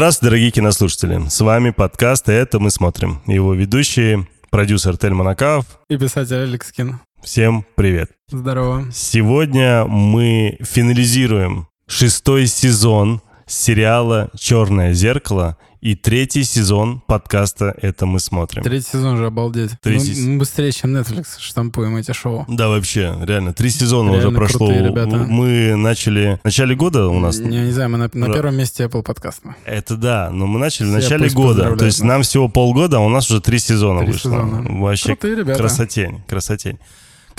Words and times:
Здравствуйте, 0.00 0.30
дорогие 0.30 0.50
кинослушатели. 0.50 1.28
С 1.28 1.42
вами 1.42 1.72
подкаст 1.72 2.30
«Это 2.30 2.58
мы 2.58 2.70
смотрим». 2.70 3.20
Его 3.26 3.52
ведущие 3.52 4.26
продюсер 4.48 4.96
Тель 4.96 5.12
Монакав. 5.12 5.66
И 5.90 5.98
писатель 5.98 6.36
Алекс 6.36 6.72
Кин. 6.72 7.00
Всем 7.22 7.66
привет. 7.74 8.10
Здорово. 8.30 8.86
Сегодня 8.94 9.84
мы 9.84 10.56
финализируем 10.62 11.68
шестой 11.86 12.46
сезон 12.46 13.20
сериала 13.46 14.30
«Черное 14.38 14.94
зеркало» 14.94 15.58
и 15.80 15.94
третий 15.94 16.44
сезон 16.44 17.00
подкаста 17.06 17.74
«Это 17.80 18.04
мы 18.04 18.20
смотрим». 18.20 18.62
Третий 18.62 18.88
сезон 18.90 19.16
же 19.16 19.26
обалдеть. 19.26 19.70
Третий... 19.80 20.20
Мы, 20.20 20.32
мы 20.32 20.38
быстрее, 20.40 20.72
чем 20.72 20.94
Netflix 20.94 21.38
штампуем 21.38 21.96
эти 21.96 22.12
шоу. 22.12 22.44
Да, 22.48 22.68
вообще, 22.68 23.16
реально. 23.22 23.54
Три 23.54 23.70
сезона 23.70 24.10
реально 24.10 24.28
уже 24.28 24.36
прошло. 24.36 24.66
Крутые, 24.66 24.86
ребята. 24.86 25.16
Мы 25.16 25.76
начали... 25.76 26.38
В 26.42 26.44
начале 26.44 26.74
года 26.74 27.08
у 27.08 27.18
нас... 27.18 27.38
Я 27.38 27.64
не 27.64 27.72
знаю, 27.72 27.88
мы 27.90 27.98
на, 27.98 28.10
на 28.12 28.32
первом 28.32 28.56
месте 28.56 28.84
Apple 28.84 29.02
подкаста. 29.02 29.56
Это 29.64 29.96
да, 29.96 30.30
но 30.30 30.46
мы 30.46 30.58
начали 30.58 30.86
в 30.86 30.90
начале 30.90 31.30
года. 31.30 31.74
То 31.76 31.86
есть 31.86 32.00
нас. 32.00 32.08
нам 32.08 32.22
всего 32.22 32.48
полгода, 32.48 32.98
а 32.98 33.00
у 33.00 33.08
нас 33.08 33.30
уже 33.30 33.40
три 33.40 33.58
сезона 33.58 34.00
Три 34.00 34.12
вышло. 34.12 34.32
сезона. 34.32 34.80
Вообще 34.80 35.06
Крутые 35.06 35.36
ребята. 35.36 35.60
красотень, 35.60 36.20
красотень. 36.28 36.78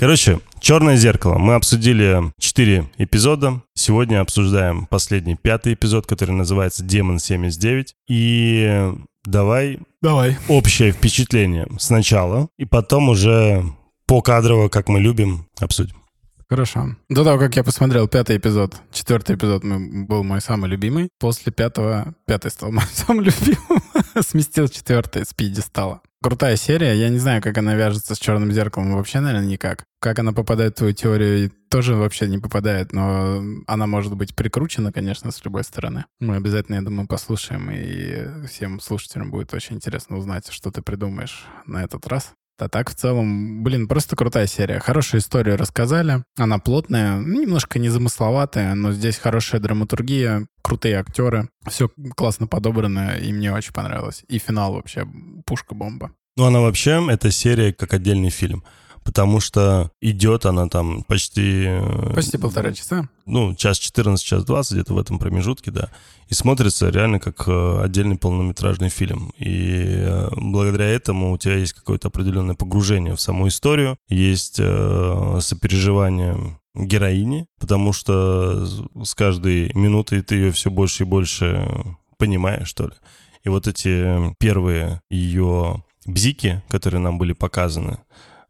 Короче, 0.02 0.40
«Черное 0.58 0.96
зеркало». 0.96 1.38
Мы 1.38 1.54
обсудили 1.54 2.32
четыре 2.36 2.90
эпизода. 2.98 3.62
Сегодня 3.74 4.20
обсуждаем 4.20 4.86
последний, 4.86 5.36
пятый 5.36 5.74
эпизод, 5.74 6.08
который 6.08 6.32
называется 6.32 6.82
«Демон 6.82 7.18
79». 7.18 7.90
И 8.08 8.90
давай 9.24 9.78
Давай. 10.00 10.36
общее 10.48 10.90
впечатление 10.90 11.68
сначала, 11.78 12.48
и 12.58 12.64
потом 12.64 13.10
уже 13.10 13.64
покадрово, 14.06 14.68
как 14.68 14.88
мы 14.88 14.98
любим, 14.98 15.46
обсудим. 15.60 15.94
Хорошо. 16.48 16.96
До 17.08 17.22
того, 17.22 17.38
как 17.38 17.54
я 17.54 17.62
посмотрел 17.62 18.08
пятый 18.08 18.38
эпизод, 18.38 18.74
четвертый 18.90 19.36
эпизод 19.36 19.62
был 19.62 20.24
мой 20.24 20.40
самый 20.40 20.68
любимый. 20.68 21.10
После 21.20 21.52
пятого, 21.52 22.12
пятый 22.26 22.50
стал 22.50 22.72
моим 22.72 22.88
самым 22.92 23.22
любимым. 23.22 23.80
Сместил 24.20 24.66
четвертый 24.66 25.24
с 25.24 25.32
пьедестала. 25.32 26.02
Крутая 26.22 26.54
серия. 26.54 26.94
Я 26.94 27.08
не 27.08 27.18
знаю, 27.18 27.42
как 27.42 27.58
она 27.58 27.74
вяжется 27.74 28.14
с 28.14 28.18
черным 28.18 28.52
зеркалом. 28.52 28.94
Вообще, 28.94 29.18
наверное, 29.18 29.48
никак. 29.48 29.84
Как 30.00 30.20
она 30.20 30.32
попадает 30.32 30.74
в 30.74 30.78
твою 30.78 30.92
теорию, 30.92 31.50
тоже 31.68 31.96
вообще 31.96 32.28
не 32.28 32.38
попадает. 32.38 32.92
Но 32.92 33.42
она 33.66 33.88
может 33.88 34.14
быть 34.14 34.36
прикручена, 34.36 34.92
конечно, 34.92 35.32
с 35.32 35.44
любой 35.44 35.64
стороны. 35.64 36.04
Мы 36.20 36.36
обязательно, 36.36 36.76
я 36.76 36.82
думаю, 36.82 37.08
послушаем. 37.08 37.70
И 37.72 38.46
всем 38.46 38.78
слушателям 38.78 39.32
будет 39.32 39.52
очень 39.52 39.76
интересно 39.76 40.16
узнать, 40.16 40.48
что 40.50 40.70
ты 40.70 40.80
придумаешь 40.80 41.44
на 41.66 41.82
этот 41.82 42.06
раз. 42.06 42.32
А 42.58 42.68
так, 42.68 42.90
в 42.90 42.94
целом, 42.94 43.62
блин, 43.64 43.88
просто 43.88 44.14
крутая 44.14 44.46
серия. 44.46 44.78
Хорошую 44.78 45.20
историю 45.20 45.56
рассказали. 45.56 46.24
Она 46.36 46.58
плотная, 46.58 47.18
немножко 47.18 47.78
незамысловатая, 47.78 48.74
но 48.74 48.92
здесь 48.92 49.18
хорошая 49.18 49.60
драматургия, 49.60 50.46
крутые 50.62 50.98
актеры. 51.00 51.48
Все 51.66 51.90
классно 52.14 52.46
подобрано, 52.46 53.16
и 53.16 53.32
мне 53.32 53.52
очень 53.52 53.72
понравилось. 53.72 54.22
И 54.28 54.38
финал 54.38 54.74
вообще 54.74 55.06
пушка-бомба. 55.44 56.12
Ну, 56.36 56.44
она 56.44 56.60
вообще, 56.60 57.04
эта 57.10 57.30
серия 57.30 57.72
как 57.72 57.92
отдельный 57.92 58.30
фильм. 58.30 58.64
Потому 59.04 59.40
что 59.40 59.90
идет 60.00 60.46
она 60.46 60.68
там 60.68 61.02
почти... 61.04 61.64
э, 61.66 62.12
Почти 62.14 62.38
полтора 62.38 62.72
часа. 62.72 63.08
ну, 63.26 63.54
час 63.54 63.78
14, 63.78 64.24
час 64.24 64.44
20, 64.44 64.72
где-то 64.72 64.94
в 64.94 64.98
этом 64.98 65.18
промежутке, 65.18 65.70
да. 65.70 65.88
И 66.28 66.34
смотрится 66.34 66.88
реально 66.88 67.18
как 67.18 67.44
э, 67.48 67.80
отдельный 67.82 68.16
полнометражный 68.16 68.90
фильм. 68.90 69.32
И 69.38 69.84
э, 69.86 70.28
благодаря 70.36 70.86
этому 70.86 71.32
у 71.32 71.38
тебя 71.38 71.56
есть 71.56 71.72
какое-то 71.72 72.08
определенное 72.08 72.54
погружение 72.54 73.16
в 73.16 73.20
саму 73.20 73.48
историю, 73.48 73.96
есть 74.08 74.60
сопереживание 75.40 76.58
героини, 76.74 77.46
потому 77.60 77.92
что 77.92 78.64
с 79.04 79.14
каждой 79.14 79.72
минутой 79.74 80.22
ты 80.22 80.36
ее 80.36 80.52
все 80.52 80.70
больше 80.70 81.02
и 81.02 81.06
больше 81.06 81.68
понимаешь, 82.18 82.68
что 82.68 82.84
ли. 82.84 82.92
И 83.44 83.48
вот 83.48 83.66
эти 83.66 84.34
первые 84.38 85.00
ее 85.10 85.82
бзики, 86.06 86.62
которые 86.68 87.00
нам 87.00 87.18
были 87.18 87.32
показаны, 87.32 87.98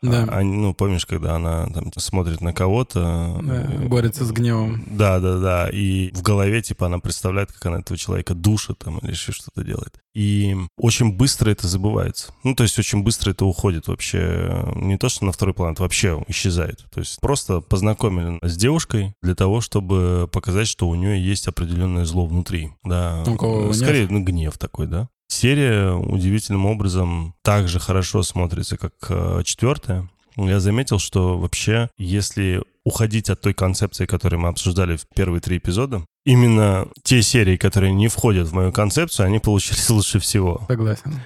Да. 0.03 0.27
а- 0.29 0.43
ну, 0.43 0.75
помнишь, 0.75 1.07
когда 1.07 1.37
она 1.37 1.67
там 1.69 1.93
смотрит 1.97 2.41
на 2.41 2.53
кого-то... 2.53 3.41
Да, 3.43 3.63
э, 3.63 3.87
борется 3.87 4.25
с 4.25 4.33
гневом. 4.33 4.85
да, 4.87 5.21
да, 5.21 5.39
да. 5.39 5.69
И 5.71 6.11
в 6.13 6.23
голове, 6.23 6.61
типа, 6.61 6.87
она 6.87 6.99
представляет, 6.99 7.53
как 7.53 7.67
она 7.67 7.79
этого 7.79 7.97
человека 7.97 8.35
душит 8.35 8.79
там 8.79 8.99
или 8.99 9.13
еще 9.13 9.33
что-то 9.33 9.63
делает. 9.63 10.01
И 10.15 10.57
очень 10.77 11.13
быстро 11.13 11.51
это 11.51 11.69
забывается. 11.69 12.35
Ну, 12.45 12.55
то 12.55 12.65
есть 12.65 12.79
очень 12.79 13.03
быстро 13.03 13.31
это 13.31 13.47
уходит 13.47 13.89
вообще. 13.89 14.73
Не 14.75 14.99
то, 14.99 15.09
что 15.09 15.25
на 15.25 15.33
второй 15.33 15.55
план, 15.55 15.73
это 15.73 15.83
вообще 15.83 16.23
исчезает. 16.29 16.85
То 16.93 17.01
есть 17.01 17.21
просто 17.21 17.61
познакомили 17.61 18.39
с 18.43 18.57
девушкой 18.57 19.15
для 19.23 19.35
того, 19.35 19.61
чтобы 19.61 20.29
показать, 20.31 20.67
что 20.69 20.89
у 20.89 20.95
нее 20.95 21.25
есть 21.25 21.47
определенное 21.49 22.05
зло 22.05 22.27
внутри. 22.27 22.73
Да. 22.83 23.23
У 23.27 23.37
кого 23.37 23.63
гнев? 23.65 23.77
Скорее, 23.77 24.07
ну, 24.11 24.23
гнев 24.23 24.59
такой, 24.59 24.87
да. 24.87 25.09
Серия 25.33 25.95
удивительным 25.95 26.67
образом 26.67 27.35
так 27.41 27.67
же 27.67 27.81
хорошо 27.81 28.23
смотрится, 28.23 28.77
как 28.77 28.93
э, 29.09 29.41
четвертая. 29.47 30.11
Я 30.37 30.61
заметил, 30.61 30.99
что 30.99 31.39
вообще, 31.39 31.89
если 31.97 32.63
уходить 32.85 33.31
от 33.31 33.41
той 33.41 33.55
концепции, 33.55 34.05
которую 34.05 34.41
мы 34.41 34.49
обсуждали 34.49 34.97
в 34.97 35.07
первые 35.17 35.41
три 35.41 35.57
эпизода, 35.57 36.05
именно 36.27 36.87
те 37.03 37.23
серии, 37.23 37.57
которые 37.57 37.95
не 37.95 38.09
входят 38.09 38.49
в 38.49 38.53
мою 38.53 38.73
концепцию, 38.73 39.25
они 39.25 39.39
получились 39.39 39.89
лучше 39.91 40.19
всего. 40.19 40.67
Согласен. 40.69 41.23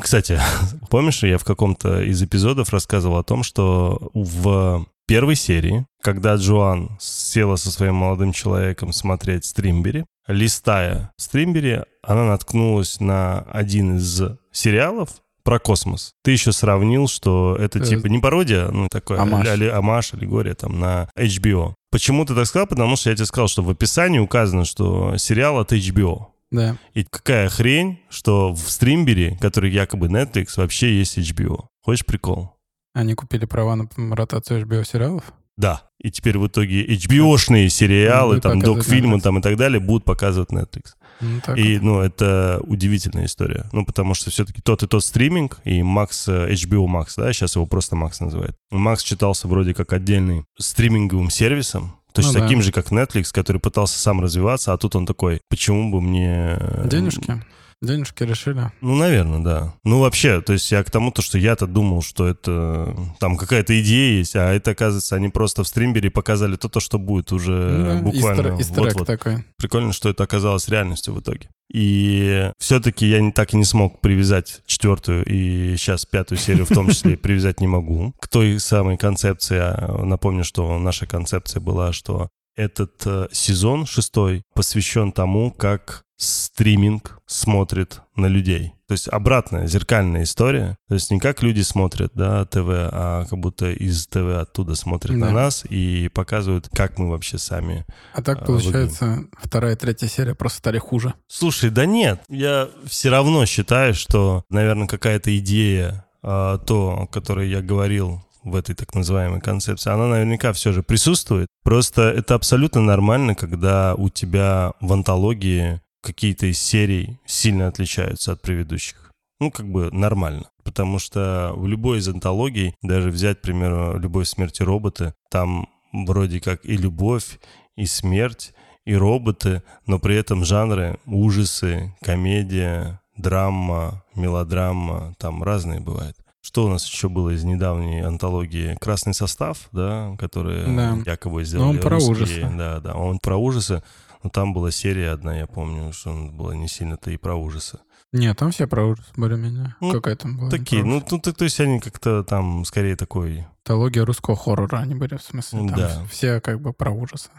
Кстати, 0.00 0.40
помнишь, 0.88 1.22
я 1.22 1.36
в 1.36 1.44
каком-то 1.44 2.02
из 2.02 2.22
эпизодов 2.22 2.72
рассказывал 2.72 3.18
о 3.18 3.24
том, 3.24 3.42
что 3.42 4.10
в 4.14 4.86
первой 5.10 5.34
серии, 5.34 5.86
когда 6.04 6.36
Джоан 6.36 6.96
села 7.00 7.56
со 7.56 7.72
своим 7.72 7.96
молодым 7.96 8.32
человеком 8.32 8.92
смотреть 8.92 9.44
Стримбери, 9.44 10.06
листая 10.28 11.10
Стримбери, 11.16 11.82
она 12.00 12.26
наткнулась 12.26 13.00
на 13.00 13.40
один 13.40 13.96
из 13.96 14.22
сериалов 14.52 15.10
про 15.42 15.58
космос. 15.58 16.12
Ты 16.22 16.30
еще 16.30 16.52
сравнил, 16.52 17.08
что 17.08 17.56
это 17.58 17.80
Э, 17.80 17.84
типа 17.84 18.06
не 18.06 18.20
пародия, 18.20 18.68
ну 18.68 18.86
такой 18.88 19.18
Омаж. 19.18 19.48
али- 19.48 19.66
омаж, 19.68 20.14
аллегория 20.14 20.54
там 20.54 20.78
на 20.78 21.08
HBO. 21.16 21.74
Почему 21.90 22.24
ты 22.24 22.36
так 22.36 22.46
сказал? 22.46 22.68
Потому 22.68 22.94
что 22.94 23.10
я 23.10 23.16
тебе 23.16 23.26
сказал, 23.26 23.48
что 23.48 23.64
в 23.64 23.70
описании 23.70 24.20
указано, 24.20 24.64
что 24.64 25.16
сериал 25.16 25.58
от 25.58 25.72
HBO. 25.72 26.26
Да. 26.52 26.76
И 26.94 27.02
какая 27.02 27.48
хрень, 27.48 27.98
что 28.10 28.52
в 28.52 28.70
стримбере, 28.70 29.36
который 29.40 29.72
якобы 29.72 30.06
Netflix, 30.06 30.50
вообще 30.56 30.96
есть 30.96 31.18
HBO. 31.18 31.64
Хочешь 31.82 32.06
прикол? 32.06 32.59
Они 32.94 33.14
купили 33.14 33.44
права 33.44 33.76
на 33.76 34.16
ротацию 34.16 34.64
HBO 34.66 34.84
сериалов? 34.84 35.32
Да. 35.56 35.82
И 35.98 36.10
теперь 36.10 36.38
в 36.38 36.46
итоге 36.46 36.86
HBO-шные 36.86 37.68
сериалы, 37.68 38.36
Будут 38.36 38.42
там, 38.42 38.60
док-фильмы 38.60 39.20
там 39.20 39.38
и 39.38 39.42
так 39.42 39.56
далее 39.56 39.78
будут 39.78 40.04
показывать 40.04 40.50
Netflix. 40.50 40.94
Ну, 41.20 41.40
так 41.44 41.58
И, 41.58 41.74
вот. 41.76 41.84
ну, 41.84 42.00
это 42.00 42.60
удивительная 42.62 43.26
история. 43.26 43.66
Ну, 43.72 43.84
потому 43.84 44.14
что 44.14 44.30
все-таки 44.30 44.62
тот 44.62 44.82
и 44.82 44.86
тот 44.86 45.04
стриминг, 45.04 45.60
и 45.64 45.80
Max, 45.80 46.24
э, 46.28 46.52
HBO 46.54 46.86
Max, 46.86 47.08
да, 47.18 47.30
сейчас 47.34 47.56
его 47.56 47.66
просто 47.66 47.94
Max 47.94 48.12
называют. 48.20 48.56
Max 48.72 49.04
считался 49.04 49.46
вроде 49.46 49.74
как 49.74 49.92
отдельный 49.92 50.44
стриминговым 50.58 51.28
сервисом, 51.28 51.94
то 52.12 52.22
есть 52.22 52.32
Ну 52.32 52.38
да. 52.40 52.44
таким 52.46 52.62
же, 52.62 52.72
как 52.72 52.90
Netflix, 52.90 53.26
который 53.30 53.60
пытался 53.60 53.98
сам 53.98 54.22
развиваться, 54.22 54.72
а 54.72 54.78
тут 54.78 54.96
он 54.96 55.04
такой, 55.04 55.42
почему 55.50 55.92
бы 55.92 56.00
мне... 56.00 56.56
э, 56.58 56.88
Денежки? 56.88 57.42
Денежки 57.82 58.24
решили. 58.24 58.70
Ну, 58.82 58.94
наверное, 58.96 59.40
да. 59.40 59.74
Ну, 59.84 60.00
вообще, 60.00 60.42
то 60.42 60.52
есть 60.52 60.70
я 60.70 60.84
к 60.84 60.90
тому, 60.90 61.10
то, 61.12 61.22
что 61.22 61.38
я-то 61.38 61.66
думал, 61.66 62.02
что 62.02 62.26
это 62.26 62.94
там 63.18 63.36
какая-то 63.38 63.80
идея 63.80 64.18
есть, 64.18 64.36
а 64.36 64.52
это, 64.52 64.72
оказывается, 64.72 65.16
они 65.16 65.28
просто 65.30 65.64
в 65.64 65.68
стримбере 65.68 66.10
показали 66.10 66.56
то, 66.56 66.68
то 66.68 66.78
что 66.80 66.98
будет 66.98 67.32
уже 67.32 67.52
Ну 67.52 67.84
Да, 67.86 68.02
буквально 68.02 68.40
истер- 68.60 68.60
эгг 68.60 68.76
вот-вот. 68.78 69.06
такой. 69.06 69.44
Прикольно, 69.56 69.92
что 69.94 70.10
это 70.10 70.24
оказалось 70.24 70.68
реальностью 70.68 71.14
в 71.14 71.20
итоге. 71.20 71.48
И 71.72 72.50
все-таки 72.58 73.06
я 73.06 73.20
не, 73.20 73.32
так 73.32 73.54
и 73.54 73.56
не 73.56 73.64
смог 73.64 74.00
привязать 74.00 74.60
четвертую 74.66 75.24
и 75.24 75.76
сейчас 75.76 76.04
пятую 76.04 76.38
серию 76.38 76.66
в 76.66 76.68
том 76.70 76.88
числе 76.90 77.16
привязать 77.16 77.60
не 77.60 77.66
могу 77.68 78.12
к 78.20 78.28
той 78.28 78.58
самой 78.60 78.98
концепции. 78.98 79.56
А, 79.58 80.02
Напомню, 80.04 80.44
что 80.44 80.78
наша 80.78 81.06
концепция 81.06 81.60
была, 81.60 81.92
что 81.92 82.28
этот 82.56 83.00
э, 83.06 83.28
сезон 83.32 83.86
шестой 83.86 84.42
посвящен 84.54 85.12
тому, 85.12 85.50
как 85.52 86.02
стриминг 86.20 87.18
смотрит 87.26 88.02
на 88.14 88.26
людей. 88.26 88.74
То 88.86 88.92
есть 88.92 89.08
обратная, 89.08 89.66
зеркальная 89.66 90.24
история. 90.24 90.76
То 90.88 90.94
есть 90.94 91.10
не 91.10 91.18
как 91.18 91.42
люди 91.42 91.62
смотрят, 91.62 92.10
да, 92.14 92.44
ТВ, 92.44 92.66
а 92.68 93.24
как 93.24 93.38
будто 93.38 93.70
из 93.70 94.06
ТВ 94.06 94.36
оттуда 94.40 94.74
смотрят 94.74 95.16
на 95.16 95.26
Да. 95.28 95.32
нас 95.32 95.64
и 95.68 96.08
показывают, 96.12 96.68
как 96.72 96.98
мы 96.98 97.08
вообще 97.08 97.38
сами 97.38 97.86
А 98.12 98.20
так, 98.22 98.42
А, 98.42 98.44
получается, 98.44 99.24
вторая 99.40 99.74
и 99.74 99.78
третья 99.78 100.08
серия 100.08 100.34
просто 100.34 100.58
стали 100.58 100.78
хуже. 100.78 101.14
Слушай, 101.28 101.70
да 101.70 101.86
нет, 101.86 102.20
я 102.28 102.68
все 102.84 103.10
равно 103.10 103.46
считаю, 103.46 103.94
что, 103.94 104.44
наверное, 104.50 104.88
какая-то 104.88 105.36
идея, 105.38 106.04
а, 106.22 106.58
то, 106.58 107.02
о 107.02 107.06
которой 107.06 107.48
я 107.48 107.62
говорил 107.62 108.22
в 108.42 108.56
этой 108.56 108.74
так 108.74 108.94
называемой 108.94 109.40
концепции, 109.40 109.90
она 109.90 110.06
наверняка 110.08 110.52
все 110.52 110.72
же 110.72 110.82
присутствует. 110.82 111.46
Просто 111.62 112.02
это 112.02 112.34
абсолютно 112.34 112.80
нормально, 112.80 113.34
когда 113.34 113.94
у 113.94 114.08
тебя 114.08 114.72
в 114.80 114.92
антологии 114.92 115.80
какие-то 116.02 116.46
из 116.46 116.58
серий 116.60 117.18
сильно 117.26 117.68
отличаются 117.68 118.32
от 118.32 118.42
предыдущих. 118.42 119.10
Ну, 119.40 119.50
как 119.50 119.70
бы 119.70 119.90
нормально. 119.90 120.50
Потому 120.64 120.98
что 120.98 121.52
в 121.56 121.66
любой 121.66 121.98
из 121.98 122.08
антологий, 122.08 122.74
даже 122.82 123.10
взять, 123.10 123.38
к 123.38 123.42
примеру, 123.42 123.98
«Любовь, 123.98 124.28
смерть 124.28 124.60
и 124.60 124.64
роботы», 124.64 125.14
там 125.30 125.68
вроде 125.92 126.40
как 126.40 126.64
и 126.64 126.76
любовь, 126.76 127.38
и 127.76 127.86
смерть, 127.86 128.52
и 128.84 128.94
роботы, 128.94 129.62
но 129.86 129.98
при 129.98 130.16
этом 130.16 130.44
жанры 130.44 130.98
ужасы, 131.06 131.94
комедия, 132.02 133.00
драма, 133.16 134.04
мелодрама, 134.14 135.14
там 135.18 135.42
разные 135.42 135.80
бывают. 135.80 136.16
Что 136.42 136.64
у 136.64 136.68
нас 136.68 136.86
еще 136.86 137.08
было 137.10 137.30
из 137.30 137.44
недавней 137.44 138.00
антологии? 138.00 138.76
Красный 138.80 139.12
состав, 139.14 139.68
да, 139.72 140.16
который 140.18 140.64
Да. 140.74 140.98
якобы 141.04 141.44
сделали 141.44 141.64
Но 141.66 141.70
он 141.72 141.78
про 141.80 141.90
русские. 141.90 142.12
ужасы. 142.12 142.52
Да, 142.56 142.80
да, 142.80 142.94
он 142.94 143.18
про 143.18 143.36
ужасы. 143.36 143.82
Но 144.22 144.30
там 144.30 144.52
была 144.52 144.70
серия 144.70 145.10
одна, 145.10 145.36
я 145.36 145.46
помню, 145.46 145.92
что 145.92 146.10
он 146.10 146.36
была 146.36 146.54
не 146.54 146.68
сильно-то 146.68 147.10
и 147.10 147.16
про 147.16 147.34
ужасы. 147.34 147.78
Нет, 148.12 148.36
там 148.38 148.50
все 148.50 148.66
про 148.66 148.84
ужас 148.86 149.06
более-менее. 149.16 149.76
Ну, 149.80 149.92
Какая 149.92 150.16
там 150.16 150.36
была? 150.36 150.50
Такие, 150.50 150.84
ну, 150.84 151.02
ну, 151.10 151.18
то, 151.20 151.32
то 151.32 151.44
есть 151.44 151.60
они 151.60 151.78
как-то 151.80 152.24
там 152.24 152.64
скорее 152.64 152.96
такой... 152.96 153.46
Антология 153.64 154.04
русского 154.04 154.36
хоррора 154.36 154.78
они 154.78 154.94
были, 154.96 155.16
в 155.16 155.22
смысле. 155.22 155.60
Там 155.60 155.76
Да. 155.76 156.04
все 156.10 156.40
как 156.40 156.60
бы 156.60 156.72
про 156.72 156.90
ужасы. 156.90 157.30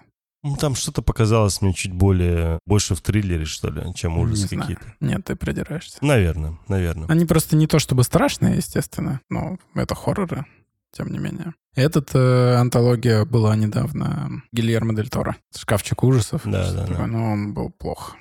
Ну, 0.43 0.55
там 0.55 0.73
что-то 0.73 1.01
показалось 1.03 1.61
мне 1.61 1.73
чуть 1.73 1.91
более... 1.93 2.57
Больше 2.65 2.95
в 2.95 3.01
триллере, 3.01 3.45
что 3.45 3.69
ли, 3.69 3.93
чем 3.93 4.15
Не 4.15 4.23
ужасы 4.23 4.47
знаю. 4.47 4.61
какие-то. 4.61 4.95
Нет, 4.99 5.25
ты 5.25 5.35
придираешься. 5.35 5.97
Наверное, 6.01 6.57
наверное. 6.67 7.07
Они 7.09 7.25
просто 7.25 7.55
не 7.55 7.67
то 7.67 7.77
чтобы 7.77 8.03
страшные, 8.03 8.55
естественно, 8.55 9.19
но 9.29 9.57
это 9.75 9.93
хорроры, 9.93 10.45
тем 10.91 11.11
не 11.11 11.19
менее. 11.19 11.53
Этот 11.75 12.09
э, 12.13 12.55
антология 12.55 13.23
была 13.25 13.55
недавно 13.55 14.43
Гильермо 14.51 14.93
Дель 14.95 15.09
Торо. 15.09 15.35
«Шкафчик 15.57 16.03
ужасов». 16.03 16.41
Да, 16.45 16.71
да, 16.71 16.81
такое, 16.81 16.97
да. 16.97 17.07
Но 17.07 17.31
он 17.31 17.53
был 17.53 17.69
плох. 17.69 18.15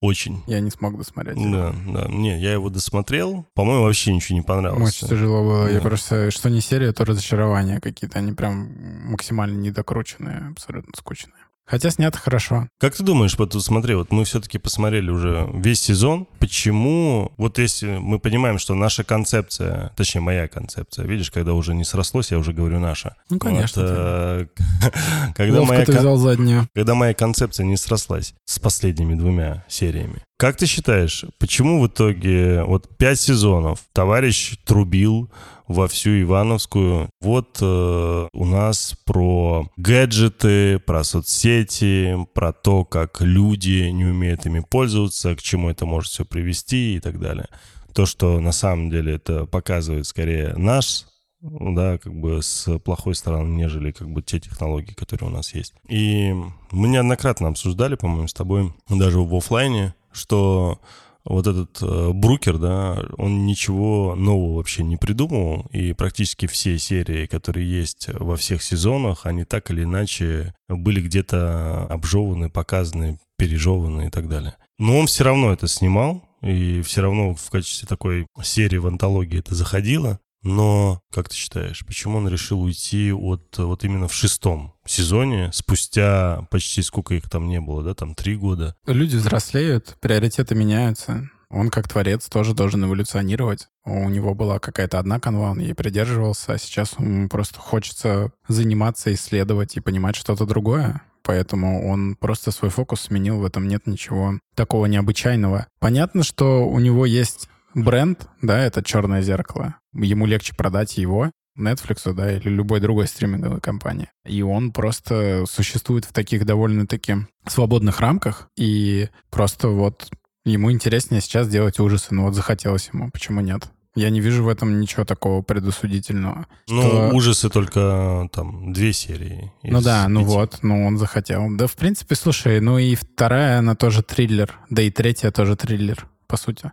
Очень. 0.00 0.42
Я 0.46 0.60
не 0.60 0.70
смог 0.70 0.98
досмотреть. 0.98 1.36
Да, 1.50 1.74
да. 1.86 2.06
Не, 2.08 2.38
я 2.38 2.52
его 2.52 2.68
досмотрел. 2.68 3.46
По-моему, 3.54 3.84
вообще 3.84 4.12
ничего 4.14 4.36
не 4.36 4.42
понравилось. 4.42 5.02
Очень 5.02 5.08
тяжело 5.08 5.42
было. 5.42 5.66
Я 5.68 5.80
Да. 5.80 5.88
просто, 5.88 6.30
что 6.30 6.50
не 6.50 6.60
серия, 6.60 6.92
то 6.92 7.06
разочарования 7.06 7.80
какие-то. 7.80 8.18
Они 8.18 8.32
прям 8.32 8.70
максимально 9.10 9.58
недокрученные, 9.60 10.50
абсолютно 10.50 10.92
скучные. 10.96 11.32
Хотя 11.66 11.90
снято 11.90 12.18
хорошо. 12.18 12.68
Как 12.78 12.94
ты 12.94 13.02
думаешь, 13.02 13.38
вот 13.38 13.54
смотри, 13.62 13.94
вот 13.94 14.12
мы 14.12 14.24
все-таки 14.24 14.58
посмотрели 14.58 15.10
уже 15.10 15.48
весь 15.54 15.80
сезон, 15.80 16.26
почему, 16.38 17.32
вот 17.38 17.58
если 17.58 17.96
мы 17.96 18.18
понимаем, 18.18 18.58
что 18.58 18.74
наша 18.74 19.02
концепция, 19.02 19.92
точнее 19.96 20.20
моя 20.20 20.46
концепция, 20.46 21.06
видишь, 21.06 21.30
когда 21.30 21.54
уже 21.54 21.74
не 21.74 21.84
срослось, 21.84 22.30
я 22.32 22.38
уже 22.38 22.52
говорю 22.52 22.80
наша. 22.80 23.16
Ну, 23.30 23.38
конечно. 23.38 23.82
Вот, 23.82 23.90
э, 23.90 24.46
когда, 25.34 25.60
Ловко 25.60 25.74
моя, 25.74 25.84
ты 25.86 25.92
взял 25.92 26.16
заднюю. 26.16 26.68
когда 26.74 26.94
моя 26.94 27.14
концепция 27.14 27.64
не 27.64 27.76
срослась 27.76 28.34
с 28.44 28.58
последними 28.58 29.14
двумя 29.14 29.64
сериями. 29.68 30.22
Как 30.36 30.56
ты 30.56 30.66
считаешь, 30.66 31.24
почему 31.38 31.80
в 31.80 31.86
итоге 31.86 32.64
вот 32.64 32.88
пять 32.98 33.20
сезонов 33.20 33.80
товарищ 33.92 34.58
трубил 34.64 35.30
во 35.66 35.88
всю 35.88 36.22
Ивановскую. 36.22 37.10
Вот 37.20 37.58
э, 37.60 38.28
у 38.32 38.44
нас 38.44 38.96
про 39.04 39.68
гаджеты, 39.76 40.78
про 40.78 41.04
соцсети, 41.04 42.16
про 42.34 42.52
то, 42.52 42.84
как 42.84 43.20
люди 43.20 43.88
не 43.90 44.04
умеют 44.04 44.46
ими 44.46 44.60
пользоваться, 44.60 45.34
к 45.34 45.42
чему 45.42 45.70
это 45.70 45.86
может 45.86 46.10
все 46.12 46.24
привести 46.24 46.96
и 46.96 47.00
так 47.00 47.18
далее. 47.18 47.48
То, 47.94 48.06
что 48.06 48.40
на 48.40 48.52
самом 48.52 48.90
деле 48.90 49.14
это 49.14 49.46
показывает 49.46 50.06
скорее 50.06 50.54
наш 50.56 51.06
да, 51.44 51.98
как 51.98 52.14
бы 52.14 52.42
с 52.42 52.78
плохой 52.78 53.14
стороны, 53.14 53.54
нежели 53.54 53.92
как 53.92 54.10
бы 54.10 54.22
те 54.22 54.40
технологии, 54.40 54.94
которые 54.94 55.28
у 55.28 55.32
нас 55.32 55.54
есть. 55.54 55.74
И 55.88 56.34
мы 56.70 56.88
неоднократно 56.88 57.48
обсуждали, 57.48 57.96
по-моему, 57.96 58.28
с 58.28 58.32
тобой, 58.32 58.72
даже 58.88 59.20
в 59.20 59.34
оффлайне, 59.34 59.94
что 60.10 60.80
вот 61.24 61.46
этот 61.46 61.80
э, 61.82 62.10
Брукер, 62.12 62.58
да, 62.58 63.02
он 63.16 63.46
ничего 63.46 64.14
нового 64.14 64.56
вообще 64.56 64.82
не 64.82 64.96
придумывал, 64.96 65.66
и 65.72 65.92
практически 65.94 66.46
все 66.46 66.78
серии, 66.78 67.26
которые 67.26 67.70
есть 67.70 68.08
во 68.12 68.36
всех 68.36 68.62
сезонах, 68.62 69.24
они 69.24 69.44
так 69.44 69.70
или 69.70 69.84
иначе 69.84 70.54
были 70.68 71.00
где-то 71.00 71.86
обжеваны, 71.86 72.50
показаны, 72.50 73.18
пережеваны 73.38 74.08
и 74.08 74.10
так 74.10 74.28
далее. 74.28 74.56
Но 74.78 74.98
он 74.98 75.06
все 75.06 75.24
равно 75.24 75.52
это 75.52 75.66
снимал, 75.66 76.22
и 76.42 76.82
все 76.82 77.00
равно 77.00 77.34
в 77.34 77.50
качестве 77.50 77.88
такой 77.88 78.26
серии 78.42 78.76
в 78.76 78.86
антологии 78.86 79.38
это 79.38 79.54
заходило. 79.54 80.20
Но, 80.42 81.00
как 81.10 81.30
ты 81.30 81.36
считаешь, 81.36 81.86
почему 81.86 82.18
он 82.18 82.28
решил 82.28 82.60
уйти 82.60 83.12
от 83.12 83.56
вот 83.56 83.82
именно 83.82 84.08
в 84.08 84.14
шестом 84.14 84.73
сезоне, 84.90 85.50
спустя 85.52 86.46
почти 86.50 86.82
сколько 86.82 87.14
их 87.14 87.28
там 87.28 87.48
не 87.48 87.60
было, 87.60 87.82
да, 87.82 87.94
там 87.94 88.14
три 88.14 88.36
года? 88.36 88.76
Люди 88.86 89.16
взрослеют, 89.16 89.96
приоритеты 90.00 90.54
меняются. 90.54 91.30
Он 91.50 91.70
как 91.70 91.88
творец 91.88 92.28
тоже 92.28 92.52
должен 92.52 92.84
эволюционировать. 92.84 93.68
У 93.84 94.08
него 94.08 94.34
была 94.34 94.58
какая-то 94.58 94.98
одна 94.98 95.20
канва, 95.20 95.50
он 95.50 95.60
ей 95.60 95.74
придерживался, 95.74 96.54
а 96.54 96.58
сейчас 96.58 96.98
ему 96.98 97.28
просто 97.28 97.60
хочется 97.60 98.32
заниматься, 98.48 99.14
исследовать 99.14 99.76
и 99.76 99.80
понимать 99.80 100.16
что-то 100.16 100.46
другое. 100.46 101.02
Поэтому 101.22 101.88
он 101.88 102.16
просто 102.16 102.50
свой 102.50 102.70
фокус 102.70 103.02
сменил, 103.02 103.38
в 103.38 103.44
этом 103.44 103.68
нет 103.68 103.86
ничего 103.86 104.38
такого 104.54 104.86
необычайного. 104.86 105.68
Понятно, 105.80 106.22
что 106.22 106.66
у 106.68 106.78
него 106.80 107.06
есть 107.06 107.48
бренд, 107.74 108.28
да, 108.42 108.58
это 108.60 108.82
черное 108.82 109.22
зеркало. 109.22 109.76
Ему 109.94 110.26
легче 110.26 110.54
продать 110.54 110.98
его, 110.98 111.30
Netflix, 111.58 112.12
да, 112.12 112.32
или 112.32 112.48
любой 112.48 112.80
другой 112.80 113.06
стриминговой 113.06 113.60
компании. 113.60 114.10
И 114.26 114.42
он 114.42 114.72
просто 114.72 115.44
существует 115.48 116.04
в 116.04 116.12
таких 116.12 116.44
довольно-таки 116.44 117.16
свободных 117.46 118.00
рамках, 118.00 118.48
и 118.56 119.08
просто 119.30 119.68
вот 119.68 120.10
ему 120.44 120.72
интереснее 120.72 121.20
сейчас 121.20 121.48
делать 121.48 121.78
ужасы, 121.78 122.14
ну 122.14 122.24
вот 122.24 122.34
захотелось 122.34 122.90
ему, 122.92 123.10
почему 123.10 123.40
нет? 123.40 123.68
Я 123.96 124.10
не 124.10 124.20
вижу 124.20 124.42
в 124.42 124.48
этом 124.48 124.80
ничего 124.80 125.04
такого 125.04 125.42
предосудительного. 125.42 126.46
Ну, 126.68 126.82
что- 126.82 127.10
ужасы 127.14 127.48
только 127.48 128.28
там 128.32 128.72
две 128.72 128.92
серии. 128.92 129.52
Ну 129.62 129.80
да, 129.80 130.08
ну 130.08 130.20
пяти. 130.20 130.32
вот, 130.32 130.58
ну 130.62 130.84
он 130.84 130.98
захотел. 130.98 131.46
Да, 131.56 131.68
в 131.68 131.76
принципе, 131.76 132.16
слушай, 132.16 132.60
ну 132.60 132.78
и 132.78 132.96
вторая, 132.96 133.60
она 133.60 133.76
тоже 133.76 134.02
триллер, 134.02 134.58
да 134.68 134.82
и 134.82 134.90
третья 134.90 135.30
тоже 135.30 135.54
триллер, 135.54 136.08
по 136.26 136.36
сути. 136.36 136.72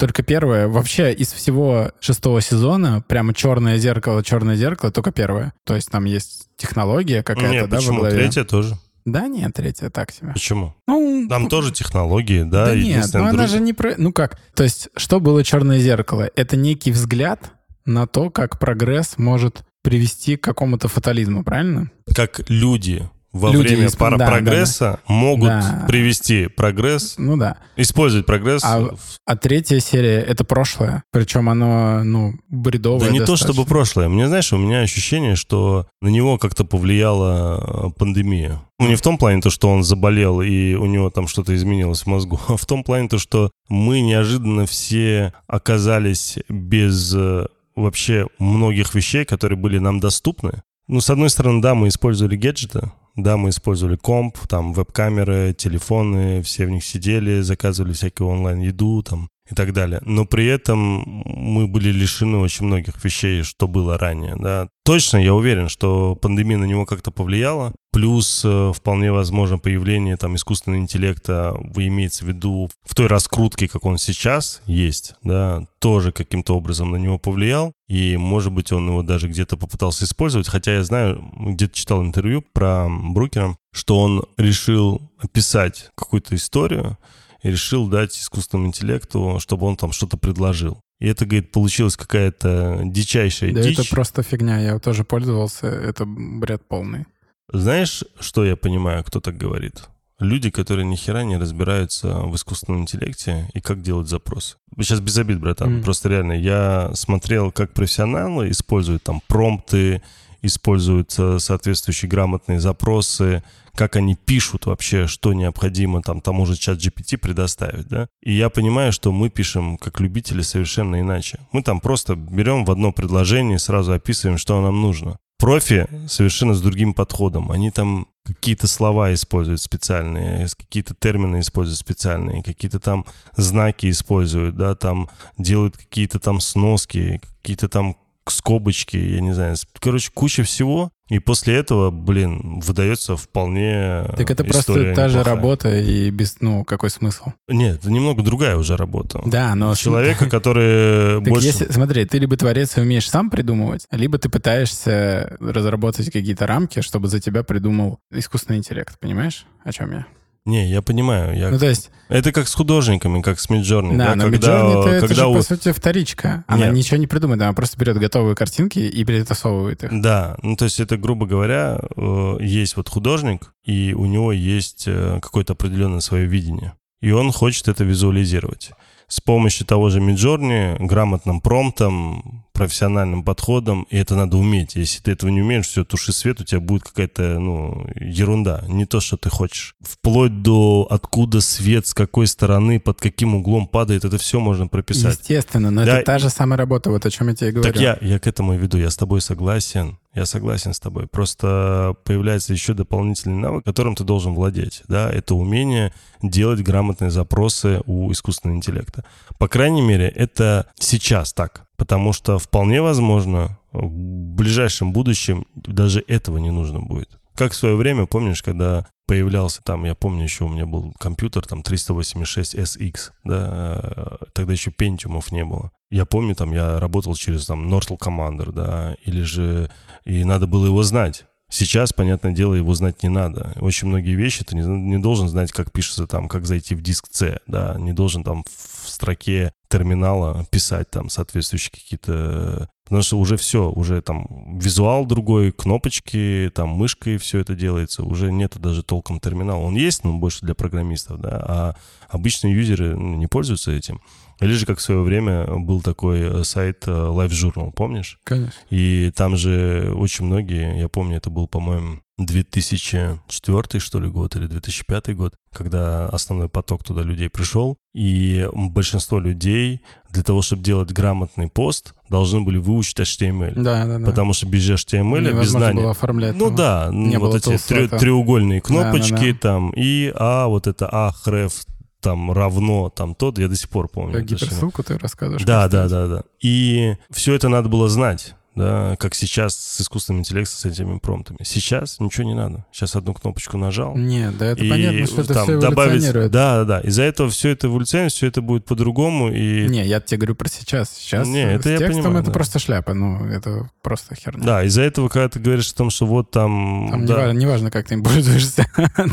Только 0.00 0.22
первая, 0.22 0.66
вообще 0.66 1.12
из 1.12 1.30
всего 1.30 1.92
шестого 2.00 2.40
сезона, 2.40 3.04
прямо 3.06 3.34
черное 3.34 3.76
зеркало, 3.76 4.24
черное 4.24 4.56
зеркало, 4.56 4.90
только 4.90 5.12
первое. 5.12 5.52
То 5.64 5.76
есть 5.76 5.90
там 5.90 6.06
есть 6.06 6.48
технология 6.56 7.22
какая-то, 7.22 7.52
Нет, 7.52 7.68
да, 7.68 7.76
почему? 7.76 8.06
Третья 8.08 8.44
тоже. 8.44 8.78
Да 9.04 9.28
нет, 9.28 9.52
третья 9.52 9.90
так 9.90 10.10
себе. 10.10 10.32
Почему? 10.32 10.74
Ну, 10.88 11.26
Там 11.28 11.50
тоже 11.50 11.70
технологии, 11.70 12.44
да. 12.44 12.64
да 12.64 12.74
нет, 12.74 12.84
единственное, 12.86 13.24
ну 13.24 13.28
она 13.28 13.38
друг- 13.40 13.50
же 13.50 13.60
не 13.60 13.74
про... 13.74 13.94
Ну 13.98 14.10
как? 14.14 14.38
То 14.54 14.62
есть 14.62 14.88
что 14.96 15.20
было 15.20 15.44
черное 15.44 15.78
зеркало? 15.80 16.30
Это 16.34 16.56
некий 16.56 16.92
взгляд 16.92 17.52
на 17.84 18.06
то, 18.06 18.30
как 18.30 18.58
прогресс 18.58 19.18
может 19.18 19.64
привести 19.82 20.36
к 20.36 20.42
какому-то 20.42 20.88
фатализму, 20.88 21.44
правильно? 21.44 21.90
Как 22.14 22.40
люди 22.48 23.06
во 23.32 23.50
Люди 23.50 23.68
время 23.68 23.86
исп- 23.86 23.96
пара 23.96 24.16
да, 24.16 24.26
да, 24.26 24.30
прогресса 24.32 25.00
могут 25.06 25.48
Да. 25.48 25.84
привести 25.86 26.48
прогресс, 26.48 27.14
Ну 27.16 27.36
да. 27.36 27.56
использовать 27.76 28.26
прогресс. 28.26 28.62
А 28.64 28.80
в- 28.80 28.98
А 29.26 29.36
третья 29.36 29.78
серия— 29.78 30.20
это 30.28 30.42
прошлое. 30.44 31.04
Причем 31.12 31.48
оно, 31.48 32.02
ну, 32.02 32.34
бредовое 32.48 33.06
Да 33.06 33.12
не 33.12 33.20
то 33.20 33.26
достаточно. 33.26 33.52
чтобы 33.54 33.68
прошлое. 33.68 34.08
Мне, 34.08 34.26
знаешь, 34.26 34.52
у 34.52 34.56
меня 34.56 34.80
ощущение, 34.80 35.36
что 35.36 35.86
на 36.02 36.08
него 36.08 36.38
как-то 36.38 36.64
повлияла 36.64 37.88
э, 37.88 37.90
пандемия. 37.98 38.62
Ну, 38.80 38.88
не 38.88 38.96
в 38.96 39.02
том 39.02 39.16
плане 39.18 39.40
то, 39.42 39.50
что 39.50 39.68
он 39.68 39.84
заболел 39.84 40.40
и 40.40 40.74
у 40.74 40.86
него 40.86 41.10
там 41.10 41.28
что-то 41.28 41.54
изменилось 41.54 42.02
в 42.02 42.06
мозгу, 42.06 42.40
а 42.48 42.56
в 42.56 42.66
том 42.66 42.82
плане 42.82 43.08
то, 43.08 43.18
что 43.18 43.50
мы 43.68 44.00
неожиданно 44.00 44.66
все 44.66 45.32
оказались 45.46 46.38
без 46.48 47.14
э, 47.14 47.46
вообще 47.76 48.26
многих 48.38 48.94
вещей, 48.94 49.24
которые 49.24 49.56
были 49.58 49.78
нам 49.78 50.00
доступны. 50.00 50.62
Ну, 50.88 51.00
с 51.00 51.08
одной 51.08 51.30
стороны, 51.30 51.62
да, 51.62 51.76
мы 51.76 51.86
использовали 51.86 52.36
гаджеты, 52.36 52.90
да, 53.22 53.36
мы 53.36 53.50
использовали 53.50 53.96
комп, 53.96 54.38
там, 54.48 54.72
веб-камеры, 54.72 55.54
телефоны, 55.56 56.42
все 56.42 56.66
в 56.66 56.70
них 56.70 56.84
сидели, 56.84 57.40
заказывали 57.40 57.92
всякую 57.92 58.30
онлайн-еду, 58.30 59.02
там, 59.02 59.28
и 59.50 59.54
так 59.54 59.72
далее. 59.72 60.00
Но 60.04 60.24
при 60.24 60.46
этом 60.46 61.04
мы 61.24 61.66
были 61.66 61.90
лишены 61.90 62.38
очень 62.38 62.66
многих 62.66 63.04
вещей, 63.04 63.42
что 63.42 63.68
было 63.68 63.98
ранее, 63.98 64.36
да. 64.36 64.68
Точно, 64.84 65.18
я 65.18 65.34
уверен, 65.34 65.68
что 65.68 66.16
пандемия 66.16 66.58
на 66.58 66.64
него 66.64 66.86
как-то 66.86 67.10
повлияла. 67.10 67.72
Плюс 67.92 68.42
э, 68.44 68.72
вполне 68.74 69.12
возможно 69.12 69.58
появление 69.58 70.16
там 70.16 70.36
искусственного 70.36 70.80
интеллекта, 70.80 71.56
вы 71.58 71.88
имеется 71.88 72.24
в 72.24 72.28
виду 72.28 72.70
в 72.84 72.94
той 72.94 73.06
раскрутке, 73.06 73.68
как 73.68 73.84
он 73.84 73.98
сейчас 73.98 74.62
есть, 74.66 75.14
да, 75.22 75.66
тоже 75.80 76.12
каким-то 76.12 76.56
образом 76.56 76.92
на 76.92 76.96
него 76.96 77.18
повлиял. 77.18 77.72
И, 77.88 78.16
может 78.16 78.52
быть, 78.52 78.70
он 78.72 78.88
его 78.88 79.02
даже 79.02 79.28
где-то 79.28 79.56
попытался 79.56 80.04
использовать. 80.04 80.48
Хотя 80.48 80.74
я 80.74 80.84
знаю, 80.84 81.24
где-то 81.36 81.74
читал 81.74 82.02
интервью 82.02 82.44
про 82.52 82.88
Брукера, 82.88 83.56
что 83.72 83.98
он 83.98 84.24
решил 84.36 85.02
описать 85.18 85.90
какую-то 85.96 86.36
историю, 86.36 86.96
и 87.42 87.50
решил 87.50 87.88
дать 87.88 88.16
искусственному 88.16 88.68
интеллекту, 88.68 89.38
чтобы 89.40 89.66
он 89.66 89.76
там 89.76 89.92
что-то 89.92 90.16
предложил. 90.16 90.80
И 91.00 91.06
это, 91.06 91.24
говорит, 91.24 91.50
получилась 91.52 91.96
какая-то 91.96 92.82
дичайшая 92.84 93.52
Да 93.54 93.62
дичь. 93.62 93.78
это 93.78 93.88
просто 93.88 94.22
фигня. 94.22 94.58
Я 94.60 94.78
тоже 94.78 95.04
пользовался. 95.04 95.66
Это 95.66 96.04
бред 96.06 96.62
полный. 96.68 97.06
Знаешь, 97.52 98.04
что 98.20 98.44
я 98.44 98.56
понимаю, 98.56 99.02
кто 99.02 99.20
так 99.20 99.36
говорит? 99.36 99.88
Люди, 100.18 100.50
которые 100.50 100.84
ни 100.84 100.96
хера 100.96 101.24
не 101.24 101.38
разбираются 101.38 102.12
в 102.20 102.36
искусственном 102.36 102.82
интеллекте 102.82 103.48
и 103.54 103.60
как 103.60 103.80
делать 103.80 104.06
запросы. 104.08 104.56
Сейчас 104.78 105.00
без 105.00 105.16
обид, 105.16 105.40
братан. 105.40 105.76
Мгм. 105.76 105.82
Просто 105.82 106.10
реально, 106.10 106.32
я 106.34 106.90
смотрел, 106.94 107.50
как 107.50 107.72
профессионалы 107.72 108.50
используют 108.50 109.02
там 109.02 109.22
промпты, 109.26 110.02
используются 110.42 111.38
соответствующие 111.38 112.08
грамотные 112.08 112.60
запросы, 112.60 113.42
как 113.74 113.96
они 113.96 114.16
пишут 114.16 114.66
вообще, 114.66 115.06
что 115.06 115.32
необходимо 115.32 116.02
там 116.02 116.20
тому 116.20 116.46
же 116.46 116.56
чат 116.56 116.78
GPT 116.78 117.18
предоставить, 117.18 117.88
да. 117.88 118.08
И 118.22 118.32
я 118.32 118.50
понимаю, 118.50 118.92
что 118.92 119.12
мы 119.12 119.30
пишем 119.30 119.78
как 119.78 120.00
любители 120.00 120.42
совершенно 120.42 121.00
иначе. 121.00 121.38
Мы 121.52 121.62
там 121.62 121.80
просто 121.80 122.14
берем 122.14 122.64
в 122.64 122.70
одно 122.70 122.92
предложение 122.92 123.56
и 123.56 123.58
сразу 123.58 123.92
описываем, 123.92 124.38
что 124.38 124.60
нам 124.60 124.80
нужно. 124.80 125.18
Профи 125.38 125.86
совершенно 126.06 126.52
с 126.52 126.60
другим 126.60 126.92
подходом. 126.92 127.50
Они 127.50 127.70
там 127.70 128.08
какие-то 128.26 128.66
слова 128.66 129.14
используют 129.14 129.62
специальные, 129.62 130.46
какие-то 130.58 130.94
термины 130.94 131.40
используют 131.40 131.78
специальные, 131.78 132.42
какие-то 132.42 132.78
там 132.78 133.06
знаки 133.36 133.88
используют, 133.88 134.56
да, 134.56 134.74
там 134.74 135.08
делают 135.38 135.78
какие-то 135.78 136.18
там 136.18 136.40
сноски, 136.40 137.20
какие-то 137.40 137.68
там 137.68 137.96
скобочки, 138.26 138.96
я 138.96 139.20
не 139.20 139.32
знаю. 139.32 139.56
Короче, 139.78 140.10
куча 140.12 140.42
всего. 140.42 140.90
И 141.08 141.18
после 141.18 141.56
этого, 141.56 141.90
блин, 141.90 142.60
выдается 142.60 143.16
вполне 143.16 144.04
Так 144.16 144.30
это 144.30 144.44
просто 144.44 144.94
та 144.94 145.08
же 145.08 145.24
работа 145.24 145.76
и 145.76 146.08
без, 146.10 146.40
ну, 146.40 146.64
какой 146.64 146.88
смысл? 146.88 147.32
Нет, 147.48 147.80
это 147.80 147.90
немного 147.90 148.22
другая 148.22 148.56
уже 148.56 148.76
работа. 148.76 149.20
Да, 149.26 149.56
но... 149.56 149.74
Человека, 149.74 150.26
который 150.30 151.20
так 151.20 151.28
больше... 151.28 151.48
Если, 151.48 151.72
смотри, 151.72 152.04
ты 152.04 152.18
либо 152.18 152.36
творец 152.36 152.76
и 152.76 152.80
умеешь 152.80 153.10
сам 153.10 153.28
придумывать, 153.28 153.86
либо 153.90 154.18
ты 154.18 154.28
пытаешься 154.28 155.36
разработать 155.40 156.12
какие-то 156.12 156.46
рамки, 156.46 156.80
чтобы 156.80 157.08
за 157.08 157.18
тебя 157.18 157.42
придумал 157.42 157.98
искусственный 158.12 158.58
интеллект, 158.58 158.96
понимаешь, 159.00 159.46
о 159.64 159.72
чем 159.72 159.90
я? 159.90 160.06
Не, 160.46 160.68
я 160.70 160.80
понимаю. 160.80 161.36
Я... 161.36 161.50
Ну, 161.50 161.58
то 161.58 161.66
есть... 161.66 161.90
Это 162.08 162.32
как 162.32 162.48
с 162.48 162.54
художниками, 162.54 163.20
как 163.20 163.38
с 163.38 163.50
Миджорни. 163.50 163.96
Да, 163.96 164.08
да, 164.08 164.14
но 164.16 164.24
когда, 164.24 164.62
Midjourney 164.62 164.80
это, 164.80 165.00
когда 165.00 165.14
же, 165.14 165.26
у... 165.26 165.34
по 165.34 165.42
сути, 165.42 165.72
вторичка. 165.72 166.44
Она 166.48 166.66
Нет. 166.66 166.74
ничего 166.74 166.96
не 166.96 167.06
придумает, 167.06 167.40
она 167.42 167.52
просто 167.52 167.78
берет 167.78 167.98
готовые 167.98 168.34
картинки 168.34 168.78
и 168.78 169.04
перетасовывает 169.04 169.84
их. 169.84 170.02
Да, 170.02 170.36
ну 170.42 170.56
то 170.56 170.64
есть 170.64 170.80
это, 170.80 170.96
грубо 170.96 171.26
говоря, 171.26 171.78
э, 171.96 172.36
есть 172.40 172.76
вот 172.76 172.88
художник, 172.88 173.52
и 173.64 173.94
у 173.94 174.06
него 174.06 174.32
есть 174.32 174.84
э, 174.86 175.20
какое-то 175.22 175.52
определенное 175.52 176.00
свое 176.00 176.26
видение. 176.26 176.74
И 177.00 177.12
он 177.12 177.32
хочет 177.32 177.68
это 177.68 177.84
визуализировать 177.84 178.72
с 179.10 179.20
помощью 179.20 179.66
того 179.66 179.90
же 179.90 180.00
Миджорни, 180.00 180.76
грамотным 180.78 181.40
промптом, 181.40 182.44
профессиональным 182.52 183.24
подходом, 183.24 183.86
и 183.90 183.96
это 183.96 184.14
надо 184.14 184.36
уметь. 184.36 184.76
Если 184.76 185.02
ты 185.02 185.12
этого 185.12 185.30
не 185.30 185.42
умеешь, 185.42 185.66
все, 185.66 185.84
туши 185.84 186.12
свет, 186.12 186.40
у 186.40 186.44
тебя 186.44 186.60
будет 186.60 186.84
какая-то, 186.84 187.40
ну, 187.40 187.86
ерунда, 187.96 188.64
не 188.68 188.86
то, 188.86 189.00
что 189.00 189.16
ты 189.16 189.28
хочешь. 189.28 189.74
Вплоть 189.80 190.42
до 190.42 190.86
откуда 190.88 191.40
свет, 191.40 191.86
с 191.86 191.94
какой 191.94 192.28
стороны, 192.28 192.78
под 192.78 193.00
каким 193.00 193.34
углом 193.34 193.66
падает, 193.66 194.04
это 194.04 194.16
все 194.18 194.38
можно 194.38 194.68
прописать. 194.68 195.18
Естественно, 195.18 195.70
но 195.70 195.84
да, 195.84 195.96
это 195.96 196.06
та 196.06 196.18
же 196.18 196.30
самая 196.30 196.58
работа, 196.58 196.90
вот 196.90 197.04
о 197.04 197.10
чем 197.10 197.28
я 197.28 197.34
тебе 197.34 197.50
говорю. 197.50 197.72
Так 197.72 197.80
я, 197.82 197.98
я 198.00 198.18
к 198.20 198.28
этому 198.28 198.54
и 198.54 198.58
веду, 198.58 198.78
я 198.78 198.90
с 198.90 198.96
тобой 198.96 199.20
согласен. 199.20 199.98
Я 200.14 200.26
согласен 200.26 200.74
с 200.74 200.80
тобой. 200.80 201.06
Просто 201.06 201.94
появляется 202.04 202.52
еще 202.52 202.74
дополнительный 202.74 203.38
навык, 203.38 203.64
которым 203.64 203.94
ты 203.94 204.02
должен 204.02 204.34
владеть. 204.34 204.82
Да? 204.88 205.08
Это 205.10 205.34
умение 205.34 205.92
делать 206.20 206.62
грамотные 206.62 207.10
запросы 207.10 207.80
у 207.86 208.10
искусственного 208.10 208.56
интеллекта. 208.56 209.04
По 209.38 209.46
крайней 209.46 209.82
мере, 209.82 210.08
это 210.08 210.66
сейчас 210.78 211.32
так. 211.32 211.66
Потому 211.76 212.12
что 212.12 212.38
вполне 212.38 212.82
возможно, 212.82 213.58
в 213.72 213.88
ближайшем 213.88 214.92
будущем 214.92 215.46
даже 215.54 216.02
этого 216.08 216.38
не 216.38 216.50
нужно 216.50 216.80
будет. 216.80 217.18
Как 217.36 217.52
в 217.52 217.56
свое 217.56 217.76
время, 217.76 218.06
помнишь, 218.06 218.42
когда 218.42 218.86
появлялся 219.10 219.60
там, 219.64 219.86
я 219.86 219.96
помню, 219.96 220.22
еще 220.22 220.44
у 220.44 220.48
меня 220.48 220.66
был 220.66 220.94
компьютер, 221.00 221.44
там 221.44 221.64
386 221.64 222.54
SX, 222.54 223.10
да, 223.24 224.18
тогда 224.32 224.52
еще 224.52 224.70
пентиумов 224.70 225.32
не 225.32 225.44
было. 225.44 225.72
Я 225.90 226.06
помню, 226.06 226.36
там 226.36 226.52
я 226.52 226.78
работал 226.78 227.16
через 227.16 227.44
там 227.46 227.66
Nortel 227.66 227.98
Commander, 227.98 228.52
да, 228.52 228.94
или 229.04 229.22
же 229.22 229.68
и 230.04 230.22
надо 230.22 230.46
было 230.46 230.66
его 230.66 230.84
знать. 230.84 231.24
Сейчас, 231.50 231.92
понятное 231.92 232.30
дело, 232.30 232.54
его 232.54 232.72
знать 232.74 233.02
не 233.02 233.08
надо. 233.08 233.52
Очень 233.60 233.88
многие 233.88 234.14
вещи 234.14 234.44
ты 234.44 234.54
не, 234.54 234.62
не 234.62 234.98
должен 234.98 235.28
знать, 235.28 235.50
как 235.50 235.72
пишется 235.72 236.06
там, 236.06 236.28
как 236.28 236.46
зайти 236.46 236.76
в 236.76 236.80
диск 236.80 237.08
C, 237.10 237.40
да, 237.48 237.74
не 237.80 237.92
должен 237.92 238.22
там 238.22 238.44
в 238.44 238.88
строке 238.88 239.52
терминала 239.68 240.46
писать 240.52 240.88
там 240.88 241.10
соответствующие 241.10 241.72
какие-то... 241.72 242.70
Потому 242.90 243.02
что 243.04 243.18
уже 243.20 243.36
все, 243.36 243.70
уже 243.70 244.02
там 244.02 244.26
визуал 244.58 245.06
другой, 245.06 245.52
кнопочки, 245.52 246.50
там 246.52 246.70
мышкой 246.70 247.18
все 247.18 247.38
это 247.38 247.54
делается, 247.54 248.02
уже 248.02 248.32
нету 248.32 248.58
даже 248.58 248.82
толком 248.82 249.20
терминала. 249.20 249.60
Он 249.60 249.76
есть, 249.76 250.02
но 250.02 250.18
больше 250.18 250.44
для 250.44 250.56
программистов, 250.56 251.20
да, 251.20 251.30
а 251.30 251.76
обычные 252.08 252.52
юзеры 252.52 252.96
ну, 252.96 253.14
не 253.14 253.28
пользуются 253.28 253.70
этим. 253.70 254.00
Или 254.40 254.54
же, 254.54 254.66
как 254.66 254.78
в 254.78 254.82
свое 254.82 255.02
время 255.02 255.46
был 255.46 255.82
такой 255.82 256.20
э, 256.20 256.44
сайт 256.44 256.82
э, 256.88 256.90
Live 256.90 257.28
Journal, 257.28 257.70
помнишь? 257.72 258.18
Конечно. 258.24 258.52
И 258.70 259.12
там 259.14 259.36
же 259.36 259.94
очень 259.94 260.24
многие, 260.24 260.76
я 260.76 260.88
помню, 260.88 261.18
это 261.18 261.30
был, 261.30 261.46
по-моему, 261.46 262.00
2004 262.18 263.80
что 263.80 264.00
ли 264.00 264.08
год 264.08 264.36
или 264.36 264.46
2005 264.46 265.16
год, 265.16 265.34
когда 265.52 266.08
основной 266.08 266.48
поток 266.48 266.84
туда 266.84 267.02
людей 267.02 267.28
пришел, 267.28 267.76
и 267.94 268.48
большинство 268.52 269.18
людей 269.18 269.82
для 270.12 270.22
того, 270.22 270.42
чтобы 270.42 270.62
делать 270.62 270.92
грамотный 270.92 271.48
пост, 271.48 271.94
должны 272.08 272.40
были 272.40 272.58
выучить 272.58 272.98
HTML. 273.00 273.52
Да, 273.56 273.84
да, 273.86 273.98
да. 273.98 274.06
Потому 274.06 274.32
что 274.32 274.46
без 274.46 274.68
HTML, 274.68 275.02
Невозможно 275.20 275.40
без 275.40 275.48
знания... 275.50 275.80
было 275.82 275.90
оформлять. 275.92 276.34
Ну 276.36 276.46
его. 276.46 276.56
да, 276.56 276.88
Не 276.92 277.16
вот 277.18 277.34
эти 277.34 277.48
трё- 277.50 277.98
треугольные 277.98 278.60
кнопочки 278.60 279.10
да, 279.12 279.18
да, 279.20 279.32
да. 279.32 279.38
там, 279.40 279.70
и 279.76 280.12
А, 280.16 280.46
вот 280.48 280.66
это 280.66 280.88
А, 280.90 281.12
хреф, 281.12 281.52
там 282.00 282.32
равно 282.32 282.88
там 282.88 283.14
тот, 283.14 283.38
я 283.38 283.48
до 283.48 283.56
сих 283.56 283.68
пор 283.68 283.88
помню. 283.88 284.14
Как 284.14 284.24
гиперссылку 284.24 284.82
ты 284.82 284.98
рассказываешь. 284.98 285.44
Да, 285.44 285.68
да, 285.68 285.88
да, 285.88 286.06
да. 286.06 286.22
И 286.40 286.94
все 287.10 287.34
это 287.34 287.48
надо 287.48 287.68
было 287.68 287.88
знать 287.88 288.34
да, 288.60 288.96
как 288.96 289.14
сейчас 289.14 289.56
с 289.56 289.80
искусственным 289.80 290.20
интеллектом, 290.20 290.56
с 290.56 290.64
этими 290.64 290.98
промптами. 290.98 291.38
Сейчас 291.42 291.98
ничего 291.98 292.24
не 292.24 292.34
надо. 292.34 292.66
Сейчас 292.72 292.94
одну 292.94 293.14
кнопочку 293.14 293.56
нажал. 293.56 293.96
Нет, 293.96 294.36
да, 294.38 294.46
это 294.46 294.62
и 294.62 294.68
понятно, 294.68 295.06
что 295.06 295.22
это 295.22 295.34
там, 295.34 295.44
все 295.44 295.60
добавить, 295.60 296.12
Да, 296.12 296.28
да, 296.30 296.64
да. 296.64 296.80
Из-за 296.80 297.02
этого 297.02 297.30
все 297.30 297.50
это 297.50 297.68
эволюционирует, 297.68 298.12
все 298.12 298.26
это 298.26 298.42
будет 298.42 298.64
по-другому. 298.66 299.30
И... 299.30 299.66
Не, 299.68 299.86
я 299.86 300.00
тебе 300.00 300.18
говорю 300.18 300.34
про 300.34 300.48
сейчас. 300.48 300.90
Сейчас 300.90 301.26
не, 301.26 301.42
это 301.42 301.62
с 301.62 301.66
я 301.66 301.78
текстом 301.78 302.02
понимаю, 302.02 302.22
это 302.22 302.30
да. 302.30 302.32
просто 302.32 302.58
шляпа, 302.58 302.94
ну, 302.94 303.24
это 303.26 303.70
просто 303.82 304.14
херня. 304.14 304.44
Да, 304.44 304.64
из-за 304.64 304.82
этого, 304.82 305.08
когда 305.08 305.28
ты 305.28 305.40
говоришь 305.40 305.72
о 305.72 305.76
том, 305.76 305.90
что 305.90 306.06
вот 306.06 306.30
там... 306.30 306.88
Там 306.90 307.06
да. 307.06 307.14
неважно, 307.14 307.38
неважно, 307.38 307.70
как 307.70 307.86
ты 307.86 307.94
им 307.94 308.04
пользуешься, 308.04 308.66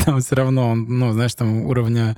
там 0.04 0.20
все 0.20 0.34
равно, 0.34 0.70
он, 0.70 0.84
ну, 0.84 1.12
знаешь, 1.12 1.34
там 1.34 1.62
уровня 1.62 2.16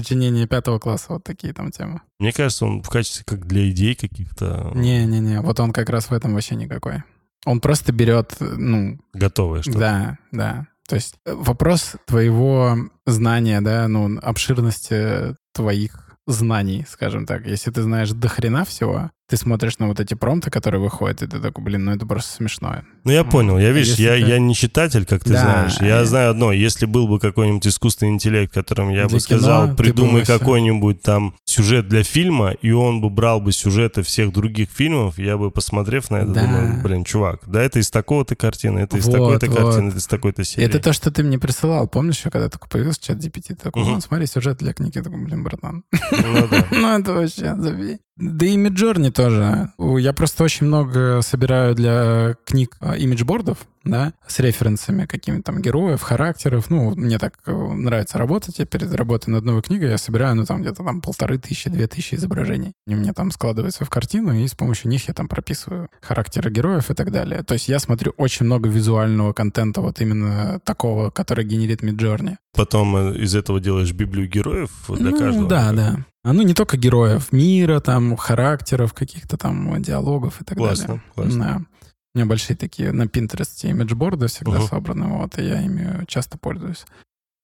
сочинение 0.00 0.46
пятого 0.46 0.78
класса, 0.78 1.06
вот 1.10 1.24
такие 1.24 1.52
там 1.52 1.70
темы. 1.70 2.00
Мне 2.18 2.32
кажется, 2.32 2.66
он 2.66 2.82
в 2.82 2.88
качестве 2.88 3.24
как 3.24 3.46
для 3.46 3.68
идей 3.70 3.94
каких-то... 3.94 4.72
Не-не-не, 4.74 5.40
вот 5.40 5.60
он 5.60 5.72
как 5.72 5.88
раз 5.90 6.10
в 6.10 6.12
этом 6.12 6.34
вообще 6.34 6.54
никакой. 6.54 7.02
Он 7.46 7.60
просто 7.60 7.92
берет, 7.92 8.36
ну... 8.40 8.98
Готовое 9.14 9.62
что-то. 9.62 9.78
Да, 9.78 10.18
да. 10.32 10.66
То 10.88 10.96
есть 10.96 11.14
э, 11.24 11.32
вопрос 11.34 11.94
твоего 12.06 12.76
знания, 13.06 13.60
да, 13.60 13.86
ну, 13.88 14.18
обширности 14.20 15.36
твоих 15.54 16.16
знаний, 16.26 16.84
скажем 16.88 17.26
так. 17.26 17.46
Если 17.46 17.70
ты 17.70 17.82
знаешь 17.82 18.10
до 18.10 18.28
хрена 18.28 18.64
всего, 18.64 19.10
ты 19.30 19.36
смотришь 19.36 19.78
на 19.78 19.86
вот 19.86 20.00
эти 20.00 20.14
промты, 20.14 20.50
которые 20.50 20.80
выходят, 20.80 21.22
и 21.22 21.26
ты 21.28 21.38
такой, 21.38 21.62
блин, 21.62 21.84
ну 21.84 21.92
это 21.92 22.04
просто 22.04 22.34
смешно. 22.34 22.82
Ну 23.04 23.12
я 23.12 23.22
понял, 23.22 23.58
я, 23.58 23.70
видишь, 23.70 23.94
я, 23.94 24.14
ты... 24.14 24.18
я 24.18 24.40
не 24.40 24.56
читатель, 24.56 25.06
как 25.06 25.22
ты 25.22 25.34
да, 25.34 25.40
знаешь. 25.40 25.76
Я, 25.80 26.00
я 26.00 26.04
знаю 26.04 26.32
одно, 26.32 26.50
если 26.52 26.84
был 26.84 27.06
бы 27.06 27.20
какой-нибудь 27.20 27.64
искусственный 27.64 28.12
интеллект, 28.12 28.52
которым 28.52 28.90
я 28.90 29.08
бы 29.08 29.20
сказал, 29.20 29.66
кино, 29.66 29.76
придумай 29.76 30.26
какой-нибудь 30.26 31.02
там 31.02 31.36
сюжет 31.44 31.88
для 31.88 32.02
фильма, 32.02 32.50
и 32.50 32.72
он 32.72 33.00
бы 33.00 33.08
брал 33.08 33.40
бы 33.40 33.52
сюжеты 33.52 34.02
всех 34.02 34.32
других 34.32 34.68
фильмов, 34.68 35.16
я 35.16 35.38
бы, 35.38 35.52
посмотрев 35.52 36.10
на 36.10 36.16
это, 36.16 36.32
да. 36.32 36.42
думаю, 36.42 36.82
блин, 36.82 37.04
чувак, 37.04 37.42
да 37.46 37.62
это 37.62 37.78
из 37.78 37.88
такого-то 37.88 38.34
картины, 38.34 38.80
это 38.80 38.96
из 38.96 39.06
вот, 39.06 39.12
такой-то 39.12 39.46
вот. 39.46 39.56
картины, 39.56 39.88
это 39.90 39.98
из 39.98 40.06
такой-то 40.08 40.42
серии. 40.42 40.66
Это 40.66 40.80
то, 40.80 40.92
что 40.92 41.12
ты 41.12 41.22
мне 41.22 41.38
присылал, 41.38 41.86
помнишь, 41.86 42.20
когда 42.24 42.48
только 42.48 42.68
появился 42.68 43.00
чат 43.00 43.18
GPT, 43.18 43.54
такой, 43.54 43.84
угу. 43.84 44.00
смотри, 44.00 44.26
сюжет 44.26 44.58
для 44.58 44.72
книги, 44.72 44.98
я 44.98 45.04
такой, 45.04 45.24
блин, 45.24 45.44
братан. 45.44 45.84
Ну, 46.10 46.48
да. 46.50 46.66
ну 46.72 46.98
это 46.98 47.12
вообще, 47.12 47.54
забей. 47.56 48.00
Да 48.20 48.46
и 48.46 48.56
Midjourney 48.56 49.10
тоже. 49.10 49.72
Я 49.78 50.12
просто 50.12 50.44
очень 50.44 50.66
много 50.66 51.20
собираю 51.22 51.74
для 51.74 52.36
книг 52.44 52.76
а, 52.80 52.96
имиджбордов, 52.96 53.58
да, 53.82 54.12
с 54.26 54.38
референсами 54.40 55.06
какими-то 55.06 55.44
там 55.44 55.62
героев, 55.62 56.02
характеров. 56.02 56.68
Ну, 56.68 56.94
мне 56.94 57.18
так 57.18 57.38
э, 57.46 57.52
нравится 57.52 58.18
работать. 58.18 58.58
Я 58.58 58.66
перед 58.66 58.92
работой 58.94 59.30
над 59.30 59.44
новой 59.44 59.62
книгой 59.62 59.90
я 59.90 59.98
собираю, 59.98 60.36
ну, 60.36 60.44
там 60.44 60.60
где-то 60.60 60.84
там 60.84 61.00
полторы 61.00 61.38
тысячи, 61.38 61.70
две 61.70 61.86
тысячи 61.86 62.14
изображений. 62.14 62.74
Они 62.86 62.96
у 62.96 62.98
меня 62.98 63.14
там 63.14 63.30
складываются 63.30 63.86
в 63.86 63.90
картину, 63.90 64.34
и 64.34 64.46
с 64.46 64.54
помощью 64.54 64.90
них 64.90 65.08
я 65.08 65.14
там 65.14 65.28
прописываю 65.28 65.88
характеры 66.02 66.50
героев 66.50 66.90
и 66.90 66.94
так 66.94 67.10
далее. 67.10 67.42
То 67.42 67.54
есть 67.54 67.68
я 67.68 67.78
смотрю 67.78 68.12
очень 68.18 68.44
много 68.44 68.68
визуального 68.68 69.32
контента, 69.32 69.80
вот 69.80 70.00
именно 70.00 70.60
такого, 70.64 71.10
который 71.10 71.44
генерит 71.44 71.82
Midjourney. 71.82 72.36
Потом 72.54 72.96
э, 72.96 73.16
из 73.18 73.34
этого 73.34 73.60
делаешь 73.60 73.92
библию 73.92 74.28
героев 74.28 74.70
для 74.88 75.10
ну, 75.10 75.18
каждого? 75.18 75.48
Да, 75.48 75.72
да. 75.72 76.04
А 76.22 76.32
ну 76.32 76.42
не 76.42 76.54
только 76.54 76.76
героев, 76.76 77.32
мира, 77.32 77.80
там, 77.80 78.16
характеров, 78.16 78.92
каких-то 78.92 79.38
там 79.38 79.80
диалогов 79.80 80.40
и 80.40 80.44
так 80.44 80.58
классно, 80.58 80.86
далее. 80.86 81.02
Классно, 81.14 81.44
да. 81.44 81.80
У 82.12 82.18
меня 82.18 82.26
большие 82.26 82.56
такие 82.56 82.92
на 82.92 83.04
Pinterest 83.04 83.66
имиджборды 83.68 84.26
всегда 84.26 84.58
uh-huh. 84.58 84.68
собраны, 84.68 85.06
вот, 85.06 85.38
и 85.38 85.44
я 85.44 85.62
ими 85.62 86.04
часто 86.06 86.36
пользуюсь. 86.38 86.84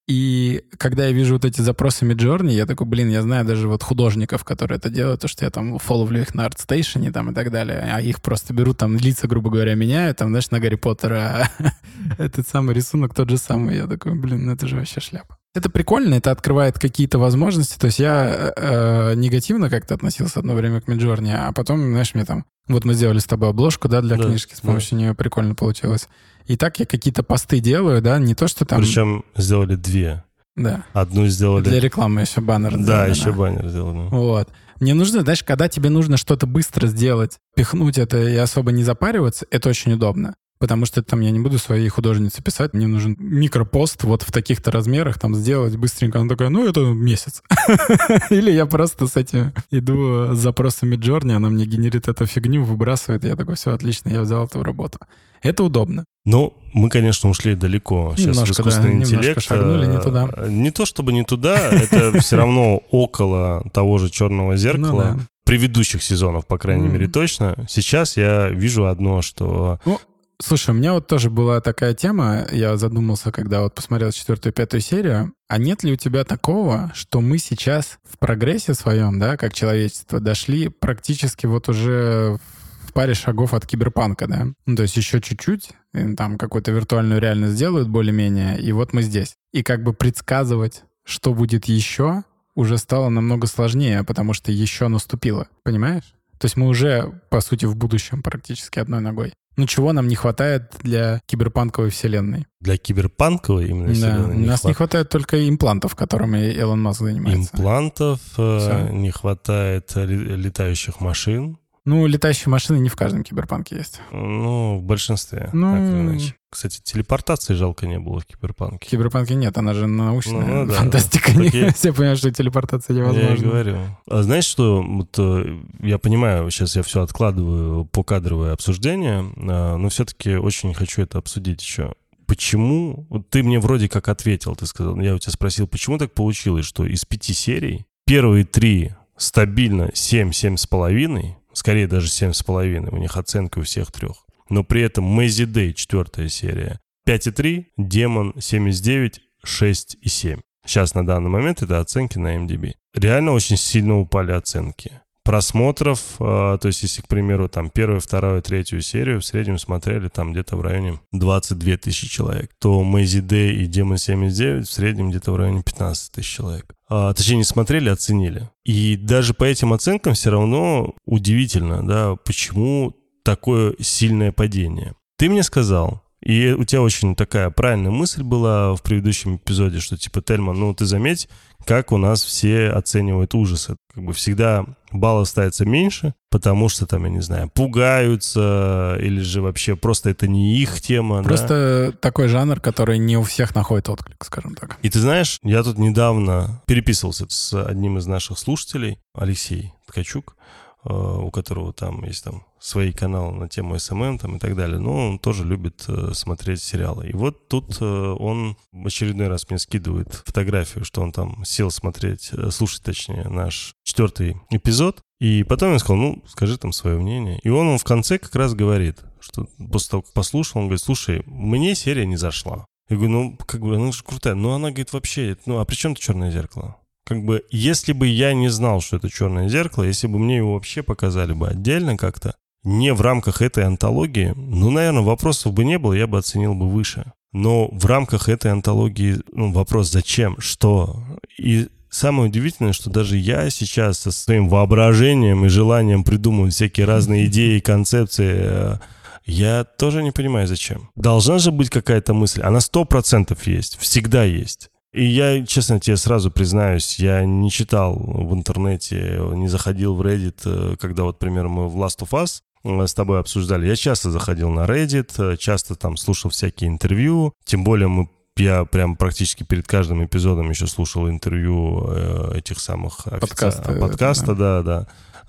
И 0.07 0.63
когда 0.77 1.05
я 1.05 1.11
вижу 1.11 1.33
вот 1.33 1.43
эти 1.43 1.59
запросы 1.59 2.05
Midjourney, 2.05 2.51
я 2.51 2.65
такой, 2.65 2.87
блин, 2.87 3.09
я 3.09 3.21
знаю 3.21 3.43
даже 3.45 3.67
вот 3.67 3.83
художников, 3.83 4.45
которые 4.45 4.77
это 4.77 4.89
делают, 4.89 5.21
то, 5.21 5.27
что 5.27 5.43
я 5.43 5.51
там 5.51 5.77
фолловлю 5.79 6.21
их 6.21 6.33
на 6.33 6.47
ArtStation 6.47 7.11
там 7.11 7.31
и 7.31 7.33
так 7.33 7.51
далее, 7.51 7.79
а 7.91 7.99
их 7.99 8.21
просто 8.21 8.53
берут, 8.53 8.77
там 8.77 8.95
лица, 8.95 9.27
грубо 9.27 9.49
говоря, 9.49 9.75
меняют, 9.75 10.17
там, 10.17 10.29
знаешь, 10.29 10.49
на 10.49 10.61
Гарри 10.61 10.75
Поттера 10.75 11.49
этот 12.17 12.47
самый 12.47 12.73
рисунок 12.73 13.13
тот 13.13 13.29
же 13.29 13.37
самый. 13.37 13.75
Я 13.75 13.87
такой, 13.87 14.15
блин, 14.15 14.45
ну 14.45 14.53
это 14.53 14.65
же 14.65 14.77
вообще 14.77 15.01
шляпа. 15.01 15.37
Это 15.57 15.71
прикольно, 15.71 16.13
это 16.13 16.29
открывает 16.29 16.77
какие-то 16.77 17.17
возможности. 17.17 17.79
То 17.79 17.87
есть 17.87 17.97
я 17.97 18.53
э, 18.55 19.15
негативно 19.15 19.71
как-то 19.71 19.95
относился 19.95 20.37
одно 20.39 20.53
время 20.53 20.81
к 20.81 20.87
Midjourney, 20.87 21.33
а 21.33 21.51
потом, 21.51 21.79
знаешь, 21.79 22.13
мне 22.13 22.25
там... 22.25 22.45
Вот 22.67 22.85
мы 22.85 22.93
сделали 22.93 23.17
с 23.17 23.25
тобой 23.25 23.49
обложку, 23.49 23.87
да, 23.87 24.01
для 24.01 24.17
да, 24.17 24.25
книжки, 24.25 24.53
с 24.53 24.61
помощью 24.61 24.91
да. 24.91 24.97
нее 24.97 25.15
прикольно 25.15 25.55
получилось. 25.55 26.09
И 26.45 26.57
так 26.57 26.79
я 26.79 26.85
какие-то 26.85 27.23
посты 27.23 27.59
делаю, 27.59 28.03
да, 28.03 28.19
не 28.19 28.35
то, 28.35 28.47
что 28.47 28.65
там... 28.65 28.81
Причем 28.81 29.25
сделали 29.35 29.73
две. 29.73 30.23
Да. 30.55 30.83
Одну 30.93 31.25
сделали... 31.25 31.63
Для 31.63 31.79
рекламы 31.79 32.21
еще 32.21 32.39
баннер 32.41 32.77
Да, 32.77 32.83
сделали, 32.83 33.09
еще 33.09 33.25
да. 33.25 33.31
баннер 33.31 33.67
сделали. 33.67 34.09
Вот. 34.09 34.49
Мне 34.79 34.93
нужно, 34.93 35.21
знаешь, 35.21 35.43
когда 35.43 35.67
тебе 35.67 35.89
нужно 35.89 36.17
что-то 36.17 36.45
быстро 36.45 36.85
сделать, 36.85 37.39
пихнуть 37.55 37.97
это 37.97 38.21
и 38.21 38.35
особо 38.35 38.71
не 38.71 38.83
запариваться, 38.83 39.47
это 39.49 39.69
очень 39.69 39.93
удобно. 39.93 40.35
Потому 40.59 40.85
что 40.85 41.03
там 41.03 41.21
я 41.21 41.31
не 41.31 41.39
буду 41.39 41.59
своей 41.59 41.87
художнице 41.89 42.41
писать, 42.41 42.73
мне 42.73 42.87
нужен 42.87 43.15
микропост 43.19 44.03
вот 44.03 44.23
в 44.23 44.31
таких-то 44.31 44.71
размерах 44.71 45.19
там 45.19 45.35
сделать 45.35 45.75
быстренько. 45.75 46.19
Она 46.19 46.29
такая, 46.29 46.49
ну 46.49 46.67
это 46.67 46.81
месяц. 46.81 47.43
Или 48.29 48.51
я 48.51 48.65
просто 48.65 49.07
с 49.07 49.15
этим 49.15 49.53
иду 49.71 50.33
с 50.33 50.37
запросами 50.37 50.95
Джорни, 50.95 51.33
она 51.33 51.49
мне 51.49 51.65
генерит 51.65 52.07
эту 52.07 52.25
фигню, 52.25 52.63
выбрасывает, 52.63 53.23
я 53.23 53.35
такой, 53.35 53.55
все 53.55 53.71
отлично, 53.71 54.09
я 54.09 54.21
взял 54.21 54.45
эту 54.45 54.63
работу. 54.63 54.99
Это 55.41 55.63
удобно. 55.63 56.05
Ну, 56.25 56.53
мы, 56.73 56.89
конечно, 56.89 57.29
ушли 57.29 57.55
далеко. 57.55 58.13
Сейчас 58.17 58.35
немножко, 58.35 58.53
в 58.53 58.59
искусственный 58.59 58.93
да, 58.95 58.97
интеллект. 58.97 59.41
шагнули 59.41 59.85
не 59.85 59.99
туда. 59.99 60.27
Э, 60.35 60.49
не 60.49 60.71
то 60.71 60.85
чтобы 60.85 61.13
не 61.13 61.23
туда, 61.23 61.69
это 61.69 62.19
все 62.19 62.35
равно 62.37 62.81
около 62.91 63.63
того 63.73 63.97
же 63.97 64.09
черного 64.09 64.51
ну 64.51 64.57
зеркала. 64.57 65.19
Предыдущих 65.45 66.03
сезонов, 66.03 66.45
по 66.45 66.57
крайней 66.57 66.89
мере, 66.89 67.07
точно. 67.07 67.55
Сейчас 67.69 68.17
я 68.17 68.49
вижу 68.49 68.87
одно, 68.87 69.21
что 69.21 69.79
ну, 69.85 70.01
Слушай, 70.39 70.69
у 70.69 70.73
меня 70.75 70.93
вот 70.93 71.07
тоже 71.07 71.31
была 71.31 71.61
такая 71.61 71.95
тема, 71.95 72.45
я 72.51 72.77
задумался, 72.77 73.31
когда 73.31 73.61
вот 73.61 73.73
посмотрел 73.73 74.11
четвертую 74.11 74.53
и 74.53 74.55
пятую 74.55 74.81
серию, 74.81 75.33
а 75.47 75.57
нет 75.57 75.81
ли 75.83 75.93
у 75.93 75.95
тебя 75.95 76.23
такого, 76.25 76.91
что 76.93 77.21
мы 77.21 77.39
сейчас 77.39 77.97
в 78.03 78.19
прогрессе 78.19 78.75
своем, 78.75 79.17
да, 79.17 79.35
как 79.35 79.53
человечество, 79.53 80.19
дошли 80.19 80.69
практически 80.69 81.47
вот 81.47 81.69
уже 81.69 82.37
в 82.81 82.93
паре 82.93 83.15
шагов 83.15 83.55
от 83.55 83.65
киберпанка, 83.65 84.27
да? 84.27 84.47
Ну, 84.67 84.75
то 84.75 84.83
есть 84.83 84.95
еще 84.95 85.21
чуть-чуть, 85.21 85.71
там 86.15 86.37
какую-то 86.37 86.71
виртуальную 86.71 87.19
реальность 87.19 87.55
сделают 87.55 87.89
более-менее, 87.89 88.59
и 88.61 88.71
вот 88.71 88.93
мы 88.93 89.01
здесь. 89.01 89.35
И 89.53 89.63
как 89.63 89.81
бы 89.81 89.93
предсказывать, 89.93 90.83
что 91.03 91.33
будет 91.33 91.65
еще, 91.65 92.23
уже 92.53 92.77
стало 92.77 93.09
намного 93.09 93.47
сложнее, 93.47 94.03
потому 94.03 94.33
что 94.33 94.51
еще 94.51 94.87
наступило, 94.87 95.47
понимаешь? 95.63 96.13
То 96.37 96.45
есть 96.45 96.57
мы 96.57 96.67
уже, 96.67 97.21
по 97.31 97.41
сути, 97.41 97.65
в 97.65 97.75
будущем 97.75 98.21
практически 98.21 98.77
одной 98.77 99.01
ногой. 99.01 99.33
Ну, 99.57 99.65
чего 99.65 99.91
нам 99.91 100.07
не 100.07 100.15
хватает 100.15 100.75
для 100.83 101.19
киберпанковой 101.25 101.89
вселенной? 101.89 102.45
Для 102.61 102.77
киберпанковой 102.77 103.67
именно 103.67 103.87
да, 103.87 103.93
вселенной? 103.93 104.35
У 104.35 104.47
нас 104.47 104.61
хват... 104.61 104.69
не 104.69 104.73
хватает 104.75 105.09
только 105.09 105.49
имплантов, 105.49 105.95
которыми 105.95 106.51
Илон 106.53 106.81
Маск 106.81 107.01
занимается. 107.01 107.55
Имплантов, 107.55 108.19
э, 108.37 108.59
Все. 108.59 108.89
не 108.93 109.09
хватает 109.09 109.91
летающих 109.95 111.01
машин. 111.01 111.57
Ну, 111.87 112.05
летающие 112.05 112.49
машины 112.49 112.79
не 112.79 112.89
в 112.89 112.97
каждом 112.97 113.23
киберпанке 113.23 113.77
есть. 113.77 114.01
Ну, 114.11 114.77
в 114.77 114.83
большинстве, 114.83 115.49
ну, 115.53 115.71
так 115.71 115.81
или 115.83 116.01
иначе. 116.01 116.35
Кстати, 116.49 116.81
телепортации 116.83 117.53
жалко 117.53 117.87
не 117.87 117.97
было 117.97 118.19
в 118.19 118.25
Киберпанке. 118.25 118.85
В 118.85 118.89
Киберпанке 118.89 119.35
нет, 119.35 119.57
она 119.57 119.73
же 119.73 119.87
научная 119.87 120.45
ну, 120.45 120.63
ну, 120.63 120.65
да. 120.67 120.73
фантастика. 120.73 121.33
Так 121.33 121.53
я... 121.53 121.71
Все 121.71 121.93
понимают, 121.93 122.19
что 122.19 122.29
телепортация 122.29 122.93
невозможна. 122.93 123.29
Я 123.29 123.35
и 123.35 123.39
говорю. 123.39 123.77
А 124.05 124.21
знаешь, 124.21 124.43
что 124.43 124.81
вот, 124.81 125.15
э, 125.17 125.59
я 125.79 125.97
понимаю, 125.97 126.51
сейчас 126.51 126.75
я 126.75 126.83
все 126.83 127.03
откладываю 127.03 127.85
по 127.85 128.03
кадровое 128.03 128.51
обсуждение, 128.51 129.25
а, 129.37 129.77
но 129.77 129.87
все-таки 129.87 130.35
очень 130.35 130.73
хочу 130.73 131.03
это 131.03 131.19
обсудить 131.19 131.61
еще. 131.61 131.93
Почему? 132.25 133.05
Вот 133.09 133.29
ты 133.29 133.43
мне 133.43 133.61
вроде 133.61 133.87
как 133.87 134.09
ответил, 134.09 134.57
ты 134.57 134.65
сказал, 134.65 134.99
я 134.99 135.15
у 135.15 135.19
тебя 135.19 135.31
спросил, 135.31 135.67
почему 135.67 135.97
так 135.97 136.13
получилось, 136.13 136.65
что 136.65 136.85
из 136.85 137.05
пяти 137.05 137.31
серий 137.31 137.85
первые 138.05 138.43
три 138.43 138.91
стабильно 139.15 139.89
7, 139.93 140.31
7,5, 140.31 141.36
скорее 141.57 141.87
даже 141.87 142.07
7,5, 142.07 142.89
у 142.93 142.97
них 142.97 143.17
оценка 143.17 143.59
у 143.59 143.63
всех 143.63 143.91
трех. 143.91 144.25
Но 144.49 144.63
при 144.63 144.83
этом 144.83 145.03
Мэзи 145.03 145.45
Дэй, 145.45 145.73
четвертая 145.73 146.29
серия, 146.29 146.79
5,3, 147.07 147.65
Демон 147.77 148.35
79, 148.39 149.21
6 149.43 149.97
и 149.99 150.07
7. 150.07 150.39
Сейчас 150.65 150.93
на 150.93 151.05
данный 151.05 151.29
момент 151.29 151.63
это 151.63 151.79
оценки 151.79 152.19
на 152.19 152.35
MDB. 152.35 152.73
Реально 152.93 153.31
очень 153.31 153.57
сильно 153.57 153.97
упали 153.97 154.33
оценки. 154.33 155.01
Просмотров, 155.27 155.99
э, 156.19 156.57
то 156.61 156.67
есть 156.67 156.83
если, 156.83 157.01
к 157.01 157.07
примеру, 157.09 157.49
там 157.49 157.69
первую, 157.69 157.99
вторую, 157.99 158.41
третью 158.41 158.81
серию 158.81 159.19
в 159.19 159.25
среднем 159.25 159.57
смотрели 159.57 160.07
там 160.07 160.31
где-то 160.31 160.55
в 160.55 160.61
районе 160.61 161.01
22 161.11 161.75
тысячи 161.75 162.07
человек, 162.07 162.49
то 162.61 162.81
Мэзи 162.81 163.19
Дэй 163.19 163.57
и 163.57 163.65
Демон 163.67 163.97
79 163.97 164.65
в 164.65 164.71
среднем 164.71 165.09
где-то 165.09 165.33
в 165.33 165.35
районе 165.35 165.63
15 165.63 166.13
тысяч 166.13 166.33
человек 166.33 166.73
а, 166.89 167.13
точнее, 167.13 167.37
не 167.37 167.43
смотрели, 167.43 167.89
оценили. 167.89 168.49
И 168.63 168.95
даже 168.95 169.33
по 169.33 169.43
этим 169.43 169.73
оценкам 169.73 170.13
все 170.13 170.29
равно 170.29 170.95
удивительно, 171.05 171.85
да, 171.85 172.15
почему 172.15 172.95
такое 173.23 173.75
сильное 173.81 174.31
падение. 174.31 174.93
Ты 175.17 175.29
мне 175.29 175.43
сказал, 175.43 176.03
и 176.21 176.51
у 176.51 176.63
тебя 176.63 176.81
очень 176.81 177.15
такая 177.15 177.49
правильная 177.49 177.91
мысль 177.91 178.23
была 178.23 178.75
в 178.75 178.81
предыдущем 178.81 179.37
эпизоде, 179.37 179.79
что 179.79 179.97
типа, 179.97 180.21
Тельман, 180.21 180.59
ну 180.59 180.73
ты 180.73 180.85
заметь, 180.85 181.29
как 181.65 181.91
у 181.91 181.97
нас 181.97 182.23
все 182.23 182.69
оценивают 182.69 183.35
ужасы. 183.35 183.75
Как 183.93 184.03
бы 184.03 184.13
всегда 184.13 184.65
баллов 184.91 185.27
ставится 185.27 185.65
меньше, 185.65 186.13
потому 186.29 186.69
что 186.69 186.85
там, 186.85 187.03
я 187.03 187.09
не 187.09 187.21
знаю, 187.21 187.49
пугаются, 187.49 188.97
или 188.99 189.19
же 189.21 189.41
вообще 189.41 189.75
просто 189.75 190.09
это 190.09 190.27
не 190.27 190.57
их 190.57 190.81
тема. 190.81 191.23
Просто 191.23 191.91
да? 191.91 191.97
такой 191.99 192.29
жанр, 192.29 192.59
который 192.59 192.97
не 192.97 193.17
у 193.17 193.23
всех 193.23 193.53
находит 193.53 193.89
отклик, 193.89 194.23
скажем 194.23 194.55
так. 194.55 194.77
И 194.81 194.89
ты 194.89 194.99
знаешь, 194.99 195.39
я 195.43 195.61
тут 195.61 195.77
недавно 195.77 196.61
переписывался 196.67 197.25
с 197.29 197.53
одним 197.53 197.97
из 197.97 198.07
наших 198.07 198.39
слушателей, 198.39 198.99
Алексей 199.13 199.73
Ткачук, 199.87 200.36
у 200.83 201.31
которого 201.31 201.73
там 201.73 202.03
есть 202.03 202.23
там 202.23 202.45
свои 202.59 202.91
каналы 202.91 203.33
на 203.33 203.49
тему 203.49 203.77
SMM 203.77 204.19
там 204.19 204.37
и 204.37 204.39
так 204.39 204.55
далее, 204.55 204.79
но 204.79 205.09
он 205.09 205.19
тоже 205.19 205.43
любит 205.43 205.85
э, 205.87 206.11
смотреть 206.13 206.61
сериалы. 206.61 207.09
И 207.09 207.13
вот 207.13 207.47
тут 207.47 207.77
э, 207.81 207.85
он 207.85 208.57
очередной 208.73 209.27
раз 209.27 209.49
мне 209.49 209.59
скидывает 209.59 210.23
фотографию, 210.25 210.85
что 210.85 211.01
он 211.01 211.11
там 211.11 211.43
сел 211.45 211.71
смотреть, 211.71 212.31
слушать 212.51 212.83
точнее, 212.83 213.27
наш 213.29 213.73
четвертый 213.83 214.37
эпизод, 214.49 215.01
и 215.19 215.43
потом 215.43 215.73
я 215.73 215.79
сказал, 215.79 215.97
ну, 215.97 216.23
скажи 216.27 216.57
там 216.57 216.71
свое 216.71 216.97
мнение. 216.97 217.39
И 217.43 217.49
он, 217.49 217.67
он 217.67 217.77
в 217.77 217.83
конце 217.83 218.19
как 218.19 218.35
раз 218.35 218.53
говорит, 218.53 218.99
что 219.19 219.47
после 219.71 219.89
того, 219.89 220.03
как 220.03 220.13
послушал, 220.13 220.61
он 220.61 220.67
говорит, 220.67 220.83
слушай, 220.83 221.23
мне 221.25 221.75
серия 221.75 222.05
не 222.05 222.17
зашла. 222.17 222.65
Я 222.89 222.95
говорю, 222.95 223.11
ну, 223.11 223.37
как 223.45 223.61
бы, 223.61 223.75
она 223.75 223.91
же 223.91 224.03
крутая. 224.03 224.35
Ну, 224.35 224.51
она 224.51 224.69
говорит, 224.69 224.93
вообще, 224.93 225.37
ну, 225.45 225.59
а 225.59 225.65
при 225.65 225.75
чем 225.75 225.93
это 225.93 226.01
черное 226.01 226.31
зеркало? 226.31 226.77
Как 227.07 227.23
бы, 227.23 227.43
если 227.49 227.93
бы 227.93 228.07
я 228.07 228.33
не 228.33 228.49
знал, 228.49 228.81
что 228.81 228.97
это 228.97 229.09
черное 229.09 229.47
зеркало, 229.47 229.83
если 229.83 230.07
бы 230.07 230.19
мне 230.19 230.37
его 230.37 230.55
вообще 230.55 230.83
показали 230.83 231.31
бы 231.31 231.47
отдельно 231.47 231.95
как-то, 231.95 232.35
не 232.63 232.93
в 232.93 232.99
рамках 232.99 233.41
этой 233.41 233.63
антологии, 233.63 234.33
ну, 234.35 234.71
наверное, 234.71 235.03
вопросов 235.03 235.53
бы 235.53 235.63
не 235.63 235.79
было, 235.79 235.93
я 235.93 236.05
бы 236.05 236.17
оценил 236.17 236.53
бы 236.53 236.69
выше. 236.69 237.13
Но 237.31 237.69
в 237.71 237.85
рамках 237.85 238.27
этой 238.27 238.51
антологии, 238.51 239.19
ну, 239.31 239.53
вопрос 239.53 239.89
зачем, 239.89 240.37
что? 240.39 241.01
И 241.39 241.69
самое 241.89 242.27
удивительное, 242.29 242.73
что 242.73 242.89
даже 242.89 243.15
я 243.15 243.49
сейчас 243.51 243.99
со 243.99 244.11
своим 244.11 244.49
воображением 244.49 245.45
и 245.45 245.49
желанием 245.49 246.03
придумывать 246.03 246.55
всякие 246.55 246.87
разные 246.87 247.27
идеи, 247.27 247.59
концепции, 247.59 248.35
э, 248.37 248.77
я 249.25 249.63
тоже 249.63 250.03
не 250.03 250.11
понимаю, 250.11 250.45
зачем. 250.47 250.89
Должна 250.95 251.37
же 251.37 251.51
быть 251.51 251.69
какая-то 251.69 252.13
мысль. 252.13 252.41
Она 252.41 252.59
сто 252.59 252.83
процентов 252.83 253.47
есть, 253.47 253.77
всегда 253.77 254.25
есть. 254.25 254.71
И 254.97 255.03
я, 255.03 255.45
честно 255.45 255.79
тебе 255.79 255.95
сразу 255.95 256.31
признаюсь, 256.31 256.97
я 256.97 257.23
не 257.23 257.51
читал 257.51 257.93
в 257.93 258.33
интернете, 258.33 259.19
не 259.35 259.47
заходил 259.47 259.93
в 259.93 260.01
Reddit, 260.01 260.39
э, 260.45 260.75
когда 260.77 261.03
вот, 261.03 261.21
например, 261.21 261.49
мы 261.49 261.69
в 261.69 261.77
Last 261.77 261.99
of 261.99 262.09
Us 262.13 262.41
э, 262.63 262.87
с 262.87 262.95
тобой 262.95 263.19
обсуждали. 263.19 263.67
Я 263.67 263.75
часто 263.75 264.09
заходил 264.09 264.49
на 264.49 264.65
Reddit, 264.65 265.11
э, 265.19 265.37
часто 265.37 265.75
там 265.75 265.97
слушал 265.97 266.31
всякие 266.31 266.71
интервью, 266.71 267.31
тем 267.45 267.63
более 267.63 267.87
мы 267.87 268.09
я 268.37 268.65
прям 268.65 268.95
практически 268.95 269.43
перед 269.43 269.67
каждым 269.67 270.03
эпизодом 270.03 270.49
еще 270.49 270.65
слушал 270.65 271.07
интервью 271.09 271.91
этих 272.33 272.59
самых 272.59 273.07
офици... 273.07 273.19
подкаста, 273.21 273.73
подкаста, 273.73 274.35
да, 274.35 274.61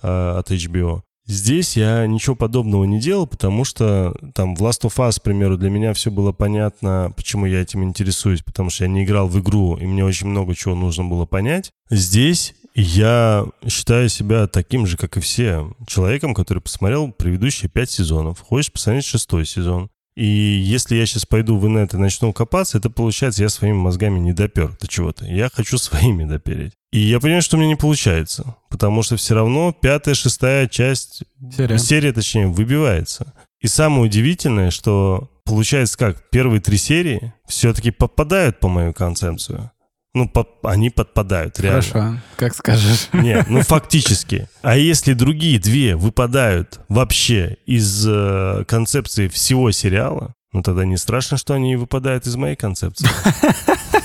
да, 0.03 0.39
от 0.39 0.51
HBO. 0.51 1.03
Здесь 1.29 1.77
я 1.77 2.07
ничего 2.07 2.35
подобного 2.35 2.85
не 2.85 2.99
делал, 2.99 3.27
потому 3.27 3.65
что 3.65 4.17
там 4.35 4.57
в 4.57 4.63
Last 4.63 4.81
of 4.85 4.97
Us, 4.97 5.21
к 5.21 5.23
примеру, 5.23 5.59
для 5.59 5.69
меня 5.69 5.93
все 5.93 6.11
было 6.11 6.33
понятно, 6.33 7.13
почему 7.15 7.45
я 7.45 7.61
этим 7.61 7.85
интересуюсь, 7.85 8.41
потому 8.43 8.71
что 8.71 8.85
я 8.85 8.91
не 8.91 9.05
играл 9.05 9.29
в 9.29 9.39
игру, 9.39 9.77
и 9.77 9.85
мне 9.85 10.07
очень 10.07 10.27
много 10.27 10.55
чего 10.55 10.75
нужно 10.75 11.05
было 11.05 11.27
понять. 11.27 11.71
Здесь 11.91 12.55
я 12.75 13.45
считаю 13.69 14.09
себя 14.09 14.47
таким 14.47 14.87
же, 14.87 14.97
как 14.97 15.19
и 15.19 15.21
все, 15.21 15.71
человеком, 15.87 16.33
который 16.33 16.63
посмотрел 16.63 17.13
предыдущие 17.13 17.69
пять 17.69 17.91
сезонов. 17.91 18.41
Хочешь 18.41 18.73
посмотреть 18.73 19.05
шестой 19.05 19.45
сезон. 19.45 19.91
И 20.19 20.27
если 20.27 20.97
я 20.97 21.07
сейчас 21.07 21.27
пойду 21.27 21.57
в 21.57 21.69
инет 21.69 21.95
и 21.95 21.97
начну 21.97 22.33
копаться, 22.33 22.79
это 22.79 22.91
получается, 22.91 23.41
я 23.41 23.49
своими 23.49 23.77
мозгами 23.77 24.19
не 24.19 24.33
допер 24.33 24.77
до 24.81 24.89
чего-то. 24.89 25.25
Я 25.25 25.49
хочу 25.49 25.79
своими 25.79 26.25
допереть. 26.25 26.73
И 26.91 26.99
я 26.99 27.21
понимаю, 27.21 27.41
что 27.41 27.57
у 27.57 27.61
меня 27.61 27.69
не 27.69 27.77
получается, 27.77 28.57
потому 28.69 29.05
что 29.05 29.17
все 29.17 29.37
равно 29.37 29.73
пятая, 29.73 30.17
шестая 30.17 30.67
часть, 30.67 31.23
Серия. 31.57 31.79
серия 31.79 32.13
точнее, 32.13 32.49
выбивается. 32.49 33.33
И 33.61 33.69
самое 33.69 34.03
удивительное, 34.03 34.73
что 34.73 35.31
получается 35.45 35.97
как, 35.97 36.31
первые 36.31 36.61
три 36.61 36.79
серии 36.79 37.33
все-таки 37.47 37.93
попадают 37.93 38.59
по 38.59 38.67
мою 38.67 38.93
концепцию. 38.93 39.71
Ну, 40.19 40.29
по- 40.29 40.47
они 40.65 40.91
подпадают, 40.91 41.61
реально. 41.61 41.83
Хорошо, 41.83 42.17
как 42.37 42.55
скажешь. 42.55 43.09
Нет, 43.13 43.47
ну 43.49 43.61
фактически. 43.63 44.49
А 44.63 44.77
если 44.77 45.13
другие 45.13 45.59
две 45.61 45.95
выпадают 45.95 46.81
вообще 46.89 47.57
из 47.67 48.05
э, 48.09 48.65
концепции 48.67 49.29
всего 49.29 49.71
сериала, 49.71 50.35
ну 50.53 50.63
тогда 50.63 50.85
не 50.85 50.97
страшно, 50.97 51.37
что 51.37 51.55
они 51.55 51.77
выпадают 51.77 52.27
из 52.27 52.35
моей 52.37 52.57
концепции. 52.57 53.09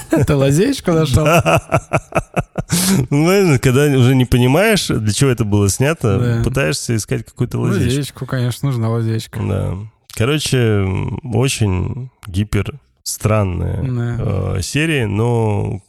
Ты 0.28 0.36
лазеечку 0.36 0.92
нашел? 0.92 1.26
Ну, 3.10 3.60
когда 3.60 3.84
уже 3.98 4.16
не 4.16 4.26
понимаешь, 4.26 4.88
для 4.88 5.12
чего 5.14 5.30
это 5.30 5.44
было 5.46 5.70
снято, 5.70 6.42
пытаешься 6.44 6.96
искать 6.96 7.26
какую-то 7.26 7.60
лазейку. 7.60 7.86
Лазеечку, 7.86 8.26
конечно, 8.26 8.70
нужна 8.70 8.90
лазеечка. 8.90 9.40
Да. 9.42 9.76
Короче, 10.16 10.86
очень 11.24 12.10
гипер 12.28 12.80
странная 13.04 13.84
Да. 13.84 14.56
э, 14.58 14.62
серия, 14.62 15.08
но 15.08 15.82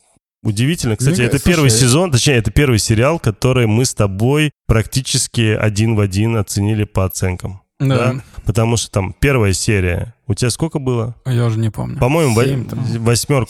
удивительно. 0.45 0.97
Кстати, 0.97 1.17
Мне 1.17 1.25
это 1.27 1.33
кажется, 1.33 1.51
первый 1.51 1.71
слушай, 1.71 1.83
сезон, 1.83 2.11
точнее, 2.13 2.35
это 2.35 2.51
первый 2.51 2.79
сериал, 2.79 3.19
который 3.19 3.67
мы 3.67 3.85
с 3.85 3.95
тобой 3.95 4.51
практически 4.67 5.55
один 5.55 5.97
в 5.97 6.01
один 6.01 6.37
оценили 6.37 6.85
по 6.85 7.05
оценкам. 7.05 7.61
Да, 7.81 8.15
Потому 8.45 8.77
что 8.77 8.91
там 8.91 9.15
первая 9.19 9.53
серия. 9.53 10.15
У 10.27 10.35
тебя 10.35 10.51
сколько 10.51 10.79
было? 10.79 11.17
я 11.27 11.45
уже 11.45 11.59
не 11.59 11.71
помню. 11.71 11.99
По-моему, 11.99 12.41
Семь 12.41 12.65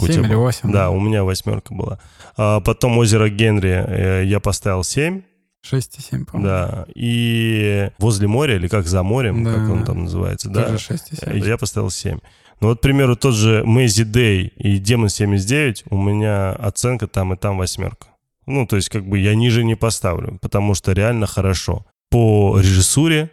у 0.05 0.07
тебя 0.09 0.23
или 0.23 0.29
была. 0.35 0.45
восемь. 0.45 0.73
Да, 0.73 0.91
у 0.91 0.99
меня 0.99 1.25
восьмерка 1.25 1.75
была. 1.75 1.99
А 2.37 2.61
потом 2.61 2.97
«Озеро 2.99 3.29
Генри» 3.29 3.85
э, 3.87 4.25
я 4.25 4.41
поставил 4.41 4.83
7. 4.83 5.23
Шесть 5.63 5.99
и 5.99 6.03
семь, 6.03 6.25
по-моему. 6.25 6.49
Да. 6.49 6.87
И 6.95 7.91
«Возле 7.99 8.27
моря» 8.29 8.57
или 8.57 8.67
как 8.69 8.87
«За 8.87 9.03
морем», 9.03 9.45
Да. 9.45 9.53
как 9.55 9.71
он 9.71 9.85
там 9.85 10.05
называется. 10.05 10.49
Да. 10.49 10.65
Тоже 10.65 10.87
Э, 10.91 10.97
семь. 10.97 11.39
Я 11.47 11.57
поставил 11.59 11.91
7. 11.91 12.19
Ну 12.61 12.69
вот, 12.69 12.79
к 12.79 12.83
примеру, 12.83 13.17
тот 13.17 13.35
же 13.35 13.63
Мэйзи 13.65 14.05
Дэй 14.05 14.53
и 14.57 14.79
Демон 14.79 15.09
79, 15.09 15.85
у 15.91 15.97
меня 16.01 16.53
оценка 16.53 17.07
там 17.07 17.33
и 17.35 17.37
там 17.37 17.59
восьмерка. 17.59 18.07
Ну, 18.47 18.67
то 18.67 18.77
есть, 18.77 18.89
как 18.91 19.07
бы 19.07 19.19
я 19.19 19.35
ниже 19.35 19.65
не 19.65 19.75
поставлю, 19.75 20.39
потому 20.41 20.75
что 20.75 20.93
реально 20.93 21.27
хорошо. 21.27 21.87
По 22.11 22.59
режиссуре 22.59 23.31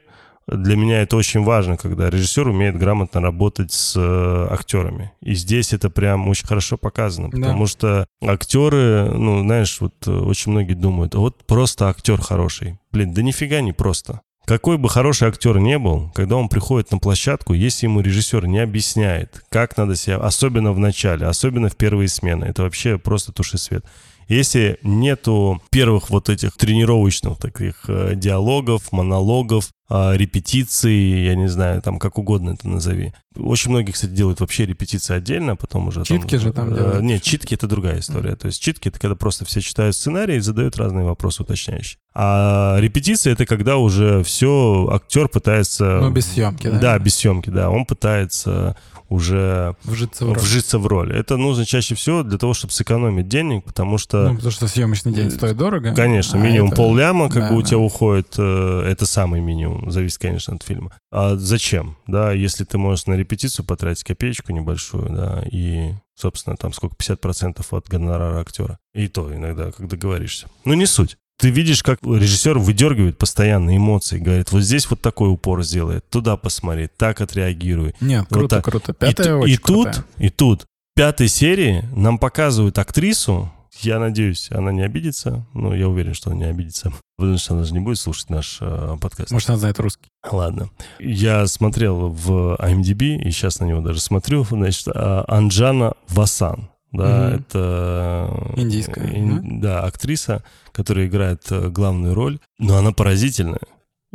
для 0.48 0.76
меня 0.76 1.02
это 1.02 1.18
очень 1.18 1.44
важно, 1.44 1.78
когда 1.78 2.10
режиссер 2.10 2.48
умеет 2.48 2.78
грамотно 2.78 3.22
работать 3.22 3.72
с 3.72 3.94
э, 3.96 4.48
актерами. 4.50 5.12
И 5.22 5.34
здесь 5.36 5.72
это 5.74 5.90
прям 5.90 6.28
очень 6.28 6.48
хорошо 6.48 6.78
показано, 6.78 7.30
Да. 7.30 7.38
потому 7.38 7.68
что 7.68 8.06
актеры, 8.22 9.12
ну, 9.14 9.42
знаешь, 9.44 9.80
вот 9.80 9.94
э, 10.08 10.12
очень 10.12 10.52
многие 10.52 10.74
думают, 10.74 11.16
вот 11.16 11.46
просто 11.46 11.90
актер 11.90 12.20
хороший. 12.20 12.80
Блин, 12.92 13.14
да 13.14 13.22
нифига 13.22 13.62
не 13.62 13.72
просто. 13.72 14.22
Какой 14.52 14.78
бы 14.78 14.90
хороший 14.90 15.30
актер 15.30 15.60
не 15.60 15.80
был, 15.80 16.12
когда 16.14 16.36
он 16.36 16.50
приходит 16.50 16.92
на 16.92 16.98
площадку, 16.98 17.54
если 17.54 17.86
ему 17.86 18.02
режиссер 18.02 18.48
не 18.48 18.60
объясняет, 18.60 19.42
как 19.48 19.78
надо 19.78 19.96
себя, 19.96 20.18
особенно 20.18 20.74
в 20.74 20.78
начале, 20.78 21.26
особенно 21.26 21.70
в 21.70 21.78
первые 21.78 22.10
смены, 22.10 22.44
это 22.44 22.64
вообще 22.64 22.98
просто 22.98 23.32
туши 23.32 23.58
свет. 23.58 23.86
Если 24.28 24.78
нету 24.84 25.62
первых 25.70 26.10
вот 26.10 26.28
этих 26.28 26.58
тренировочных 26.58 27.38
таких 27.38 27.86
э, 27.88 28.12
диалогов, 28.16 28.92
монологов, 28.92 29.70
э, 29.92 30.18
репетиций, 30.18 31.26
я 31.26 31.36
не 31.36 31.48
знаю, 31.48 31.82
там 31.82 32.00
как 32.00 32.18
угодно 32.18 32.52
это 32.52 32.68
назови. 32.68 33.14
Очень 33.38 33.72
многие, 33.72 33.92
кстати, 33.92 34.12
делают 34.12 34.40
вообще 34.40 34.66
репетиции 34.66 35.16
отдельно, 35.16 35.54
а 35.54 35.56
потом 35.56 35.88
уже... 35.88 36.04
Читки 36.04 36.36
же 36.36 36.52
там 36.52 36.74
э, 36.74 36.78
делают. 36.78 37.02
Нет, 37.02 37.22
читки 37.22 37.54
это 37.54 37.68
другая 37.68 38.00
история. 38.00 38.36
То 38.36 38.48
есть 38.48 38.62
читки 38.62 38.90
это 38.90 39.00
когда 39.00 39.16
просто 39.16 39.46
все 39.46 39.62
читают 39.62 39.96
сценарий 39.96 40.38
и 40.38 40.40
задают 40.40 40.78
разные 40.78 41.06
вопросы 41.06 41.44
уточняющие. 41.44 41.98
А 42.14 42.78
репетиция 42.80 43.34
это 43.34 43.46
когда 43.46 43.78
уже 43.78 44.24
все, 44.24 44.90
актер 44.92 45.30
пытается... 45.30 46.00
Ну, 46.02 46.12
без 46.12 46.26
съемки, 46.32 46.68
да? 46.68 46.80
Да, 46.80 47.00
без 47.00 47.16
съемки, 47.16 47.50
да. 47.50 47.70
Он 47.70 47.86
пытается 47.86 48.76
уже 49.12 49.76
Вжиться 49.84 50.26
в 50.26 50.30
роль. 50.34 50.40
вжиться 50.40 50.80
в 50.80 50.88
роль. 50.88 51.14
Это 51.16 51.36
нужно 51.38 51.66
чаще 51.66 51.96
всего 51.96 52.24
для 52.24 52.38
того, 52.38 52.54
чтобы 52.54 52.72
сэкономить 52.72 53.28
денег, 53.28 53.66
потому 53.66 53.98
что... 53.98 54.30
Ну, 54.30 54.36
потому 54.36 54.52
что 54.52 54.68
съемочный 54.68 55.14
день 55.14 55.30
стоит 55.30 55.58
дорого. 55.58 55.94
Конечно, 55.94 56.40
а 56.40 56.42
минимум 56.44 56.70
это- 56.70 56.78
полляма, 56.78 57.30
как 57.30 57.44
да, 57.44 57.50
бы 57.50 57.58
у 57.58 57.62
да. 57.62 57.68
тебя 57.68 57.78
уходит, 57.80 58.36
э, 58.38 58.84
это 58.90 59.06
самый 59.06 59.42
минимум, 59.42 59.92
зависит, 59.92 60.18
конечно, 60.20 60.56
от 60.56 60.64
фильма. 60.64 60.92
А 61.12 61.36
зачем, 61.36 61.98
да, 62.08 62.32
если 62.32 62.64
ты 62.64 62.78
можешь 62.78 63.06
на 63.06 63.14
репетицию 63.16 63.66
потратить 63.66 64.04
копеечку 64.06 64.54
небольшую, 64.54 65.10
да, 65.10 65.44
и, 65.52 65.92
собственно, 66.16 66.56
там 66.56 66.72
сколько, 66.72 66.96
50% 66.96 67.66
от 67.72 67.88
гонорара 67.90 68.40
актера. 68.40 68.80
И 68.94 69.08
то 69.10 69.34
иногда, 69.36 69.72
как 69.72 69.88
договоришься. 69.90 70.48
Ну, 70.64 70.74
не 70.74 70.86
суть. 70.86 71.18
Ты 71.42 71.50
видишь, 71.50 71.82
как 71.84 72.00
режиссер 72.04 72.60
выдергивает 72.60 73.18
постоянно 73.18 73.76
эмоции, 73.76 74.20
говорит, 74.20 74.52
вот 74.52 74.62
здесь 74.62 74.90
вот 74.90 75.02
такой 75.02 75.30
упор 75.30 75.64
сделает, 75.64 76.08
туда 76.10 76.38
посмотри, 76.38 76.88
так 76.96 77.20
отреагируй. 77.20 77.96
Нет, 78.00 78.28
Вот 78.30 78.38
круто, 78.40 78.56
так. 78.58 78.66
круто. 78.66 78.92
И 78.92 78.96
Пятая 78.96 79.34
ту- 79.34 79.40
очень 79.40 79.54
и, 79.54 79.58
тут, 79.58 79.86
крутая. 79.86 80.06
и 80.20 80.30
тут, 80.30 80.62
в 80.62 80.66
пятой 80.96 81.28
серии 81.28 81.84
нам 81.96 82.20
показывают 82.20 82.78
актрису. 82.78 83.52
Я 83.80 83.98
надеюсь, 84.00 84.50
она 84.52 84.72
не 84.72 84.82
обидится. 84.84 85.48
Ну, 85.54 85.74
я 85.74 85.88
уверен, 85.88 86.14
что 86.14 86.30
она 86.30 86.40
не 86.40 86.46
обидится. 86.46 86.94
Потому 87.18 87.38
что 87.38 87.54
она 87.56 87.64
же 87.64 87.74
не 87.74 87.80
будет 87.80 87.98
слушать 87.98 88.30
наш 88.30 88.58
э, 88.62 88.98
подкаст. 89.02 89.32
Может, 89.32 89.50
она 89.50 89.58
знает 89.60 89.80
русский. 89.80 90.10
Ладно. 90.30 90.70
Я 91.00 91.48
смотрел 91.48 92.10
в 92.10 92.58
IMDb, 92.60 93.16
и 93.16 93.32
сейчас 93.32 93.60
на 93.60 93.66
него 93.66 93.80
даже 93.82 94.00
смотрю. 94.02 94.44
Значит, 94.44 94.88
а, 94.94 95.24
Анджана 95.28 95.94
Васан. 96.10 96.70
Да, 96.92 97.28
Мгм. 97.30 97.36
это... 97.40 98.54
Индийская, 98.58 99.08
ин- 99.18 99.62
да, 99.62 99.82
актриса, 99.84 100.44
которая 100.72 101.08
играет 101.08 101.44
э, 101.50 101.70
главную 101.70 102.14
роль. 102.14 102.40
Но 102.60 102.78
она 102.78 102.92
поразительная. 102.92 103.62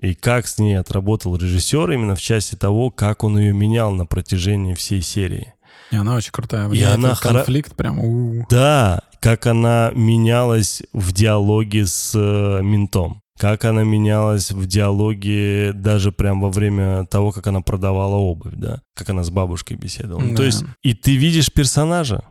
И 0.00 0.14
как 0.14 0.46
с 0.46 0.58
ней 0.58 0.78
отработал 0.78 1.36
режиссер 1.36 1.90
именно 1.92 2.14
в 2.16 2.20
части 2.20 2.54
того, 2.54 2.90
как 2.90 3.24
он 3.24 3.38
ее 3.38 3.54
менял 3.54 3.92
на 3.92 4.04
протяжении 4.04 4.74
всей 4.74 5.00
серии. 5.00 5.54
И 5.90 5.96
она 5.96 6.14
очень 6.16 6.32
крутая. 6.32 6.70
И 6.70 6.82
она 6.82 7.14
конфликт 7.14 7.74
прям... 7.76 7.98
у-у. 8.00 8.44
Да, 8.50 9.00
как 9.20 9.46
она 9.46 9.90
менялась 9.94 10.82
в 10.92 11.12
диалоге 11.12 11.86
с 11.86 12.12
э, 12.14 12.60
ментом. 12.62 13.22
Как 13.38 13.64
она 13.66 13.84
менялась 13.84 14.50
в 14.50 14.66
диалоге 14.66 15.72
даже 15.74 16.10
прям 16.12 16.40
во 16.40 16.50
время 16.50 17.04
того, 17.06 17.32
как 17.32 17.46
она 17.46 17.60
продавала 17.60 18.16
обувь, 18.16 18.54
да? 18.56 18.80
Как 18.94 19.10
она 19.10 19.22
с 19.24 19.30
бабушкой 19.30 19.76
беседовала. 19.76 20.22
Ну, 20.22 20.30
То 20.30 20.38
Да. 20.38 20.44
есть, 20.44 20.64
и 20.82 20.94
ты 20.94 21.16
видишь 21.16 21.52
персонажа. 21.52 22.22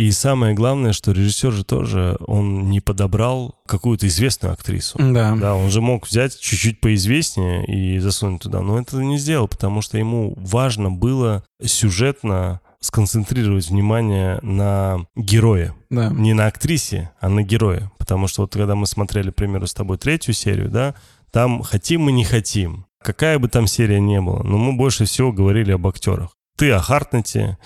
И 0.00 0.12
самое 0.12 0.54
главное, 0.54 0.94
что 0.94 1.12
режиссер 1.12 1.52
же 1.52 1.62
тоже, 1.62 2.16
он 2.26 2.70
не 2.70 2.80
подобрал 2.80 3.56
какую-то 3.66 4.06
известную 4.06 4.54
актрису. 4.54 4.96
Да. 4.98 5.36
Да, 5.36 5.54
он 5.54 5.68
же 5.68 5.82
мог 5.82 6.08
взять 6.08 6.40
чуть-чуть 6.40 6.80
поизвестнее 6.80 7.66
и 7.66 7.98
засунуть 7.98 8.40
туда, 8.40 8.62
но 8.62 8.80
это 8.80 8.96
не 8.96 9.18
сделал, 9.18 9.46
потому 9.46 9.82
что 9.82 9.98
ему 9.98 10.32
важно 10.38 10.90
было 10.90 11.44
сюжетно 11.62 12.62
сконцентрировать 12.80 13.68
внимание 13.68 14.38
на 14.40 15.04
герое. 15.16 15.74
Да. 15.90 16.08
Не 16.08 16.32
на 16.32 16.46
актрисе, 16.46 17.10
а 17.20 17.28
на 17.28 17.42
герое. 17.42 17.92
Потому 17.98 18.26
что 18.26 18.40
вот 18.40 18.54
когда 18.54 18.74
мы 18.74 18.86
смотрели, 18.86 19.30
к 19.30 19.34
примеру, 19.34 19.66
с 19.66 19.74
тобой 19.74 19.98
третью 19.98 20.32
серию, 20.32 20.70
да, 20.70 20.94
там 21.30 21.62
хотим 21.62 22.04
мы 22.04 22.12
не 22.12 22.24
хотим. 22.24 22.86
Какая 23.02 23.38
бы 23.38 23.48
там 23.48 23.66
серия 23.66 24.00
не 24.00 24.18
была, 24.22 24.42
но 24.44 24.56
мы 24.56 24.72
больше 24.72 25.04
всего 25.04 25.30
говорили 25.30 25.72
об 25.72 25.86
актерах. 25.86 26.30
Ты 26.56 26.70
о 26.70 26.78
Хартнете, 26.78 27.58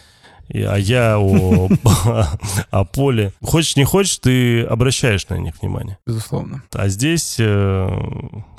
а 0.50 0.76
я 0.76 1.18
о, 1.18 1.68
о 2.70 2.84
Поле. 2.84 3.32
Хочешь, 3.42 3.76
не 3.76 3.84
хочешь, 3.84 4.18
ты 4.18 4.62
обращаешь 4.62 5.28
на 5.28 5.34
них 5.34 5.60
внимание. 5.60 5.98
Безусловно. 6.06 6.62
А 6.72 6.88
здесь, 6.88 7.36
э, 7.38 7.88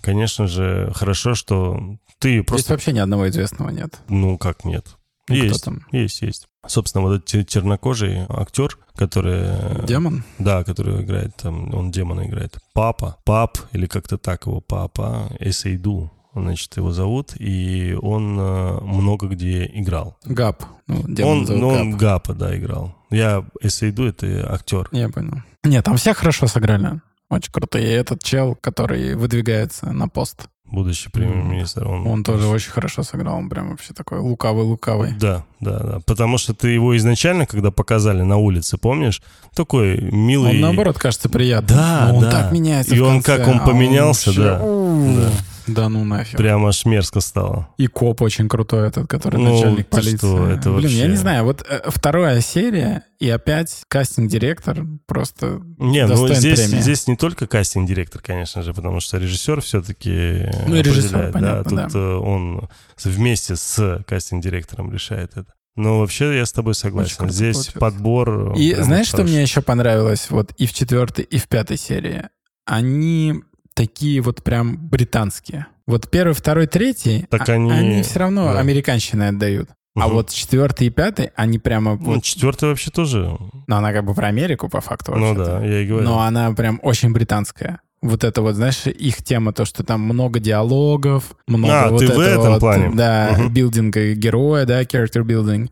конечно 0.02 0.48
же, 0.48 0.92
хорошо, 0.96 1.36
что 1.36 1.98
ты 2.20 2.34
Здесь 2.38 2.46
просто... 2.46 2.74
вообще 2.74 2.92
ни 2.94 3.00
одного 3.00 3.30
известного 3.30 3.70
нет. 3.70 4.00
Ну, 4.10 4.38
как 4.38 4.66
нет? 4.66 4.86
Ну, 5.28 5.36
есть, 5.36 5.64
там? 5.64 5.86
есть, 5.92 6.22
есть. 6.22 6.48
Собственно, 6.68 7.04
вот 7.04 7.24
этот 7.28 7.50
чернокожий 7.50 8.26
актер, 8.30 8.78
который... 8.96 9.42
э, 9.44 9.86
Демон? 9.88 10.24
Да, 10.38 10.64
который 10.64 11.02
играет 11.04 11.36
там, 11.36 11.74
он 11.74 11.92
демона 11.92 12.28
играет. 12.28 12.58
Папа, 12.74 13.18
пап, 13.26 13.58
или 13.72 13.88
как-то 13.88 14.18
так 14.18 14.46
его, 14.46 14.62
папа, 14.62 15.30
Эсейду, 15.40 16.12
значит, 16.44 16.76
его 16.78 16.92
зовут, 16.92 17.34
и 17.40 17.98
он 18.02 18.38
э, 18.40 18.80
много 18.82 19.28
где 19.28 19.66
играл. 19.66 20.18
Гап. 20.26 20.64
Ну, 20.88 21.04
он, 21.24 21.44
ну, 21.44 21.70
Гап. 21.72 21.82
он 21.82 21.98
Гапа, 21.98 22.34
да, 22.34 22.58
играл. 22.58 22.96
Я 23.10 23.46
Эсейду, 23.62 24.06
это 24.06 24.52
актер. 24.52 24.88
Я 24.92 25.10
понял. 25.10 25.42
Нет, 25.64 25.84
там 25.84 25.98
все 25.98 26.14
хорошо 26.14 26.48
сыграли. 26.48 27.02
Очень 27.30 27.52
круто. 27.52 27.80
И 27.80 27.86
этот 27.86 28.24
чел, 28.24 28.56
который 28.56 29.16
выдвигается 29.16 29.92
на 29.92 30.08
пост, 30.08 30.48
Будущий 30.72 31.10
премьер-министр. 31.10 31.88
Он, 31.88 32.08
он 32.08 32.24
тоже 32.24 32.48
очень 32.48 32.72
хорошо 32.72 33.04
сыграл. 33.04 33.38
Он 33.38 33.50
прям 33.50 33.70
вообще 33.70 33.94
такой 33.94 34.20
лукавый-лукавый. 34.20 35.14
Да, 35.20 35.46
да, 35.60 35.80
да. 35.80 36.00
Потому 36.08 36.40
что 36.40 36.56
ты 36.56 36.70
его 36.70 36.98
изначально, 36.98 37.46
когда 37.46 37.70
показали 37.70 38.24
на 38.24 38.38
улице, 38.38 38.78
помнишь, 38.78 39.22
такой 39.54 40.02
милый... 40.02 40.56
Он, 40.56 40.62
наоборот, 40.62 40.98
кажется 40.98 41.30
приятным. 41.30 41.78
Да, 41.78 42.08
Но 42.08 42.16
он 42.16 42.24
да. 42.24 42.32
так 42.32 42.52
меняется 42.52 42.96
И 42.96 43.00
он 43.00 43.22
конце, 43.22 43.38
как 43.38 43.48
он 43.48 43.60
а 43.60 43.66
поменялся, 43.66 44.32
вообще, 44.32 44.42
да. 44.42 44.60
Да. 44.60 45.32
Да 45.68 45.90
ну 45.90 46.04
нафиг. 46.06 46.38
Прям 46.38 46.66
аж 46.66 46.86
мерзко 46.86 47.20
стало. 47.22 47.70
И 47.78 47.88
коп 47.88 48.22
очень 48.22 48.48
крутой 48.48 48.88
этот, 48.88 49.08
который 49.08 49.38
Ну, 49.40 49.56
начальник 49.56 49.88
полиции. 49.88 50.18
что, 50.18 50.48
это 50.48 50.70
Блин, 50.72 50.90
я 50.90 50.98
вообще- 50.98 51.08
не 51.08 51.16
знаю, 51.16 51.44
вот 51.44 51.66
э, 51.68 51.82
вторая 51.88 52.42
серия, 52.42 53.04
и 53.20 53.30
опять 53.30 53.84
кастинг-директор 53.88 54.86
просто 55.08 55.62
Не, 55.78 56.06
ну 56.08 56.28
здесь, 56.34 56.60
премии. 56.68 56.82
здесь 56.82 57.08
не 57.08 57.16
только 57.16 57.48
кастинг-директор, 57.48 58.22
конечно 58.22 58.62
же, 58.62 58.74
потому 58.74 59.00
что 59.00 59.18
режиссер 59.18 59.62
все-таки 59.62 60.50
Ну 60.68 60.76
и 60.76 60.82
режиссер, 60.82 61.32
понятно, 61.32 61.64
Тут 61.64 61.94
да. 61.94 62.00
э, 62.00 62.16
он 62.16 62.70
вместе 63.04 63.56
с 63.56 64.04
кастинг-директором 64.08 64.92
решает 64.92 65.32
это. 65.36 65.48
Но 65.76 66.00
вообще 66.00 66.38
я 66.38 66.46
с 66.46 66.54
тобой 66.54 66.74
согласен. 66.74 67.30
Здесь 67.30 67.56
получилось. 67.56 67.80
подбор... 67.80 68.54
И 68.56 68.72
прям 68.74 68.86
знаешь, 68.86 69.08
что 69.08 69.18
хороший. 69.18 69.32
мне 69.34 69.42
еще 69.42 69.62
понравилось 69.62 70.28
вот 70.30 70.52
и 70.58 70.68
в 70.68 70.74
четвертой, 70.74 71.26
и 71.26 71.38
в 71.38 71.48
пятой 71.50 71.78
серии? 71.78 72.30
Они 72.66 73.36
такие 73.76 74.22
вот 74.22 74.42
прям 74.44 74.78
британские. 74.78 75.68
Вот 75.86 76.10
первый, 76.10 76.34
второй, 76.34 76.66
третий, 76.66 77.28
Так 77.30 77.48
а- 77.48 77.54
они- 77.54 78.02
все 78.02 78.20
равно 78.20 78.54
да. 78.54 78.60
американщиной 78.60 79.30
отдают. 79.30 79.70
А 79.96 80.08
Мгм. 80.08 80.14
вот 80.16 80.30
четвертый 80.32 80.88
и 80.88 80.90
пятый, 80.90 81.30
они 81.36 81.58
прямо... 81.60 81.92
Ну, 81.96 82.16
Вот, 82.16 82.24
четвертый 82.24 82.68
вообще 82.70 82.92
тоже. 82.92 83.38
ну, 83.68 83.76
она 83.76 83.94
как 83.94 84.04
бы 84.04 84.14
про 84.14 84.28
Америку, 84.28 84.68
по 84.68 84.82
факту. 84.82 85.14
Ну 85.16 85.28
вообще-то. 85.34 85.60
да, 85.60 85.66
я 85.66 85.82
и 85.82 85.86
говорю. 85.88 86.06
Но 86.06 86.20
она 86.20 86.52
прям 86.54 86.80
очень 86.84 87.14
британская. 87.14 87.80
Вот 88.02 88.24
это 88.24 88.42
вот, 88.42 88.56
знаешь, 88.56 88.86
их 88.88 89.24
тема, 89.24 89.54
то, 89.54 89.64
что 89.64 89.84
там 89.84 90.02
много 90.02 90.40
диалогов, 90.40 91.36
много 91.48 91.74
А, 91.86 91.90
вот 91.90 92.00
ты 92.00 92.08
в 92.08 92.20
этого 92.20 92.24
этом 92.42 92.54
вот, 92.54 92.60
плане. 92.60 92.92
Да, 92.94 93.36
Мгм. 93.38 93.54
билдинга 93.54 94.14
героя, 94.16 94.66
да, 94.66 94.82
character 94.84 95.24
building. 95.24 95.70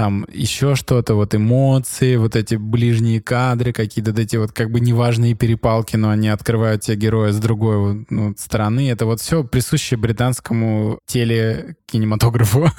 Там 0.00 0.24
еще 0.32 0.76
что-то, 0.76 1.14
вот 1.14 1.34
эмоции, 1.34 2.16
вот 2.16 2.34
эти 2.34 2.54
ближние 2.54 3.20
кадры, 3.20 3.74
какие-то 3.74 4.12
вот 4.12 4.18
эти 4.18 4.36
вот 4.36 4.50
как 4.50 4.70
бы 4.70 4.80
неважные 4.80 5.34
перепалки, 5.34 5.96
но 5.96 6.08
они 6.08 6.30
открывают 6.30 6.80
тебе 6.80 6.96
героя 6.96 7.32
с 7.32 7.38
другой 7.38 8.06
ну, 8.08 8.34
стороны. 8.38 8.90
Это 8.90 9.04
вот 9.04 9.20
все 9.20 9.44
присуще 9.44 9.98
британскому 9.98 11.00
телекинематографу, 11.04 12.70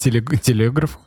теле- 0.00 0.38
телеграфу. 0.38 0.98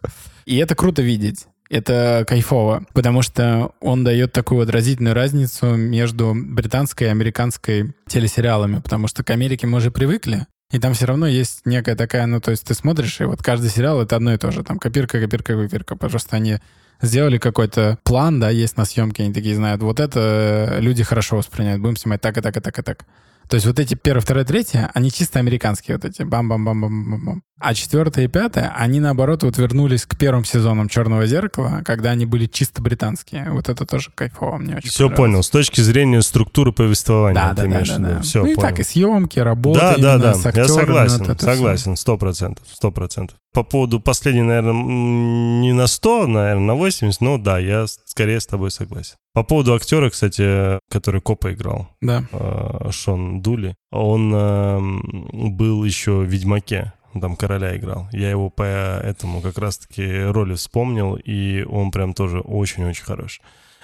И 0.45 0.57
это 0.57 0.75
круто 0.75 1.01
видеть. 1.01 1.47
Это 1.71 2.23
кайфово, 2.27 2.85
потому 2.93 3.23
что 3.23 3.71
он 3.81 4.03
дает 4.03 4.33
такую 4.33 4.59
вот 4.59 4.69
разительную 4.69 5.15
разницу 5.15 5.75
между 5.75 6.35
британской 6.35 7.07
и 7.07 7.09
американской 7.09 7.95
телесериалами, 8.07 8.79
потому 8.79 9.07
что 9.07 9.23
к 9.23 9.31
Америке 9.31 9.65
мы 9.65 9.79
уже 9.79 9.89
привыкли, 9.89 10.45
и 10.71 10.79
там 10.79 10.93
все 10.93 11.05
равно 11.05 11.27
есть 11.27 11.61
некая 11.65 11.95
такая, 11.95 12.25
ну, 12.25 12.41
то 12.41 12.51
есть 12.51 12.65
ты 12.65 12.73
смотришь, 12.73 13.21
и 13.21 13.23
вот 13.25 13.41
каждый 13.41 13.69
сериал— 13.69 14.01
это 14.01 14.17
одно 14.17 14.33
и 14.33 14.37
то 14.37 14.51
же. 14.51 14.63
Там 14.63 14.79
копирка, 14.79 15.19
копирка, 15.19 15.55
копирка. 15.55 15.95
Просто 15.95 16.35
они 16.35 16.59
сделали 17.01 17.37
какой-то 17.37 17.97
план, 18.03 18.39
да, 18.39 18.49
есть 18.49 18.75
на 18.75 18.83
съемке, 18.83 19.23
они 19.23 19.33
такие 19.33 19.55
знают, 19.55 19.81
вот 19.81 19.99
это 19.99 20.19
э, 20.77 20.81
люди 20.81 21.03
хорошо 21.03 21.37
воспринимают, 21.37 21.81
будем 21.81 21.95
снимать 21.95 22.21
так 22.21 22.37
и 22.37 22.41
так 22.41 22.57
и 22.57 22.59
так 22.59 22.79
и 22.79 22.81
так. 22.81 23.05
То 23.49 23.55
есть 23.55 23.65
вот 23.65 23.79
эти 23.79 23.95
первое, 23.95 24.21
второе, 24.21 24.43
третье, 24.43 24.91
они 24.93 25.11
чисто 25.11 25.39
американские 25.39 25.95
вот 25.95 26.05
эти, 26.05 26.23
бам-бам-бам-бам-бам. 26.23 27.43
А 27.59 27.73
четвертое 27.73 28.25
и 28.25 28.27
пятое, 28.27 28.71
они 28.77 28.99
наоборот 28.99 29.41
вот 29.43 29.57
вернулись 29.57 30.05
к 30.05 30.15
первым 30.15 30.45
сезонам 30.45 30.89
«Черного 30.89 31.25
зеркала», 31.25 31.81
когда 31.83 32.11
они 32.11 32.25
были 32.25 32.45
чисто 32.45 32.83
британские. 32.83 33.49
Вот 33.49 33.67
это 33.69 33.85
тоже 33.85 34.11
кайфово, 34.13 34.57
мне 34.57 34.75
очень 34.75 34.89
Все 34.89 35.09
понял. 35.09 35.41
С 35.41 35.49
точки 35.49 35.81
зрения 35.81 36.21
структуры 36.21 36.71
повествования 36.71 37.33
Да, 37.33 37.53
да, 37.53 37.63
да, 37.63 37.83
да, 37.83 37.97
да. 37.97 38.21
Все 38.21 38.43
ну 38.43 38.51
и 38.51 38.55
понял. 38.55 38.69
так, 38.69 38.79
и 38.79 38.83
съемки, 38.83 39.39
работа 39.39 39.95
Да, 39.97 39.97
да, 39.97 40.17
да, 40.17 40.33
с 40.35 40.43
я 40.43 40.49
актерами, 40.49 40.67
согласен, 40.67 41.25
вот 41.25 41.41
согласен, 41.41 41.95
сто 41.95 42.17
процентов, 42.17 42.67
сто 42.71 42.91
процентов. 42.91 43.37
По 43.57 43.63
поводу 43.63 43.99
последней, 43.99 44.43
наверное, 44.43 44.73
не 44.73 45.73
на 45.73 45.87
100, 45.87 46.27
наверное, 46.27 46.63
на 46.67 46.75
80, 46.75 47.21
но 47.21 47.39
да, 47.39 47.57
я 47.57 47.87
скорее 47.87 48.39
с 48.39 48.45
тобой 48.45 48.69
согласен. 48.69 49.15
По 49.33 49.41
поводу 49.41 49.73
актера, 49.73 50.11
кстати, 50.11 50.77
который 50.91 51.21
Копа 51.21 51.53
играл, 51.53 51.87
Да. 51.99 52.23
э, 52.31 52.91
Шон 52.91 53.41
Дули, 53.41 53.73
он 53.91 54.31
эм, 54.31 55.55
был 55.57 55.83
еще 55.83 56.17
в 56.17 56.25
«Ведьмаке», 56.25 56.93
там 57.19 57.35
короля 57.35 57.75
играл. 57.75 58.07
Я 58.11 58.29
его 58.29 58.51
по 58.51 58.61
этому 58.61 59.41
как 59.41 59.57
раз-таки 59.57 60.05
роли 60.25 60.53
вспомнил, 60.53 61.15
и 61.15 61.63
он 61.63 61.89
прям 61.89 62.13
тоже 62.13 62.41
очень-очень 62.41 63.05
хорош. 63.05 63.41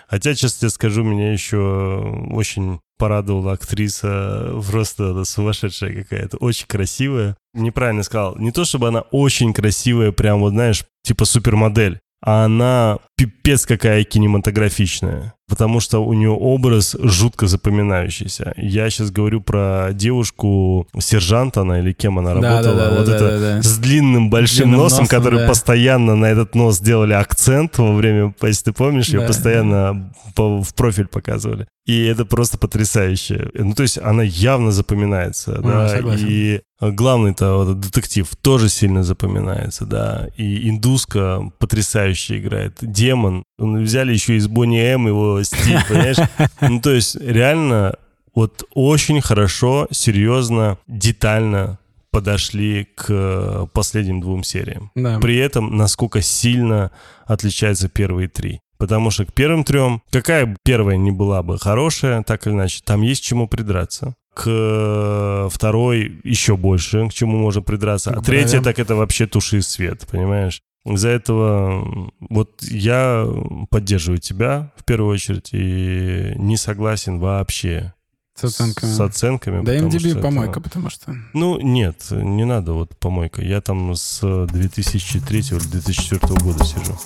Хотя, 0.08 0.36
честно 0.36 0.70
скажу, 0.70 1.04
меня 1.04 1.32
еще 1.32 2.28
очень 2.32 2.80
порадовала 2.98 3.54
актриса, 3.54 4.54
просто 4.70 5.24
сумасшедшая 5.26 6.04
какая-то, 6.04 6.38
очень 6.38 6.68
красивая. 6.68 7.36
Неправильно 7.54 8.04
сказал, 8.04 8.38
не 8.38 8.52
то 8.52 8.66
чтобы 8.66 8.88
она 8.88 9.02
очень 9.12 9.54
красивая, 9.54 10.12
прям 10.12 10.40
вот, 10.40 10.52
знаешь, 10.52 10.86
типа 11.04 11.26
супермодель, 11.26 12.00
а 12.26 12.46
она 12.46 13.00
пипец 13.18 13.66
какая 13.66 14.04
кинематографичная, 14.04 15.34
потому 15.50 15.80
что 15.80 16.04
у 16.04 16.14
нее 16.14 16.30
образ 16.32 16.96
жутко 17.00 17.48
запоминающийся. 17.48 18.54
Я 18.58 18.90
сейчас 18.90 19.12
говорю 19.12 19.42
про 19.42 19.90
девушку, 19.94 20.88
сержант 21.00 21.58
она 21.58 21.80
или 21.80 21.92
кем 21.94 22.20
она 22.20 22.34
Да, 22.36 22.42
работала, 22.62 22.76
да, 22.76 22.90
да, 22.90 22.96
вот 22.98 23.06
да, 23.08 23.16
это 23.16 23.30
да, 23.30 23.40
да. 23.58 23.62
с 23.64 23.78
длинным 23.78 24.30
большим 24.30 24.66
Длинным 24.66 24.80
носом, 24.80 25.00
носом, 25.04 25.08
который 25.08 25.40
да. 25.40 25.48
постоянно 25.48 26.16
на 26.16 26.26
этот 26.26 26.56
нос 26.56 26.80
делали 26.80 27.14
акцент 27.14 27.78
во 27.78 27.94
время, 27.94 28.34
если 28.42 28.66
ты 28.66 28.74
помнишь, 28.74 29.10
ее 29.10 29.22
постоянно 29.28 30.14
по- 30.36 30.62
в 30.64 30.74
профиль 30.74 31.08
показывали. 31.08 31.68
И 31.86 32.06
это 32.06 32.24
просто 32.24 32.58
потрясающе. 32.58 33.50
Ну, 33.54 33.74
то 33.74 33.84
есть 33.84 33.98
она 33.98 34.24
явно 34.24 34.72
запоминается, 34.72 35.60
да. 35.62 35.90
согласен. 35.90 36.26
И 36.30 36.62
главный-то 36.80 37.58
вот, 37.58 37.80
детектив 37.82 38.26
тоже 38.42 38.70
сильно 38.70 39.04
запоминается, 39.04 39.86
да. 39.86 40.30
И 40.38 40.70
индуска 40.70 41.52
потрясающе 41.60 42.40
играет. 42.40 42.78
Демон. 42.82 43.44
Ну, 43.58 43.82
Взяли 43.82 44.14
еще 44.14 44.38
из 44.38 44.48
Бонни 44.48 44.80
М 44.80 45.08
его 45.08 45.33
стиль, 45.42 45.80
понимаешь? 45.88 46.18
Ну, 46.62 46.80
то 46.80 46.92
есть 46.92 47.16
реально 47.16 47.96
вот 48.36 48.64
очень 48.74 49.22
хорошо, 49.22 49.88
серьезно, 49.92 50.78
детально 50.88 51.80
подошли 52.12 52.88
к 52.96 53.06
э, 53.10 53.68
последним 53.74 54.22
двум 54.22 54.44
сериям. 54.44 54.92
Да. 54.96 55.20
При 55.20 55.38
этом, 55.38 55.76
насколько 55.76 56.22
сильно 56.22 56.92
отличаются 57.26 57.90
первые 57.90 58.28
три. 58.28 58.60
Потому 58.78 59.12
что 59.12 59.26
к 59.26 59.34
первым 59.34 59.64
трем, 59.64 60.02
какая 60.12 60.56
первая 60.64 60.98
не 60.98 61.12
была 61.12 61.42
бы 61.42 61.58
хорошая, 61.58 62.22
так 62.22 62.46
или 62.46 62.54
иначе, 62.54 62.82
там 62.84 63.02
есть 63.02 63.24
чему 63.24 63.48
придраться. 63.48 64.14
К 64.36 64.44
э, 64.46 65.50
второй 65.52 66.20
еще 66.24 66.56
больше, 66.56 67.08
к 67.10 67.14
чему 67.14 67.38
можно 67.38 67.62
придраться. 67.62 68.12
А 68.12 68.22
К 68.22 68.26
третья, 68.26 68.62
так 68.62 68.78
это 68.78 68.96
вообще 68.96 69.26
туши 69.26 69.62
свет, 69.62 70.08
понимаешь? 70.12 70.62
Из-за 70.86 71.10
этого 71.10 72.12
вот 72.20 72.62
я 72.62 73.26
поддерживаю 73.70 74.20
тебя 74.20 74.72
в 74.76 74.84
первую 74.84 75.14
очередь 75.14 75.50
и 75.54 76.34
не 76.36 76.58
согласен 76.58 77.20
вообще 77.20 77.94
С 78.36 78.44
оценками. 78.44 78.92
с 78.92 79.00
оценками. 79.00 79.64
Да 79.64 79.72
потому 79.74 79.92
что 79.92 79.98
MDB 80.00 80.12
это- 80.12 80.20
помойка, 80.22 80.60
потому 80.60 80.90
что... 80.90 81.16
Ну, 81.34 81.58
нет, 81.62 82.08
не 82.12 82.44
надо 82.46 82.74
вот 82.74 82.98
помойка. 82.98 83.42
Я 83.42 83.62
там 83.62 83.96
с 83.96 84.20
2003 84.48 85.40
или 85.40 85.60
2004 85.60 86.34
года 86.42 86.66
сижу. 86.66 86.98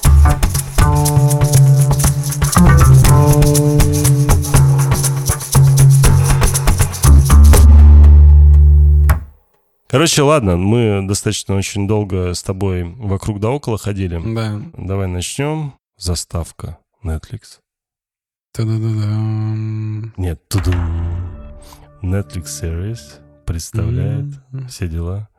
Короче, 9.90 10.22
ладно, 10.22 10.58
мы 10.58 11.08
достаточно 11.08 11.56
очень 11.56 11.88
долго 11.88 12.34
с 12.34 12.44
тобой 12.44 12.84
вокруг 12.84 13.40
да 13.40 13.50
около 13.52 13.78
ходили. 13.78 14.22
Да. 14.36 14.62
Давай 14.78 15.08
начнем. 15.08 15.74
Заставка 15.98 16.78
Netflix. 17.04 17.60
Та-да-да-дам. 18.54 20.14
Нет, 20.18 20.48
тудум. 20.50 20.76
Netflix 22.04 22.46
Series 22.62 23.00
представляет 23.46 24.26
М. 24.52 24.68
все 24.68 24.88
дела. 24.90 25.30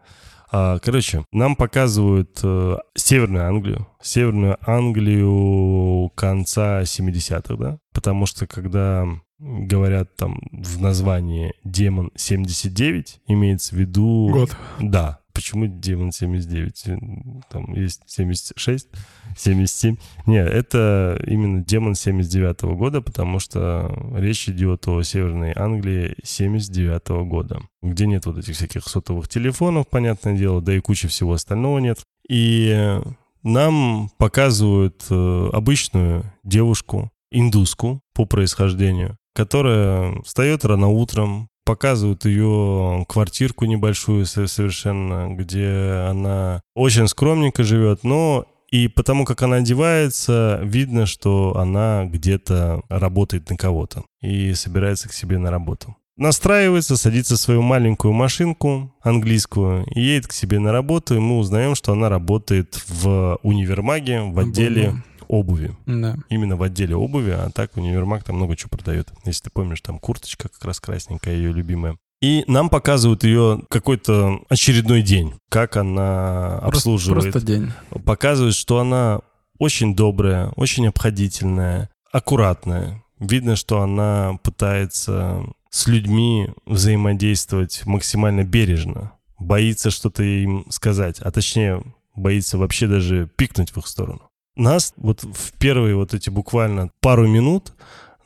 А, 0.51 0.79
короче, 0.79 1.25
нам 1.31 1.55
показывают 1.55 2.41
э, 2.43 2.77
Северную 2.95 3.47
Англию. 3.47 3.87
Северную 4.01 4.57
Англию 4.67 6.09
конца 6.15 6.83
70-х, 6.83 7.57
да? 7.57 7.79
Потому 7.93 8.25
что 8.25 8.47
когда 8.47 9.07
говорят 9.39 10.17
там 10.17 10.41
в 10.53 10.81
названии 10.81 11.55
«Демон 11.65 12.11
79», 12.17 13.21
имеется 13.27 13.75
в 13.75 13.79
виду... 13.79 14.31
Год. 14.33 14.57
Да. 14.81 15.21
Почему 15.33 15.67
демон 15.69 16.11
79? 16.11 17.45
Там 17.49 17.73
есть 17.73 18.03
76, 18.07 18.89
77. 19.37 19.97
Нет, 20.27 20.49
это 20.49 21.23
именно 21.25 21.65
демон 21.65 21.95
79 21.95 22.63
года, 22.77 23.01
потому 23.01 23.39
что 23.39 23.97
речь 24.17 24.49
идет 24.49 24.89
о 24.89 25.01
Северной 25.03 25.53
Англии 25.55 26.17
79 26.25 27.09
года, 27.29 27.61
где 27.83 28.07
нет 28.07 28.27
вот 28.27 28.39
этих 28.39 28.57
всяких 28.57 28.89
сотовых 28.89 29.29
телефонов, 29.29 29.87
понятное 29.87 30.37
дело, 30.37 30.61
да 30.61 30.75
и 30.75 30.81
кучи 30.81 31.07
всего 31.07 31.35
остального 31.35 31.79
нет. 31.79 32.01
И 32.29 32.99
нам 33.45 34.11
показывают 34.19 35.07
э, 35.09 35.51
обычную 35.53 36.25
девушку, 36.43 37.13
индуску 37.31 38.01
по 38.13 38.25
происхождению, 38.25 39.17
которая 39.39 40.21
встает 40.25 40.65
рано 40.65 40.89
утром, 40.89 41.47
показывают 41.65 42.25
ее 42.25 43.07
квартирку 43.09 43.67
небольшую 43.67 44.27
со- 44.27 44.49
совершенно, 44.49 45.33
где 45.33 46.07
она 46.11 46.61
очень 46.75 47.07
скромненько 47.07 47.63
живет, 47.63 48.03
но 48.03 48.47
и 48.73 48.89
потому 48.89 49.25
как 49.25 49.41
она 49.43 49.57
одевается, 49.57 50.59
видно, 50.65 51.07
что 51.07 51.57
она 51.57 52.05
где-то 52.07 52.83
работает 52.89 53.49
на 53.49 53.57
кого-то 53.57 54.03
и 54.21 54.55
собирается 54.55 55.09
к 55.09 55.13
себе 55.13 55.39
на 55.39 55.53
работу. 55.53 55.95
настраивается, 56.17 56.97
садится 56.97 57.37
в 57.37 57.39
свою 57.39 57.63
маленькую 57.63 58.13
машинку 58.13 58.93
английскую 59.01 59.85
и 59.95 60.01
едет 60.01 60.27
к 60.27 60.33
себе 60.33 60.59
на 60.59 60.73
работу, 60.73 61.15
и 61.15 61.21
мы 61.21 61.39
узнаем, 61.39 61.77
что 61.77 61.93
она 61.93 62.09
работает 62.09 62.83
в 62.89 63.39
универмаге 63.45 64.23
в 64.23 64.37
отделе 64.41 64.95
обуви. 65.29 65.77
Да. 65.87 66.17
Именно 66.29 66.57
в 66.57 66.63
отделе 66.63 66.97
обуви, 66.97 67.31
а 67.31 67.51
так 67.51 67.77
универмаг 67.77 68.25
там 68.25 68.37
много 68.37 68.57
чего 68.57 68.71
продает. 68.71 69.13
Если 69.25 69.45
ты 69.45 69.51
помнишь, 69.51 69.81
там 69.81 69.99
курточка 69.99 70.49
как 70.49 70.65
раз 70.65 70.81
красненькая, 70.81 71.35
ее 71.35 71.53
любимая. 71.53 71.97
И 72.21 72.43
нам 72.49 72.69
показывают 72.69 73.23
ее 73.23 73.63
какой-то 73.71 74.41
очередной 74.49 75.03
день, 75.03 75.35
как 75.49 75.77
она 75.77 76.59
обслуживает. 76.59 77.33
Просто, 77.33 77.47
просто 77.47 77.47
день. 77.47 78.03
Показывают, 78.05 78.57
что 78.57 78.81
она 78.81 79.21
очень 79.59 79.95
добрая, 79.95 80.49
очень 80.57 80.89
обходительная, 80.89 81.91
аккуратная. 82.11 83.05
Видно, 83.21 83.55
что 83.55 83.83
она 83.83 84.39
пытается 84.43 85.45
с 85.71 85.87
людьми 85.87 86.49
взаимодействовать 86.67 87.83
максимально 87.85 88.45
бережно. 88.45 89.13
Боится 89.39 89.91
что-то 89.91 90.25
им 90.25 90.67
сказать, 90.71 91.21
а 91.21 91.31
точнее 91.31 91.83
боится 92.17 92.59
вообще 92.59 92.89
даже 92.89 93.31
пикнуть 93.37 93.71
в 93.71 93.79
их 93.79 93.87
сторону. 93.87 94.28
Нас 94.59 94.93
вот 94.97 95.23
в 95.23 95.53
первые 95.59 95.95
вот 95.95 96.15
эти 96.15 96.31
буквально 96.31 96.91
пару 97.01 97.29
минут 97.29 97.73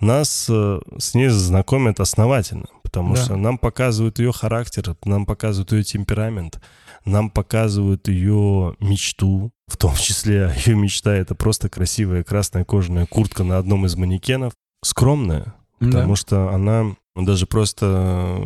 нас 0.01 0.47
э, 0.49 0.81
с 0.99 1.15
ней 1.15 1.29
знакомят 1.29 2.01
основательно, 2.01 2.67
потому 2.83 3.15
да. 3.15 3.23
что 3.23 3.37
нам 3.37 3.59
показывают 3.59 4.19
ее 4.19 4.33
характер, 4.33 4.97
нам 5.05 5.27
показывают 5.27 5.73
ее 5.73 5.85
темперамент, 5.85 6.59
нам 7.05 7.31
показывают 7.31 8.09
ее 8.09 8.75
мечту, 8.81 9.53
в 9.69 9.77
том 9.77 9.95
числе 9.95 10.55
ее 10.67 10.75
мечта 10.75 11.15
это 11.15 11.35
просто 11.35 11.69
красивая 11.69 12.25
красная 12.25 12.65
кожаная 12.65 13.05
куртка 13.05 13.45
на 13.45 13.59
одном 13.59 13.85
из 13.85 13.95
манекенов, 13.97 14.55
скромная, 14.83 15.55
потому 15.79 16.15
да. 16.15 16.17
что 16.17 16.49
она 16.49 16.97
даже 17.15 17.47
просто 17.47 18.41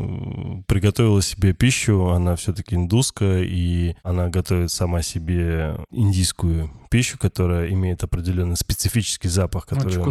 приготовила 0.67 1.23
себе 1.23 1.53
пищу, 1.53 2.09
она 2.09 2.35
все-таки 2.37 2.75
индуска, 2.75 3.41
и 3.43 3.95
она 4.03 4.29
готовит 4.29 4.71
сама 4.71 5.03
себе 5.03 5.77
индийскую 5.91 6.71
пищу, 6.91 7.19
которая 7.19 7.71
имеет 7.71 8.03
определенный 8.03 8.57
специфический 8.57 9.29
запах, 9.29 9.67
который 9.67 10.03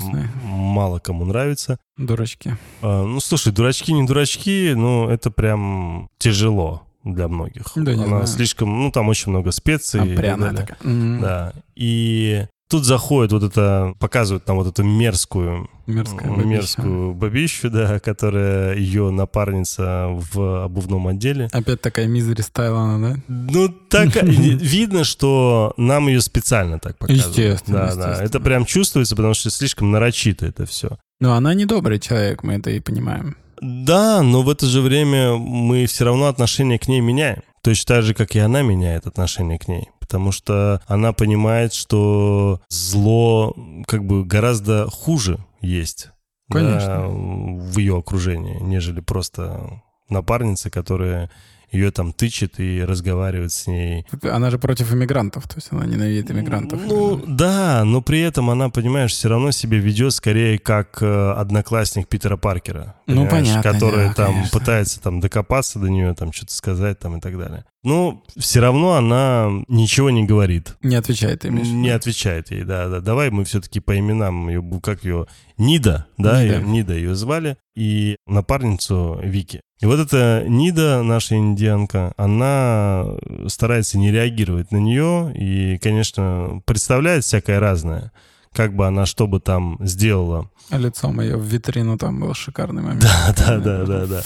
мало 0.43 0.99
кому 0.99 1.25
нравится. 1.25 1.77
Дурачки. 1.97 2.55
А, 2.81 3.03
ну, 3.03 3.19
слушай, 3.19 3.51
дурачки 3.51 3.91
не 3.91 4.05
дурачки, 4.05 4.73
но 4.75 5.09
это 5.09 5.31
прям 5.31 6.09
тяжело 6.17 6.83
для 7.03 7.27
многих. 7.27 7.71
Да, 7.75 7.93
Она 7.93 8.07
знаю. 8.07 8.27
слишком, 8.27 8.81
ну, 8.81 8.91
там 8.91 9.09
очень 9.09 9.31
много 9.31 9.51
специй. 9.51 10.01
А 10.01 10.17
пряная 10.17 10.53
такая. 10.53 10.77
Да. 10.83 11.53
И 11.75 12.47
Тут 12.75 12.83
заходит 12.83 13.31
вот 13.31 13.41
это, 13.43 13.93
показывают 13.99 14.45
нам 14.49 14.57
вот 14.57 14.67
эту 14.67 14.83
мерзкую, 14.83 15.69
Мерзкая 15.87 16.29
бабища. 16.29 16.45
мерзкую 16.49 17.13
бабищу, 17.13 17.69
да, 17.69 17.99
которая 17.99 18.75
ее 18.75 19.11
напарница 19.11 20.07
в 20.09 20.65
обувном 20.65 21.07
отделе. 21.07 21.47
Опять 21.53 21.79
такая 21.79 22.07
мизери 22.07 22.41
стайл 22.41 22.75
она, 22.75 23.13
да? 23.13 23.21
Ну, 23.29 23.69
так 23.69 24.21
видно, 24.23 25.05
что 25.05 25.73
нам 25.77 26.09
ее 26.09 26.19
специально 26.19 26.79
так 26.79 26.97
показывают. 26.97 27.37
Естественно, 27.37 27.77
Да, 27.77 27.85
естественно. 27.85 28.17
да. 28.17 28.23
Это 28.25 28.39
прям 28.41 28.65
чувствуется, 28.65 29.15
потому 29.15 29.33
что 29.35 29.49
слишком 29.51 29.89
нарочито 29.91 30.45
это 30.45 30.65
все. 30.65 30.97
Но 31.21 31.33
она 31.35 31.53
не 31.53 31.65
добрый 31.65 31.97
человек, 31.99 32.43
мы 32.43 32.55
это 32.55 32.71
и 32.71 32.81
понимаем. 32.81 33.37
Да, 33.61 34.21
но 34.21 34.41
в 34.41 34.49
это 34.49 34.65
же 34.65 34.81
время 34.81 35.35
мы 35.37 35.85
все 35.85 36.03
равно 36.03 36.25
отношение 36.25 36.77
к 36.77 36.89
ней 36.89 36.99
меняем. 36.99 37.41
Точно 37.63 37.95
так 37.95 38.03
же, 38.03 38.13
как 38.13 38.35
и 38.35 38.39
она 38.39 38.63
меняет 38.63 39.07
отношение 39.07 39.57
к 39.57 39.69
ней. 39.69 39.87
Потому 40.05 40.31
что 40.31 40.81
она 40.85 41.13
понимает, 41.13 41.73
что 41.73 42.61
зло 42.69 43.55
как 43.87 44.05
бы 44.05 44.23
гораздо 44.23 44.87
хуже 44.87 45.39
есть 45.61 46.09
Конечно. 46.51 46.87
да, 46.87 47.07
в 47.07 47.77
ее 47.79 47.97
окружении, 47.97 48.59
нежели 48.61 48.99
просто 48.99 49.81
напарницы, 50.09 50.69
которые 50.69 51.31
ее 51.75 51.91
там 51.91 52.13
тычет 52.13 52.59
и 52.59 52.83
разговаривает 52.83 53.51
с 53.51 53.67
ней. 53.67 54.05
Она 54.23 54.49
же 54.49 54.57
против 54.57 54.93
иммигрантов, 54.93 55.47
то 55.47 55.55
есть 55.57 55.67
она 55.71 55.85
ненавидит 55.85 56.31
иммигрантов. 56.31 56.79
Ну 56.85 57.21
да, 57.27 57.83
но 57.85 58.01
при 58.01 58.21
этом 58.21 58.49
она, 58.49 58.69
понимаешь, 58.69 59.11
все 59.11 59.29
равно 59.29 59.51
себя 59.51 59.77
ведет 59.77 60.13
скорее 60.13 60.57
как 60.57 61.01
э, 61.01 61.31
одноклассник 61.31 62.07
Питера 62.07 62.37
Паркера. 62.37 62.95
Ну, 63.07 63.27
понятно, 63.27 63.61
Который 63.61 64.07
да, 64.07 64.13
там 64.13 64.33
конечно. 64.33 64.59
пытается 64.59 65.01
там 65.01 65.19
докопаться 65.19 65.79
до 65.79 65.89
нее, 65.89 66.13
там 66.13 66.31
что-то 66.33 66.53
сказать 66.53 66.99
там 66.99 67.17
и 67.17 67.21
так 67.21 67.37
далее. 67.37 67.65
Но 67.85 68.23
все 68.35 68.61
равно 68.61 68.93
она 68.93 69.63
ничего 69.67 70.09
не 70.09 70.25
говорит. 70.25 70.75
Не 70.81 70.95
отвечает 70.95 71.45
им. 71.45 71.55
Не 71.55 71.89
отвечает 71.89 72.49
ей, 72.49 72.63
да, 72.63 72.87
да. 72.87 72.99
Давай 72.99 73.29
мы 73.29 73.45
все-таки 73.45 73.79
по 73.79 73.97
именам 73.97 74.49
ее, 74.49 74.63
как 74.81 75.03
ее, 75.03 75.27
Нида, 75.57 76.07
да, 76.17 76.43
Нида. 76.43 76.59
Нида 76.61 76.93
ее 76.95 77.15
звали, 77.15 77.57
и 77.75 78.17
напарницу 78.25 79.19
Вики. 79.21 79.61
И 79.85 79.87
вот 79.87 79.99
эта 79.99 80.43
Нида, 80.47 81.03
наша 81.03 81.35
индианка, 81.35 82.11
она 82.17 83.05
старается 83.45 83.99
не 83.99 84.11
реагировать 84.11 84.71
на 84.71 84.77
нее 84.77 85.31
и, 85.35 85.77
конечно, 85.77 86.63
представляет 86.65 87.23
всякое 87.23 87.59
разное. 87.59 88.11
Как 88.51 88.75
бы 88.75 88.87
она 88.87 89.05
что 89.05 89.27
бы 89.27 89.39
там 89.39 89.77
сделала. 89.81 90.49
А 90.71 90.79
лицом 90.79 91.21
ее 91.21 91.37
в 91.37 91.45
витрину 91.45 91.99
там 91.99 92.19
был 92.19 92.33
шикарный 92.33 92.81
момент. 92.81 93.03
Да, 93.03 93.35
да, 93.37 93.59
да, 93.59 93.85
да, 93.85 94.05
да. 94.07 94.23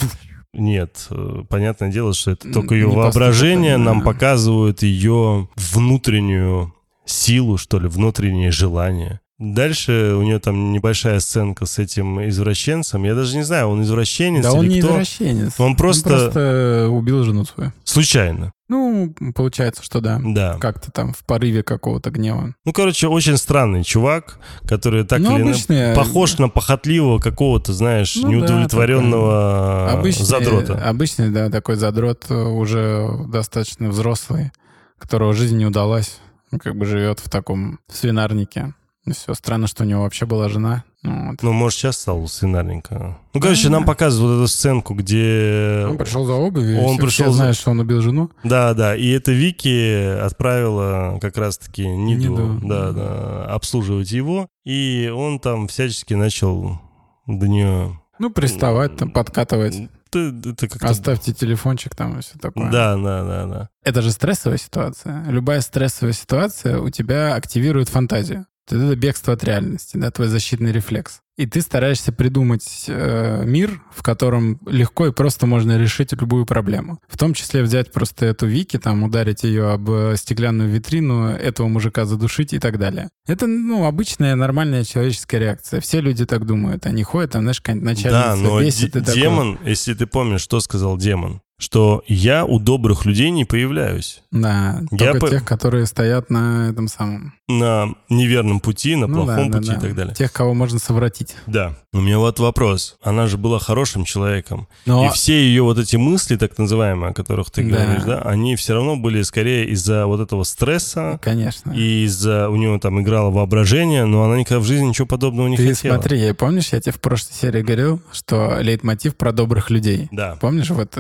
Нет, 0.54 1.08
э, 1.10 1.44
понятное 1.50 1.92
дело, 1.92 2.14
что 2.14 2.32
это 2.32 2.50
только 2.54 2.76
ее 2.76 2.88
воображение 2.88 3.76
нам 3.76 4.02
показывает 4.02 4.82
ее 4.82 5.50
внутреннюю 5.58 6.74
силу, 7.04 7.58
что 7.58 7.80
ли, 7.82 7.90
внутреннее 7.90 8.52
желание. 8.52 9.20
Дальше 9.40 10.16
у 10.16 10.22
нее 10.22 10.40
там 10.40 10.74
небольшая 10.74 11.22
сценка 11.22 11.66
с 11.66 11.80
этим 11.80 12.28
извращенцем. 12.28 13.06
Я 13.06 13.16
даже 13.16 13.38
не 13.38 13.44
знаю, 13.44 13.70
он 13.70 13.82
извращенец 13.84 14.44
Да 14.44 14.50
или 14.52 14.58
он 14.58 14.68
не 14.68 14.80
кто. 14.82 14.90
извращенец. 14.92 15.58
Он 15.60 15.78
просто- 15.78 16.90
убил 16.90 17.24
жену 17.24 17.46
свою. 17.46 17.72
Случайно, 17.86 18.52
Ну, 18.68 19.16
получается, 19.34 19.82
что 19.82 20.02
да. 20.02 20.20
да. 20.24 20.58
Как-то 20.60 20.92
там 20.92 21.14
в 21.14 21.24
порыве 21.26 21.64
какого-то 21.64 22.12
гнева. 22.12 22.54
Ну, 22.66 22.74
короче, 22.74 23.08
очень 23.08 23.38
странный 23.38 23.84
чувак, 23.86 24.40
который 24.68 25.06
так 25.06 25.20
Ну, 25.22 25.38
или 25.38 25.44
иначе 25.44 25.52
обычный, 25.64 25.96
похож 25.96 26.38
на 26.38 26.50
похотливого 26.50 27.20
какого-то, 27.20 27.72
знаешь, 27.72 28.16
Ну 28.18 28.24
да, 28.24 28.28
неудовлетворенного 28.30 29.92
Обычный, 29.92 30.26
задрота. 30.26 30.74
Обычный, 30.86 31.30
да, 31.30 31.50
такой 31.50 31.78
задрот 31.78 32.26
э, 32.30 32.34
уже 32.36 33.08
достаточно 33.28 33.90
взрослый, 33.90 34.52
которого 34.98 35.34
жизнь 35.34 35.58
не 35.58 35.66
удалась. 35.66 36.20
Он 36.52 36.60
как 36.60 36.76
бы 36.76 36.86
живет 36.86 37.20
в 37.22 37.30
таком 37.30 37.80
свинарнике. 37.92 38.74
Все. 39.14 39.34
Странно, 39.34 39.68
что 39.68 39.84
у 39.84 39.88
него 39.88 40.04
вообще 40.04 40.26
была 40.26 40.50
жена. 40.50 40.84
Ну, 41.02 41.30
вот. 41.32 41.42
Ну, 41.44 41.54
может, 41.54 41.80
сейчас 41.80 41.98
стал 41.98 42.28
свинарненько. 42.28 43.18
Ну, 43.34 43.40
короче, 43.40 43.66
Да. 43.66 43.70
нам 43.76 43.86
показывают 43.86 44.36
вот 44.38 44.44
эту 44.44 44.48
сценку, 44.52 44.94
где... 44.94 45.86
Он 45.90 45.98
пришел 45.98 46.26
за 46.26 46.34
обувью, 46.34 46.82
Он 46.82 46.96
все, 46.98 47.02
пришел 47.04 47.26
все 47.26 47.32
за- 47.32 47.38
знают, 47.38 47.58
что 47.58 47.72
он 47.72 47.80
убил 47.80 48.02
жену. 48.02 48.32
Да, 48.44 48.74
да, 48.74 48.96
и 48.96 49.08
это 49.10 49.32
Вики 49.32 50.18
отправила 50.20 51.18
как 51.22 51.38
раз-таки 51.38 51.88
Ниду, 51.88 52.32
Ниду. 52.36 52.68
Да, 52.68 52.92
да, 52.92 53.46
обслуживать 53.46 54.12
его, 54.12 54.48
и 54.66 55.12
он 55.16 55.40
там 55.40 55.68
всячески 55.68 56.14
начал 56.16 56.80
до 57.28 57.48
нее... 57.48 58.00
Ну, 58.20 58.30
приставать, 58.32 58.98
там, 58.98 59.12
подкатывать. 59.12 59.76
Это, 60.12 60.34
это 60.50 60.68
как-то... 60.68 60.88
Оставьте 60.88 61.34
телефончик 61.34 61.96
там 61.96 62.18
и 62.18 62.22
все 62.22 62.38
такое. 62.40 62.70
Да, 62.72 62.98
да, 62.98 63.24
да, 63.24 63.46
да. 63.46 63.70
Это 63.86 64.02
же 64.02 64.12
стрессовая 64.12 64.58
ситуация. 64.58 65.24
Любая 65.30 65.62
стрессовая 65.62 66.14
ситуация 66.14 66.80
у 66.80 66.90
тебя 66.90 67.36
активирует 67.36 67.88
фантазию. 67.90 68.48
Это 68.76 68.96
бегство 68.96 69.34
от 69.34 69.44
реальности, 69.44 69.98
да, 69.98 70.12
твой 70.12 70.28
защитный 70.28 70.72
рефлекс. 70.72 71.22
И 71.38 71.46
ты 71.46 71.62
стараешься 71.62 72.12
придумать 72.12 72.84
э, 72.88 73.44
мир, 73.46 73.82
в 73.96 74.04
котором 74.04 74.60
легко 74.66 75.08
и 75.08 75.14
просто 75.14 75.48
можно 75.48 75.78
решить 75.78 76.12
любую 76.12 76.46
проблему. 76.46 77.00
В 77.08 77.18
том 77.18 77.34
числе 77.34 77.64
взять 77.64 77.94
просто 77.94 78.26
эту 78.26 78.46
Вики, 78.46 78.78
там, 78.78 79.04
ударить 79.04 79.44
ее 79.44 79.72
об 79.72 79.90
э, 79.90 80.16
стеклянную 80.18 80.70
витрину, 80.70 81.28
этого 81.28 81.70
мужика 81.70 82.04
задушить 82.04 82.52
и 82.52 82.60
так 82.60 82.78
далее. 82.78 83.10
Это, 83.26 83.48
ну, 83.48 83.86
обычная 83.86 84.36
нормальная 84.36 84.84
человеческая 84.84 85.40
реакция. 85.40 85.80
Все 85.80 86.02
люди 86.02 86.26
так 86.26 86.46
думают. 86.46 86.86
Они 86.86 87.04
ходят, 87.04 87.32
там, 87.32 87.44
знаешь, 87.44 87.62
начальница 87.66 88.10
Да, 88.10 88.36
но 88.36 88.62
бесит 88.62 88.98
и 88.98 89.00
такое. 89.00 89.16
демон, 89.16 89.60
если 89.64 89.94
ты 89.94 90.08
помнишь, 90.08 90.42
что 90.42 90.60
сказал 90.60 90.98
демон, 90.98 91.42
что 91.60 92.04
я 92.08 92.46
у 92.46 92.58
добрых 92.58 93.06
людей 93.06 93.30
не 93.30 93.46
появляюсь. 93.46 94.24
Да, 94.32 94.82
Я 94.92 95.12
только 95.12 95.20
по- 95.20 95.30
тех, 95.30 95.46
которые 95.46 95.86
стоят 95.86 96.30
на 96.32 96.70
этом 96.70 96.88
самом. 96.88 97.34
На 97.48 97.90
неверном 98.10 98.60
пути, 98.60 98.96
на 98.96 99.08
Ну 99.08 99.24
плохом 99.26 99.52
да, 99.52 99.58
пути 99.58 99.72
да. 99.72 99.76
и 99.78 99.80
так 99.80 99.96
далее. 99.96 100.16
Тех, 100.16 100.32
кого 100.32 100.54
можно 100.54 100.80
совратить. 100.80 101.36
Да. 101.48 101.76
У 101.92 102.00
меня 102.00 102.20
вот 102.20 102.40
вопрос. 102.40 102.98
Она 103.02 103.26
же 103.28 103.38
была 103.38 103.60
хорошим 103.60 104.06
человеком. 104.06 104.68
Но 104.86 105.08
И 105.08 105.10
все 105.10 105.34
ее 105.34 105.64
вот 105.64 105.78
эти 105.80 105.96
мысли, 105.96 106.36
так 106.38 106.58
называемые, 106.60 107.10
о 107.12 107.14
которых 107.14 107.50
ты 107.52 107.64
Да. 107.64 107.70
говоришь, 107.78 108.04
да, 108.04 108.22
они 108.22 108.56
все 108.56 108.76
равно 108.76 108.96
были 108.96 109.22
скорее 109.24 109.68
из-за 109.70 110.06
вот 110.06 110.20
этого 110.22 110.44
стресса, 110.44 111.20
Конечно. 111.22 111.72
и 111.72 112.06
из-за 112.06 112.50
у 112.50 112.56
него 112.56 112.78
там 112.80 113.02
играло 113.02 113.32
воображение, 113.32 114.06
но 114.06 114.24
она 114.24 114.38
никогда 114.38 114.60
в 114.60 114.66
жизни 114.66 114.86
ничего 114.86 115.08
подобного 115.08 115.48
не 115.48 115.58
Ты 115.58 115.74
хотела. 115.74 115.96
смотри, 115.96 116.20
я 116.20 116.34
помнишь, 116.36 116.70
я 116.72 116.80
тебе 116.80 116.94
в 116.94 117.02
прошлой 117.02 117.34
серии 117.34 117.64
говорил, 117.64 118.00
что 118.12 118.60
лейтмотив 118.62 119.16
про 119.16 119.32
добрых 119.34 119.72
людей. 119.72 120.08
Да. 120.12 120.38
Помнишь, 120.40 120.70
вот, 120.70 120.96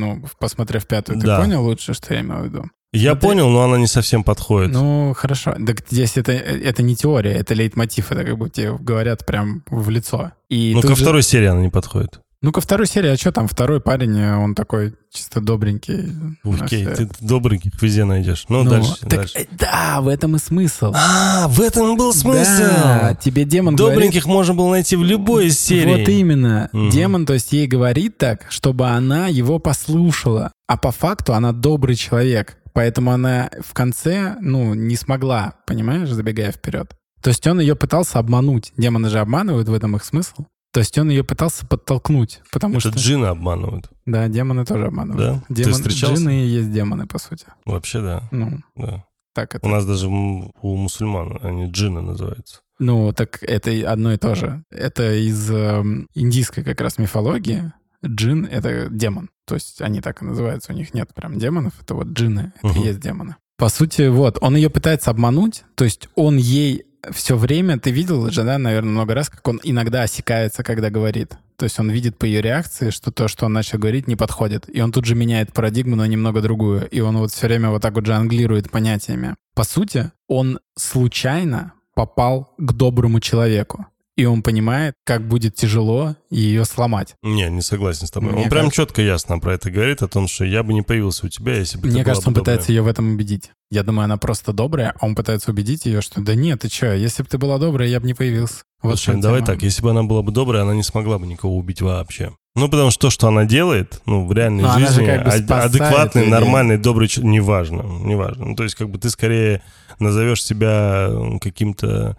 ну, 0.00 0.22
посмотрев 0.38 0.86
пятую, 0.86 1.20
ты 1.20 1.26
Да. 1.26 1.38
понял 1.40 1.62
лучше, 1.64 1.94
что 1.94 2.14
я 2.14 2.20
имел 2.20 2.38
в 2.38 2.44
виду? 2.46 2.64
Я 2.92 3.12
Вот 3.12 3.20
понял, 3.20 3.48
но 3.50 3.62
она 3.62 3.78
не 3.78 3.86
совсем 3.86 4.24
подходит. 4.24 4.72
Ну, 4.72 5.14
хорошо. 5.16 5.54
Так 5.64 5.84
здесь 5.88 6.16
это, 6.16 6.32
это 6.32 6.82
не 6.82 6.96
теория, 6.96 7.32
это 7.34 7.54
лейтмотив, 7.54 8.10
это 8.10 8.24
как 8.24 8.36
бы 8.36 8.50
тебе 8.50 8.76
говорят 8.76 9.24
прям 9.24 9.62
в 9.70 9.90
лицо. 9.90 10.32
И 10.48 10.72
ну, 10.74 10.82
ко 10.82 10.88
же- 10.96 11.02
второй 11.02 11.22
серии 11.22 11.46
она 11.46 11.60
не 11.60 11.68
подходит. 11.70 12.20
Ну, 12.42 12.52
ко 12.52 12.62
второй 12.62 12.86
серии, 12.86 13.10
а 13.10 13.16
что 13.16 13.32
там? 13.32 13.46
Второй 13.46 13.82
парень, 13.82 14.18
э, 14.18 14.34
он 14.34 14.54
такой 14.54 14.94
чисто 15.12 15.42
добренький. 15.42 16.10
Окей, 16.42 16.86
ты 16.86 17.06
добреньких 17.20 17.80
везде 17.82 18.04
найдешь. 18.04 18.46
Ну, 18.48 18.62
ну 18.62 18.70
дальше, 18.70 18.96
так, 19.00 19.10
дальше. 19.10 19.38
Э, 19.40 19.46
да, 19.50 20.00
в 20.00 20.08
этом 20.08 20.36
и 20.36 20.38
смысл. 20.38 20.92
А, 20.94 21.48
в 21.48 21.60
этом 21.60 21.98
был 21.98 22.14
смысл. 22.14 22.62
Да, 22.62 23.14
тебе 23.20 23.44
демон 23.44 23.76
Добреньких 23.76 24.22
говорит... 24.22 24.26
можно 24.26 24.54
было 24.54 24.70
найти 24.70 24.96
в 24.96 25.04
любой 25.04 25.48
из 25.48 25.60
серий. 25.60 26.00
Вот 26.00 26.08
именно. 26.08 26.70
Угу. 26.72 26.88
Демон, 26.88 27.26
то 27.26 27.34
есть 27.34 27.52
ей 27.52 27.66
говорит 27.66 28.16
так, 28.16 28.46
чтобы 28.48 28.88
она 28.88 29.26
его 29.26 29.58
послушала. 29.58 30.50
А 30.66 30.78
по 30.78 30.92
факту 30.92 31.34
она 31.34 31.52
добрый 31.52 31.94
человек. 31.94 32.56
Поэтому 32.72 33.10
она 33.10 33.50
в 33.60 33.74
конце, 33.74 34.36
ну, 34.40 34.72
не 34.72 34.96
смогла, 34.96 35.56
понимаешь, 35.66 36.08
забегая 36.08 36.52
вперед. 36.52 36.94
То 37.20 37.28
есть 37.28 37.46
он 37.46 37.60
ее 37.60 37.76
пытался 37.76 38.18
обмануть. 38.18 38.72
Демоны 38.78 39.10
же 39.10 39.18
обманывают, 39.18 39.68
в 39.68 39.74
этом 39.74 39.96
их 39.96 40.04
смысл. 40.04 40.44
То 40.72 40.80
есть 40.80 40.96
он 40.98 41.10
ее 41.10 41.24
пытался 41.24 41.66
подтолкнуть, 41.66 42.40
потому 42.52 42.78
Это 42.78 42.90
что... 42.90 42.98
джины 42.98 43.26
обманывают. 43.26 43.90
Да, 44.06 44.28
демоны 44.28 44.64
тоже 44.64 44.86
обманывают. 44.86 45.40
Да? 45.48 45.54
Демон... 45.54 45.72
Ты 45.72 45.78
встречался? 45.78 46.14
Джины 46.14 46.44
и 46.44 46.46
есть 46.46 46.72
демоны, 46.72 47.06
по 47.06 47.18
сути. 47.18 47.46
Вообще, 47.64 48.00
да. 48.00 48.28
Ну, 48.30 48.60
да. 48.76 49.04
так 49.34 49.54
это. 49.54 49.66
У 49.66 49.70
нас 49.70 49.84
даже 49.84 50.06
у 50.08 50.76
мусульман 50.76 51.38
они 51.42 51.66
джины 51.66 52.00
называются. 52.02 52.60
Ну, 52.78 53.12
так 53.12 53.42
это 53.42 53.70
одно 53.90 54.12
и 54.12 54.16
то 54.16 54.34
же. 54.34 54.64
Это 54.70 55.12
из 55.12 55.50
э, 55.50 55.82
индийской 56.14 56.64
как 56.64 56.80
раз 56.80 56.98
мифологии. 56.98 57.72
Джин— 58.04 58.44
это 58.50 58.88
демон. 58.88 59.28
То 59.46 59.56
есть 59.56 59.82
они 59.82 60.00
так 60.00 60.22
и 60.22 60.24
называются. 60.24 60.72
У 60.72 60.76
них 60.76 60.94
нет 60.94 61.12
прям 61.12 61.38
демонов. 61.38 61.74
Это 61.82 61.94
вот 61.94 62.06
джины. 62.06 62.52
Это 62.62 62.68
угу. 62.68 62.80
и 62.80 62.86
есть 62.86 63.00
демоны. 63.00 63.36
По 63.58 63.68
сути, 63.68 64.08
вот, 64.08 64.38
он 64.40 64.56
ее 64.56 64.70
пытается 64.70 65.10
обмануть. 65.10 65.64
То 65.74 65.84
есть 65.84 66.08
он 66.14 66.38
ей 66.38 66.84
все 67.10 67.36
время, 67.36 67.78
ты 67.78 67.90
видел 67.90 68.30
же, 68.30 68.42
да, 68.44 68.58
наверное, 68.58 68.90
много 68.90 69.14
раз, 69.14 69.28
как 69.30 69.46
он 69.48 69.60
иногда 69.62 70.02
осекается, 70.02 70.62
когда 70.62 70.90
говорит. 70.90 71.36
То 71.56 71.64
есть 71.64 71.78
он 71.78 71.90
видит 71.90 72.16
по 72.18 72.24
ее 72.24 72.40
реакции, 72.40 72.90
что 72.90 73.10
то, 73.10 73.28
что 73.28 73.46
он 73.46 73.52
начал 73.52 73.78
говорить, 73.78 74.08
не 74.08 74.16
подходит. 74.16 74.64
И 74.74 74.80
он 74.80 74.92
тут 74.92 75.04
же 75.04 75.14
меняет 75.14 75.52
парадигму 75.52 75.96
на 75.96 76.06
немного 76.06 76.40
другую. 76.40 76.88
И 76.88 77.00
он 77.00 77.18
вот 77.18 77.32
все 77.32 77.46
время 77.46 77.70
вот 77.70 77.82
так 77.82 77.94
вот 77.94 78.06
жонглирует 78.06 78.70
понятиями. 78.70 79.34
По 79.54 79.64
сути, 79.64 80.10
он 80.26 80.58
случайно 80.76 81.74
попал 81.94 82.54
к 82.56 82.72
доброму 82.72 83.20
человеку 83.20 83.86
и 84.20 84.24
он 84.26 84.42
понимает, 84.42 84.94
как 85.04 85.26
будет 85.26 85.54
тяжело 85.54 86.14
ее 86.28 86.66
сломать. 86.66 87.14
Не, 87.22 87.48
не 87.48 87.62
согласен 87.62 88.06
с 88.06 88.10
тобой. 88.10 88.32
Мне 88.32 88.44
он 88.44 88.50
кажется... 88.50 88.60
прям 88.60 88.70
четко 88.70 89.02
ясно 89.02 89.38
про 89.38 89.54
это 89.54 89.70
говорит, 89.70 90.02
о 90.02 90.08
том, 90.08 90.28
что 90.28 90.44
я 90.44 90.62
бы 90.62 90.74
не 90.74 90.82
появился 90.82 91.26
у 91.26 91.28
тебя, 91.30 91.56
если 91.56 91.78
бы 91.78 91.88
Мне 91.88 92.04
кажется, 92.04 92.28
он 92.28 92.34
добрая. 92.34 92.56
пытается 92.56 92.72
ее 92.72 92.82
в 92.82 92.86
этом 92.86 93.14
убедить. 93.14 93.50
Я 93.70 93.82
думаю, 93.82 94.04
она 94.04 94.18
просто 94.18 94.52
добрая, 94.52 94.94
а 95.00 95.06
он 95.06 95.14
пытается 95.14 95.50
убедить 95.50 95.86
ее, 95.86 96.02
что 96.02 96.20
да 96.20 96.34
нет, 96.34 96.60
ты 96.60 96.68
что, 96.68 96.94
если 96.94 97.22
бы 97.22 97.28
ты 97.30 97.38
была 97.38 97.56
добрая, 97.58 97.88
я 97.88 97.98
бы 97.98 98.06
не 98.06 98.14
появился. 98.14 98.62
Вот 98.82 98.98
Слушай, 98.98 99.20
давай 99.20 99.42
так, 99.42 99.62
если 99.62 99.82
бы 99.82 99.90
она 99.90 100.02
была 100.02 100.22
бы 100.22 100.32
добрая, 100.32 100.62
она 100.62 100.74
не 100.74 100.82
смогла 100.82 101.18
бы 101.18 101.26
никого 101.26 101.56
убить 101.56 101.80
вообще. 101.80 102.32
Ну, 102.56 102.68
потому 102.68 102.90
что 102.90 103.02
то, 103.02 103.10
что 103.10 103.28
она 103.28 103.44
делает, 103.44 104.02
ну, 104.06 104.26
в 104.26 104.32
реальной 104.32 104.64
Но 104.64 104.78
жизни, 104.78 105.06
как 105.06 105.24
бы 105.24 105.30
адекватный, 105.30 106.22
людей. 106.22 106.32
нормальный, 106.32 106.78
добрый 106.78 107.08
человек, 107.08 107.32
неважно, 107.32 107.82
неважно. 107.82 108.46
Ну, 108.46 108.56
то 108.56 108.64
есть, 108.64 108.74
как 108.74 108.90
бы 108.90 108.98
ты 108.98 109.08
скорее 109.08 109.62
назовешь 110.00 110.42
себя 110.42 111.10
каким-то 111.40 112.16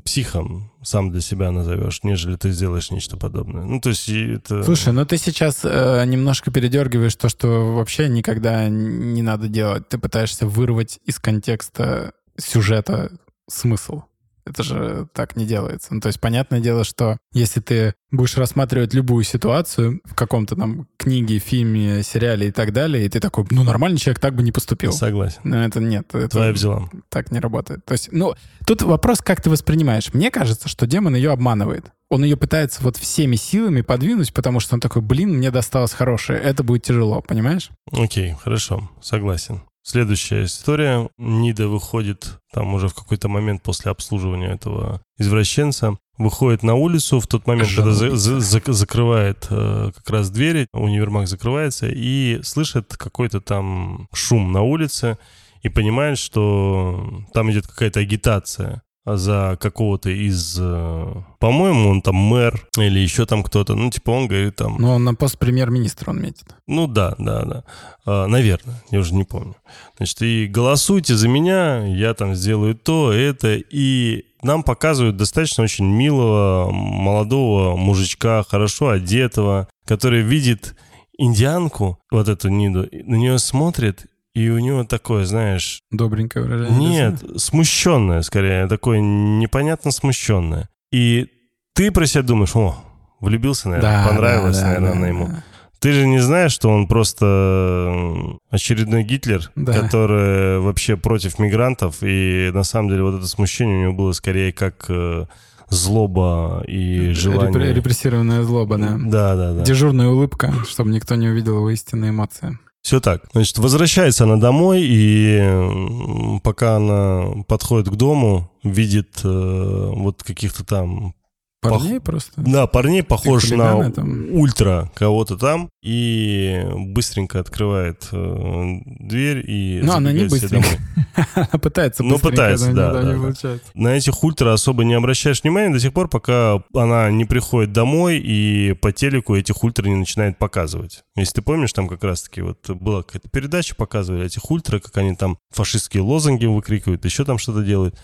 психом 0.00 0.72
сам 0.82 1.10
для 1.10 1.20
себя 1.20 1.50
назовешь, 1.50 2.02
нежели 2.02 2.36
ты 2.36 2.50
сделаешь 2.50 2.90
нечто 2.90 3.16
подобное. 3.16 3.64
Ну, 3.64 3.80
то 3.80 3.90
есть 3.90 4.08
это... 4.08 4.62
Слушай, 4.64 4.92
ну 4.92 5.04
ты 5.04 5.16
сейчас 5.18 5.60
э, 5.64 6.04
немножко 6.06 6.50
передергиваешь 6.50 7.14
то, 7.14 7.28
что 7.28 7.74
вообще 7.74 8.08
никогда 8.08 8.68
не 8.68 9.22
надо 9.22 9.48
делать. 9.48 9.88
Ты 9.88 9.98
пытаешься 9.98 10.46
вырвать 10.46 10.98
из 11.04 11.18
контекста 11.18 12.12
сюжета 12.36 13.12
смысл. 13.48 14.02
Это 14.44 14.62
же 14.62 15.08
так 15.12 15.36
не 15.36 15.46
делается. 15.46 15.94
Ну, 15.94 16.00
то 16.00 16.08
есть, 16.08 16.20
понятное 16.20 16.60
дело, 16.60 16.84
что 16.84 17.18
если 17.32 17.60
ты 17.60 17.94
будешь 18.10 18.36
рассматривать 18.36 18.92
любую 18.92 19.24
ситуацию 19.24 20.00
в 20.04 20.14
каком-то 20.14 20.56
там 20.56 20.86
книге, 20.96 21.38
фильме, 21.38 22.02
сериале 22.02 22.48
и 22.48 22.50
так 22.50 22.72
далее, 22.72 23.06
и 23.06 23.08
ты 23.08 23.20
такой, 23.20 23.46
ну, 23.50 23.62
нормальный 23.62 23.98
человек 23.98 24.20
так 24.20 24.34
бы 24.34 24.42
не 24.42 24.52
поступил. 24.52 24.92
Согласен. 24.92 25.40
Но 25.44 25.64
это 25.64 25.80
нет. 25.80 26.14
Это 26.14 26.28
Твоя 26.28 26.52
взяла. 26.52 26.88
Так 27.08 27.30
не 27.30 27.38
работает. 27.38 27.84
То 27.84 27.92
есть, 27.92 28.08
ну, 28.12 28.34
тут 28.66 28.82
вопрос, 28.82 29.20
как 29.20 29.40
ты 29.40 29.50
воспринимаешь. 29.50 30.12
Мне 30.12 30.30
кажется, 30.30 30.68
что 30.68 30.86
демон 30.86 31.14
ее 31.14 31.30
обманывает. 31.32 31.86
Он 32.10 32.24
ее 32.24 32.36
пытается 32.36 32.82
вот 32.82 32.98
всеми 32.98 33.36
силами 33.36 33.80
подвинуть, 33.80 34.34
потому 34.34 34.60
что 34.60 34.74
он 34.74 34.80
такой, 34.80 35.00
блин, 35.00 35.30
мне 35.38 35.50
досталось 35.50 35.92
хорошее, 35.92 36.38
это 36.38 36.62
будет 36.62 36.82
тяжело, 36.82 37.22
понимаешь? 37.22 37.70
Окей, 37.90 38.36
хорошо, 38.42 38.90
согласен. 39.00 39.62
Следующая 39.84 40.44
история. 40.44 41.08
Нида 41.18 41.66
выходит 41.66 42.38
там 42.52 42.74
уже 42.74 42.88
в 42.88 42.94
какой-то 42.94 43.28
момент 43.28 43.62
после 43.62 43.90
обслуживания 43.90 44.52
этого 44.52 45.02
извращенца, 45.18 45.98
выходит 46.18 46.62
на 46.62 46.74
улицу 46.74 47.18
в 47.18 47.26
тот 47.26 47.46
момент, 47.46 47.70
когда 47.74 47.92
за, 47.92 48.14
за, 48.14 48.40
за, 48.40 48.72
закрывает 48.72 49.46
э, 49.50 49.90
как 49.94 50.08
раз 50.10 50.30
двери, 50.30 50.68
универмаг 50.72 51.26
закрывается, 51.26 51.88
и 51.88 52.40
слышит 52.42 52.96
какой-то 52.96 53.40
там 53.40 54.08
шум 54.12 54.52
на 54.52 54.62
улице, 54.62 55.18
и 55.62 55.68
понимает, 55.68 56.18
что 56.18 57.24
там 57.32 57.50
идет 57.50 57.66
какая-то 57.66 58.00
агитация 58.00 58.82
за 59.04 59.58
какого-то 59.60 60.10
из... 60.10 60.56
Э, 60.60 61.22
по-моему, 61.40 61.90
он 61.90 62.02
там 62.02 62.14
мэр 62.14 62.68
или 62.78 63.00
еще 63.00 63.26
там 63.26 63.42
кто-то. 63.42 63.74
Ну, 63.74 63.90
типа 63.90 64.10
он 64.10 64.28
говорит 64.28 64.56
там... 64.56 64.76
Ну, 64.78 64.90
он 64.90 65.04
на 65.04 65.14
пост 65.14 65.38
премьер-министра 65.38 66.10
он 66.10 66.22
метит. 66.22 66.54
Ну, 66.66 66.86
да, 66.86 67.14
да, 67.18 67.44
да. 67.44 67.64
А, 68.06 68.26
наверное, 68.26 68.82
я 68.90 69.00
уже 69.00 69.14
не 69.14 69.24
помню. 69.24 69.56
Значит, 69.96 70.22
и 70.22 70.46
голосуйте 70.46 71.16
за 71.16 71.28
меня, 71.28 71.84
я 71.84 72.14
там 72.14 72.34
сделаю 72.34 72.76
то, 72.76 73.12
это. 73.12 73.56
И 73.56 74.26
нам 74.42 74.62
показывают 74.62 75.16
достаточно 75.16 75.64
очень 75.64 75.86
милого 75.86 76.70
молодого 76.70 77.76
мужичка, 77.76 78.44
хорошо 78.44 78.90
одетого, 78.90 79.68
который 79.84 80.22
видит 80.22 80.76
индианку, 81.18 81.98
вот 82.10 82.28
эту 82.28 82.48
Ниду, 82.48 82.88
на 82.92 83.16
нее 83.16 83.38
смотрит 83.38 84.06
и 84.34 84.48
у 84.48 84.58
него 84.58 84.84
такое, 84.84 85.24
знаешь... 85.24 85.82
Добренькое 85.90 86.44
выражение. 86.44 86.88
Нет, 86.88 87.22
лица. 87.22 87.38
смущенное 87.38 88.22
скорее, 88.22 88.66
такое 88.66 89.00
непонятно 89.00 89.90
смущенное. 89.90 90.68
И 90.90 91.28
ты 91.74 91.90
про 91.90 92.06
себя 92.06 92.22
думаешь, 92.22 92.54
о, 92.54 92.76
влюбился, 93.20 93.68
наверное, 93.68 94.04
да, 94.04 94.08
понравилось, 94.08 94.58
да, 94.58 94.66
наверное, 94.66 94.90
да, 94.90 94.96
она 94.96 95.08
ему. 95.08 95.26
Да. 95.28 95.44
Ты 95.80 95.92
же 95.92 96.06
не 96.06 96.20
знаешь, 96.20 96.52
что 96.52 96.68
он 96.68 96.86
просто 96.86 98.06
очередной 98.50 99.02
Гитлер, 99.02 99.50
да. 99.56 99.72
который 99.72 100.60
вообще 100.60 100.96
против 100.96 101.40
мигрантов, 101.40 101.96
и 102.02 102.50
на 102.54 102.62
самом 102.62 102.90
деле 102.90 103.02
вот 103.02 103.16
это 103.16 103.26
смущение 103.26 103.78
у 103.78 103.82
него 103.82 103.92
было 103.92 104.12
скорее 104.12 104.52
как 104.52 104.84
э, 104.88 105.26
злоба 105.68 106.62
и 106.68 107.10
желание... 107.10 107.74
Репрессированная 107.74 108.44
злоба, 108.44 108.78
да. 108.78 108.96
Да, 108.96 109.34
да, 109.34 109.52
да. 109.54 109.62
Дежурная 109.62 110.06
улыбка, 110.06 110.54
чтобы 110.68 110.90
никто 110.90 111.16
не 111.16 111.28
увидел 111.28 111.56
его 111.56 111.70
истинные 111.70 112.10
эмоции. 112.10 112.58
Все 112.82 113.00
так. 113.00 113.24
Значит, 113.32 113.58
возвращается 113.58 114.24
она 114.24 114.36
домой, 114.36 114.82
и 114.82 116.40
пока 116.42 116.76
она 116.76 117.44
подходит 117.46 117.88
к 117.88 117.96
дому, 117.96 118.50
видит 118.64 119.20
э, 119.22 119.90
вот 119.94 120.22
каких-то 120.24 120.64
там 120.64 121.14
Парней 121.62 122.00
Пох... 122.00 122.02
просто? 122.02 122.32
Да, 122.40 122.66
парней 122.66 123.04
похож 123.04 123.48
на 123.50 123.88
там. 123.92 124.26
ультра 124.32 124.90
кого-то 124.96 125.38
там 125.38 125.70
и 125.80 126.60
быстренько 126.74 127.38
открывает 127.38 128.08
э, 128.10 128.64
дверь 128.84 129.48
и 129.48 129.80
Ну, 129.80 129.92
она 129.92 130.10
не 130.10 130.24
быстренько. 130.24 130.66
она 131.36 131.46
пытается 131.46 132.02
Ну, 132.02 132.18
пытается, 132.18 132.72
да. 132.72 132.92
да, 132.92 133.32
да. 133.32 133.58
На 133.74 133.96
этих 133.96 134.24
ультра 134.24 134.52
особо 134.52 134.82
не 134.82 134.94
обращаешь 134.94 135.44
внимания 135.44 135.72
до 135.72 135.78
сих 135.78 135.92
пор, 135.92 136.08
пока 136.08 136.64
она 136.74 137.08
не 137.12 137.26
приходит 137.26 137.72
домой 137.72 138.18
и 138.18 138.72
по 138.72 138.90
телеку 138.90 139.36
этих 139.36 139.62
ультра 139.62 139.86
не 139.86 139.94
начинает 139.94 140.38
показывать. 140.38 141.04
Если 141.14 141.34
ты 141.34 141.42
помнишь, 141.42 141.72
там 141.72 141.86
как 141.86 142.02
раз-таки 142.02 142.40
вот 142.40 142.68
была 142.70 143.04
какая-то 143.04 143.28
передача, 143.28 143.76
показывали 143.76 144.26
этих 144.26 144.50
ультра, 144.50 144.80
как 144.80 144.96
они 144.96 145.14
там 145.14 145.38
фашистские 145.52 146.02
лозунги 146.02 146.46
выкрикивают, 146.46 147.04
еще 147.04 147.24
там 147.24 147.38
что-то 147.38 147.62
делают. 147.62 147.96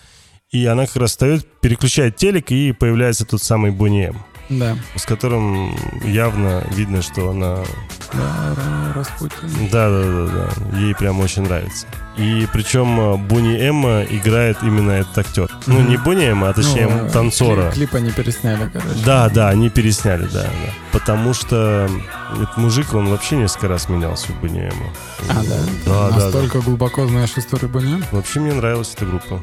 И 0.51 0.65
она 0.65 0.87
как 0.87 0.95
раз 0.95 1.11
встает, 1.11 1.45
переключает 1.61 2.15
телек, 2.15 2.51
и 2.51 2.71
появляется 2.71 3.23
тот 3.23 3.43
самый 3.43 3.69
Бунием. 3.69 4.17
Да. 4.49 4.75
С 4.95 5.05
которым 5.05 5.77
явно 6.03 6.63
видно, 6.71 7.03
что 7.03 7.29
она... 7.29 7.63
Да, 8.11 8.93
Распутин. 8.95 9.69
Да, 9.71 9.89
да, 9.89 10.01
да, 10.01 10.49
да. 10.71 10.77
Ей 10.79 10.95
прям 10.95 11.19
очень 11.19 11.43
нравится. 11.43 11.85
И 12.17 12.47
причем 12.51 12.99
э, 12.99 13.17
Буни 13.17 13.55
Эмма 13.59 14.01
играет 14.09 14.57
именно 14.63 14.91
этот 14.91 15.19
актер. 15.19 15.43
Mm-hmm. 15.43 15.63
Ну, 15.67 15.81
не 15.81 15.97
Буни 15.97 16.25
Эмма, 16.25 16.49
а 16.49 16.53
точнее 16.53 16.87
ну, 16.87 17.09
танцора. 17.09 17.69
Клип, 17.71 17.91
клип 17.91 17.95
они 17.95 18.11
пересняли, 18.11 18.67
короче. 18.73 19.05
Да, 19.05 19.29
да, 19.29 19.49
они 19.49 19.69
пересняли, 19.69 20.23
да, 20.33 20.43
да. 20.43 20.73
Потому 20.91 21.33
что 21.33 21.87
этот 22.33 22.57
мужик, 22.57 22.93
он 22.93 23.09
вообще 23.09 23.35
несколько 23.37 23.67
раз 23.67 23.89
менялся 23.89 24.27
в 24.31 24.41
Буни 24.41 24.61
Эмма. 24.61 24.89
А, 25.29 25.43
да? 25.43 25.57
Да, 25.85 26.15
Настолько 26.15 26.57
да, 26.57 26.59
да. 26.59 26.65
глубоко 26.65 27.07
знаешь 27.07 27.31
историю 27.35 27.69
Буни 27.69 27.93
Эмма? 27.93 28.05
Вообще 28.11 28.39
мне 28.39 28.53
нравилась 28.53 28.93
эта 28.95 29.05
группа. 29.05 29.39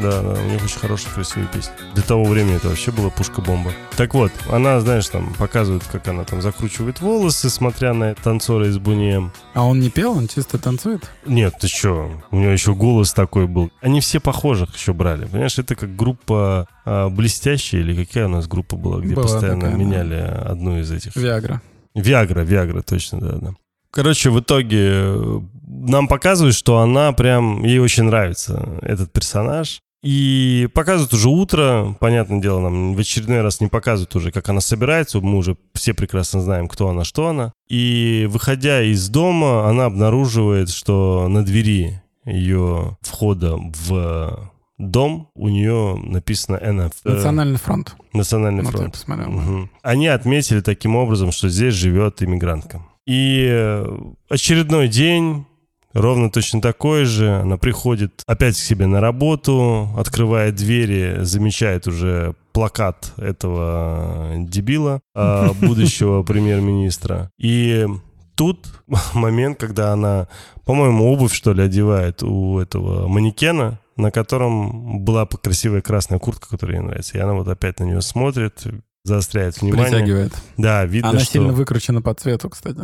Да, 0.00 0.22
да, 0.22 0.40
у 0.40 0.50
них 0.50 0.64
очень 0.64 0.78
хорошие, 0.78 1.12
красивые 1.12 1.48
песни. 1.48 1.72
Для 1.94 2.02
того 2.02 2.24
времени 2.24 2.56
это 2.56 2.68
вообще 2.68 2.92
была 2.92 3.10
пушка-бомба. 3.10 3.72
Так 3.96 4.14
вот, 4.14 4.32
она, 4.50 4.80
знаешь, 4.80 5.08
там 5.08 5.34
показывает, 5.34 5.82
как 5.90 6.06
она 6.08 6.24
там 6.24 6.42
закручивает 6.42 7.00
волосы, 7.00 7.50
смотря 7.50 7.92
на 7.92 8.14
танцора 8.14 8.68
из 8.68 8.78
Буни 8.78 9.12
Эм. 9.12 9.32
А 9.54 9.66
он 9.66 9.80
не 9.80 9.90
пел, 9.90 10.16
он 10.16 10.28
чисто 10.28 10.58
танцует? 10.58 11.10
Нет, 11.26 11.54
ты 11.60 11.66
что, 11.68 12.10
у 12.30 12.36
него 12.36 12.52
еще 12.52 12.74
голос 12.74 13.12
такой 13.12 13.46
был. 13.46 13.70
Они 13.80 14.00
все 14.00 14.20
похожих 14.20 14.74
еще 14.74 14.92
брали. 14.92 15.26
Понимаешь, 15.26 15.58
это 15.58 15.74
как 15.74 15.96
группа 15.96 16.68
а, 16.84 17.08
блестящая 17.10 17.80
или 17.80 18.04
какая 18.04 18.26
у 18.26 18.30
нас 18.30 18.48
группа 18.48 18.76
была, 18.76 18.98
где 19.00 19.14
Была 19.14 19.24
постоянно 19.24 19.70
такая, 19.70 19.76
да. 20.04 20.51
Одну 20.52 20.78
из 20.78 20.90
этих. 20.90 21.16
Виагра. 21.16 21.60
Виагра, 21.94 22.40
Виагра, 22.40 22.82
точно, 22.82 23.20
да, 23.20 23.32
да. 23.32 23.54
Короче, 23.90 24.30
в 24.30 24.40
итоге 24.40 24.90
э, 24.90 25.40
нам 25.66 26.08
показывают, 26.08 26.54
что 26.54 26.78
она 26.78 27.12
прям, 27.12 27.62
ей 27.64 27.78
очень 27.78 28.04
нравится 28.04 28.78
этот 28.80 29.12
персонаж. 29.12 29.80
И 30.02 30.68
показывают 30.74 31.12
уже 31.12 31.28
утро, 31.28 31.96
понятное 32.00 32.40
дело, 32.40 32.58
нам 32.58 32.94
в 32.94 32.98
очередной 32.98 33.40
раз 33.40 33.60
не 33.60 33.68
показывают 33.68 34.16
уже, 34.16 34.32
как 34.32 34.48
она 34.48 34.60
собирается, 34.60 35.20
мы 35.20 35.38
уже 35.38 35.56
все 35.74 35.94
прекрасно 35.94 36.40
знаем, 36.40 36.66
кто 36.66 36.88
она, 36.88 37.04
что 37.04 37.28
она. 37.28 37.52
И 37.68 38.26
выходя 38.28 38.82
из 38.82 39.08
дома, 39.08 39.68
она 39.68 39.84
обнаруживает, 39.84 40.70
что 40.70 41.28
на 41.28 41.44
двери 41.44 42.02
ее 42.24 42.96
входа 43.02 43.56
в 43.56 44.50
дом 44.78 45.30
у 45.34 45.48
нее 45.48 45.96
написано 46.02 46.58
НФ. 46.58 46.92
э, 47.04 47.10
Национальный 47.10 47.58
фронт. 47.58 47.96
Национальный 48.12 48.62
Вот 48.62 48.72
фронт. 48.72 49.04
Мгм. 49.06 49.70
Они 49.82 50.08
отметили 50.08 50.60
таким 50.60 50.96
образом, 50.96 51.32
что 51.32 51.48
здесь 51.48 51.74
живет 51.74 52.22
иммигрантка. 52.22 52.84
И 53.06 53.46
э, 53.50 53.98
очередной 54.28 54.88
день, 54.88 55.44
ровно 55.92 56.30
точно 56.30 56.60
такой 56.60 57.04
же, 57.04 57.30
она 57.30 57.56
приходит 57.56 58.22
опять 58.26 58.54
к 58.54 58.58
себе 58.60 58.86
на 58.86 59.00
работу, 59.00 59.88
открывает 59.96 60.54
двери, 60.54 61.18
замечает 61.22 61.86
уже 61.86 62.34
плакат 62.52 63.12
этого 63.16 64.32
дебила, 64.36 65.00
э, 65.14 65.48
будущего 65.60 66.22
премьер-министра. 66.22 67.30
И 67.38 67.86
тут 68.34 68.66
момент, 69.14 69.58
когда 69.58 69.92
она, 69.92 70.28
по-моему, 70.64 71.12
обувь, 71.12 71.34
что 71.34 71.52
ли, 71.52 71.62
одевает 71.62 72.22
у 72.22 72.58
этого 72.58 73.08
манекена, 73.08 73.78
на 73.96 74.10
котором 74.10 75.04
была 75.04 75.26
красивая 75.26 75.82
красная 75.82 76.18
куртка, 76.18 76.48
которая 76.48 76.78
ей 76.78 76.84
нравится. 76.84 77.18
И 77.18 77.20
она 77.20 77.34
вот 77.34 77.48
опять 77.48 77.78
на 77.80 77.84
нее 77.84 78.02
смотрит, 78.02 78.64
заостряет 79.04 79.60
внимание. 79.60 79.90
Притягивает. 79.90 80.32
Да, 80.56 80.84
видно, 80.84 81.10
Она 81.10 81.20
что... 81.20 81.32
сильно 81.32 81.52
выкручена 81.52 82.02
по 82.02 82.14
цвету, 82.14 82.50
кстати. 82.50 82.80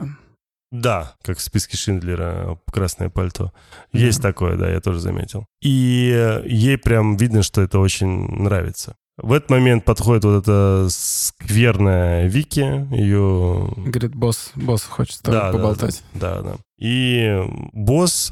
Да, 0.70 1.16
как 1.22 1.38
в 1.38 1.42
списке 1.42 1.76
Шиндлера 1.76 2.58
красное 2.70 3.08
пальто. 3.08 3.52
Есть 3.92 4.20
такое, 4.20 4.56
да, 4.56 4.68
я 4.70 4.80
тоже 4.80 5.00
заметил. 5.00 5.46
И 5.62 6.12
э, 6.14 6.42
ей 6.46 6.76
прям 6.76 7.16
видно, 7.16 7.42
что 7.42 7.62
это 7.62 7.78
очень 7.78 8.28
нравится. 8.42 8.96
В 9.20 9.32
этот 9.32 9.50
момент 9.50 9.84
подходит 9.84 10.24
вот 10.24 10.42
эта 10.42 10.86
скверная 10.90 12.26
Вики, 12.28 12.86
ее... 12.94 13.72
Говорит, 13.76 14.14
босс, 14.14 14.52
босс 14.54 14.84
хочет 14.84 15.16
с 15.16 15.20
тобой 15.20 15.40
Да, 15.40 15.46
да, 15.46 15.58
поболтать. 15.58 16.02
Да, 16.14 16.40
да. 16.42 16.56
И 16.78 17.42
босс, 17.72 18.30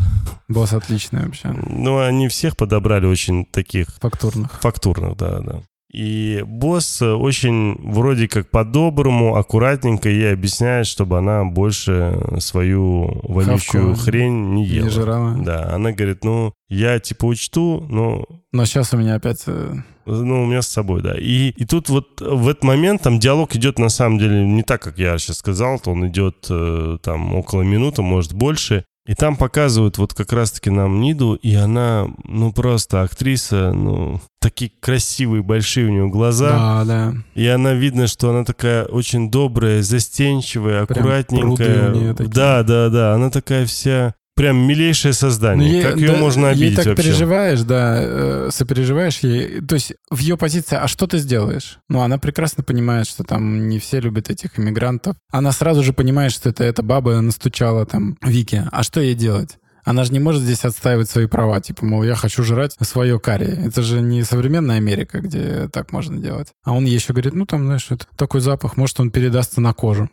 Босс 0.49 0.72
отличный 0.72 1.24
вообще. 1.26 1.49
ну, 1.49 1.99
они 1.99 2.28
всех 2.28 2.57
подобрали 2.57 3.07
очень 3.07 3.45
таких 3.47 3.89
Фактурных. 4.01 4.61
Фактурных, 4.61 5.16
да, 5.16 5.41
да. 5.41 5.62
И 5.97 6.44
босс 6.47 7.01
э, 7.01 7.11
очень 7.11 7.74
вроде 7.78 8.28
как 8.28 8.51
по-доброму, 8.51 9.36
аккуратненько 9.36 10.11
ей 10.11 10.34
объясняет, 10.34 10.86
чтобы 10.86 11.16
она 11.16 11.47
больше 11.47 12.20
свою 12.38 13.18
вонючую 13.22 13.94
Хавку 13.94 14.05
хрень 14.05 14.53
не 14.53 14.66
ела. 14.66 14.84
Не 14.84 14.90
жрала. 14.90 15.34
Да, 15.38 15.74
она 15.74 15.92
говорит, 15.92 16.22
ну, 16.22 16.53
я 16.68 16.99
типа 16.99 17.24
учту, 17.24 17.86
но 17.88 18.26
Но 18.53 18.66
сейчас 18.66 18.92
у 18.92 18.99
меня 18.99 19.14
опять... 19.14 19.44
э, 19.47 19.74
ну, 20.05 20.42
у 20.42 20.47
меня 20.47 20.61
с 20.61 20.68
собой, 20.68 21.01
да. 21.01 21.14
И, 21.18 21.55
и 21.57 21.64
тут 21.64 21.88
вот 21.88 22.20
в 22.20 22.47
этот 22.47 22.62
момент 22.62 23.01
там 23.01 23.18
диалог 23.18 23.57
идет 23.57 23.78
на 23.78 23.88
самом 23.88 24.18
деле 24.18 24.47
не 24.47 24.62
так, 24.62 24.82
как 24.82 24.99
я 24.99 25.16
сейчас 25.16 25.38
сказал, 25.38 25.80
то 25.80 25.92
он 25.92 26.07
идет 26.09 26.47
э, 26.51 26.99
там 27.03 27.34
около 27.34 27.62
минуты, 27.62 28.03
может 28.03 28.34
больше. 28.34 28.84
И 29.07 29.15
там 29.15 29.37
показывают 29.37 29.99
вот 29.99 30.15
как 30.15 30.33
раз-таки 30.33 30.69
нам 30.69 31.01
Ниду, 31.01 31.35
и 31.35 31.55
она, 31.55 32.09
ну, 32.25 32.53
просто 32.53 33.03
актриса, 33.03 33.73
ну, 33.73 34.21
такие 34.41 34.73
красивые, 34.81 35.43
большие 35.43 35.87
у 35.87 35.91
нее 35.91 36.09
глаза. 36.09 36.51
Да, 36.51 36.85
да. 36.85 37.15
И 37.35 37.47
она 37.47 37.73
видно, 37.75 38.09
что 38.09 38.31
она 38.31 38.45
такая 38.45 38.85
очень 38.85 39.31
добрая, 39.31 39.83
застенчивая, 39.83 40.87
Прям 40.87 40.99
аккуратненькая. 40.99 41.91
неё 41.93 42.15
такие. 42.15 42.33
Да, 42.33 42.63
да, 42.65 42.89
да. 42.89 43.15
Она 43.15 43.31
такая 43.31 43.65
вся 43.67 44.15
прям 44.37 44.59
милейшее 44.59 45.12
создание. 45.14 45.72
ей- 45.72 45.82
как 45.82 45.97
ее 45.97 46.12
да, 46.12 46.18
можно 46.18 46.47
ей 46.47 46.53
обидеть 46.53 46.76
так 46.76 46.87
вообще? 46.87 47.03
переживаешь, 47.03 47.61
да, 47.62 47.97
э, 47.99 48.49
сопереживаешь 48.53 49.18
ей. 49.20 49.61
То 49.62 49.74
есть 49.74 49.95
в 50.11 50.18
ее 50.18 50.37
позиции, 50.37 50.76
а 50.76 50.87
что 50.87 51.07
ты 51.07 51.18
сделаешь? 51.18 51.78
Ну, 51.89 52.03
она 52.03 52.18
прекрасно 52.18 52.62
понимает, 52.62 53.09
что 53.09 53.24
там 53.24 53.68
не 53.68 53.78
все 53.78 53.99
любят 53.99 54.30
этих 54.30 54.59
иммигрантов. 54.61 55.16
Она 55.32 55.51
сразу 55.53 55.82
же 55.82 55.93
понимает, 55.93 56.32
что 56.32 56.51
это 56.51 56.62
эта 56.62 56.82
баба 56.82 57.20
настучала 57.20 57.87
там 57.87 58.16
Вике. 58.22 58.68
А 58.70 58.82
что 58.82 59.01
ей 59.01 59.14
делать? 59.14 59.57
Она 59.87 60.03
же 60.03 60.12
не 60.12 60.18
может 60.18 60.43
здесь 60.43 60.64
отстаивать 60.64 61.09
свои 61.09 61.26
права. 61.26 61.61
Типа, 61.61 61.87
мол, 61.87 62.03
я 62.03 62.16
хочу 62.16 62.43
жрать 62.43 62.76
свое 62.80 63.20
карри. 63.20 63.47
Это 63.66 63.82
же 63.82 64.01
не 64.01 64.24
современная 64.24 64.78
Америка, 64.78 65.20
где 65.20 65.68
так 65.68 65.93
можно 65.93 66.18
делать. 66.18 66.49
А 66.64 66.72
он 66.72 66.87
еще 66.87 67.12
говорит, 67.12 67.34
ну, 67.34 67.47
там, 67.47 67.66
знаешь, 67.66 67.87
это 67.91 68.05
такой 68.16 68.41
запах, 68.41 68.76
может, 68.76 68.99
он 68.99 69.12
передастся 69.12 69.61
на 69.61 69.72
кожу. 69.72 70.11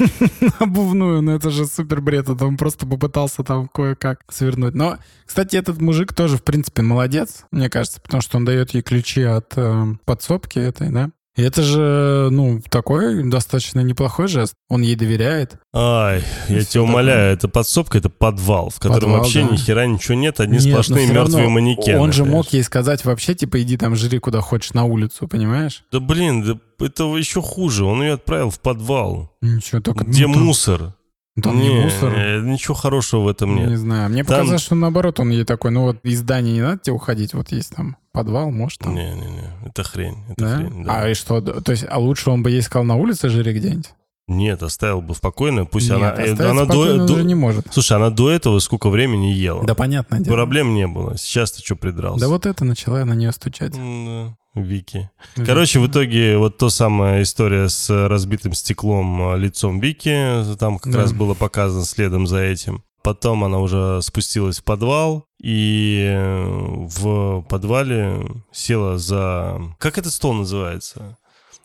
Обувную, 0.58 1.22
ну 1.22 1.36
это 1.36 1.50
же 1.50 1.66
супер 1.66 2.00
бред. 2.00 2.28
Это 2.28 2.44
он 2.44 2.56
просто 2.56 2.84
попытался 2.84 3.44
там 3.44 3.68
кое-как 3.68 4.22
свернуть. 4.28 4.74
Но, 4.74 4.98
кстати, 5.24 5.54
этот 5.54 5.80
мужик 5.80 6.12
тоже, 6.12 6.36
в 6.36 6.42
принципе, 6.42 6.82
молодец, 6.82 7.44
мне 7.52 7.70
кажется, 7.70 8.00
потому 8.00 8.22
что 8.22 8.38
он 8.38 8.44
дает 8.44 8.74
ей 8.74 8.82
ключи 8.82 9.22
от 9.22 9.52
э, 9.54 9.84
подсобки 10.04 10.58
этой, 10.58 10.90
да? 10.90 11.12
И 11.34 11.42
это 11.42 11.62
же, 11.62 12.28
ну, 12.30 12.60
такой 12.68 13.22
достаточно 13.28 13.80
неплохой 13.80 14.28
жест. 14.28 14.52
Он 14.68 14.82
ей 14.82 14.96
доверяет. 14.96 15.56
Ай, 15.74 16.22
я 16.48 16.62
тебя 16.62 16.82
умоляю, 16.82 17.32
это 17.32 17.48
подсобка, 17.48 17.96
это 17.96 18.10
подвал, 18.10 18.68
в 18.68 18.78
котором 18.78 19.00
Подвал, 19.00 19.18
вообще 19.18 19.42
да. 19.42 19.48
ни 19.48 19.56
хера 19.56 19.86
ничего 19.86 20.14
нет, 20.14 20.40
одни 20.40 20.58
Нет, 20.58 20.66
но 20.66 20.70
сплошные 20.70 21.06
мертвые 21.06 21.48
манекены. 21.48 22.00
Он 22.00 22.12
же 22.12 22.24
понимаешь? 22.24 22.44
мог 22.44 22.52
ей 22.52 22.62
сказать 22.62 23.04
вообще, 23.06 23.34
типа, 23.34 23.62
иди 23.62 23.78
там 23.78 23.96
жри 23.96 24.18
куда 24.18 24.42
хочешь 24.42 24.74
на 24.74 24.84
улицу, 24.84 25.26
понимаешь? 25.26 25.84
Да 25.90 26.00
блин, 26.00 26.42
да 26.44 26.84
это 26.84 27.04
еще 27.16 27.40
хуже. 27.40 27.84
Он 27.86 28.02
ее 28.02 28.14
отправил 28.14 28.50
в 28.50 28.60
подвал, 28.60 29.32
Ничего, 29.40 29.80
только... 29.80 30.04
где 30.04 30.26
ну, 30.26 30.38
мусор. 30.38 30.94
Там 31.40 31.58
не 31.58 31.70
мусор. 31.70 32.12
не, 32.12 32.52
ничего 32.52 32.74
хорошего 32.74 33.22
в 33.22 33.28
этом 33.28 33.54
Не 33.56 33.62
нет. 33.66 33.78
знаю. 33.78 34.10
Мне 34.10 34.22
Там- 34.22 34.36
показалось, 34.38 34.60
что 34.62 34.74
наоборот, 34.74 35.18
он 35.18 35.30
ей 35.30 35.44
такой, 35.44 35.70
ну 35.70 35.82
вот 35.84 35.96
из 36.04 36.18
здания 36.18 36.52
не 36.52 36.60
надо 36.60 36.78
тебе 36.78 36.92
уходить, 36.94 37.32
вот 37.32 37.50
есть 37.52 37.74
там 37.74 37.96
подвал, 38.12 38.50
может 38.50 38.80
там. 38.80 38.94
Не-не-не, 38.94 39.50
это 39.66 39.82
хрень, 39.82 40.18
это 40.28 40.44
Да? 40.44 40.56
хрень. 40.56 40.84
да. 40.84 41.02
А 41.02 41.08
и 41.08 41.14
что? 41.14 41.40
То 41.40 41.72
есть, 41.72 41.86
а 41.88 41.98
лучше 41.98 42.28
он 42.28 42.42
бы 42.42 42.50
ей 42.50 42.60
сказал 42.60 42.84
на 42.84 42.96
улице 42.96 43.30
жри 43.30 43.52
где-нибудь? 43.54 43.90
Нет, 44.28 44.62
оставил 44.62 45.00
бы 45.02 45.14
спокойно, 45.14 45.64
пусть 45.64 45.88
Нет, 45.90 45.96
она... 45.96 46.12
э, 46.12 46.32
она 46.32 46.64
спокойно 46.64 46.98
до, 46.98 47.06
до- 47.06 47.12
уже 47.14 47.24
не 47.24 47.34
может. 47.34 47.66
Слушай, 47.72 47.96
она 47.96 48.10
до 48.10 48.30
этого 48.30 48.58
сколько 48.60 48.88
времени 48.88 49.26
ела? 49.32 49.64
Да, 49.64 49.74
понятное 49.74 50.20
дело. 50.20 50.34
Проблем 50.36 50.74
не 50.74 50.86
было. 50.86 51.16
Сейчас 51.18 51.50
ты 51.52 51.62
что 51.62 51.76
придрался? 51.76 52.20
Да 52.20 52.28
вот 52.28 52.46
это 52.46 52.64
начала 52.64 53.04
на 53.04 53.14
нее 53.14 53.32
стучать. 53.32 53.72
Да, 53.72 54.36
Вики. 54.54 55.10
Короче, 55.34 55.78
в 55.80 55.86
итоге 55.86 56.36
вот 56.36 56.58
то 56.58 56.68
самая 56.68 57.22
история 57.22 57.68
с 57.68 57.88
разбитым 58.08 58.52
стеклом 58.52 59.34
э, 59.34 59.38
лицом 59.38 59.80
Вики, 59.80 60.56
там 60.58 60.78
как 60.78 60.92
Да. 60.92 61.00
раз 61.00 61.12
было 61.12 61.34
показано 61.34 61.84
следом 61.84 62.26
за 62.26 62.40
этим. 62.40 62.84
Потом 63.02 63.42
она 63.42 63.58
уже 63.58 64.00
спустилась 64.02 64.60
в 64.60 64.64
подвал 64.64 65.26
и 65.42 66.04
э, 66.06 66.44
в 66.46 67.42
подвале 67.48 68.20
села 68.52 68.98
за... 68.98 69.60
Как 69.78 69.98
этот 69.98 70.12
стол 70.12 70.34
называется? 70.34 71.18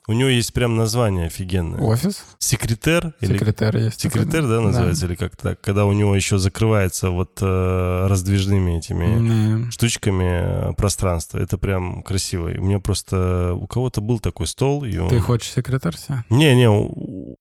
У 0.09 0.13
него 0.13 0.29
есть 0.29 0.53
прям 0.53 0.77
название 0.77 1.27
офигенное. 1.27 1.81
Офис? 1.81 2.23
Секретер? 2.39 3.13
Или... 3.19 3.33
Секретарь 3.33 3.77
есть. 3.77 3.99
Секретарь, 3.99 4.43
да, 4.43 4.61
называется, 4.61 5.05
или 5.05 5.15
как 5.15 5.35
так? 5.35 5.59
Когда 5.59 5.85
у 5.85 5.91
него 5.91 6.15
еще 6.15 6.37
закрывается 6.37 7.09
вот 7.09 7.39
э, 7.41 8.07
раздвижными 8.07 8.77
этими 8.77 9.65
Да. 9.65 9.71
штучками 9.71 10.69
э, 10.71 10.73
пространство. 10.75 11.39
Это 11.39 11.57
прям 11.57 12.03
красиво. 12.03 12.47
И 12.47 12.57
у 12.57 12.63
меня 12.63 12.79
просто... 12.79 13.53
У 13.53 13.67
кого-то 13.67 13.99
был 13.99 14.19
такой 14.19 14.47
стол, 14.47 14.85
и 14.85 14.97
он... 14.97 15.09
Ты 15.09 15.19
хочешь 15.19 15.51
секретарь 15.51 15.97
себя? 15.97 16.23
Не-не, 16.29 16.69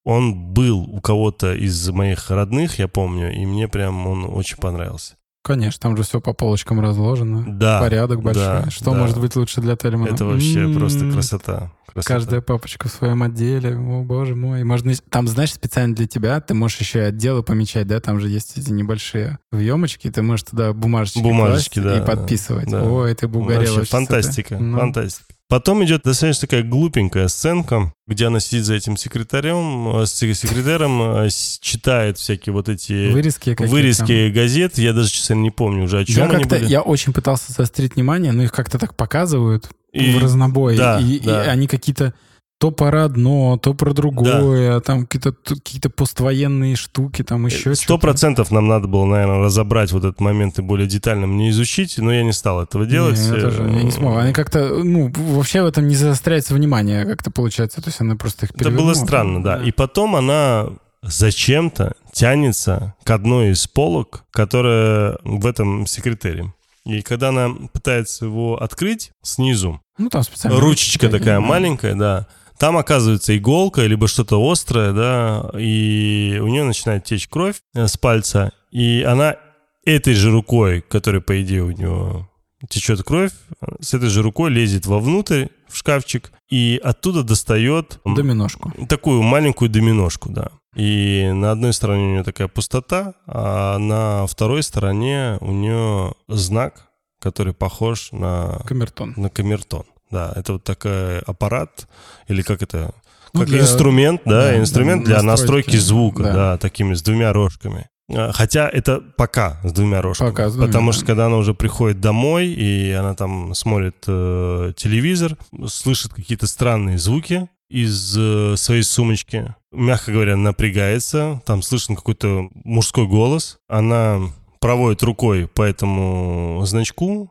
он 0.03 0.53
был 0.53 0.79
у 0.81 0.99
кого-то 0.99 1.53
из 1.53 1.89
моих 1.89 2.29
родных, 2.31 2.79
я 2.79 2.89
помню, 2.89 3.33
и 3.33 3.45
мне 3.45 3.69
прям 3.69 4.07
он 4.07 4.25
очень 4.25 4.57
понравился. 4.57 5.15
Конечно, 5.43 5.79
там 5.81 5.95
же 5.95 6.03
все 6.03 6.19
по 6.19 6.33
полочкам 6.33 6.81
разложено. 6.81 7.45
Да. 7.47 7.79
Порядок 7.79 8.21
большой. 8.21 8.43
да, 8.43 8.69
Что 8.69 8.91
да. 8.91 8.97
может 8.97 9.17
быть 9.19 9.35
лучше 9.37 9.61
для 9.61 9.77
Тельмана? 9.77 10.09
Это 10.13 10.25
вообще 10.25 10.59
М-м-м. 10.63 10.77
просто 10.77 11.09
красота. 11.09 11.71
красота. 11.85 12.13
Каждая 12.13 12.41
папочка 12.41 12.89
в 12.89 12.91
своем 12.91 13.23
отделе. 13.23 13.77
О, 13.77 14.03
боже 14.03 14.35
мой. 14.35 14.63
Можно... 14.65 14.93
Там, 15.09 15.25
знаешь, 15.29 15.53
специально 15.53 15.95
для 15.95 16.05
тебя 16.05 16.41
ты 16.41 16.53
можешь 16.53 16.79
еще 16.81 16.99
и 16.99 17.03
отделы 17.03 17.43
помечать, 17.43 17.87
да? 17.87 18.01
Там 18.01 18.19
же 18.19 18.27
есть 18.27 18.57
эти 18.57 18.71
небольшие 18.71 19.39
въемочки. 19.53 20.11
Ты 20.11 20.21
можешь 20.21 20.43
туда 20.43 20.73
бумажечки, 20.73 21.19
Бумажечки, 21.19 21.79
да, 21.79 21.97
и 21.99 22.05
подписывать. 22.05 22.69
да. 22.69 22.83
Ой, 22.83 23.13
ты 23.15 23.29
бы 23.29 23.39
угорел 23.39 23.59
Вообще 23.61 23.75
этой. 23.83 23.87
фантастика, 23.89 24.57
Ну, 24.59 24.77
фантастика. 24.77 25.25
Потом 25.49 25.83
идет 25.85 26.01
достаточно 26.03 26.41
такая 26.41 26.63
глупенькая 26.63 27.29
сценка, 27.29 27.93
где 28.05 28.27
она 28.27 28.41
сидит 28.41 28.65
за 28.65 28.73
этим 28.75 28.97
секретарем, 28.97 29.95
э, 30.01 30.05
с 30.05 30.11
секретарем, 30.13 31.01
э, 31.25 31.29
читает 31.61 32.17
всякие 32.17 32.51
вот 32.51 32.67
эти 32.67 33.09
Вырезки 33.11 33.55
вырезки 33.57 34.29
газет. 34.29 34.77
Я 34.77 34.91
даже, 34.91 35.09
честно, 35.09 35.35
не 35.35 35.49
помню 35.51 35.85
уже, 35.85 35.99
о 35.99 36.05
чем 36.05 36.29
Я 36.29 36.35
они 36.35 36.43
были. 36.43 36.65
я 36.65 36.81
очень 36.81 37.13
пытался 37.13 37.53
заострить 37.53 37.95
внимание, 37.95 38.33
но 38.33 38.43
их 38.43 38.51
как-то 38.51 38.77
так 38.77 38.93
показывают 38.95 39.69
И- 39.93 40.11
в 40.11 40.21
разнобой. 40.21 40.75
да, 40.75 40.99
и, 40.99 41.13
и 41.15 41.19
да. 41.25 41.43
они 41.43 41.67
какие-то 41.67 42.13
то 42.59 42.71
про 42.71 43.05
одно, 43.05 43.57
то 43.57 43.73
про 43.73 43.93
другое, 43.93 44.79
там 44.79 45.05
какие-то 45.05 45.31
какие 45.31 45.79
поствоенные 45.91 46.75
штуки, 46.75 47.23
там 47.23 47.45
еще 47.45 47.75
Сто 47.75 47.97
процентов 47.99 48.49
нам 48.51 48.67
надо 48.67 48.87
было, 48.87 49.05
наверное, 49.05 49.39
разобрать 49.39 49.91
вот 49.91 50.03
этот 50.03 50.19
момент 50.19 50.57
и 50.57 50.61
более 50.63 50.87
детально 50.87 51.27
мне 51.27 51.51
изучить, 51.51 51.97
но 51.97 52.11
я 52.11 52.23
не 52.23 52.33
стал 52.33 52.63
этого 52.63 52.85
делать. 52.85 53.19
Не, 53.19 53.35
я 53.37 53.41
тоже 53.41 53.63
я 53.63 53.83
не 53.83 53.91
смог. 53.91 54.17
Они 54.17 54.33
как-то, 54.33 54.83
ну, 54.83 55.11
вообще 55.15 55.61
в 55.61 55.67
этом 55.67 55.87
не 55.87 55.95
заостряется 55.95 56.55
внимание, 56.55 57.05
как-то 57.05 57.29
получается, 57.29 57.81
то 57.81 57.89
есть 57.89 58.01
она 58.01 58.15
просто 58.15 58.47
их 58.47 58.51
Это 58.55 58.71
было 58.71 58.93
странно, 58.95 59.43
да. 59.43 59.57
да. 59.57 59.63
И 59.63 59.71
потом 59.71 60.15
она 60.15 60.69
зачем-то 61.03 61.93
тянется 62.11 62.95
к 63.03 63.11
одной 63.11 63.51
из 63.51 63.67
полок, 63.67 64.25
которая 64.31 65.17
в 65.23 65.45
этом 65.45 65.85
секретаре. 65.85 66.53
И 66.85 67.01
когда 67.01 67.29
она 67.29 67.49
пытается 67.71 68.25
его 68.25 68.61
открыть 68.61 69.11
снизу, 69.21 69.81
ну, 69.97 70.09
там 70.09 70.23
специально 70.23 70.59
ручечка 70.59 71.09
такая 71.09 71.39
маленькая, 71.39 71.95
да, 71.95 72.27
там 72.57 72.77
оказывается 72.77 73.37
иголка, 73.37 73.85
либо 73.85 74.07
что-то 74.07 74.39
острое, 74.39 74.93
да, 74.93 75.49
и 75.57 76.39
у 76.41 76.47
нее 76.47 76.63
начинает 76.63 77.03
течь 77.05 77.27
кровь 77.27 77.61
э, 77.73 77.87
с 77.87 77.97
пальца, 77.97 78.51
и 78.71 79.03
она 79.07 79.37
этой 79.85 80.13
же 80.13 80.31
рукой, 80.31 80.81
которая, 80.81 81.21
по 81.21 81.41
идее, 81.41 81.63
у 81.63 81.71
нее 81.71 82.27
течет 82.69 83.03
кровь, 83.03 83.31
с 83.79 83.93
этой 83.93 84.09
же 84.09 84.21
рукой 84.21 84.49
лезет 84.49 84.85
вовнутрь, 84.85 85.47
в 85.67 85.77
шкафчик, 85.77 86.31
и 86.49 86.79
оттуда 86.83 87.23
достает... 87.23 87.99
Доминошку. 88.05 88.71
Такую 88.87 89.21
маленькую 89.21 89.69
доминошку, 89.69 90.29
да. 90.29 90.51
И 90.75 91.29
на 91.33 91.51
одной 91.51 91.73
стороне 91.73 92.03
у 92.03 92.11
нее 92.11 92.23
такая 92.23 92.47
пустота, 92.47 93.15
а 93.25 93.77
на 93.77 94.27
второй 94.27 94.63
стороне 94.63 95.37
у 95.41 95.51
нее 95.51 96.13
знак, 96.27 96.89
который 97.19 97.53
похож 97.53 98.11
на... 98.11 98.61
Камертон. 98.65 99.13
На 99.17 99.29
камертон. 99.29 99.85
Да, 100.11 100.31
это 100.35 100.53
вот 100.53 100.63
такой 100.63 101.19
аппарат, 101.19 101.87
или 102.27 102.41
как 102.41 102.61
это... 102.61 102.93
Ну, 103.33 103.41
как 103.41 103.49
для... 103.49 103.61
инструмент, 103.61 104.21
да, 104.25 104.43
да 104.43 104.57
инструмент 104.57 105.03
для 105.03 105.21
настройки, 105.21 105.67
настройки 105.67 105.77
звука, 105.77 106.23
да. 106.23 106.33
да, 106.33 106.57
такими 106.57 106.93
с 106.93 107.01
двумя 107.01 107.33
рожками. 107.33 107.89
А, 108.09 108.31
хотя 108.31 108.69
это 108.69 109.01
пока 109.17 109.59
с 109.63 109.71
двумя 109.73 110.01
рожками. 110.01 110.29
Пока 110.29 110.49
с 110.49 110.53
двумя. 110.53 110.67
Потому 110.67 110.91
что 110.93 111.05
когда 111.05 111.25
она 111.25 111.37
уже 111.37 111.53
приходит 111.53 111.99
домой, 111.99 112.47
и 112.47 112.91
она 112.91 113.15
там 113.15 113.53
смотрит 113.53 113.97
э, 114.07 114.71
телевизор, 114.77 115.37
слышит 115.67 116.13
какие-то 116.13 116.47
странные 116.47 116.97
звуки, 116.97 117.49
из 117.69 118.15
э, 118.17 118.55
своей 118.55 118.83
сумочки. 118.83 119.53
Мягко 119.71 120.11
говоря, 120.11 120.35
напрягается. 120.35 121.41
Там 121.45 121.61
слышен 121.61 121.95
какой-то 121.95 122.49
мужской 122.63 123.07
голос. 123.07 123.59
Она 123.67 124.21
проводит 124.59 125.03
рукой 125.03 125.47
по 125.47 125.63
этому 125.63 126.61
значку, 126.65 127.29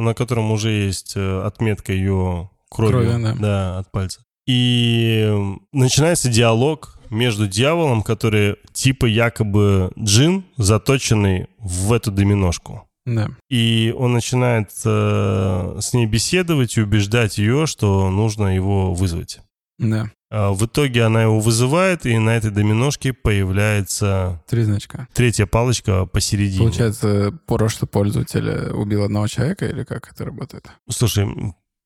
на 0.00 0.14
котором 0.14 0.50
уже 0.50 0.70
есть 0.70 1.14
э, 1.16 1.42
отметка 1.42 1.92
ее 1.92 2.50
крови, 2.70 2.92
крови 2.92 3.22
да. 3.22 3.34
да, 3.38 3.78
от 3.78 3.90
пальца. 3.90 4.20
И 4.46 5.30
начинается 5.72 6.28
диалог 6.30 6.98
между 7.10 7.46
дьяволом, 7.46 8.02
который 8.02 8.56
типа 8.72 9.06
якобы 9.06 9.92
джин, 9.98 10.44
заточенный 10.56 11.48
в 11.58 11.92
эту 11.92 12.10
доминошку. 12.10 12.88
Да. 13.04 13.30
И 13.48 13.94
он 13.96 14.12
начинает 14.12 14.70
э, 14.84 15.78
с 15.80 15.94
ней 15.94 16.06
беседовать 16.06 16.76
и 16.76 16.82
убеждать 16.82 17.38
ее, 17.38 17.66
что 17.66 18.10
нужно 18.10 18.54
его 18.54 18.92
вызвать. 18.92 19.40
Да. 19.78 20.10
А 20.30 20.52
в 20.52 20.66
итоге 20.66 21.04
она 21.04 21.22
его 21.22 21.40
вызывает, 21.40 22.04
и 22.04 22.18
на 22.18 22.30
этой 22.30 22.50
доминошке 22.50 23.12
появляется... 23.12 24.42
Три 24.48 24.64
значка. 24.64 25.08
Третья 25.14 25.46
палочка 25.46 26.04
посередине. 26.04 26.64
Получается, 26.64 27.32
прошлый 27.46 27.88
пользователь 27.88 28.70
убил 28.72 29.04
одного 29.04 29.26
человека, 29.28 29.66
или 29.66 29.84
как 29.84 30.12
это 30.12 30.24
работает? 30.24 30.68
Слушай, 30.90 31.28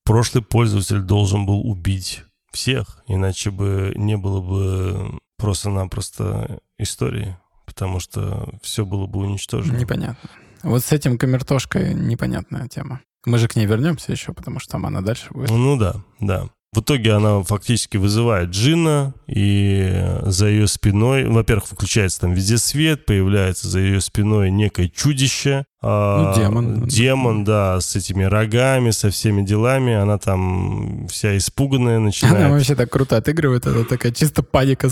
прошлый 0.04 0.42
пользователь 0.42 1.00
должен 1.00 1.46
был 1.46 1.60
убить 1.60 2.24
всех, 2.50 3.02
иначе 3.06 3.50
бы 3.50 3.92
не 3.94 4.16
было 4.16 4.40
бы 4.40 5.18
просто-напросто 5.38 6.60
истории, 6.78 7.36
потому 7.66 8.00
что 8.00 8.58
все 8.62 8.84
было 8.84 9.06
бы 9.06 9.20
уничтожено. 9.20 9.76
Непонятно. 9.76 10.30
Вот 10.62 10.84
с 10.84 10.92
этим 10.92 11.18
камертошкой 11.18 11.94
непонятная 11.94 12.68
тема. 12.68 13.00
Мы 13.24 13.38
же 13.38 13.48
к 13.48 13.56
ней 13.56 13.66
вернемся 13.66 14.12
еще, 14.12 14.32
потому 14.32 14.58
что 14.58 14.72
там 14.72 14.86
она 14.86 15.00
дальше 15.00 15.26
будет. 15.30 15.50
Ну 15.50 15.76
да, 15.76 15.96
да. 16.20 16.48
В 16.74 16.80
итоге 16.80 17.12
она 17.12 17.42
фактически 17.42 17.98
вызывает 17.98 18.48
Джина, 18.48 19.12
и 19.26 20.18
за 20.22 20.46
ее 20.46 20.66
спиной, 20.66 21.26
во-первых, 21.26 21.66
включается 21.66 22.20
там 22.20 22.32
везде 22.32 22.56
свет, 22.56 23.04
появляется 23.04 23.68
за 23.68 23.80
ее 23.80 24.00
спиной 24.00 24.50
некое 24.50 24.88
чудище. 24.88 25.66
А, 25.84 26.32
ну, 26.32 26.40
демон. 26.40 26.86
Демон, 26.86 27.44
да, 27.44 27.80
с 27.80 27.96
этими 27.96 28.22
рогами, 28.22 28.90
со 28.90 29.10
всеми 29.10 29.42
делами. 29.42 29.94
Она 29.94 30.16
там 30.18 31.08
вся 31.08 31.36
испуганная 31.36 31.98
начинает. 31.98 32.36
Она 32.36 32.50
вообще 32.50 32.76
так 32.76 32.90
круто 32.90 33.16
отыгрывает, 33.16 33.66
это 33.66 33.84
такая 33.84 34.12
чисто 34.12 34.44
паника 34.44 34.88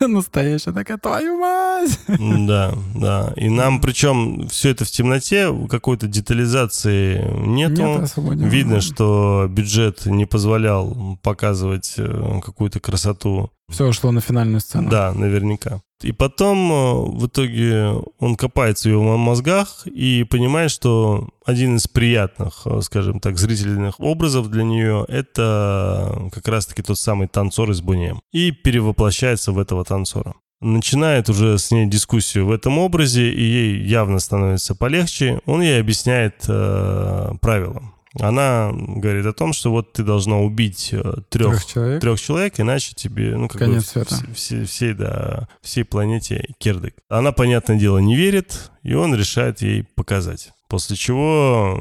настоящая, 0.00 0.72
такая, 0.72 0.96
твою 0.96 1.38
мать! 1.38 1.98
Да, 2.08 2.74
да. 2.94 3.32
И 3.36 3.50
нам, 3.50 3.80
причем, 3.82 4.48
все 4.48 4.70
это 4.70 4.86
в 4.86 4.90
темноте, 4.90 5.54
какой-то 5.68 6.06
детализации 6.06 7.22
нету. 7.46 7.82
Нет, 7.82 8.10
Видно, 8.50 8.80
что 8.80 9.46
бюджет 9.48 10.06
не 10.06 10.24
позволял 10.24 11.18
показывать 11.22 11.94
э, 11.98 12.40
какую-то 12.42 12.80
красоту. 12.80 13.50
Все 13.70 13.86
ушло 13.86 14.10
на 14.10 14.20
финальную 14.20 14.60
сцену. 14.60 14.90
Да, 14.90 15.12
наверняка. 15.14 15.80
И 16.02 16.12
потом 16.12 16.72
э, 16.72 17.18
в 17.18 17.26
итоге 17.26 17.92
он 18.18 18.36
копается 18.36 18.88
в 18.88 18.92
его 18.92 19.16
мозгах 19.16 19.86
и 19.86 20.24
понимает, 20.24 20.70
что 20.70 21.28
один 21.44 21.76
из 21.76 21.86
приятных, 21.86 22.62
э, 22.64 22.80
скажем 22.82 23.20
так, 23.20 23.38
зрительных 23.38 24.00
образов 24.00 24.48
для 24.48 24.64
нее— 24.64 25.04
это 25.08 26.30
как 26.32 26.48
раз-таки 26.48 26.82
тот 26.82 26.98
самый 26.98 27.28
танцор 27.28 27.70
из 27.70 27.82
Бунем. 27.82 28.20
И 28.32 28.50
перевоплощается 28.50 29.52
в 29.52 29.58
этого 29.58 29.84
танцора. 29.84 30.34
Начинает 30.62 31.28
уже 31.28 31.58
с 31.58 31.70
ней 31.70 31.86
дискуссию 31.86 32.46
в 32.46 32.52
этом 32.52 32.78
образе, 32.78 33.30
и 33.30 33.42
ей 33.42 33.82
явно 33.86 34.18
становится 34.18 34.74
полегче. 34.74 35.40
Он 35.46 35.62
ей 35.62 35.80
объясняет 35.80 36.44
э, 36.48 37.32
правила. 37.40 37.82
Она 38.18 38.72
говорит 38.72 39.24
о 39.26 39.32
том, 39.32 39.52
что 39.52 39.70
вот 39.70 39.92
ты 39.92 40.02
должна 40.02 40.38
убить 40.38 40.88
трех, 40.90 41.04
э, 41.04 41.22
трех, 41.28 41.66
человек? 41.66 42.00
трех 42.00 42.20
человек, 42.20 42.58
иначе 42.58 42.92
тебе, 42.94 43.36
ну, 43.36 43.48
как 43.48 43.60
Конец 43.60 43.84
бы, 43.84 43.88
света. 43.88 44.16
Все, 44.34 44.64
всей, 44.64 44.94
да, 44.94 45.48
всей 45.62 45.84
планете 45.84 46.52
кирдык. 46.58 46.96
Она, 47.08 47.30
понятное 47.30 47.78
дело, 47.78 47.98
не 47.98 48.16
верит, 48.16 48.72
и 48.82 48.94
он 48.94 49.14
решает 49.14 49.62
ей 49.62 49.84
показать. 49.84 50.50
После 50.68 50.96
чего 50.96 51.80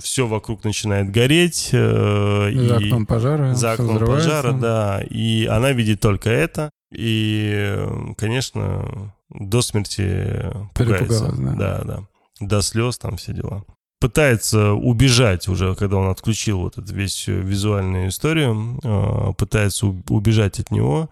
все 0.00 0.26
вокруг 0.26 0.62
начинает 0.64 1.10
гореть. 1.10 1.70
Э, 1.72 2.50
за 2.52 2.76
и 2.76 2.86
окном 2.86 3.06
пожара. 3.06 3.54
За 3.54 3.72
окном 3.72 3.98
пожара, 3.98 4.52
да. 4.52 5.02
И 5.08 5.46
она 5.46 5.72
видит 5.72 6.00
только 6.00 6.30
это. 6.30 6.70
И, 6.92 7.76
конечно, 8.16 9.12
до 9.28 9.60
смерти 9.60 10.52
пугается. 10.74 11.32
Да. 11.36 11.54
да, 11.54 11.82
да. 11.84 12.08
До 12.40 12.62
слез 12.62 12.98
там 12.98 13.16
все 13.16 13.32
дела 13.32 13.64
пытается 14.00 14.72
убежать 14.72 15.48
уже, 15.48 15.74
когда 15.74 15.96
он 15.96 16.10
отключил 16.10 16.60
вот 16.60 16.78
эту 16.78 16.94
весь 16.94 17.26
визуальную 17.26 18.08
историю, 18.08 18.78
а, 18.84 19.32
пытается 19.32 19.86
убежать 19.86 20.60
от 20.60 20.70
него. 20.70 21.08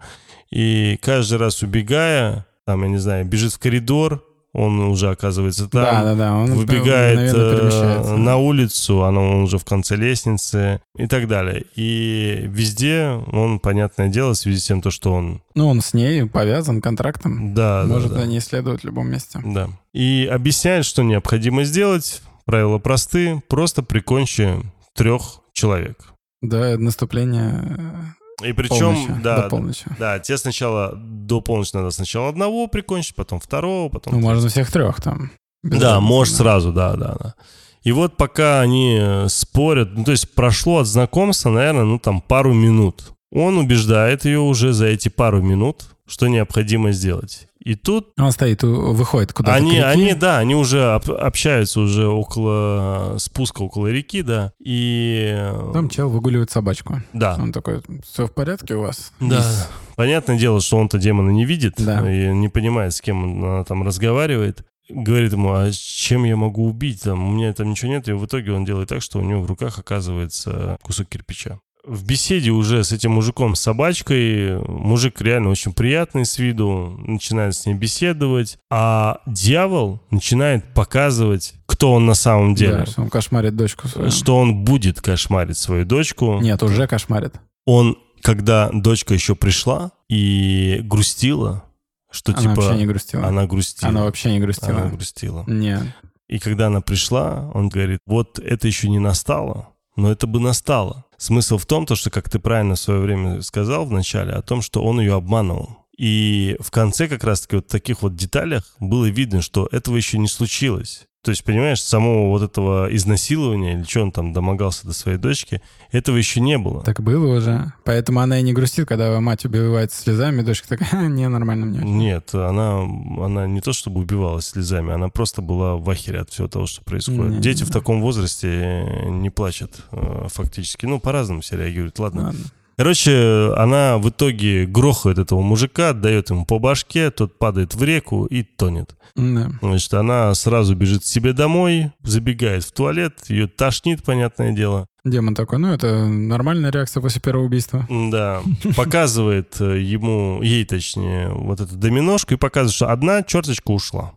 И 0.51 0.99
каждый 1.01 1.39
раз 1.39 1.63
убегая, 1.63 2.45
там, 2.65 2.83
я 2.83 2.89
не 2.89 2.97
знаю, 2.97 3.25
бежит 3.25 3.53
в 3.53 3.59
коридор, 3.59 4.23
он 4.53 4.79
уже 4.81 5.09
оказывается 5.09 5.67
там, 5.67 5.83
да, 5.83 6.03
да, 6.03 6.15
да. 6.15 6.35
Он 6.35 6.53
выбегает 6.53 7.33
э, 7.33 8.15
на 8.15 8.37
улицу, 8.37 8.97
он 8.97 9.17
уже 9.17 9.57
в 9.57 9.65
конце 9.65 9.95
лестницы 9.95 10.79
и 10.95 11.07
так 11.07 11.27
далее. 11.27 11.65
И 11.75 12.43
везде 12.45 13.19
он, 13.31 13.59
понятное 13.59 14.09
дело, 14.09 14.33
в 14.33 14.37
связи 14.37 14.59
с 14.59 14.65
тем, 14.65 14.81
то, 14.83 14.91
что 14.91 15.11
он... 15.11 15.41
Ну, 15.55 15.67
он 15.67 15.81
с 15.81 15.95
ней 15.95 16.27
повязан 16.27 16.81
контрактом. 16.81 17.55
Да, 17.55 17.83
Может 17.87 18.09
да, 18.09 18.15
да. 18.15 18.21
за 18.21 18.27
ней 18.27 18.41
следовать 18.41 18.81
в 18.81 18.85
любом 18.85 19.09
месте. 19.09 19.41
Да. 19.43 19.69
И 19.91 20.29
объясняет, 20.31 20.85
что 20.85 21.01
необходимо 21.01 21.63
сделать 21.63 22.21
Правила 22.45 22.77
просты, 22.77 23.41
просто 23.47 23.83
прикончи 23.83 24.61
трех 24.93 25.41
человек. 25.53 26.13
До 26.41 26.77
наступления 26.77 28.15
и 28.43 28.51
причем, 28.53 28.95
полночи, 28.95 29.21
да, 29.23 29.41
до 29.43 29.49
полночи. 29.49 29.85
да, 29.97 30.19
тебе 30.19 30.37
сначала 30.37 30.93
до 30.95 31.41
полночи 31.41 31.71
надо 31.73 31.91
сначала 31.91 32.29
одного 32.29 32.67
прикончить, 32.67 33.15
потом 33.15 33.39
второго, 33.39 33.89
потом... 33.89 34.13
Ну, 34.13 34.19
можно 34.19 34.49
всех 34.49 34.71
трех 34.71 35.01
там. 35.01 35.31
Да, 35.63 35.99
можешь 36.01 36.33
сразу, 36.33 36.73
да, 36.73 36.95
да, 36.95 37.15
да. 37.19 37.35
И 37.83 37.91
вот 37.91 38.17
пока 38.17 38.61
они 38.61 39.25
спорят, 39.27 39.89
ну, 39.93 40.03
то 40.03 40.11
есть 40.11 40.33
прошло 40.33 40.79
от 40.79 40.87
знакомства, 40.87 41.49
наверное, 41.49 41.83
ну, 41.83 41.99
там, 41.99 42.21
пару 42.21 42.53
минут. 42.53 43.13
Он 43.31 43.57
убеждает 43.57 44.25
ее 44.25 44.39
уже 44.39 44.73
за 44.73 44.87
эти 44.87 45.09
пару 45.09 45.41
минут, 45.41 45.85
что 46.07 46.27
необходимо 46.27 46.91
сделать. 46.91 47.47
И 47.63 47.75
тут... 47.75 48.09
Он 48.19 48.31
стоит, 48.33 48.61
выходит 48.63 49.31
куда-то 49.31 49.55
Они, 49.55 49.79
они, 49.79 50.13
да, 50.13 50.39
они 50.39 50.53
уже 50.53 50.93
общаются 50.93 51.79
уже 51.79 52.07
около 52.07 53.15
спуска, 53.19 53.61
около 53.61 53.87
реки, 53.87 54.21
да, 54.21 54.51
и... 54.59 55.49
Там 55.71 55.87
чел 55.87 56.09
выгуливает 56.09 56.51
собачку. 56.51 57.01
Да. 57.13 57.37
Он 57.39 57.53
такой, 57.53 57.81
все 58.03 58.27
в 58.27 58.33
порядке 58.33 58.75
у 58.75 58.81
вас? 58.81 59.13
Да. 59.21 59.39
И... 59.39 59.95
Понятное 59.95 60.37
дело, 60.37 60.59
что 60.59 60.77
он-то 60.77 60.97
демона 60.97 61.29
не 61.29 61.45
видит 61.45 61.75
да. 61.77 62.11
и 62.11 62.33
не 62.33 62.49
понимает, 62.49 62.93
с 62.93 62.99
кем 62.99 63.43
он 63.43 63.63
там 63.63 63.83
разговаривает. 63.83 64.65
Говорит 64.89 65.31
ему, 65.31 65.53
а 65.53 65.71
чем 65.71 66.25
я 66.25 66.35
могу 66.35 66.67
убить? 66.67 67.03
Там, 67.03 67.29
у 67.29 67.31
меня 67.31 67.53
там 67.53 67.69
ничего 67.69 67.91
нет. 67.91 68.09
И 68.09 68.11
в 68.11 68.25
итоге 68.25 68.51
он 68.51 68.65
делает 68.65 68.89
так, 68.89 69.01
что 69.01 69.19
у 69.19 69.21
него 69.21 69.41
в 69.41 69.45
руках 69.45 69.79
оказывается 69.79 70.77
кусок 70.81 71.07
кирпича. 71.07 71.59
В 71.85 72.05
беседе 72.05 72.51
уже 72.51 72.83
с 72.83 72.91
этим 72.91 73.11
мужиком, 73.11 73.55
с 73.55 73.61
собачкой, 73.61 74.59
мужик 74.67 75.21
реально 75.21 75.49
очень 75.49 75.73
приятный 75.73 76.25
с 76.25 76.37
виду, 76.37 76.97
начинает 77.05 77.55
с 77.55 77.65
ней 77.65 77.73
беседовать, 77.73 78.57
а 78.69 79.21
дьявол 79.25 80.01
начинает 80.09 80.73
показывать, 80.73 81.53
кто 81.65 81.93
он 81.93 82.05
на 82.05 82.13
самом 82.13 82.55
деле. 82.55 82.77
Да, 82.77 82.85
что 82.85 83.01
он 83.01 83.09
кошмарит 83.09 83.55
дочку 83.55 83.87
свою. 83.87 84.11
Что 84.11 84.37
он 84.37 84.63
будет 84.63 85.01
кошмарить 85.01 85.57
свою 85.57 85.85
дочку. 85.85 86.39
Нет, 86.39 86.63
уже 86.63 86.87
кошмарит. 86.87 87.33
Он, 87.65 87.97
когда 88.21 88.69
дочка 88.71 89.13
еще 89.13 89.35
пришла 89.35 89.91
и 90.09 90.79
грустила, 90.83 91.65
что 92.11 92.31
Она 92.31 92.41
типа... 92.41 92.61
вообще 92.61 92.77
не 92.77 92.85
грустила. 92.85 93.27
Она 93.27 93.45
грустила. 93.45 93.89
Она 93.89 94.03
вообще 94.03 94.31
не 94.31 94.39
грустила. 94.39 94.81
Она 94.81 94.89
грустила. 94.89 95.43
Нет. 95.47 95.83
И 96.29 96.39
когда 96.39 96.67
она 96.67 96.81
пришла, 96.81 97.51
он 97.53 97.69
говорит, 97.69 97.99
вот 98.05 98.39
это 98.39 98.67
еще 98.67 98.89
не 98.89 98.99
настало, 98.99 99.72
но 99.95 100.11
это 100.11 100.27
бы 100.27 100.39
настало. 100.39 101.05
Смысл 101.17 101.57
в 101.57 101.65
том, 101.65 101.85
то, 101.85 101.95
что, 101.95 102.09
как 102.09 102.29
ты 102.29 102.39
правильно 102.39 102.75
в 102.75 102.79
свое 102.79 102.99
время 102.99 103.41
сказал 103.41 103.85
в 103.85 103.91
начале, 103.91 104.33
о 104.33 104.41
том, 104.41 104.61
что 104.61 104.83
он 104.83 104.99
ее 104.99 105.13
обманывал. 105.13 105.77
И 105.97 106.57
в 106.59 106.71
конце 106.71 107.07
как 107.07 107.23
раз-таки 107.23 107.57
вот 107.57 107.67
таких 107.67 108.01
вот 108.01 108.15
деталях 108.15 108.75
было 108.79 109.05
видно, 109.05 109.41
что 109.41 109.69
этого 109.71 109.95
еще 109.95 110.17
не 110.17 110.27
случилось. 110.27 111.07
То 111.23 111.31
есть, 111.31 111.45
понимаешь, 111.45 111.81
самого 111.81 112.27
вот 112.27 112.41
этого 112.41 112.93
изнасилования, 112.93 113.75
или 113.75 113.83
что 113.83 114.01
он 114.01 114.11
там 114.11 114.33
домогался 114.33 114.85
до 114.85 114.91
своей 114.91 115.17
дочки, 115.17 115.61
этого 115.89 116.17
еще 116.17 116.41
не 116.41 116.57
было. 116.57 116.83
Так 116.83 117.01
было 117.01 117.37
уже. 117.37 117.71
Поэтому 117.85 118.19
она 118.19 118.39
и 118.39 118.43
не 118.43 118.51
грустит, 118.51 118.89
когда 118.89 119.17
мать 119.21 119.45
убивает 119.45 119.93
слезами, 119.93 120.41
дочка 120.41 120.67
такая, 120.67 121.07
не, 121.07 121.29
нормально 121.29 121.65
мне. 121.65 121.79
очень». 121.79 121.97
Нет, 121.97 122.35
она, 122.35 122.81
она 123.25 123.47
не 123.47 123.61
то 123.61 123.71
чтобы 123.71 124.01
убивалась 124.01 124.47
слезами, 124.47 124.91
она 124.91 125.07
просто 125.07 125.41
была 125.41 125.77
в 125.77 125.89
ахере 125.89 126.19
от 126.19 126.29
всего 126.29 126.49
того, 126.49 126.65
что 126.65 126.83
происходит. 126.83 127.31
Не, 127.31 127.39
Дети 127.39 127.63
не. 127.63 127.69
в 127.69 127.71
таком 127.71 128.01
возрасте 128.01 128.85
не 129.07 129.29
плачут 129.29 129.77
э, 129.93 130.27
фактически. 130.29 130.85
Ну, 130.85 130.99
по-разному 130.99 131.39
все 131.39 131.55
реагируют. 131.55 131.99
Ладно. 131.99 132.23
Ладно. 132.23 132.39
Короче, 132.75 133.53
она 133.55 133.97
в 133.99 134.09
итоге 134.09 134.65
грохает 134.65 135.19
этого 135.19 135.41
мужика, 135.41 135.89
отдает 135.89 136.29
ему 136.31 136.45
по 136.45 136.59
башке, 136.59 137.11
тот 137.11 137.37
падает 137.37 137.75
в 137.75 137.83
реку 137.83 138.25
и 138.25 138.43
тонет. 138.43 138.95
Да. 139.15 139.51
Значит, 139.61 139.93
она 139.93 140.33
сразу 140.33 140.75
бежит 140.75 141.03
к 141.03 141.05
себе 141.05 141.33
домой, 141.33 141.91
забегает 142.01 142.63
в 142.63 142.71
туалет, 142.71 143.19
ее 143.29 143.47
тошнит, 143.47 144.03
понятное 144.03 144.53
дело. 144.53 144.87
Демон 145.05 145.35
такой, 145.35 145.59
ну 145.59 145.73
это 145.73 146.07
нормальная 146.07 146.71
реакция 146.71 147.01
после 147.01 147.21
первого 147.21 147.45
убийства. 147.45 147.85
Да, 147.89 148.41
показывает 148.75 149.59
э, 149.59 149.79
ему, 149.79 150.41
ей 150.41 150.65
точнее, 150.65 151.29
вот 151.29 151.59
эту 151.59 151.75
доминошку 151.75 152.33
и 152.33 152.37
показывает, 152.37 152.73
что 152.73 152.89
одна 152.89 153.21
черточка 153.21 153.71
ушла. 153.71 154.13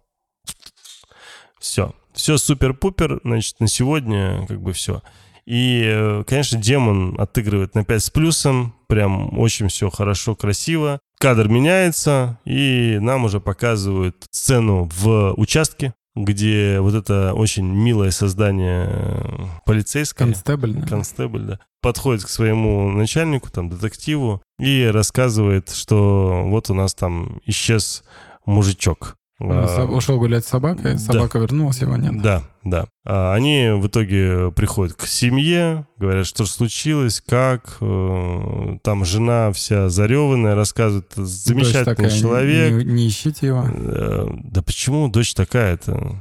Все. 1.59 1.93
Все 2.15 2.39
супер-пупер, 2.39 3.21
значит, 3.25 3.61
на 3.61 3.69
сегодня 3.69 4.47
как 4.47 4.63
бы 4.63 4.73
все. 4.73 5.03
И, 5.47 5.83
э, 5.87 6.25
конечно, 6.27 6.61
демон 6.61 7.15
отыгрывает 7.19 7.75
на 7.75 7.85
5 7.85 8.03
с 8.03 8.11
плюсом. 8.11 8.75
Прям 8.89 9.39
очень 9.39 9.69
все 9.69 9.91
хорошо, 9.91 10.35
красиво. 10.35 11.01
Кадр 11.19 11.49
меняется, 11.49 12.39
и 12.45 12.99
нам 13.01 13.25
уже 13.25 13.41
показывают 13.41 14.17
сцену 14.31 14.91
в 14.93 15.33
участке, 15.37 15.95
где 16.15 16.81
вот 16.81 16.95
это 16.95 17.33
очень 17.35 17.65
милое 17.65 18.11
создание 18.11 18.89
э, 18.91 19.47
полицейское. 19.65 20.27
Констебль. 20.27 20.73
да. 20.75 20.87
Констебль, 20.87 21.43
да. 21.43 21.61
Подходит 21.81 22.25
к 22.25 22.29
своему 22.29 22.91
начальнику, 22.91 23.51
там, 23.51 23.69
детективу, 23.69 24.43
и 24.59 24.91
рассказывает, 24.93 25.71
что 25.71 26.43
вот 26.47 26.71
у 26.71 26.75
нас 26.75 26.95
там 26.95 27.41
исчез 27.47 28.03
мужичок. 28.45 29.17
Он 29.39 29.53
А, 29.53 29.69
со- 29.69 29.85
Ушел 29.85 30.19
гулять 30.19 30.45
с 30.47 30.49
собакой, 30.49 30.93
да. 30.95 30.99
собака 30.99 31.39
вернулась, 31.39 31.81
его 31.83 31.97
нет. 31.97 32.23
Да, 32.23 32.43
да. 32.65 32.87
А 33.05 33.35
Они 33.35 33.69
в 33.71 33.87
итоге 33.87 34.51
приходят 34.53 34.95
к 34.95 35.07
семье, 35.07 35.87
говорят, 35.99 36.27
что 36.27 36.47
случилось, 36.47 37.21
как. 37.21 37.77
э, 37.83 38.79
Там 38.83 39.05
жена 39.05 39.53
вся 39.53 39.91
зареванная, 39.91 40.55
рассказывает, 40.55 41.13
Дочь 41.17 41.27
замечательный 41.27 41.85
такая, 41.85 42.11
человек. 42.11 42.73
Не, 42.87 42.93
не 42.93 43.09
ищите 43.09 43.49
его. 43.49 43.65
Э, 43.69 44.27
Да 44.45 44.63
почему 44.63 45.09
дочь 45.09 45.35
такая-то? 45.35 46.17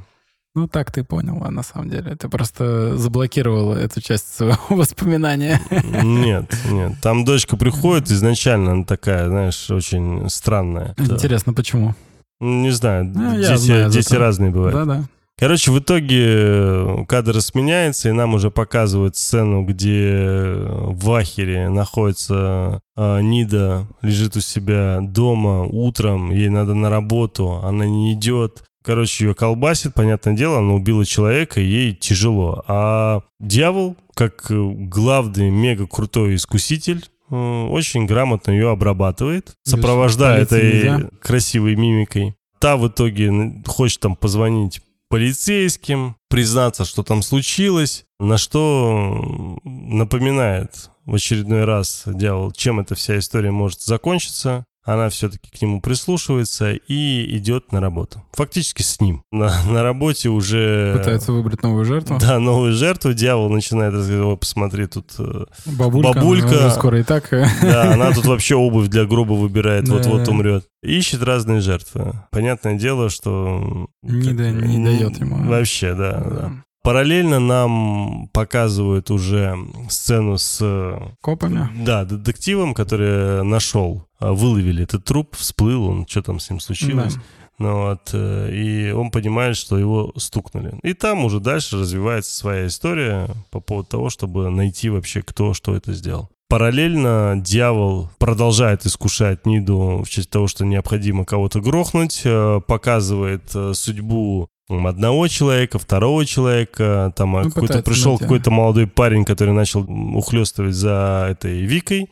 Ну, 0.54 0.68
так 0.68 0.90
ты 0.90 1.04
понял, 1.04 1.42
а 1.44 1.50
на 1.50 1.62
самом 1.62 1.90
деле. 1.90 2.16
Ты 2.16 2.30
просто 2.30 2.96
заблокировал 2.96 3.72
эту 3.74 4.00
часть 4.00 4.34
своего 4.34 4.58
воспоминания. 4.70 5.60
Нет, 6.02 6.50
нет. 6.70 6.92
Там 7.02 7.24
дочка 7.26 7.56
приходит 7.58 8.10
изначально, 8.10 8.72
она 8.72 8.84
такая, 8.84 9.28
знаешь, 9.28 9.70
очень 9.70 10.28
странная. 10.30 10.94
Да. 10.96 11.14
Интересно, 11.14 11.52
почему? 11.52 11.94
Не 12.40 12.70
знаю, 12.70 13.04
Ну, 13.14 13.36
дети, 13.36 13.56
знаю 13.56 13.90
дети 13.90 14.08
зато. 14.08 14.20
разные 14.20 14.50
бывают. 14.50 14.74
Да-да. 14.74 15.04
Короче, 15.38 15.70
в 15.70 15.78
итоге 15.78 16.24
э, 16.26 17.04
кадр 17.06 17.40
сменяется, 17.42 18.08
и 18.08 18.12
нам 18.12 18.32
уже 18.34 18.50
показывают 18.50 19.16
сцену, 19.16 19.64
где 19.64 20.56
в 20.58 21.12
Ахере 21.14 21.68
находится 21.68 22.80
э, 22.96 23.20
Нида, 23.20 23.86
лежит 24.00 24.36
у 24.36 24.40
себя 24.40 25.00
дома 25.02 25.64
утром, 25.64 26.30
ей 26.30 26.48
надо 26.48 26.72
на 26.74 26.88
работу, 26.88 27.60
она 27.62 27.84
не 27.86 28.14
идет. 28.14 28.62
Короче, 28.82 29.26
ее 29.26 29.34
колбасит, 29.34 29.92
понятное 29.94 30.34
дело, 30.34 30.58
она 30.58 30.72
убила 30.72 31.04
человека, 31.04 31.60
ей 31.60 31.92
тяжело. 31.94 32.62
А 32.68 33.20
дьявол, 33.40 33.96
как 34.14 34.46
э, 34.50 34.54
главный 34.56 35.50
мега 35.50 35.86
крутой 35.86 36.36
искуситель, 36.36 37.04
э, 37.04 37.15
очень 37.28 38.06
грамотно 38.06 38.52
ее 38.52 38.70
обрабатывает, 38.70 39.54
сопровождая 39.64 40.42
этой 40.42 41.08
красивой 41.20 41.76
мимикой. 41.76 42.34
Та 42.58 42.76
в 42.76 42.88
итоге 42.88 43.62
хочет 43.66 44.00
там 44.00 44.16
позвонить 44.16 44.80
полицейским, 45.08 46.16
признаться, 46.28 46.84
что 46.84 47.02
там 47.02 47.22
случилось, 47.22 48.04
на 48.18 48.38
что 48.38 49.58
напоминает 49.64 50.90
в 51.04 51.14
очередной 51.14 51.64
раз 51.64 52.02
дьявол, 52.06 52.52
чем 52.52 52.80
эта 52.80 52.94
вся 52.94 53.18
история 53.18 53.50
может 53.50 53.82
закончиться. 53.82 54.64
Она 54.86 55.08
все-таки 55.08 55.50
к 55.50 55.60
нему 55.60 55.80
прислушивается 55.80 56.72
и 56.72 57.36
идет 57.36 57.72
на 57.72 57.80
работу. 57.80 58.22
Фактически 58.32 58.82
с 58.82 59.00
ним. 59.00 59.24
На, 59.32 59.52
на 59.68 59.82
работе 59.82 60.28
уже... 60.28 60.94
Пытается 60.96 61.32
выбрать 61.32 61.60
новую 61.64 61.84
жертву. 61.84 62.18
Да, 62.20 62.38
новую 62.38 62.72
жертву. 62.72 63.12
Дьявол 63.12 63.50
начинает 63.50 63.94
«Ой, 63.94 64.36
посмотри, 64.36 64.86
тут... 64.86 65.12
э, 65.18 65.46
Бабулька. 65.66 66.12
Бабулька. 66.12 66.48
она 66.48 66.70
скоро 66.70 67.00
и 67.00 67.02
так. 67.02 67.28
Да, 67.60 67.94
она 67.94 68.12
тут 68.12 68.26
вообще 68.26 68.54
обувь 68.54 68.86
для 68.86 69.06
гроба 69.06 69.32
выбирает, 69.32 69.88
вот-вот 69.88 70.28
умрет. 70.28 70.64
Ищет 70.82 71.22
разные 71.24 71.60
жертвы. 71.60 72.12
Понятное 72.30 72.74
дело, 72.76 73.10
что... 73.10 73.88
Не 74.02 74.32
да- 74.32 74.50
не 74.50 74.84
дает 74.84 75.18
ему. 75.18 75.48
Вообще, 75.48 75.94
да, 75.94 76.12
да. 76.20 76.52
Параллельно 76.86 77.40
нам 77.40 78.28
показывают 78.32 79.10
уже 79.10 79.58
сцену 79.88 80.38
с 80.38 80.60
э, 80.62 80.96
Копами. 81.20 81.68
да, 81.84 82.04
детективом, 82.04 82.74
который 82.74 83.42
нашел, 83.42 84.06
а, 84.20 84.32
выловили 84.32 84.84
этот 84.84 85.04
труп, 85.04 85.34
всплыл 85.34 85.88
он, 85.88 86.06
что 86.06 86.22
там 86.22 86.38
с 86.38 86.48
ним 86.48 86.60
случилось. 86.60 87.16
Да. 87.16 87.20
Ну 87.58 87.82
вот, 87.88 88.10
э, 88.12 88.52
и 88.52 88.92
он 88.92 89.10
понимает, 89.10 89.56
что 89.56 89.76
его 89.76 90.12
стукнули. 90.16 90.78
И 90.84 90.94
там 90.94 91.24
уже 91.24 91.40
дальше 91.40 91.76
развивается 91.76 92.32
своя 92.36 92.68
история 92.68 93.30
по 93.50 93.58
поводу 93.58 93.88
того, 93.88 94.08
чтобы 94.08 94.48
найти 94.50 94.88
вообще, 94.88 95.22
кто 95.22 95.54
что 95.54 95.74
это 95.74 95.92
сделал. 95.92 96.28
Параллельно 96.48 97.34
дьявол 97.36 98.10
продолжает 98.18 98.86
искушать 98.86 99.44
Ниду 99.44 100.04
в 100.04 100.08
честь 100.08 100.30
того, 100.30 100.46
что 100.46 100.64
необходимо 100.64 101.24
кого-то 101.24 101.60
грохнуть, 101.60 102.20
э, 102.22 102.60
показывает 102.64 103.50
судьбу 103.72 104.48
одного 104.68 105.28
человека, 105.28 105.78
второго 105.78 106.24
человека, 106.26 107.12
там 107.16 107.36
э, 107.36 107.44
Ну, 107.44 107.50
какой-то 107.50 107.82
пришел 107.82 108.12
найти. 108.12 108.24
какой-то 108.24 108.50
молодой 108.50 108.86
парень, 108.86 109.24
который 109.24 109.54
начал 109.54 109.80
ухлестывать 110.16 110.74
за 110.74 111.28
этой 111.30 111.62
Викой. 111.62 112.10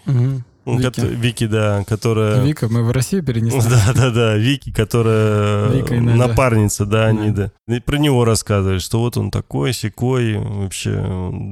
Ну, 0.66 0.78
Вики. 0.78 1.00
Вики, 1.00 1.46
да, 1.46 1.84
которая... 1.86 2.42
Вика, 2.42 2.68
мы 2.70 2.84
в 2.84 2.90
Россию 2.90 3.22
перенесли. 3.22 3.60
Да, 3.68 3.92
да, 3.94 4.10
да, 4.10 4.36
Вики, 4.36 4.72
которая 4.72 5.68
Вика 5.68 6.00
напарница, 6.00 6.86
да, 6.86 7.06
Да. 7.08 7.12
Нида. 7.12 7.52
И 7.68 7.80
про 7.80 7.98
него 7.98 8.24
рассказывали, 8.24 8.78
что 8.78 9.00
вот 9.00 9.18
он 9.18 9.30
такой, 9.30 9.74
секой, 9.74 10.38
вообще, 10.38 10.92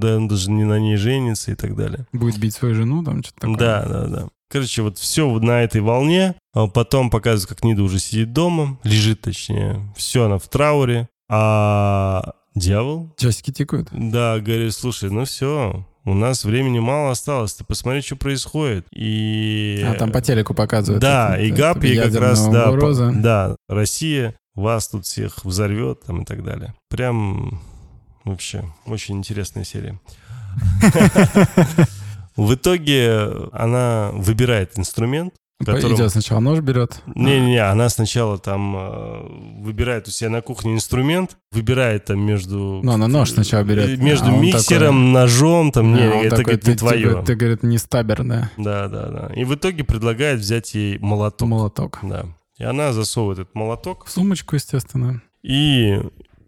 да, 0.00 0.16
он 0.16 0.28
даже 0.28 0.50
не 0.50 0.64
на 0.64 0.78
ней 0.78 0.96
женится 0.96 1.53
и 1.53 1.55
так 1.55 1.76
далее. 1.76 2.07
Будет 2.12 2.38
бить 2.38 2.55
свою 2.55 2.74
жену, 2.74 3.05
там 3.05 3.22
что-то 3.22 3.40
такое. 3.40 3.57
Да, 3.59 3.86
да, 3.86 4.07
да. 4.07 4.28
Короче, 4.53 4.82
вот 4.82 4.98
все 4.98 5.30
на 5.38 5.62
этой 5.62 5.80
волне. 5.80 6.34
А 6.53 6.66
Потом 6.66 7.09
показывают, 7.09 7.48
как 7.48 7.64
Нида 7.64 7.82
уже 7.82 7.98
сидит 7.98 8.34
дома, 8.34 8.78
лежит 8.84 9.22
точнее. 9.22 9.80
Все, 9.96 10.24
она 10.24 10.36
в 10.38 10.46
трауре. 10.48 11.09
А 11.30 12.34
дьявол, 12.55 13.14
Часики 13.16 13.50
тикают. 13.50 13.88
да, 13.90 14.38
говорит, 14.38 14.74
слушай, 14.74 15.11
ну 15.11 15.24
все, 15.24 15.86
у 16.05 16.12
нас 16.12 16.44
времени 16.44 16.78
мало 16.78 17.12
осталось, 17.12 17.55
ты 17.55 17.64
посмотри, 17.64 18.03
что 18.03 18.16
происходит. 18.16 18.86
И... 18.92 19.82
А 19.88 19.94
там 19.94 20.12
по 20.12 20.20
телеку 20.20 20.53
показывают. 20.53 21.00
Да, 21.00 21.40
и 21.40 21.50
ГАП 21.50 21.84
ей 21.84 21.96
как 21.96 22.14
раз, 22.16 22.46
да, 22.48 22.70
по- 22.72 23.12
да, 23.14 23.57
Россия 23.68 24.34
вас 24.55 24.88
тут 24.88 25.07
всех 25.07 25.42
взорвет 25.46 26.03
там 26.07 26.22
и 26.22 26.24
так 26.26 26.44
далее. 26.44 26.74
Прям 26.90 27.62
вообще 28.24 28.64
очень 28.84 29.16
интересная 29.16 29.64
серия. 29.64 29.98
В 32.37 32.55
итоге 32.55 33.28
она 33.53 34.11
выбирает 34.14 34.78
инструмент. 34.78 35.35
которым- 35.64 35.95
Идет 35.95 36.11
сначала 36.11 36.41
нож 36.41 36.59
берет. 36.59 37.01
Не-не-не, 37.14 37.59
она 37.59 37.89
сначала 37.89 38.37
там 38.37 38.74
э, 38.76 39.62
выбирает 39.62 40.09
у 40.09 40.11
себя 40.11 40.28
на 40.30 40.41
кухне 40.43 40.74
инструмент, 40.74 41.37
выбирает 41.53 42.07
там 42.07 42.18
между... 42.18 42.80
Ну, 42.83 42.91
она 42.91 43.07
нож 43.07 43.30
сначала 43.30 43.62
берет, 43.62 43.89
э, 43.91 43.97
Между 43.97 44.26
а 44.26 44.37
миксером, 44.37 45.12
ножом, 45.12 45.70
там, 45.70 45.95
не, 45.95 46.01
он 46.09 46.26
это, 46.26 46.30
такой, 46.30 46.45
говорит, 46.45 46.66
не 46.66 46.72
ты, 46.72 46.78
твое. 46.78 47.09
типа, 47.11 47.22
ты, 47.22 47.35
говорит, 47.37 47.62
не 47.62 47.78
стабер, 47.78 48.24
да, 48.24 48.51
Да, 48.57 48.89
да, 48.89 49.09
да. 49.09 49.33
И 49.37 49.45
в 49.45 49.55
итоге 49.55 49.85
предлагает 49.85 50.41
взять 50.41 50.74
ей 50.74 50.99
молоток. 50.99 51.47
молоток. 51.49 51.99
Да. 52.03 52.24
И 52.59 52.64
она 52.64 52.93
засовывает 52.93 53.39
этот 53.39 53.55
молоток 53.55 54.07
В 54.07 54.11
сумочку, 54.11 54.57
естественно, 54.57 55.22
и 55.45 56.01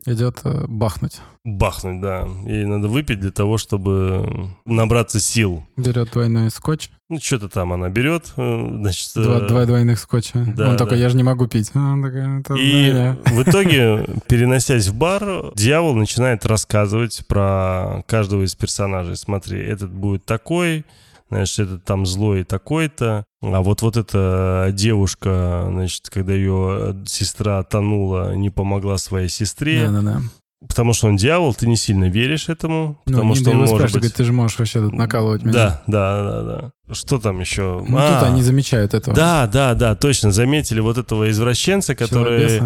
идет 0.07 0.41
э, 0.43 0.65
бахнуть. 0.67 1.21
Бахнуть, 1.45 2.01
да. 2.01 2.27
Ей 2.47 2.65
надо 2.65 2.89
выпить 2.89 3.21
для 3.21 3.31
того, 3.31 3.59
чтобы 3.59 4.49
набраться 4.65 5.21
сил. 5.21 5.65
Берет 5.77 6.13
двойной 6.13 6.51
скотч, 6.51 6.91
Ну, 7.11 7.21
что-то 7.21 7.49
там 7.49 7.73
она 7.73 7.91
берет, 7.91 8.33
э, 8.37 8.77
значит... 8.81 9.11
два, 9.15 9.39
э, 9.41 9.49
два 9.49 9.67
двойных 9.67 9.99
скотча. 9.99 10.45
да, 10.57 10.71
он 10.71 10.77
такой, 10.77 10.97
да. 10.97 11.03
я 11.03 11.09
же 11.11 11.17
не 11.17 11.23
могу 11.23 11.47
пить. 11.47 11.71
А, 11.75 11.93
он 11.93 12.03
такой, 12.03 12.41
«Это 12.41 12.55
И 12.55 12.91
знаю 12.91 13.19
я». 13.25 13.33
в 13.33 13.43
итоге, 13.43 14.07
переносясь 14.27 14.89
в 14.89 14.95
бар, 14.95 15.53
дьявол 15.55 15.95
начинает 15.95 16.47
рассказывать 16.47 17.27
про 17.27 18.03
каждого 18.07 18.43
из 18.43 18.55
персонажей. 18.55 19.17
Смотри, 19.17 19.61
этот 19.61 19.91
будет 19.91 20.25
такой, 20.25 20.87
знаешь, 21.29 21.59
этот 21.59 21.85
там 21.85 22.07
злой 22.07 22.45
такой-то. 22.45 23.25
А 23.43 23.61
вот 23.61 23.83
вот 23.83 23.99
эта 23.99 24.71
девушка, 24.73 25.67
значит, 25.69 26.09
когда 26.09 26.33
ее 26.33 26.97
сестра 27.07 27.63
тонула, 27.65 28.35
не 28.35 28.49
помогла 28.49 28.97
своей 28.97 29.29
сестре. 29.29 29.87
Да-да-да. 29.87 30.21
Потому 30.69 30.93
что 30.95 31.09
он 31.09 31.17
дьявол, 31.17 31.55
ты 31.55 31.67
не 31.69 31.77
сильно 31.77 32.09
веришь 32.09 32.49
этому, 32.49 32.99
Ну, 33.07 33.13
потому 33.13 33.35
Нида 33.35 33.41
что 33.43 33.51
он 33.51 33.57
может 33.59 33.83
быть... 33.83 33.93
говорит, 33.93 34.15
ты 34.15 34.25
же 34.25 34.33
можешь 34.33 34.59
вообще 34.59 34.81
тут 34.81 34.93
накалывать 34.95 35.43
меня. 35.43 35.53
Да, 35.53 35.83
да, 35.87 36.23
да, 36.23 36.43
да. 36.43 36.71
Что 36.95 37.19
там 37.19 37.41
еще? 37.41 37.85
Ну, 37.89 37.97
А, 37.99 38.21
тут 38.21 38.29
они 38.29 38.43
замечают 38.43 38.95
этого. 38.95 39.15
Да, 39.17 39.47
да, 39.47 39.75
да, 39.75 39.95
точно. 39.95 40.33
Заметили 40.33 40.81
вот 40.81 40.99
этого 40.99 41.31
извращенца, 41.31 41.95
который 41.95 42.61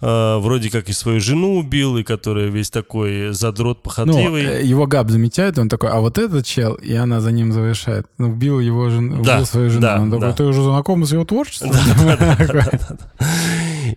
э, 0.00 0.36
вроде 0.38 0.70
как 0.70 0.88
и 0.88 0.92
свою 0.92 1.20
жену 1.20 1.56
убил, 1.58 1.96
и 1.96 2.02
который 2.04 2.48
весь 2.50 2.70
такой 2.70 3.32
задрот 3.32 3.78
Ну, 3.78 3.82
похотливый. 3.82 4.44
э, 4.44 4.62
его 4.64 4.86
Габ 4.86 5.10
замечает, 5.10 5.58
он 5.58 5.68
такой, 5.68 5.90
а 5.90 6.00
вот 6.00 6.18
этот 6.18 6.46
чел, 6.46 6.74
и 6.74 6.94
она 6.94 7.20
за 7.20 7.32
ним 7.32 7.52
завершает. 7.52 8.06
Ну, 8.18 8.30
убил 8.30 8.60
его 8.60 8.88
жену, 8.90 9.22
Да, 9.24 9.34
убил 9.36 9.46
свою 9.46 9.70
жену. 9.70 9.82
да, 9.82 10.00
он 10.00 10.10
такой, 10.10 10.28
да. 10.28 10.32
ты 10.34 10.44
уже 10.44 10.62
знаком 10.62 11.04
с 11.04 11.12
его 11.12 11.24
творчеством? 11.24 11.72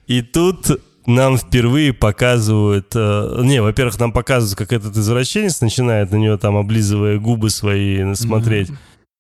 И 0.08 0.22
тут 0.22 0.68
нам 1.06 1.38
впервые 1.38 1.94
показывают... 1.94 2.92
э, 2.96 3.40
не, 3.44 3.62
во-первых, 3.62 4.00
нам 4.00 4.12
показывают, 4.12 4.58
как 4.58 4.74
этот 4.74 4.96
извращенец 4.98 5.62
начинает 5.62 6.12
на 6.12 6.18
нее 6.18 6.38
там, 6.38 6.58
облизывая 6.58 7.18
губы 7.20 7.50
свои, 7.50 8.14
смотреть. 8.16 8.70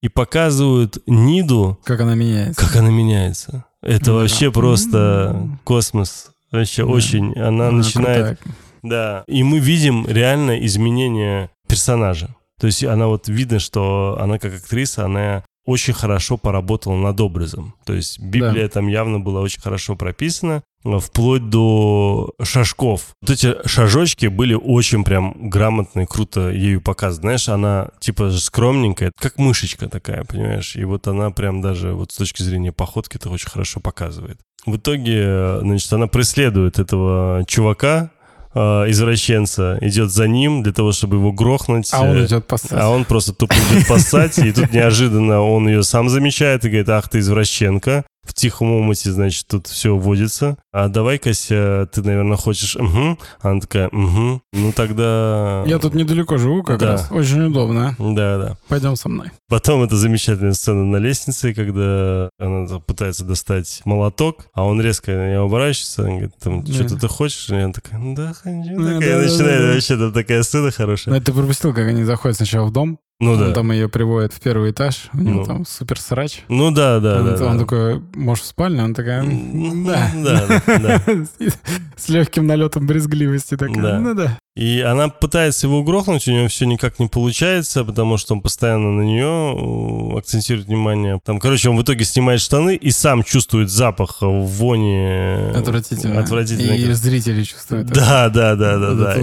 И 0.01 0.07
показывают 0.07 0.97
Ниду, 1.07 1.77
Как 1.83 1.99
она 2.01 2.15
меняется. 2.15 2.61
как 2.65 2.75
она 2.77 2.89
меняется. 2.89 3.65
Это 3.81 4.11
Ну, 4.11 4.19
вообще 4.19 4.45
да. 4.45 4.51
просто 4.51 5.49
космос. 5.63 6.31
Вообще 6.51 6.83
Да. 6.83 6.89
очень. 6.89 7.33
Она 7.37 7.67
Она 7.67 7.71
начинает... 7.71 8.37
крутая. 8.39 8.55
Да. 8.81 9.23
И 9.27 9.43
мы 9.43 9.59
видим 9.59 10.05
реально 10.07 10.65
изменение 10.65 11.49
персонажа. 11.67 12.35
То 12.59 12.67
есть 12.67 12.83
она 12.83 13.07
вот 13.07 13.27
видно, 13.27 13.59
что 13.59 14.17
она 14.21 14.39
как 14.39 14.53
актриса, 14.55 15.05
она 15.05 15.43
очень 15.65 15.93
хорошо 15.93 16.37
поработала 16.37 16.95
над 16.95 17.19
образом. 17.21 17.75
То 17.85 17.93
есть 17.93 18.19
Библия 18.19 18.67
там 18.69 18.87
явно 18.87 19.19
была 19.19 19.41
очень 19.41 19.61
хорошо 19.61 19.95
прописана, 19.95 20.63
вплоть 20.83 21.49
до 21.49 22.31
шажков. 22.41 23.07
Вот 23.21 23.29
эти 23.31 23.55
шажочки 23.67 24.27
были 24.27 24.53
очень 24.53 25.03
прям 25.03 25.49
грамотно 25.49 26.01
и 26.01 26.05
круто 26.05 26.49
ею 26.49 26.81
показаны. 26.81 27.21
Знаешь, 27.21 27.49
она 27.49 27.89
типа 27.99 28.31
скромненькая, 28.31 29.11
как 29.19 29.37
мышечка 29.37 29.87
такая, 29.89 30.23
понимаешь? 30.23 30.75
И 30.75 30.83
вот 30.85 31.07
она 31.07 31.31
прям 31.31 31.61
даже 31.61 31.93
вот 31.93 32.11
с 32.11 32.15
точки 32.17 32.41
зрения 32.43 32.71
походки 32.71 33.17
это 33.17 33.29
очень 33.29 33.49
хорошо 33.49 33.79
показывает. 33.79 34.39
В 34.65 34.77
итоге, 34.77 35.59
значит, 35.61 35.91
она 35.93 36.07
преследует 36.07 36.79
этого 36.79 37.43
чувака, 37.47 38.11
э, 38.53 38.59
извращенца, 38.89 39.77
идет 39.81 40.11
за 40.11 40.27
ним 40.27 40.63
для 40.63 40.73
того, 40.73 40.91
чтобы 40.91 41.17
его 41.17 41.31
грохнуть. 41.31 41.89
А 41.93 42.01
он 42.01 42.17
Э, 42.17 42.25
идет 42.25 42.47
поссать. 42.47 42.71
а 42.73 42.89
он 42.89 43.05
просто 43.05 43.33
тупо 43.33 43.53
идет 43.53 43.87
поссать, 43.87 44.37
и 44.39 44.51
тут 44.51 44.71
неожиданно 44.73 45.41
он 45.41 45.67
ее 45.67 45.83
сам 45.83 46.09
замечает 46.09 46.65
и 46.65 46.69
говорит, 46.69 46.89
ах 46.89 47.09
ты 47.09 47.19
извращенка. 47.19 48.05
В 48.29 48.33
тихом 48.35 48.71
омуте, 48.71 49.11
значит, 49.11 49.47
тут 49.47 49.65
все 49.65 49.95
водится. 49.97 50.55
А 50.71 50.87
давай-ка, 50.87 51.31
ты, 51.33 52.01
наверное, 52.03 52.37
хочешь... 52.37 52.75
Угу. 52.75 53.17
Она 53.41 53.59
такая, 53.59 53.87
угу. 53.87 54.39
Ну 54.53 54.71
тогда... 54.71 55.63
Я 55.65 55.79
тут 55.79 55.95
недалеко 55.95 56.37
живу 56.37 56.61
как 56.61 56.79
Да. 56.79 56.91
раз. 56.91 57.07
Очень 57.11 57.41
удобно. 57.47 57.95
Да, 57.97 58.37
да. 58.37 58.57
Пойдем 58.67 58.95
со 58.95 59.09
мной. 59.09 59.31
Потом 59.47 59.81
это 59.81 59.95
замечательная 59.95 60.53
сцена 60.53 60.85
на 60.85 60.97
лестнице, 60.97 61.55
когда 61.55 62.29
она 62.39 62.67
пытается 62.79 63.25
достать 63.25 63.81
молоток, 63.83 64.45
а 64.53 64.63
он 64.63 64.79
резко 64.79 65.11
на 65.11 65.27
нее 65.29 65.39
оборачивается, 65.43 66.03
он 66.03 66.09
говорит, 66.11 66.33
там, 66.39 66.63
Да. 66.63 66.71
что-то 66.71 66.97
ты 66.99 67.07
хочешь? 67.07 67.49
И 67.49 67.55
она 67.55 67.73
такая, 67.73 67.99
да, 68.15 68.33
хочу. 68.33 68.77
Да, 68.77 68.93
Такая 68.93 68.99
да, 68.99 69.25
да, 69.25 69.31
начинает, 69.31 69.61
да. 69.61 69.73
вообще 69.73 69.97
там 69.97 70.13
такая 70.13 70.43
сцена 70.43 70.69
хорошая. 70.71 71.15
Но 71.15 71.19
ты 71.21 71.33
пропустил, 71.33 71.73
как 71.73 71.87
они 71.87 72.03
заходят 72.03 72.37
сначала 72.37 72.67
в 72.67 72.71
дом. 72.71 72.99
Ну 73.21 73.33
Он 73.33 73.39
да. 73.39 73.51
там 73.51 73.69
ее 73.73 73.89
приводит 73.89 74.31
в 74.33 74.39
первый 74.39 74.71
этаж. 74.71 75.09
У 75.13 75.17
него 75.17 75.39
Ну. 75.41 75.45
там 75.45 75.65
супер 75.65 75.99
срач. 75.99 76.43
Ну 76.47 76.71
да, 76.71 77.01
да, 77.01 77.19
он, 77.19 77.25
да. 77.25 77.45
он 77.47 77.57
да. 77.57 77.63
такой, 77.65 78.01
может, 78.15 78.45
в 78.45 78.47
спальне? 78.47 78.81
Он 78.81 78.93
такая, 78.93 79.23
«М, 79.23 79.83
да. 79.85 80.09
Да, 80.15 80.47
да, 80.65 80.79
да. 80.79 81.01
С 81.97 82.07
легким 82.07 82.47
налетом 82.47 82.87
брезгливости 82.87 83.57
такая, 83.57 83.81
Да. 83.81 83.99
ну 83.99 84.15
да. 84.15 84.37
И 84.55 84.79
она 84.81 85.09
пытается 85.09 85.67
его 85.67 85.83
грохнуть, 85.83 86.27
у 86.29 86.31
него 86.31 86.47
все 86.47 86.65
никак 86.65 86.99
не 86.99 87.07
получается, 87.07 87.83
потому 87.83 88.17
что 88.17 88.35
он 88.35 88.41
постоянно 88.41 88.91
на 88.91 89.01
нее 89.01 90.17
акцентирует 90.17 90.67
внимание. 90.67 91.19
Там, 91.23 91.39
короче, 91.39 91.69
он 91.69 91.77
в 91.77 91.81
итоге 91.83 92.05
снимает 92.05 92.39
штаны 92.39 92.75
и 92.75 92.89
сам 92.91 93.23
чувствует 93.23 93.69
запах 93.69 94.17
вони. 94.21 95.51
Отвратительно. 95.55 96.21
Отвратительно. 96.21 96.71
И 96.73 96.91
зрители 96.93 97.43
чувствуют. 97.43 97.87
Да, 97.87 98.29
да, 98.29 98.55
да, 98.55 98.77
да, 98.77 98.93
да. 98.93 99.15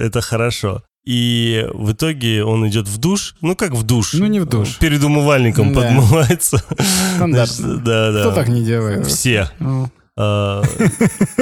Это 0.00 0.20
хорошо. 0.20 0.82
И 1.06 1.64
в 1.72 1.92
итоге 1.92 2.42
он 2.44 2.68
идет 2.68 2.88
в 2.88 2.98
душ. 2.98 3.36
Ну, 3.40 3.54
как 3.54 3.72
в 3.72 3.84
душ. 3.84 4.12
Ну, 4.14 4.26
не 4.26 4.40
в 4.40 4.46
душ. 4.46 4.76
Перед 4.78 5.02
умывальником 5.04 5.72
Да. 5.72 5.80
подмывается. 5.82 6.62
Стандартно. 7.14 7.76
Да, 7.76 8.12
да. 8.12 8.20
Кто 8.22 8.32
так 8.32 8.48
не 8.48 8.64
делает? 8.64 9.06
Все. 9.06 9.48
Ну, 9.60 9.88
А, 10.18 10.62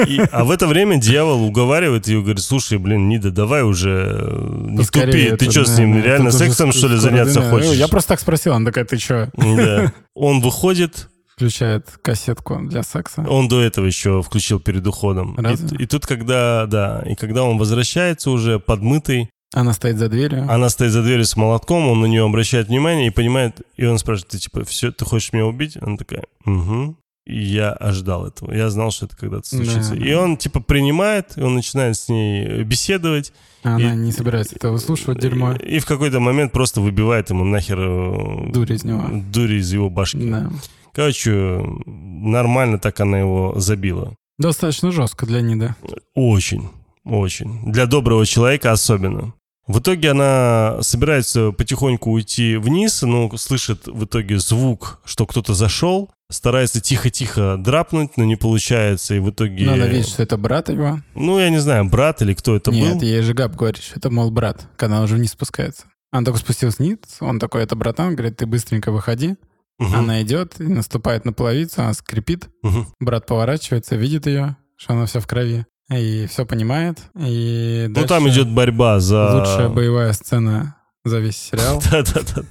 и- 0.05 0.19
а 0.33 0.43
в 0.43 0.51
это 0.51 0.67
время 0.67 0.97
дьявол 0.97 1.43
уговаривает 1.45 2.07
ее, 2.09 2.21
говорит, 2.21 2.41
слушай, 2.43 2.77
блин, 2.77 3.07
Нида, 3.07 3.31
давай 3.31 3.63
уже 3.63 4.19
э, 4.21 4.67
не 4.69 4.77
поскорее 4.79 5.11
тупи, 5.11 5.37
ты 5.37 5.45
это, 5.45 5.51
что 5.51 5.63
с 5.65 5.75
да, 5.77 5.81
ним, 5.81 5.93
да, 5.93 6.01
реально 6.01 6.31
сексом, 6.31 6.73
что 6.73 6.89
ли, 6.89 6.97
заняться 6.97 7.39
дымя. 7.39 7.51
хочешь? 7.51 7.71
Я 7.71 7.87
просто 7.87 8.09
так 8.09 8.19
спросил, 8.19 8.51
она 8.53 8.65
такая, 8.65 8.83
ты 8.83 8.97
что? 8.97 9.31
Да. 9.37 9.93
Он 10.13 10.41
выходит, 10.41 11.07
Включает 11.35 11.87
кассетку 12.01 12.59
для 12.63 12.83
секса. 12.83 13.21
он 13.27 13.47
до 13.47 13.61
этого 13.61 13.85
еще 13.85 14.21
включил 14.21 14.59
перед 14.59 14.85
уходом. 14.85 15.35
Разве? 15.37 15.77
И, 15.79 15.83
и 15.83 15.85
тут, 15.85 16.05
когда, 16.05 16.65
да, 16.65 17.01
и 17.05 17.15
когда 17.15 17.43
он 17.43 17.57
возвращается 17.57 18.29
уже 18.29 18.59
подмытый, 18.59 19.29
Она 19.55 19.73
стоит 19.73 19.97
за 19.97 20.09
дверью. 20.09 20.45
она 20.49 20.69
стоит 20.69 20.91
за 20.91 21.01
дверью 21.01 21.25
с 21.25 21.35
молотком, 21.35 21.87
он 21.87 22.01
на 22.01 22.05
нее 22.05 22.23
обращает 22.23 22.67
внимание 22.67 23.07
и 23.07 23.09
понимает, 23.09 23.61
и 23.77 23.85
он 23.85 23.97
спрашивает, 23.97 24.31
ты 24.31 24.37
типа, 24.37 24.63
все, 24.65 24.91
ты 24.91 25.05
хочешь 25.05 25.33
меня 25.33 25.45
убить? 25.45 25.77
Она 25.81 25.97
такая, 25.97 26.23
угу. 26.45 26.95
И 27.25 27.41
я 27.41 27.71
ожидал 27.71 28.27
этого. 28.27 28.53
Я 28.53 28.69
знал, 28.69 28.91
что 28.91 29.07
это 29.07 29.17
когда-то 29.17 29.47
случится. 29.47 29.95
Да. 29.95 30.05
И 30.05 30.13
он, 30.13 30.37
типа, 30.37 30.59
принимает, 30.59 31.35
и 31.37 31.41
он 31.41 31.55
начинает 31.55 31.97
с 31.97 32.07
ней 32.07 32.61
беседовать. 32.61 33.33
А 33.63 33.77
Она 33.77 33.93
и- 33.95 33.97
не 33.97 34.11
собирается 34.11 34.55
это 34.55 34.69
выслушивать, 34.69 35.19
дерьмо. 35.21 35.53
И, 35.53 35.77
и 35.77 35.79
в 35.79 35.87
какой-то 35.87 36.19
момент 36.19 36.51
просто 36.51 36.81
выбивает 36.81 37.31
ему 37.31 37.43
нахер 37.43 37.79
э, 37.79 38.51
Дурь 38.51 38.73
из 38.73 38.83
него. 38.83 39.09
дури 39.33 39.55
из 39.57 39.73
его 39.73 39.89
башки. 39.89 40.29
Да. 40.29 40.51
Короче, 40.93 41.63
нормально 41.87 42.77
так 42.77 42.99
она 42.99 43.17
его 43.19 43.53
забила. 43.57 44.13
Достаточно 44.37 44.91
жестко 44.91 45.25
для 45.25 45.41
Ниды. 45.41 45.73
Очень, 46.13 46.69
очень. 47.05 47.71
Для 47.71 47.87
доброго 47.87 48.25
человека 48.27 48.71
особенно. 48.71 49.33
В 49.67 49.79
итоге 49.79 50.11
она 50.11 50.77
собирается 50.81 51.51
потихоньку 51.51 52.11
уйти 52.11 52.55
вниз, 52.57 53.01
но 53.01 53.35
слышит 53.37 53.87
в 53.87 54.05
итоге 54.05 54.37
звук, 54.37 54.99
что 55.05 55.25
кто-то 55.25 55.55
зашел, 55.55 56.11
старается 56.29 56.81
тихо-тихо 56.81 57.57
драпнуть, 57.57 58.15
но 58.17 58.25
не 58.25 58.35
получается, 58.35 59.15
и 59.15 59.19
в 59.19 59.31
итоге... 59.31 59.65
Но 59.65 59.73
она 59.73 59.87
видит, 59.87 60.07
что 60.07 60.21
это 60.21 60.37
брат 60.37 60.69
его. 60.69 60.99
Ну, 61.15 61.39
я 61.39 61.49
не 61.49 61.57
знаю, 61.59 61.85
брат 61.85 62.21
или 62.21 62.35
кто 62.35 62.55
это 62.55 62.69
Нет, 62.71 62.95
был. 62.95 63.01
ей 63.01 63.21
же 63.21 63.33
Габ 63.33 63.55
говорит, 63.55 63.81
что 63.81 63.97
это, 63.97 64.11
мол, 64.11 64.29
брат, 64.29 64.67
когда 64.77 64.97
он 64.99 65.05
уже 65.05 65.15
вниз 65.15 65.31
спускается. 65.31 65.85
Она 66.11 66.25
только 66.25 66.39
спустилась 66.39 66.77
вниз, 66.77 66.97
он 67.19 67.39
такой, 67.39 67.63
это 67.63 67.75
братан, 67.75 68.15
говорит, 68.15 68.37
ты 68.37 68.45
быстренько 68.45 68.91
выходи. 68.91 69.35
Мгм, 69.77 69.95
Она 69.95 70.21
идет, 70.21 70.57
наступает 70.59 71.25
на 71.25 71.33
половицу, 71.33 71.81
она 71.81 71.93
скрипит. 71.93 72.47
мгм. 72.61 72.87
Брат 72.99 73.25
поворачивается, 73.25 73.95
видит 73.95 74.25
ее, 74.27 74.55
что 74.77 74.93
она 74.93 75.05
вся 75.05 75.19
в 75.19 75.27
крови. 75.27 75.65
И 75.91 76.25
все 76.27 76.45
понимает. 76.45 76.99
И 77.19 77.85
Ну, 77.89 78.05
там 78.07 78.27
идет 78.29 78.49
борьба 78.49 78.99
за... 78.99 79.35
лучшая 79.35 79.69
боевая 79.69 80.13
сцена 80.13 80.75
за 81.03 81.19
весь 81.19 81.37
сериал. 81.37 81.79
Да-да-да. 81.91 82.41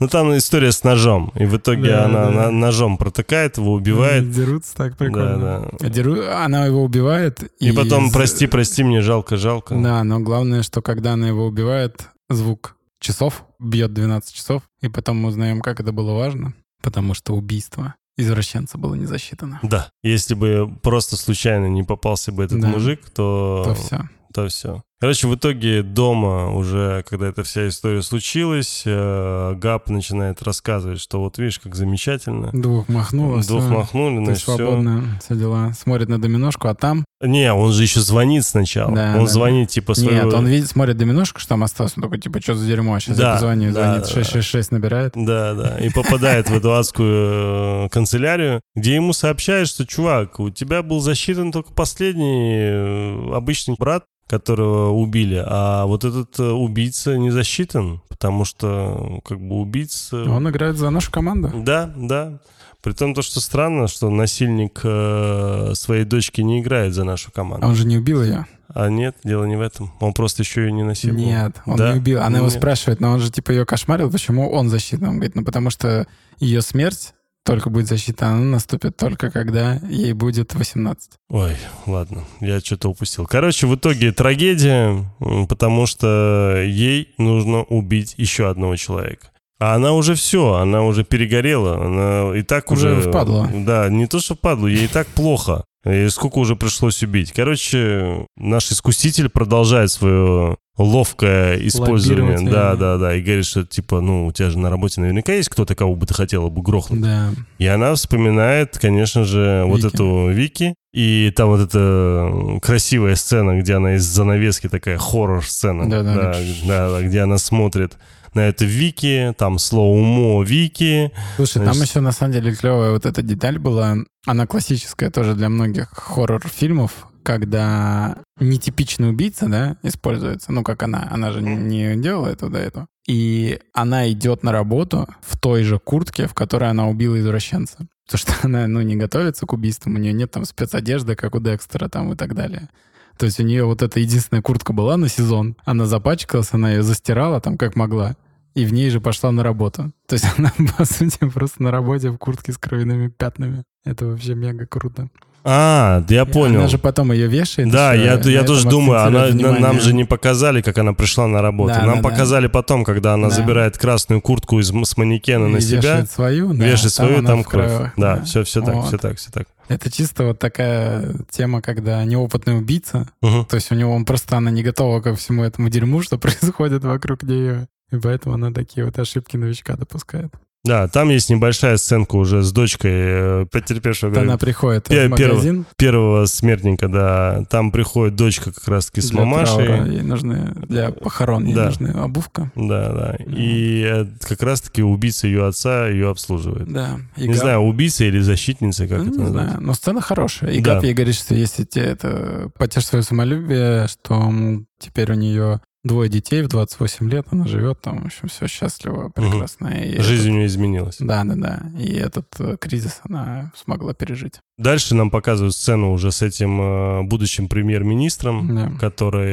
Ну, 0.00 0.08
там 0.08 0.36
история 0.36 0.72
с 0.72 0.82
ножом. 0.82 1.30
И 1.36 1.44
в 1.44 1.56
итоге 1.56 1.90
Да, 1.90 2.06
она 2.06 2.24
да. 2.26 2.30
на- 2.30 2.50
ножом 2.50 2.98
протыкает 2.98 3.58
его, 3.58 3.72
убивает. 3.74 4.32
Дерутся 4.32 4.74
так 4.74 4.96
прикольно. 4.96 5.38
Да, 5.38 5.68
да. 5.78 5.88
Деру- 5.88 6.26
Она 6.28 6.66
его 6.66 6.82
убивает. 6.82 7.42
И 7.60 7.70
потом, 7.70 8.10
прости, 8.10 8.48
прости, 8.48 8.82
мне 8.82 9.00
жалко, 9.00 9.36
жалко. 9.36 9.76
Да, 9.76 10.02
но 10.02 10.18
главное, 10.18 10.62
что 10.64 10.82
когда 10.82 11.12
она 11.12 11.28
его 11.28 11.46
убивает, 11.46 12.08
звук 12.28 12.76
часов 12.98 13.44
бьет 13.60 13.92
12 13.94 14.34
часов, 14.34 14.62
и 14.80 14.88
потом 14.88 15.18
мы 15.18 15.28
узнаем, 15.28 15.60
как 15.60 15.78
это 15.78 15.92
было 15.92 16.12
важно, 16.12 16.54
потому 16.82 17.14
что 17.14 17.34
убийство 17.36 17.94
извращенца 18.20 18.78
было 18.78 18.94
не 18.94 19.06
засчитано. 19.06 19.58
Да. 19.62 19.90
Если 20.02 20.34
бы 20.34 20.70
просто 20.82 21.16
случайно 21.16 21.66
не 21.66 21.82
попался 21.82 22.32
бы 22.32 22.44
этот 22.44 22.60
Да. 22.60 22.68
мужик, 22.68 23.08
то... 23.10 23.62
То 23.66 23.74
все. 23.74 24.08
то 24.32 24.48
все. 24.48 24.82
Короче, 25.00 25.28
в 25.28 25.34
итоге 25.34 25.82
дома 25.82 26.52
уже, 26.54 27.02
когда 27.08 27.28
эта 27.28 27.42
вся 27.42 27.66
история 27.68 28.02
случилась, 28.02 28.82
э, 28.84 29.54
Габ 29.54 29.88
начинает 29.88 30.42
рассказывать, 30.42 31.00
что 31.00 31.20
вот 31.20 31.38
видишь, 31.38 31.58
как 31.58 31.74
замечательно. 31.74 32.50
Двух 32.52 32.86
махнуло, 32.90 33.42
Двух 33.42 33.62
всё. 33.64 33.72
махнули, 33.72 34.22
значит, 34.22 34.42
все. 34.42 34.56
свободно, 34.56 35.18
все 35.24 35.36
дела. 35.36 35.72
Смотрит 35.72 36.10
на 36.10 36.20
доминошку, 36.20 36.68
а 36.68 36.74
там... 36.74 37.06
Не, 37.22 37.50
он 37.50 37.72
же 37.72 37.82
еще 37.82 38.00
звонит 38.00 38.44
сначала. 38.44 38.94
Да, 38.94 39.14
он 39.16 39.24
да, 39.24 39.30
звонит, 39.30 39.70
типа, 39.70 39.94
своего... 39.94 40.24
Нет, 40.26 40.34
он 40.34 40.46
видит, 40.46 40.68
смотрит 40.68 40.98
доминошку, 40.98 41.40
что 41.40 41.50
там 41.50 41.62
осталось. 41.64 41.94
Он 41.96 42.02
такой, 42.02 42.18
типа, 42.18 42.38
что 42.42 42.54
за 42.54 42.66
дерьмо? 42.66 42.98
Сейчас 42.98 43.16
Да, 43.16 43.28
я 43.28 43.32
позвоню. 43.36 43.72
да, 43.72 43.94
Звонит, 43.94 44.02
да. 44.02 44.08
666 44.08 44.72
набирает. 44.72 45.12
Да, 45.14 45.54
да. 45.54 45.78
И 45.78 45.88
попадает 45.88 46.50
в 46.50 46.54
эту 46.54 46.74
адскую 46.74 47.86
э, 47.86 47.88
канцелярию, 47.90 48.60
где 48.74 48.96
ему 48.96 49.14
сообщают, 49.14 49.70
что, 49.70 49.86
чувак, 49.86 50.40
у 50.40 50.50
тебя 50.50 50.82
был 50.82 51.00
засчитан 51.00 51.52
только 51.52 51.72
последний 51.72 52.52
э, 52.54 53.34
обычный 53.34 53.76
брат, 53.78 54.04
которого 54.30 54.90
убили, 54.92 55.42
а 55.44 55.84
вот 55.86 56.04
этот 56.04 56.38
э, 56.38 56.44
убийца 56.50 57.18
не 57.18 57.30
засчитан, 57.30 58.00
потому 58.08 58.44
что, 58.44 59.20
как 59.24 59.40
бы, 59.40 59.56
убийца... 59.56 60.22
Он 60.22 60.48
играет 60.48 60.76
за 60.76 60.90
нашу 60.90 61.10
команду. 61.10 61.50
Да, 61.54 61.92
да. 61.96 62.38
При 62.80 62.92
том, 62.92 63.12
то, 63.12 63.22
что 63.22 63.40
странно, 63.40 63.88
что 63.88 64.08
насильник 64.08 64.80
э, 64.84 65.72
своей 65.74 66.04
дочки 66.04 66.40
не 66.40 66.60
играет 66.60 66.94
за 66.94 67.04
нашу 67.04 67.28
А 67.32 67.36
команду. 67.36 67.66
он 67.66 67.74
же 67.74 67.86
не 67.86 67.98
убил 67.98 68.22
ее. 68.22 68.46
А 68.72 68.88
нет, 68.88 69.16
дело 69.24 69.44
не 69.44 69.56
в 69.56 69.60
этом. 69.60 69.92
Он 70.00 70.12
просто 70.12 70.42
еще 70.42 70.68
и 70.68 70.72
не 70.72 70.84
насиловал. 70.84 71.20
Нет, 71.20 71.56
он 71.66 71.76
Да? 71.76 71.92
не 71.92 71.98
убил. 71.98 72.22
Она 72.22 72.38
его 72.38 72.46
Нет. 72.46 72.56
спрашивает, 72.56 73.00
но 73.00 73.10
он 73.10 73.18
же 73.20 73.30
типа 73.32 73.50
ее 73.50 73.66
кошмарил, 73.66 74.10
почему 74.10 74.48
он 74.50 74.68
засчитан? 74.70 75.08
Он 75.08 75.14
говорит, 75.16 75.34
ну 75.34 75.44
потому 75.44 75.70
что 75.70 76.06
ее 76.38 76.62
смерть 76.62 77.12
только 77.44 77.70
будет 77.70 77.88
засчитана, 77.88 78.36
она 78.36 78.44
наступит 78.44 78.96
только 78.96 79.30
когда 79.30 79.76
ей 79.88 80.12
будет 80.12 80.54
18. 80.54 81.10
Ой, 81.30 81.56
ладно, 81.86 82.24
я 82.40 82.60
что-то 82.60 82.88
упустил. 82.88 83.26
Короче, 83.26 83.66
в 83.66 83.74
итоге 83.74 84.12
трагедия, 84.12 85.04
потому 85.48 85.86
что 85.86 86.62
ей 86.64 87.14
нужно 87.18 87.62
убить 87.62 88.14
еще 88.16 88.48
одного 88.48 88.76
человека. 88.76 89.28
А 89.58 89.74
она 89.74 89.92
уже 89.92 90.14
все, 90.14 90.54
она 90.54 90.82
уже 90.84 91.04
перегорела, 91.04 91.84
она 91.84 92.36
и 92.36 92.42
так 92.42 92.70
Уже 92.70 92.96
уже... 92.96 93.10
впадло. 93.10 93.50
Да, 93.52 93.90
не 93.90 94.06
то, 94.06 94.18
что 94.18 94.34
впадло, 94.34 94.66
ей 94.66 94.86
и 94.86 94.88
так 94.88 95.06
плохо. 95.08 95.64
И 95.84 96.08
сколько 96.08 96.38
уже 96.38 96.56
пришлось 96.56 97.02
убить. 97.02 97.32
Короче, 97.32 98.26
наш 98.36 98.70
искуситель 98.70 99.28
продолжает 99.28 99.90
свое 99.90 100.56
ловкое 100.82 101.56
использование. 101.66 102.50
Да, 102.50 102.74
да, 102.76 102.96
да. 102.96 103.14
И 103.14 103.22
говорит, 103.22 103.44
что 103.46 103.64
типа, 103.64 104.00
ну, 104.00 104.26
у 104.26 104.32
тебя 104.32 104.50
же 104.50 104.58
на 104.58 104.70
работе 104.70 105.00
наверняка 105.00 105.32
есть 105.32 105.48
кто-то, 105.48 105.74
кого 105.74 105.94
бы 105.94 106.06
ты 106.06 106.14
хотела 106.14 106.48
бы 106.48 106.62
грохнуть. 106.62 107.02
Да. 107.02 107.30
И 107.58 107.66
она 107.66 107.94
вспоминает, 107.94 108.78
конечно 108.78 109.24
же, 109.24 109.64
вот 109.66 109.82
Вики. 109.82 109.94
эту 109.94 110.28
Вики. 110.30 110.74
И 110.92 111.32
там 111.36 111.50
вот 111.50 111.60
эта 111.60 112.58
красивая 112.62 113.14
сцена, 113.14 113.60
где 113.60 113.74
она 113.74 113.94
из 113.94 114.02
занавески 114.04 114.68
такая 114.68 114.98
хоррор-сцена. 114.98 115.88
Да-да-да. 115.88 116.32
да, 116.32 116.38
да, 116.66 116.90
да, 116.90 117.02
где 117.06 117.20
она 117.20 117.38
смотрит 117.38 117.96
на 118.34 118.40
это 118.40 118.64
Вики, 118.64 119.34
там 119.38 119.58
слоумо 119.58 120.42
Вики. 120.42 121.12
Слушай, 121.36 121.64
там 121.64 121.74
Значит- 121.74 121.90
еще 121.90 122.00
на 122.00 122.12
самом 122.12 122.32
деле 122.32 122.54
клевая 122.54 122.92
вот 122.92 123.06
эта 123.06 123.22
деталь 123.22 123.58
была. 123.58 123.96
Она 124.26 124.46
классическая 124.46 125.10
тоже 125.10 125.34
для 125.34 125.48
многих 125.48 125.88
хоррор-фильмов, 125.90 126.90
когда 127.22 128.18
нетипичный 128.38 129.10
убийца, 129.10 129.48
да, 129.48 129.76
используется. 129.82 130.52
Ну, 130.52 130.62
как 130.62 130.82
она. 130.82 131.08
Она 131.10 131.32
же 131.32 131.42
не 131.42 131.96
делала 131.96 132.28
это 132.28 132.48
до 132.48 132.58
этого. 132.58 132.86
И 133.06 133.58
она 133.72 134.10
идет 134.10 134.42
на 134.42 134.52
работу 134.52 135.08
в 135.20 135.38
той 135.38 135.62
же 135.62 135.78
куртке, 135.78 136.26
в 136.26 136.34
которой 136.34 136.70
она 136.70 136.88
убила 136.88 137.18
извращенца. 137.18 137.88
Потому 138.06 138.18
что 138.18 138.46
она, 138.46 138.66
ну, 138.66 138.80
не 138.82 138.96
готовится 138.96 139.46
к 139.46 139.52
убийствам, 139.52 139.94
у 139.94 139.98
нее 139.98 140.12
нет 140.12 140.30
там 140.30 140.44
спецодежды, 140.44 141.14
как 141.14 141.34
у 141.34 141.40
Декстера 141.40 141.88
там 141.88 142.12
и 142.12 142.16
так 142.16 142.34
далее. 142.34 142.68
То 143.16 143.26
есть 143.26 143.38
у 143.38 143.42
нее 143.42 143.64
вот 143.64 143.82
эта 143.82 144.00
единственная 144.00 144.42
куртка 144.42 144.72
была 144.72 144.96
на 144.96 145.08
сезон, 145.08 145.54
она 145.64 145.84
запачкалась, 145.84 146.52
она 146.52 146.70
ее 146.72 146.82
застирала 146.82 147.40
там 147.40 147.58
как 147.58 147.76
могла, 147.76 148.16
и 148.54 148.64
в 148.64 148.72
ней 148.72 148.90
же 148.90 149.00
пошла 149.00 149.30
на 149.30 149.42
работу. 149.42 149.92
То 150.06 150.14
есть 150.14 150.26
она, 150.38 150.52
по 150.76 150.84
сути, 150.84 151.18
просто 151.28 151.62
на 151.62 151.70
работе 151.70 152.10
в 152.10 152.16
куртке 152.16 152.52
с 152.52 152.58
кровяными 152.58 153.08
пятнами. 153.08 153.64
Это 153.84 154.06
вообще 154.06 154.34
мега 154.34 154.66
круто. 154.66 155.10
А, 155.44 156.04
я 156.08 156.24
понял. 156.26 156.60
Она 156.60 156.68
же 156.68 156.78
потом 156.78 157.12
ее 157.12 157.26
вешает. 157.26 157.70
Да, 157.70 157.94
я, 157.94 158.14
я 158.18 158.42
тоже 158.42 158.68
думаю, 158.68 159.02
она, 159.04 159.28
нам 159.58 159.80
же 159.80 159.94
не 159.94 160.04
показали, 160.04 160.60
как 160.62 160.76
она 160.78 160.92
пришла 160.92 161.26
на 161.26 161.40
работу. 161.42 161.74
Да, 161.74 161.86
нам 161.86 161.96
да, 161.96 162.02
да. 162.02 162.08
показали 162.08 162.46
потом, 162.46 162.84
когда 162.84 163.14
она 163.14 163.28
Да. 163.28 163.34
забирает 163.34 163.78
красную 163.78 164.20
куртку 164.20 164.58
из, 164.60 164.68
с 164.68 164.96
манекена 164.96 165.46
И 165.46 165.50
на 165.50 165.60
себя, 165.60 165.78
вешает 165.78 166.10
свою, 166.10 166.52
да, 166.52 166.64
вешает 166.66 166.92
свою, 166.92 167.18
она 167.18 167.28
там 167.28 167.42
в 167.42 167.48
кровь. 167.48 167.66
кровях, 167.68 167.92
да, 167.96 168.22
все, 168.24 168.44
все 168.44 168.60
так, 168.62 168.74
Вот. 168.74 168.86
все 168.88 168.98
так, 168.98 169.16
все 169.18 169.30
так. 169.30 169.46
Это 169.68 169.90
чисто 169.90 170.24
вот 170.24 170.38
такая 170.38 171.14
тема, 171.30 171.62
когда 171.62 172.04
неопытный 172.04 172.58
убийца, 172.58 173.08
Мгм. 173.22 173.46
то 173.46 173.54
есть 173.56 173.70
у 173.70 173.74
него 173.74 173.94
он 173.94 174.04
просто, 174.04 174.36
она 174.36 174.50
не 174.50 174.62
готова 174.62 175.00
ко 175.00 175.14
всему 175.14 175.44
этому 175.44 175.68
дерьму, 175.68 176.02
что 176.02 176.18
происходит 176.18 176.84
вокруг 176.84 177.22
нее. 177.22 177.68
И 177.92 177.96
поэтому 177.96 178.34
она 178.34 178.52
такие 178.52 178.84
вот 178.84 178.98
ошибки 178.98 179.36
новичка 179.36 179.76
допускает. 179.76 180.32
Да, 180.62 180.88
там 180.88 181.08
есть 181.08 181.30
небольшая 181.30 181.78
сценка 181.78 182.16
уже 182.16 182.42
с 182.42 182.52
дочкой 182.52 182.90
э, 182.92 183.46
потерпевшего 183.50 184.20
она 184.20 184.36
приходит 184.36 184.88
в 184.88 185.08
магазин, 185.08 185.64
первого 185.78 186.26
смертника, 186.26 186.86
да. 186.88 187.44
Там 187.48 187.72
приходит 187.72 188.14
дочка 188.14 188.52
как 188.52 188.68
раз-таки 188.68 189.00
с 189.00 189.08
для 189.10 189.20
мамашей. 189.20 189.64
траура, 189.64 189.86
ей 189.86 190.02
нужны, 190.02 190.52
для 190.68 190.90
похорон 190.90 191.46
ей 191.46 191.54
Да. 191.54 191.66
нужны 191.66 191.88
обувка. 191.88 192.50
Да, 192.54 192.92
да. 192.92 193.16
И 193.26 193.82
э, 193.90 194.06
как 194.20 194.42
раз-таки 194.42 194.82
убийца 194.82 195.26
ее 195.26 195.46
отца 195.46 195.88
ее 195.88 196.10
обслуживает. 196.10 196.70
Да. 196.70 196.98
И 197.16 197.26
Не 197.26 197.34
знаю, 197.34 197.60
убийца 197.60 198.04
или 198.04 198.20
защитница, 198.20 198.86
как 198.86 198.98
Ну, 198.98 199.04
это 199.04 199.12
не 199.12 199.18
называется. 199.18 199.50
знаю, 199.52 199.66
но 199.66 199.72
сцена 199.74 200.00
хорошая. 200.02 200.50
И 200.52 200.60
Да. 200.60 200.78
Ей 200.80 200.92
говорит, 200.92 201.14
что 201.14 201.34
если 201.34 201.64
тебе 201.64 201.84
это 201.86 202.50
потешь 202.58 202.84
свое 202.86 203.02
самолюбие, 203.02 203.88
что 203.88 204.30
теперь 204.78 205.10
у 205.12 205.14
нее 205.14 205.60
двое 205.82 206.08
детей 206.10 206.42
в 206.42 206.48
28 206.48 207.08
лет, 207.10 207.26
она 207.30 207.46
живет 207.46 207.80
там, 207.80 208.02
в 208.02 208.06
общем, 208.06 208.28
все 208.28 208.46
счастливо, 208.46 209.08
прекрасно. 209.10 209.68
И 209.68 210.00
Жизнь 210.00 210.22
у 210.22 210.24
этот- 210.24 210.32
нее 210.34 210.46
изменилась. 210.46 210.96
Да, 211.00 211.24
да, 211.24 211.34
да. 211.36 211.62
И 211.78 211.94
этот 211.94 212.26
э, 212.38 212.56
кризис 212.60 213.00
она 213.08 213.52
смогла 213.56 213.94
пережить. 213.94 214.40
Дальше 214.58 214.94
нам 214.94 215.10
показывают 215.10 215.54
сцену 215.54 215.92
уже 215.92 216.12
с 216.12 216.20
этим 216.22 216.60
э, 216.60 217.02
будущим 217.04 217.48
премьер-министром, 217.48 218.54
Да. 218.54 218.72
который 218.78 219.28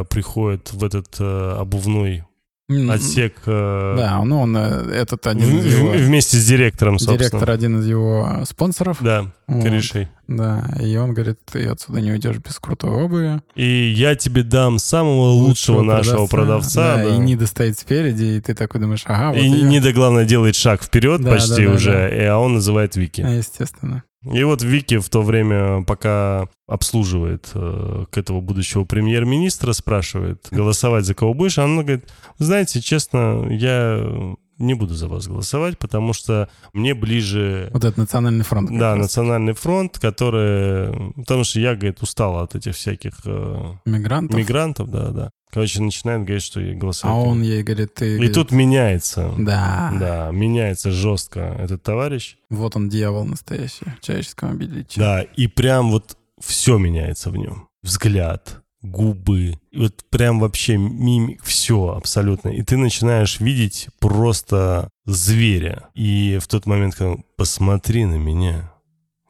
э, 0.00 0.04
приходит 0.10 0.72
в 0.72 0.82
этот 0.84 1.16
э, 1.20 1.56
обувной 1.58 2.24
отсек 2.68 3.34
э, 3.46 3.94
Да, 3.98 4.22
ну 4.24 4.40
он 4.42 4.56
э, 4.56 4.60
этот 4.94 5.24
в- 5.24 5.28
один 5.28 5.58
из 5.58 5.74
его... 5.78 5.90
в- 5.92 5.96
вместе 5.96 6.36
с 6.36 6.46
директором, 6.46 6.98
собственно. 6.98 7.18
Директор 7.18 7.50
один 7.50 7.80
из 7.80 7.86
его 7.86 8.28
э, 8.40 8.44
спонсоров. 8.46 8.98
Да, 9.00 9.26
Вот. 9.46 9.62
корешей. 9.64 10.08
Да, 10.28 10.64
и 10.80 10.96
он 10.96 11.12
говорит, 11.12 11.38
ты 11.50 11.66
отсюда 11.66 12.00
не 12.00 12.10
уйдешь 12.12 12.38
без 12.38 12.58
крутой 12.58 12.90
обуви. 13.04 13.42
И 13.54 13.92
я 13.94 14.14
тебе 14.14 14.42
дам 14.42 14.78
самого 14.78 15.30
лучшего, 15.30 15.82
нашего 15.82 16.26
продавца. 16.26 16.96
Да, 16.96 17.04
да. 17.04 17.14
И 17.14 17.18
Нида 17.18 17.46
стоит 17.46 17.78
спереди, 17.78 18.24
и 18.36 18.40
ты 18.40 18.54
такой 18.54 18.80
думаешь, 18.80 19.02
ага, 19.06 19.28
вот 19.30 19.36
И 19.36 19.46
её. 19.46 19.66
Нида, 19.68 19.92
главное, 19.92 20.24
делает 20.24 20.56
шаг 20.56 20.82
вперед 20.82 21.20
Да, 21.20 21.30
почти 21.32 21.64
да, 21.64 21.68
да, 21.70 21.74
уже, 21.74 21.92
да. 21.92 22.08
и- 22.08 22.24
а 22.26 22.38
он 22.38 22.54
называет 22.54 22.96
Вики. 22.96 23.20
Естественно. 23.20 24.04
И 24.24 24.44
вот 24.44 24.62
Вики 24.62 24.98
в 24.98 25.08
то 25.08 25.22
время, 25.22 25.82
пока 25.84 26.48
обслуживает 26.68 27.50
э, 27.54 28.04
к 28.10 28.16
этого 28.16 28.40
будущего 28.40 28.84
премьер-министра, 28.84 29.72
спрашивает, 29.72 30.46
голосовать 30.50 31.04
за 31.04 31.14
кого 31.14 31.34
будешь, 31.34 31.58
она 31.58 31.82
говорит, 31.82 32.08
знаете, 32.38 32.80
честно, 32.80 33.48
я 33.50 34.34
не 34.58 34.74
буду 34.74 34.94
за 34.94 35.08
вас 35.08 35.26
голосовать, 35.26 35.78
потому 35.78 36.12
что 36.12 36.48
мне 36.72 36.94
ближе... 36.94 37.68
Вот 37.72 37.84
этот 37.84 37.96
национальный 37.98 38.44
фронт. 38.44 38.70
Да, 38.70 38.90
раз. 38.94 38.98
национальный 38.98 39.54
фронт, 39.54 39.98
который... 39.98 41.12
Потому 41.14 41.44
что 41.44 41.60
я, 41.60 41.74
говорит, 41.74 42.02
устала 42.02 42.42
от 42.42 42.54
этих 42.54 42.74
всяких 42.74 43.14
э, 43.24 43.72
Мигрантов. 43.84 44.36
мигрантов, 44.38 44.90
да, 44.90 45.08
да. 45.10 45.30
Короче, 45.50 45.82
начинает 45.82 46.22
говорить, 46.24 46.42
что 46.42 46.60
и 46.60 46.72
А 46.72 46.74
голосовать. 46.74 47.26
он 47.26 47.42
ей 47.42 47.62
говорит, 47.62 47.94
ты... 47.94 48.12
И 48.12 48.14
говорит, 48.14 48.34
тут 48.34 48.52
меняется. 48.52 49.32
Да. 49.38 49.92
Да, 49.98 50.30
меняется 50.30 50.90
жестко 50.90 51.40
этот 51.58 51.82
товарищ. 51.82 52.36
Вот 52.48 52.74
он 52.76 52.88
дьявол 52.88 53.24
настоящий 53.26 53.84
в 54.00 54.00
человеческом 54.00 54.52
обличии. 54.52 54.98
Да, 54.98 55.22
и 55.22 55.46
прям 55.48 55.90
вот 55.90 56.16
все 56.40 56.78
меняется 56.78 57.30
в 57.30 57.36
нем. 57.36 57.68
Взгляд, 57.82 58.61
губы, 58.82 59.58
вот 59.74 60.04
прям 60.10 60.40
вообще 60.40 60.76
мимик, 60.76 61.42
все 61.44 61.94
абсолютно. 61.96 62.48
И 62.48 62.62
ты 62.62 62.76
начинаешь 62.76 63.40
видеть 63.40 63.88
просто 64.00 64.88
зверя. 65.06 65.88
И 65.94 66.38
в 66.42 66.48
тот 66.48 66.66
момент, 66.66 66.94
когда 66.94 67.12
он, 67.12 67.24
посмотри 67.36 68.04
на 68.04 68.16
меня, 68.16 68.72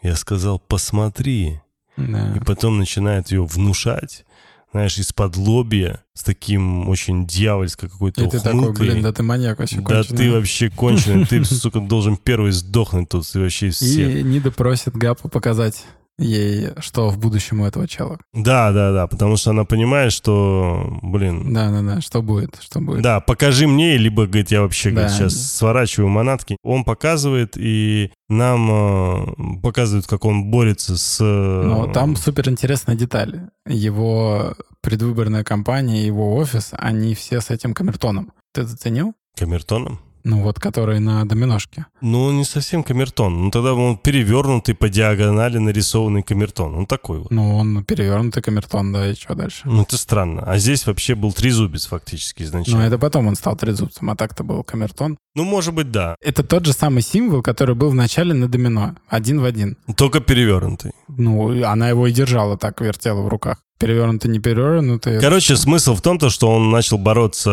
я 0.02 0.16
сказал, 0.16 0.58
посмотри. 0.58 1.60
Да. 1.96 2.34
И 2.34 2.40
потом 2.40 2.78
начинает 2.78 3.30
ее 3.30 3.44
внушать, 3.44 4.24
знаешь, 4.72 4.96
из-под 4.96 5.36
лобья, 5.36 6.02
с 6.14 6.22
таким 6.24 6.88
очень 6.88 7.26
дьявольской 7.26 7.90
какой-то 7.90 8.24
И 8.24 8.30
ты 8.30 8.38
такой, 8.40 8.58
ухмылкой. 8.60 8.88
блин, 8.88 9.02
да 9.02 9.12
ты 9.12 9.22
маньяк 9.22 9.58
вообще 9.58 9.76
Да 9.80 9.96
конченый. 9.96 10.16
ты 10.18 10.32
вообще 10.32 10.70
конченый, 10.70 11.26
ты, 11.26 11.44
сука, 11.44 11.80
должен 11.80 12.16
первый 12.16 12.52
сдохнуть 12.52 13.10
тут 13.10 13.26
вообще 13.34 13.68
из 13.68 13.76
всех. 13.76 14.08
И 14.16 14.22
Нида 14.22 14.50
просит 14.50 14.96
Гапу 14.96 15.28
показать 15.28 15.84
ей, 16.18 16.68
что 16.78 17.08
в 17.08 17.18
будущем 17.18 17.60
у 17.60 17.66
этого 17.66 17.88
чела. 17.88 18.18
Да, 18.32 18.70
да, 18.72 18.92
да, 18.92 19.06
потому 19.06 19.36
что 19.36 19.50
она 19.50 19.64
понимает, 19.64 20.12
что, 20.12 20.98
блин... 21.02 21.52
Да-да-да, 21.52 22.00
что 22.00 22.22
будет, 22.22 22.58
что 22.60 22.80
будет. 22.80 23.02
Да, 23.02 23.20
покажи 23.20 23.66
мне, 23.66 23.96
либо, 23.96 24.26
говорит, 24.26 24.50
я 24.50 24.62
вообще 24.62 24.90
говорит, 24.90 25.10
Да. 25.10 25.16
сейчас 25.16 25.34
сворачиваю 25.56 26.08
манатки. 26.08 26.56
Он 26.62 26.84
показывает, 26.84 27.56
и 27.56 28.12
нам 28.28 28.70
э, 28.70 29.60
показывают, 29.62 30.06
как 30.06 30.24
он 30.24 30.50
борется 30.50 30.96
с... 30.96 31.18
э, 31.20 31.62
Но 31.64 31.92
там 31.92 32.16
супер 32.16 32.48
интересная 32.48 32.94
деталь. 32.96 33.48
Его 33.66 34.54
предвыборная 34.80 35.44
кампания, 35.44 36.06
его 36.06 36.36
офис, 36.36 36.70
они 36.72 37.14
все 37.14 37.40
с 37.40 37.50
этим 37.50 37.74
камертоном. 37.74 38.32
Ты 38.52 38.64
заценил? 38.64 39.14
Камертоном? 39.36 40.00
Ну 40.24 40.42
вот, 40.42 40.60
который 40.60 41.00
на 41.00 41.24
доминошке. 41.24 41.86
Ну, 42.00 42.30
не 42.30 42.44
совсем 42.44 42.84
камертон. 42.84 43.44
Ну, 43.44 43.50
тогда 43.50 43.74
он 43.74 43.98
перевернутый 43.98 44.74
по 44.74 44.88
диагонали 44.88 45.58
нарисованный 45.58 46.22
камертон. 46.22 46.74
Он 46.74 46.86
такой 46.86 47.18
вот. 47.18 47.30
Ну, 47.30 47.56
он 47.56 47.84
перевернутый 47.84 48.42
камертон, 48.42 48.92
да, 48.92 49.10
и 49.10 49.14
что 49.14 49.34
дальше? 49.34 49.62
Ну, 49.64 49.82
это 49.82 49.96
странно. 49.98 50.42
А 50.46 50.58
здесь 50.58 50.86
вообще 50.86 51.14
был 51.14 51.32
трезубец 51.32 51.86
фактически 51.86 52.42
Ну, 52.42 52.48
изначально. 52.48 52.82
это 52.84 52.98
потом 52.98 53.26
он 53.26 53.34
стал 53.34 53.56
трезубцем, 53.56 54.10
а 54.10 54.16
так-то 54.16 54.44
был 54.44 54.62
камертон. 54.62 55.18
Ну, 55.34 55.44
может 55.44 55.74
быть, 55.74 55.90
да. 55.90 56.14
Это 56.20 56.44
тот 56.44 56.66
же 56.66 56.72
самый 56.72 57.02
символ, 57.02 57.42
который 57.42 57.74
был 57.74 57.90
в 57.90 57.94
начале 57.94 58.34
на 58.34 58.48
домино. 58.48 58.94
Один 59.08 59.40
в 59.40 59.44
один. 59.44 59.76
Только 59.96 60.20
перевернутый. 60.20 60.92
Ну, 61.08 61.64
она 61.64 61.88
его 61.88 62.06
и 62.06 62.12
держала 62.12 62.56
так, 62.56 62.80
вертела 62.80 63.22
в 63.22 63.28
руках. 63.28 63.58
Перевернутый, 63.78 64.30
не 64.30 64.38
перевернутый. 64.38 65.20
Короче, 65.20 65.56
смысл 65.56 65.96
в 65.96 66.00
том, 66.02 66.16
то, 66.18 66.30
что 66.30 66.48
он 66.48 66.70
начал 66.70 66.98
бороться... 66.98 67.50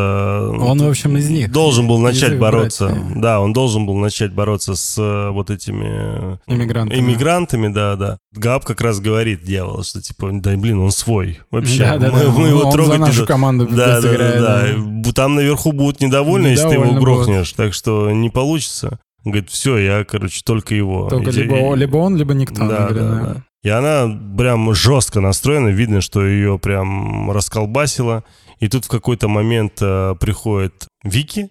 Он, 0.59 0.77
в 0.77 0.87
общем, 0.87 1.17
из 1.17 1.27
них. 1.29 1.51
Должен 1.51 1.87
был 1.87 1.97
начать 1.97 2.37
бороться. 2.37 2.87
братьев. 2.89 3.03
Да, 3.15 3.41
он 3.41 3.51
должен 3.51 3.87
был 3.87 3.95
начать 3.95 4.31
бороться 4.31 4.75
с 4.75 4.95
э, 4.99 5.29
вот 5.31 5.49
этими... 5.49 5.87
э, 5.87 6.37
Иммигрантами. 6.45 6.99
Иммигрантами, 6.99 7.67
да, 7.73 7.95
да. 7.95 8.17
Габ 8.33 8.63
как 8.63 8.81
раз 8.81 8.99
говорит 8.99 9.43
дьявол, 9.43 9.81
что 9.83 10.01
типа, 10.03 10.29
да 10.33 10.55
блин, 10.55 10.79
он 10.79 10.91
свой. 10.91 11.39
Вообще. 11.49 11.79
Да, 11.79 11.97
да, 11.97 12.11
мы, 12.11 12.19
да. 12.19 12.29
мы 12.29 12.47
его 12.49 12.59
Он 12.61 12.71
трогать 12.73 12.93
за 12.93 12.99
нашу 12.99 13.25
команду 13.25 13.67
Да, 13.67 13.99
да, 13.99 14.13
играет, 14.13 14.39
да, 14.39 14.67
да. 14.77 15.11
Там 15.13 15.33
наверху 15.33 15.71
будут 15.71 15.99
недовольны, 15.99 16.47
если 16.47 16.67
ты 16.69 16.73
его 16.75 16.85
Недовольны 16.85 17.01
грохнешь. 17.01 17.51
Так 17.53 17.73
что 17.73 18.11
не 18.11 18.29
получится. 18.29 18.99
Он 19.25 19.31
говорит, 19.31 19.49
все, 19.49 19.77
я, 19.79 20.05
короче, 20.05 20.41
только 20.45 20.75
его. 20.75 21.09
Только 21.09 21.31
И- 21.31 21.33
либо, 21.33 21.73
и- 21.73 21.77
либо 21.77 21.97
он, 21.97 22.15
либо 22.15 22.33
никто. 22.35 22.55
да, 22.55 22.63
Она 22.65 22.87
говорит, 22.87 22.97
да, 23.09 23.15
да. 23.15 23.33
да. 23.33 23.43
И 23.61 23.69
она 23.69 24.07
прям 24.37 24.73
жестко 24.73 25.19
настроена, 25.19 25.67
видно, 25.67 26.01
что 26.01 26.25
ее 26.25 26.57
прям 26.57 27.29
расколбасило. 27.31 28.23
И 28.59 28.67
тут 28.69 28.85
в 28.85 28.87
какой-то 28.89 29.27
момент 29.27 29.73
э, 29.81 30.15
приходит 30.19 30.87
Вики. 31.03 31.49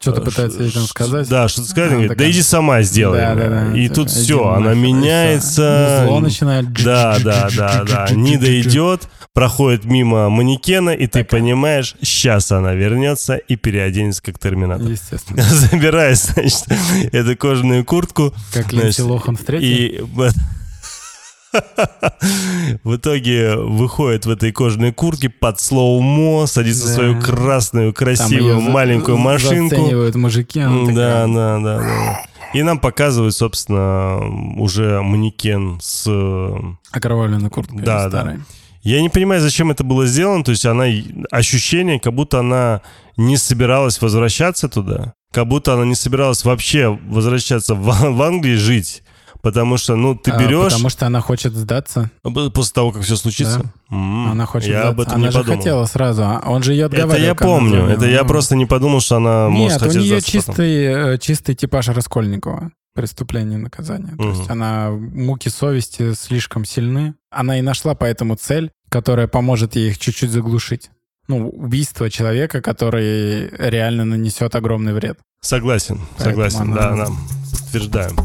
Что-то 0.00 0.22
Э, 0.22 0.24
пытается 0.24 0.62
ей 0.62 0.72
там 0.72 0.84
сказать. 0.84 1.28
Да, 1.28 1.48
что-то 1.48 1.68
сказать. 1.68 1.90
Она 1.90 1.96
говорит, 1.96 2.08
да 2.08 2.14
такая, 2.14 2.30
иди 2.30 2.42
сама 2.42 2.80
сделай. 2.80 3.20
Да, 3.20 3.34
да, 3.34 3.48
да. 3.48 3.76
И 3.76 3.88
тут 3.88 4.08
иди 4.08 4.22
все, 4.22 4.48
она 4.48 4.72
меняется. 4.72 5.98
всё. 5.98 6.06
Зло 6.06 6.20
начинает... 6.20 6.72
Да, 6.72 7.18
да, 7.22 7.48
да, 7.54 7.84
да. 7.84 8.08
Нида 8.10 8.60
идет, 8.62 9.08
проходит 9.34 9.84
мимо 9.84 10.30
манекена, 10.30 10.90
и 10.90 11.06
ты 11.06 11.24
понимаешь, 11.24 11.96
сейчас 12.00 12.50
она 12.52 12.72
вернется 12.72 13.36
и 13.36 13.56
переоденется 13.56 14.22
как 14.22 14.38
терминатор. 14.38 14.88
Естественно. 14.88 15.42
Забирает, 15.50 16.16
значит, 16.16 16.64
эту 17.12 17.36
кожаную 17.36 17.84
куртку. 17.84 18.32
Как 18.54 18.72
Линдси 18.72 19.02
Лохан 19.02 19.36
в 19.36 19.44
третьей. 19.44 19.98
И 19.98 20.04
в- 21.52 22.80
в 22.84 22.96
итоге 22.96 23.56
выходит 23.56 24.26
в 24.26 24.30
этой 24.30 24.52
кожаной 24.52 24.92
куртке 24.92 25.28
под 25.28 25.60
слоумо, 25.60 26.46
садится 26.46 26.84
в 26.84 26.88
Да. 26.88 26.94
свою 26.94 27.20
красную, 27.20 27.92
красивую 27.94 28.42
её 28.54 28.60
за- 28.60 28.70
маленькую 28.70 29.18
машинку. 29.18 29.76
Заценивают 29.76 30.14
мужики. 30.16 30.60
М, 30.60 30.86
такая, 30.86 30.94
Да, 30.94 31.26
да, 31.26 31.58
да, 31.60 31.78
да. 31.78 32.20
И 32.52 32.62
нам 32.62 32.78
показывают, 32.80 33.34
собственно, 33.34 34.18
уже 34.60 35.00
манекен 35.02 35.78
с... 35.80 36.04
э, 36.08 36.56
Окровавленная 36.90 37.48
куртка. 37.50 37.76
Да, 37.76 38.00
её 38.02 38.10
да. 38.10 38.18
старая. 38.20 38.40
Я 38.82 39.00
не 39.02 39.08
понимаю, 39.08 39.40
зачем 39.40 39.70
это 39.70 39.84
было 39.84 40.06
сделано. 40.06 40.42
То 40.42 40.50
есть 40.50 40.64
она... 40.66 40.86
Ощущение, 41.30 42.00
как 42.00 42.14
будто 42.14 42.40
она 42.40 42.80
не 43.16 43.36
собиралась 43.36 44.00
возвращаться 44.00 44.68
туда. 44.68 45.12
Как 45.32 45.46
будто 45.46 45.74
она 45.74 45.84
не 45.84 45.94
собиралась 45.94 46.44
вообще 46.44 46.88
возвращаться 46.88 47.74
в, 47.76 47.84
в 48.16 48.22
Англию 48.22 48.58
жить. 48.58 49.02
Потому 49.42 49.76
что, 49.78 49.96
ну, 49.96 50.14
ты 50.14 50.30
А, 50.32 50.38
берешь... 50.38 50.72
Потому 50.72 50.88
что 50.90 51.06
она 51.06 51.20
хочет 51.20 51.54
сдаться. 51.54 52.10
После 52.22 52.72
того, 52.74 52.92
как 52.92 53.02
все 53.02 53.16
случится? 53.16 53.62
М, 53.90 54.30
Она 54.32 54.46
хочет 54.46 54.68
Я 54.68 54.82
сдаться. 54.82 54.88
об 54.90 55.00
этом 55.00 55.14
Она 55.14 55.26
не 55.26 55.32
же 55.32 55.38
подумал. 55.38 55.58
хотела 55.58 55.84
сразу. 55.86 56.22
а 56.24 56.42
Он 56.46 56.62
же 56.62 56.72
ее 56.72 56.86
Это 56.86 56.96
отговаривал. 56.96 57.26
я 57.26 57.34
когда 57.34 57.44
помню. 57.54 57.84
Это 57.86 58.06
я 58.06 58.22
Ну, 58.22 58.28
просто 58.28 58.56
не 58.56 58.66
подумал, 58.66 59.00
что 59.00 59.16
она 59.16 59.48
может 59.48 59.72
Нет, 59.72 59.82
у 59.82 59.84
хотеть 59.86 60.00
нее 60.02 60.20
сдаться 60.20 60.38
потом. 60.38 60.54
чистый, 60.54 60.84
э, 61.14 61.18
чистый 61.18 61.54
типаж 61.54 61.88
Раскольникова. 61.88 62.70
Преступление 62.94 63.58
и 63.58 63.62
наказание. 63.62 64.16
То 64.16 64.28
есть 64.30 64.50
она 64.50 64.90
муки 64.90 65.48
совести 65.48 66.12
слишком 66.14 66.64
сильны. 66.64 67.14
Она 67.30 67.58
и 67.58 67.62
нашла 67.62 67.94
поэтому 67.94 68.34
цель, 68.34 68.72
которая 68.90 69.28
поможет 69.28 69.76
ей 69.76 69.90
их 69.90 69.98
чуть-чуть 69.98 70.30
заглушить. 70.30 70.90
Ну, 71.28 71.48
убийство 71.48 72.10
человека, 72.10 72.60
который 72.60 73.48
реально 73.56 74.04
нанесет 74.04 74.56
огромный 74.56 74.92
вред. 74.92 75.18
Согласен, 75.40 76.00
Поэтому 76.18 76.50
согласен. 76.50 76.72
она- 76.72 76.74
Да, 76.74 76.96
да. 77.06 77.12
Подтверждаем. 77.52 78.16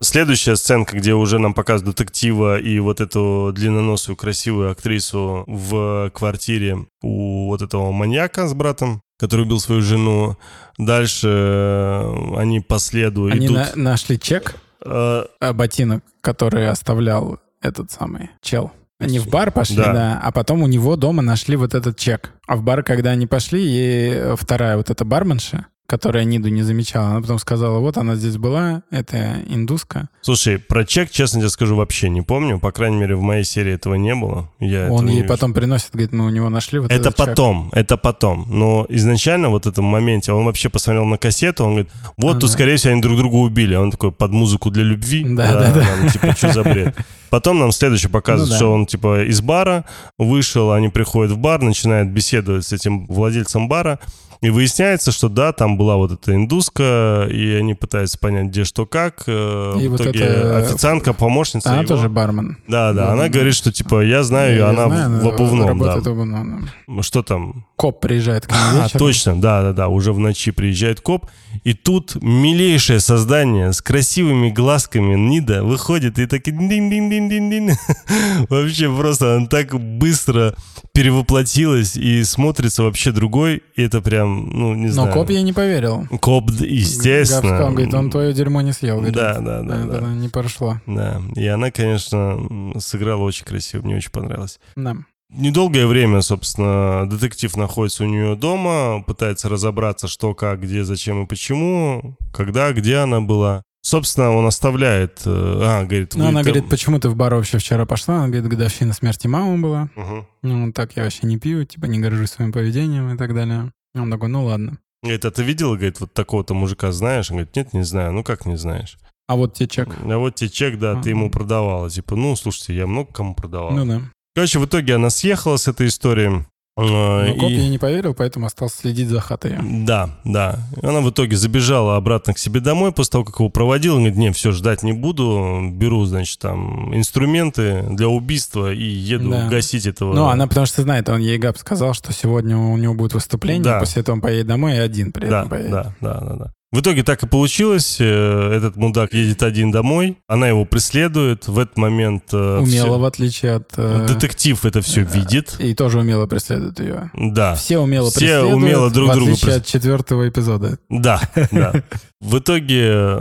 Следующая 0.00 0.56
сценка, 0.56 0.96
где 0.96 1.14
уже 1.14 1.38
нам 1.38 1.52
показывают 1.54 1.96
детектива 1.96 2.58
и 2.58 2.78
вот 2.78 3.00
эту 3.00 3.50
длинноносую 3.54 4.14
красивую 4.14 4.70
актрису 4.70 5.44
в 5.46 6.10
квартире 6.14 6.86
у 7.02 7.46
вот 7.48 7.62
этого 7.62 7.90
маньяка 7.92 8.46
с 8.46 8.54
братом, 8.54 9.02
который 9.18 9.42
убил 9.42 9.58
свою 9.58 9.80
жену. 9.80 10.36
Дальше 10.78 11.28
э, 11.28 12.34
они 12.36 12.60
по 12.60 12.78
следу 12.78 13.26
Они 13.26 13.46
идут. 13.46 13.56
на- 13.56 13.72
нашли 13.74 14.18
чек 14.20 14.56
э, 14.84 15.24
ботинок, 15.54 16.04
который 16.20 16.68
оставлял 16.68 17.40
этот 17.62 17.90
самый 17.90 18.30
чел. 18.42 18.70
Они 18.98 19.18
в 19.18 19.28
бар 19.28 19.50
пошли, 19.52 19.76
Да. 19.76 19.92
да. 19.92 20.20
а 20.22 20.32
потом 20.32 20.62
у 20.62 20.66
него 20.66 20.96
дома 20.96 21.22
нашли 21.22 21.56
вот 21.56 21.74
этот 21.74 21.98
чек. 21.98 22.32
А 22.46 22.56
в 22.56 22.62
бар, 22.62 22.82
когда 22.82 23.10
они 23.10 23.26
пошли, 23.26 23.60
и 23.62 24.34
вторая 24.36 24.76
вот 24.76 24.88
эта 24.90 25.04
барменша, 25.04 25.66
которая 25.86 26.24
Ниду 26.24 26.48
не 26.48 26.62
замечала, 26.62 27.08
она 27.10 27.20
потом 27.20 27.38
сказала, 27.38 27.78
вот 27.78 27.96
она 27.96 28.16
здесь 28.16 28.36
была, 28.36 28.82
это 28.90 29.36
индуска. 29.48 30.08
Слушай, 30.20 30.58
про 30.58 30.84
чек, 30.84 31.10
честно 31.10 31.40
тебе 31.40 31.48
скажу, 31.50 31.76
вообще 31.76 32.08
не 32.08 32.22
помню. 32.22 32.58
По 32.58 32.72
крайней 32.72 32.96
мере, 32.96 33.14
в 33.16 33.22
моей 33.22 33.44
серии 33.44 33.72
этого 33.74 33.94
не 33.94 34.14
было. 34.14 34.50
Я 34.60 34.88
Он 34.90 35.06
ей 35.06 35.16
вижу. 35.18 35.28
потом 35.28 35.54
приносит, 35.54 35.90
говорит, 35.92 36.12
мы 36.12 36.26
у 36.26 36.30
него 36.30 36.48
нашли 36.48 36.78
вот 36.78 36.90
Это 36.90 37.08
этот 37.08 37.16
чек. 37.16 37.26
потом, 37.26 37.70
это 37.72 37.96
потом. 37.96 38.46
Но 38.48 38.86
изначально 38.88 39.48
вот 39.48 39.64
в 39.66 39.68
этом 39.68 39.84
моменте 39.84 40.32
он 40.32 40.44
вообще 40.44 40.68
посмотрел 40.68 41.04
на 41.04 41.18
кассету, 41.18 41.64
он 41.64 41.70
говорит, 41.70 41.90
вот 42.16 42.36
А, 42.36 42.40
тут, 42.40 42.50
да. 42.50 42.54
скорее 42.54 42.76
всего, 42.76 42.92
они 42.92 43.02
друг 43.02 43.16
друга 43.16 43.36
убили. 43.36 43.74
Он 43.76 43.90
такой, 43.90 44.12
под 44.12 44.32
музыку 44.32 44.70
для 44.70 44.82
любви. 44.82 45.24
Да, 45.28 45.52
да, 45.52 45.72
да. 45.72 45.86
ну, 46.02 46.08
типа, 46.08 46.32
что 46.36 46.52
за 46.52 46.62
бред? 46.64 46.96
Потом 47.30 47.58
нам 47.58 47.72
следующее 47.72 48.10
показывает, 48.10 48.48
Ну 48.48 48.52
да. 48.52 48.56
что 48.56 48.72
он, 48.72 48.86
типа, 48.86 49.24
из 49.24 49.40
бара 49.40 49.84
вышел, 50.18 50.72
они 50.72 50.88
приходят 50.88 51.32
в 51.32 51.38
бар, 51.38 51.60
начинают 51.62 52.08
беседовать 52.08 52.64
с 52.66 52.72
этим 52.72 53.06
владельцем 53.06 53.68
бара, 53.68 53.98
и 54.40 54.50
выясняется, 54.50 55.12
что 55.12 55.28
да, 55.28 55.52
там 55.52 55.76
была 55.78 55.96
вот 55.96 56.12
эта 56.12 56.34
индуска, 56.34 57.26
и 57.30 57.52
они 57.54 57.74
пытаются 57.74 58.18
понять, 58.18 58.48
где 58.48 58.64
что 58.64 58.86
как. 58.86 59.24
Э, 59.26 59.74
И 59.80 59.88
в 59.88 59.92
вот 59.92 60.00
итоге 60.00 60.20
это- 60.20 60.58
официантка, 60.58 61.12
помощница 61.12 61.70
Она 61.70 61.80
его- 61.82 61.88
тоже 61.88 62.08
бармен. 62.08 62.58
Да, 62.68 62.92
да, 62.92 63.06
Да, 63.06 63.12
она 63.12 63.22
да. 63.24 63.28
говорит, 63.28 63.54
что 63.54 63.72
типа 63.72 64.02
я 64.04 64.22
знаю 64.22 64.52
ее, 64.52 64.58
Я 64.58 64.68
она 64.70 64.86
знаю, 64.88 65.20
в 65.20 65.26
обувном, 65.28 65.78
да. 65.78 65.94
обувном. 65.94 66.68
Что 67.02 67.22
там? 67.22 67.66
Коп 67.76 68.00
приезжает 68.00 68.46
к 68.46 68.50
ним 68.50 68.82
А, 68.84 68.88
точно, 68.88 69.40
да, 69.40 69.62
да, 69.62 69.72
да. 69.72 69.88
Уже 69.88 70.12
в 70.12 70.18
ночи 70.18 70.50
приезжает 70.50 71.00
коп, 71.00 71.26
и 71.64 71.74
тут 71.74 72.16
милейшее 72.22 73.00
создание 73.00 73.72
с 73.72 73.82
красивыми 73.82 74.50
глазками 74.50 75.14
Нида 75.14 75.62
выходит 75.62 76.18
и 76.18 76.26
так 76.26 76.42
дин-дин-дин-дин-дин. 76.44 77.76
Вообще 78.48 78.94
просто 78.94 79.36
она 79.36 79.46
так 79.46 79.78
быстро 79.78 80.54
перевоплотилась 80.92 81.96
и 81.96 82.24
смотрится 82.24 82.82
вообще 82.82 83.12
другой. 83.12 83.62
И 83.76 83.82
это 83.82 84.00
прям, 84.00 84.25
ну, 84.26 84.74
не 84.74 84.86
Но 84.86 84.92
знаю. 84.92 85.12
коп 85.12 85.30
ей 85.30 85.42
не 85.42 85.52
поверил. 85.52 86.06
Коп, 86.20 86.50
естественно. 86.50 87.50
Гавскал, 87.50 87.70
говорит, 87.72 87.94
он 87.94 88.10
твое 88.10 88.32
дерьмо 88.32 88.60
не 88.62 88.72
съел. 88.72 88.96
говорит. 88.96 89.14
Да, 89.14 89.38
да, 89.40 89.62
да, 89.62 89.76
Это 89.84 90.00
да. 90.00 90.06
не 90.08 90.28
прошло. 90.28 90.80
Да, 90.86 91.20
и 91.34 91.46
она, 91.46 91.70
конечно, 91.70 92.38
сыграла 92.78 93.22
очень 93.22 93.44
красиво, 93.44 93.82
мне 93.84 93.96
очень 93.96 94.10
понравилось. 94.10 94.58
Да. 94.76 94.96
Недолгое 95.28 95.86
время, 95.88 96.20
собственно, 96.22 97.08
детектив 97.10 97.56
находится 97.56 98.04
у 98.04 98.06
нее 98.06 98.36
дома, 98.36 99.02
пытается 99.02 99.48
разобраться, 99.48 100.06
что, 100.06 100.34
как, 100.34 100.60
где, 100.62 100.84
зачем 100.84 101.24
и 101.24 101.26
почему, 101.26 102.16
когда, 102.32 102.72
где 102.72 102.96
она 102.98 103.20
была. 103.20 103.62
Собственно, 103.82 104.32
он 104.32 104.44
оставляет... 104.46 105.22
э, 105.26 105.30
А, 105.62 105.84
говорит... 105.84 106.14
Ну, 106.16 106.24
она 106.26 106.42
там- 106.42 106.52
говорит, 106.52 106.68
почему 106.68 106.98
ты 106.98 107.08
в 107.08 107.14
бар 107.14 107.34
вообще 107.36 107.58
вчера 107.58 107.86
пошла? 107.86 108.16
Она 108.16 108.26
говорит, 108.26 108.48
годовщина 108.48 108.92
смерти 108.92 109.28
мамы 109.28 109.58
была. 109.62 109.88
Мгм. 109.94 110.26
Ну, 110.42 110.72
так 110.72 110.96
я 110.96 111.04
вообще 111.04 111.20
не 111.28 111.38
пью, 111.38 111.64
типа, 111.64 111.86
не 111.86 112.00
горжусь 112.00 112.30
своим 112.30 112.50
поведением 112.52 113.14
и 113.14 113.16
так 113.16 113.32
далее. 113.32 113.70
Он 113.96 114.10
такой, 114.10 114.28
ну 114.28 114.44
ладно. 114.44 114.78
Говорит, 115.02 115.24
а 115.24 115.30
ты 115.30 115.42
видела, 115.42 115.74
говорит, 115.74 116.00
вот 116.00 116.12
такого-то 116.12 116.54
мужика 116.54 116.92
знаешь? 116.92 117.30
Он 117.30 117.36
говорит, 117.38 117.56
нет, 117.56 117.72
не 117.72 117.82
знаю. 117.84 118.12
Ну, 118.12 118.24
как 118.24 118.46
не 118.46 118.56
знаешь? 118.56 118.98
А 119.28 119.36
вот 119.36 119.54
тебе 119.54 119.68
чек. 119.68 119.88
А 120.00 120.18
вот 120.18 120.34
тебе 120.36 120.50
чек, 120.50 120.78
да, 120.78 120.94
ты 120.94 120.98
Ага. 121.00 121.10
ему 121.10 121.30
продавала. 121.30 121.90
Типа, 121.90 122.16
ну, 122.16 122.36
слушайте, 122.36 122.74
я 122.74 122.86
много 122.86 123.12
кому 123.12 123.34
продавал. 123.34 123.72
Ну 123.72 123.84
да. 123.86 124.02
Короче, 124.34 124.58
в 124.58 124.66
итоге 124.66 124.94
она 124.94 125.10
съехала 125.10 125.56
с 125.56 125.66
этой 125.68 125.86
историей. 125.88 126.44
Э, 126.78 127.28
Но 127.28 127.34
коп 127.40 127.50
и- 127.50 127.54
ей 127.54 127.68
не 127.70 127.78
поверил, 127.78 128.12
поэтому 128.12 128.44
остался 128.46 128.76
следить 128.82 129.08
за 129.08 129.20
хатой. 129.20 129.54
Да, 129.62 130.10
да. 130.24 130.58
Она 130.82 131.00
в 131.00 131.08
итоге 131.10 131.34
забежала 131.36 131.96
обратно 131.96 132.34
к 132.34 132.38
себе 132.38 132.60
домой 132.60 132.92
после 132.92 133.12
того, 133.12 133.24
как 133.24 133.36
его 133.40 133.48
проводил. 133.48 133.94
Он 133.94 134.00
говорит, 134.00 134.18
не, 134.18 134.30
все, 134.32 134.52
ждать 134.52 134.82
не 134.82 134.92
буду. 134.92 135.70
Беру, 135.72 136.04
значит, 136.04 136.38
там 136.38 136.94
инструменты 136.94 137.82
для 137.90 138.08
убийства 138.08 138.72
и 138.72 138.84
еду 138.84 139.30
Да. 139.30 139.48
гасить 139.48 139.86
этого. 139.86 140.14
Ну, 140.14 140.26
она 140.26 140.46
потому 140.46 140.66
что 140.66 140.82
знает, 140.82 141.08
он 141.08 141.20
ей 141.20 141.38
Габ 141.38 141.56
сказал, 141.56 141.94
что 141.94 142.12
сегодня 142.12 142.58
у 142.58 142.76
него 142.76 142.92
будет 142.92 143.14
выступление, 143.14 143.64
Да. 143.64 143.80
после 143.80 144.02
этого 144.02 144.16
он 144.16 144.20
поедет 144.20 144.46
домой 144.46 144.74
и 144.74 144.78
один 144.78 145.12
при 145.12 145.28
Да, 145.28 145.38
этом 145.40 145.48
поедет. 145.50 145.70
да, 145.70 145.94
да, 146.02 146.20
да, 146.20 146.34
да. 146.36 146.52
В 146.76 146.80
итоге 146.80 147.02
так 147.02 147.22
и 147.22 147.26
получилось. 147.26 147.96
Э, 148.00 148.52
Этот 148.54 148.76
мудак 148.76 149.14
едет 149.14 149.42
один 149.42 149.70
домой. 149.70 150.18
Она 150.28 150.46
его 150.46 150.66
преследует. 150.66 151.48
В 151.48 151.58
этот 151.58 151.78
момент... 151.78 152.24
э, 152.34 152.58
Умело, 152.58 152.66
всё- 152.86 152.98
в 152.98 153.04
отличие 153.06 153.54
от... 153.54 153.72
э, 153.78 154.04
Детектив 154.06 154.62
это 154.62 154.82
все 154.82 155.00
видит. 155.00 155.56
И 155.58 155.74
тоже 155.74 156.00
умело 156.00 156.26
преследует 156.26 156.78
ее. 156.80 157.10
Да. 157.14 157.54
Все 157.54 157.78
умело 157.78 158.10
Все 158.10 158.20
преследуют, 158.20 158.54
умело 158.56 158.90
друг 158.90 159.08
в 159.10 159.14
друга 159.14 159.32
отличие 159.32 159.52
прес- 159.52 159.56
от 159.60 159.66
четвертого 159.66 160.28
эпизода. 160.28 160.78
Да, 160.90 161.18
да. 161.50 161.72
В 162.20 162.38
итоге... 162.40 163.16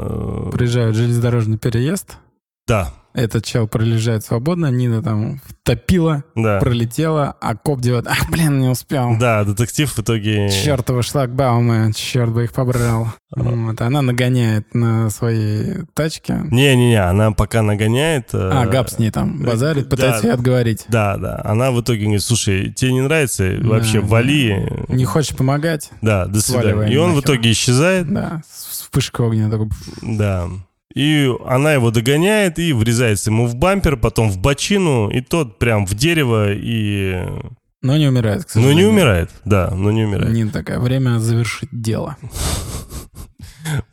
Приезжают 0.52 0.98
железнодорожный 0.98 1.58
переезд, 1.58 2.18
Да, 2.68 2.94
этот 3.16 3.46
чел 3.46 3.68
пролежает 3.68 4.24
свободно, 4.24 4.68
Нина 4.72 5.02
там 5.02 5.42
втопила, 5.48 6.24
да. 6.36 6.60
пролетела, 6.60 7.36
а 7.42 7.56
коп 7.56 7.82
делает, 7.82 8.08
ах, 8.08 8.30
блин, 8.30 8.60
не 8.60 8.68
успел. 8.68 9.18
Да, 9.20 9.44
детектив 9.44 9.92
в 9.92 10.00
итоге... 10.00 10.50
Чертовы 10.50 11.02
шлагбаумы, 11.04 11.92
черт 11.96 12.32
бы 12.32 12.44
их 12.44 12.54
побрал. 12.54 13.08
Вот, 13.36 13.82
она 13.82 14.02
нагоняет 14.02 14.74
на 14.76 15.10
своей 15.10 15.84
тачке. 15.94 16.42
Не-не-не, 16.52 17.02
она 17.04 17.32
пока 17.32 17.62
нагоняет... 17.62 18.30
э, 18.34 18.38
А, 18.54 18.66
Габ 18.66 18.90
с 18.90 19.00
ней 19.00 19.12
там 19.12 19.42
базарит, 19.44 19.86
да. 19.86 19.90
пытается 19.90 20.28
ее 20.28 20.34
отговорить. 20.34 20.86
Да, 20.88 21.18
да. 21.18 21.42
Она 21.44 21.72
в 21.72 21.82
итоге 21.82 22.04
говорит, 22.04 22.22
слушай, 22.24 22.72
тебе 22.74 22.94
не 22.94 23.02
нравится? 23.02 23.58
Вообще, 23.62 24.02
Да, 24.02 24.08
вали. 24.08 24.72
Не 24.88 25.06
хочешь 25.06 25.36
помогать? 25.36 25.90
Да, 26.02 26.26
до 26.28 26.42
свидания. 26.42 26.94
И 26.94 26.98
он 26.98 27.12
в 27.12 27.16
нахер. 27.16 27.26
итоге 27.32 27.52
исчезает. 27.52 28.12
Да, 28.14 28.42
с 28.50 28.66
вспышкой 28.72 29.26
огненной 29.28 29.52
такой. 29.52 29.70
Да. 30.02 30.48
И 30.96 31.30
она 31.46 31.74
его 31.74 31.92
догоняет 31.92 32.58
и 32.58 32.72
врезается 32.74 33.30
ему 33.30 33.48
в 33.48 33.56
бампер, 33.56 33.98
потом 33.98 34.30
в 34.32 34.38
бочину, 34.38 35.10
и 35.10 35.20
тот 35.22 35.60
прям 35.60 35.86
в 35.86 35.94
дерево, 35.94 36.54
и... 36.54 37.22
Но 37.82 37.98
не 37.98 38.08
умирает, 38.08 38.46
к 38.46 38.56
Ну, 38.56 38.62
сожалению. 38.62 38.86
не 38.86 38.92
умирает, 38.92 39.30
да, 39.44 39.72
но 39.76 39.92
не 39.92 40.06
умирает. 40.06 40.34
Нина 40.34 40.52
такая, 40.52 40.80
время 40.80 41.20
завершить 41.20 41.70
дело. 41.72 42.16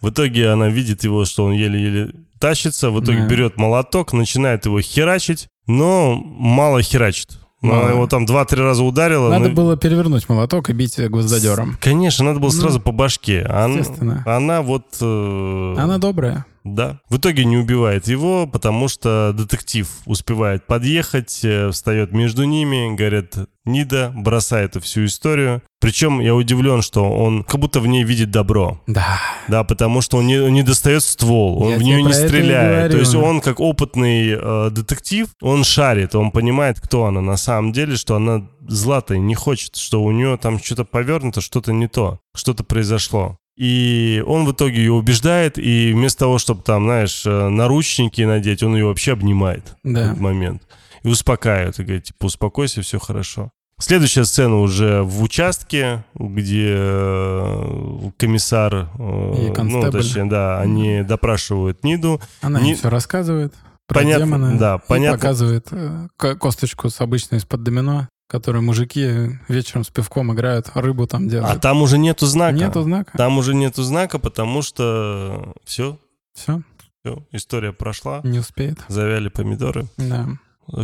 В 0.01 0.11
итоге 0.11 0.49
она 0.51 0.69
видит 0.69 1.03
его, 1.05 1.24
что 1.24 1.45
он 1.45 1.53
еле-еле 1.53 2.12
тащится, 2.39 2.91
в 2.91 3.03
итоге 3.03 3.20
Да. 3.23 3.27
берет 3.29 3.57
молоток, 3.57 4.12
начинает 4.12 4.65
его 4.66 4.81
херачить, 4.81 5.49
но 5.66 6.15
мало 6.15 6.83
херачит. 6.83 7.39
Ну, 7.62 7.69
Мало. 7.70 7.83
Она 7.83 7.91
его 7.93 8.07
там 8.09 8.27
два-три 8.27 8.61
раза 8.61 8.83
ударила. 8.83 9.29
Надо 9.31 9.49
ну, 9.51 9.55
было 9.55 9.77
перевернуть 9.77 10.29
молоток 10.29 10.69
и 10.69 10.73
бить 10.73 10.99
гвоздодером. 10.99 11.79
Конечно, 11.81 12.24
надо 12.24 12.41
было 12.41 12.51
Ну, 12.51 12.61
сразу 12.61 12.81
по 12.81 12.91
башке. 12.91 13.47
А 13.49 13.66
он- 13.66 13.79
естественно. 13.79 14.23
Она 14.27 14.62
вот... 14.62 14.87
э, 15.01 15.74
Она 15.79 15.99
добрая. 15.99 16.45
Да. 16.64 17.01
В 17.09 17.16
итоге 17.18 17.44
не 17.44 17.56
убивает 17.56 18.06
его, 18.09 18.47
потому 18.47 18.89
что 18.89 19.32
детектив 19.36 19.89
успевает 20.06 20.66
подъехать, 20.66 21.40
э, 21.43 21.70
встает 21.70 22.12
между 22.12 22.44
ними, 22.44 22.94
говорят, 22.94 23.36
Нида 23.64 24.12
бросает 24.14 24.74
всю 24.82 25.05
историю. 25.05 25.62
Причем 25.80 26.20
я 26.20 26.34
удивлен, 26.34 26.82
что 26.82 27.10
он 27.10 27.44
как 27.44 27.60
будто 27.60 27.80
в 27.80 27.86
ней 27.86 28.02
видит 28.02 28.30
добро. 28.30 28.80
Да. 28.86 29.20
Да, 29.48 29.62
потому 29.64 30.01
что 30.01 30.18
он 30.18 30.26
не, 30.26 30.39
он 30.39 30.52
не 30.52 30.62
достает 30.62 31.02
ствол, 31.02 31.62
он 31.62 31.70
Я 31.70 31.76
в 31.78 31.82
нее 31.82 32.02
не 32.02 32.12
стреляет. 32.12 32.93
То 32.93 32.98
есть 32.98 33.14
он 33.14 33.40
как 33.40 33.60
опытный 33.60 34.30
э, 34.30 34.70
детектив, 34.70 35.28
он 35.40 35.64
шарит, 35.64 36.14
он 36.14 36.30
понимает, 36.30 36.80
кто 36.80 37.06
она 37.06 37.20
на 37.20 37.36
самом 37.36 37.72
деле, 37.72 37.97
что 37.97 38.16
она 38.16 38.48
златой 38.66 39.18
не 39.18 39.34
хочет, 39.34 39.76
что 39.76 40.02
у 40.02 40.10
нее 40.10 40.36
там 40.36 40.59
что-то 40.59 40.84
повернуто, 40.84 41.40
что-то 41.40 41.72
не 41.72 41.89
то, 41.89 42.20
что-то 42.34 42.64
произошло. 42.64 43.39
И 43.57 44.23
он 44.27 44.47
в 44.47 44.53
итоге 44.53 44.79
ее 44.79 44.93
убеждает, 44.93 45.59
и 45.59 45.93
вместо 45.93 46.20
того, 46.20 46.39
чтобы 46.39 46.62
там, 46.62 46.85
знаешь, 46.85 47.23
э, 47.27 47.49
наручники 47.49 48.23
надеть, 48.23 48.62
он 48.62 48.74
ее 48.74 48.87
вообще 48.87 49.12
обнимает 49.12 49.77
в 49.85 49.93
Да. 49.93 50.07
этот 50.07 50.20
момент. 50.20 50.62
И 51.03 51.09
успокаивает, 51.09 51.79
и 51.79 51.83
говорит, 51.83 52.05
типа, 52.05 52.27
успокойся, 52.27 52.81
все 52.83 52.99
хорошо. 52.99 53.51
Следующая 53.79 54.24
сцена 54.24 54.61
уже 54.61 55.03
в 55.03 55.23
участке, 55.23 56.05
где 56.15 56.74
э, 56.77 58.11
комиссар, 58.16 58.89
э, 58.99 59.49
И 59.57 59.62
ну, 59.62 59.91
точнее, 59.91 60.27
да, 60.27 60.61
они 60.61 61.03
допрашивают 61.03 61.83
Ниду. 61.85 62.20
Она 62.41 62.61
Не- 62.61 62.70
им 62.70 62.77
все 62.77 62.89
рассказывает 62.91 63.53
про 63.89 64.01
Понятно, 64.01 64.24
демона. 64.27 64.59
да, 64.59 64.77
и 64.77 64.89
понятно. 64.89 65.19
показывает 65.19 65.69
ко- 66.16 66.37
косточку 66.37 66.89
с 66.91 67.01
обычной 67.01 67.39
из-под 67.39 67.62
домино, 67.65 68.09
которую 68.32 68.62
мужики 68.64 69.38
вечером 69.48 69.84
с 69.84 69.90
пивком 69.90 70.32
играют, 70.32 70.70
рыбу 70.74 71.06
там 71.06 71.26
А 71.26 71.30
делают. 71.30 71.60
там 71.60 71.82
уже 71.82 71.98
нету 71.98 72.26
знака. 72.26 72.54
Нету 72.56 72.82
знака. 72.82 73.16
Там 73.16 73.38
уже 73.38 73.54
нету 73.54 73.82
знака, 73.84 74.18
потому 74.18 74.62
что 74.62 75.54
все, 75.64 75.98
Все, 76.34 76.62
все, 77.04 77.22
история 77.30 77.72
прошла, 77.72 78.20
не 78.24 78.38
успеет. 78.40 78.78
завяли 78.88 79.28
помидоры. 79.28 79.86
Да. 79.98 80.28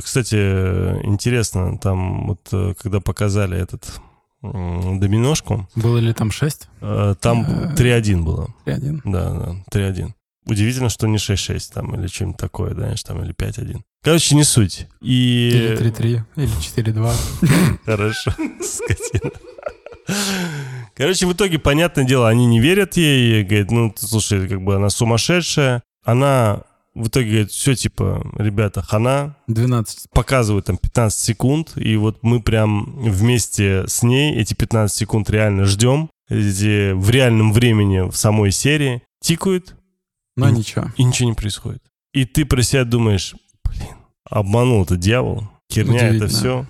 Кстати, 0.04 0.36
э, 0.38 1.00
интересно, 1.04 1.78
там 1.78 2.26
вот 2.28 2.40
э, 2.52 2.74
когда 2.82 3.00
показали 3.00 3.56
этот 3.58 4.00
доминошку, 4.42 5.68
Было 5.74 5.98
ли 5.98 6.12
там 6.12 6.30
6? 6.30 6.68
э, 6.80 7.14
там 7.20 7.42
Э. 7.48 7.74
3-1 7.76 8.22
было. 8.22 8.54
3-1. 8.66 9.00
Да, 9.04 9.30
да, 9.30 9.56
3-1. 9.72 10.12
Удивительно, 10.48 10.88
что 10.88 11.06
не 11.06 11.18
6-6 11.18 11.72
там 11.74 11.94
или 11.94 12.06
что-нибудь 12.06 12.38
такое, 12.38 12.74
знаешь, 12.74 13.02
там 13.02 13.22
или 13.22 13.34
5-1. 13.34 13.80
Короче, 14.02 14.34
не 14.34 14.44
суть. 14.44 14.86
И... 15.02 15.50
Или 15.52 15.76
3-3, 15.76 16.22
или 16.36 16.92
4-2. 16.94 17.78
Хорошо, 17.84 18.32
скотина. 18.62 19.30
Короче, 20.96 21.26
в 21.26 21.32
итоге, 21.32 21.58
понятное 21.58 22.04
дело, 22.04 22.28
они 22.28 22.46
не 22.46 22.60
верят 22.60 22.96
ей. 22.96 23.44
Говорит, 23.44 23.70
ну, 23.70 23.94
слушай, 23.96 24.48
как 24.48 24.62
бы 24.62 24.76
она 24.76 24.88
сумасшедшая. 24.88 25.82
Она 26.04 26.62
в 26.94 27.08
итоге 27.08 27.28
говорит, 27.28 27.50
все, 27.52 27.74
типа, 27.74 28.26
ребята, 28.36 28.82
хана, 28.82 29.36
12. 29.46 30.10
показывают 30.10 30.66
там 30.66 30.76
15 30.76 31.20
секунд, 31.20 31.72
и 31.76 31.96
вот 31.96 32.18
мы 32.22 32.40
прям 32.40 32.96
вместе 33.00 33.84
с 33.86 34.02
ней 34.02 34.34
эти 34.36 34.54
15 34.54 34.96
секунд 34.96 35.30
реально 35.30 35.64
ждем. 35.64 36.10
Эти 36.28 36.92
в 36.92 37.08
реальном 37.10 37.52
времени 37.52 38.10
в 38.10 38.16
самой 38.16 38.50
серии 38.50 39.02
тикают, 39.22 39.76
Но 40.38 40.48
И- 40.48 40.52
ничего. 40.52 40.86
и 40.96 41.04
ничего 41.04 41.28
не 41.28 41.34
происходит. 41.34 41.82
И 42.14 42.24
ты 42.24 42.44
про 42.46 42.62
себя 42.62 42.84
думаешь, 42.84 43.34
блин, 43.64 43.96
обманул 44.24 44.82
это 44.84 44.96
дьявол, 44.96 45.48
херня 45.70 46.08
это 46.08 46.26
все, 46.28 46.66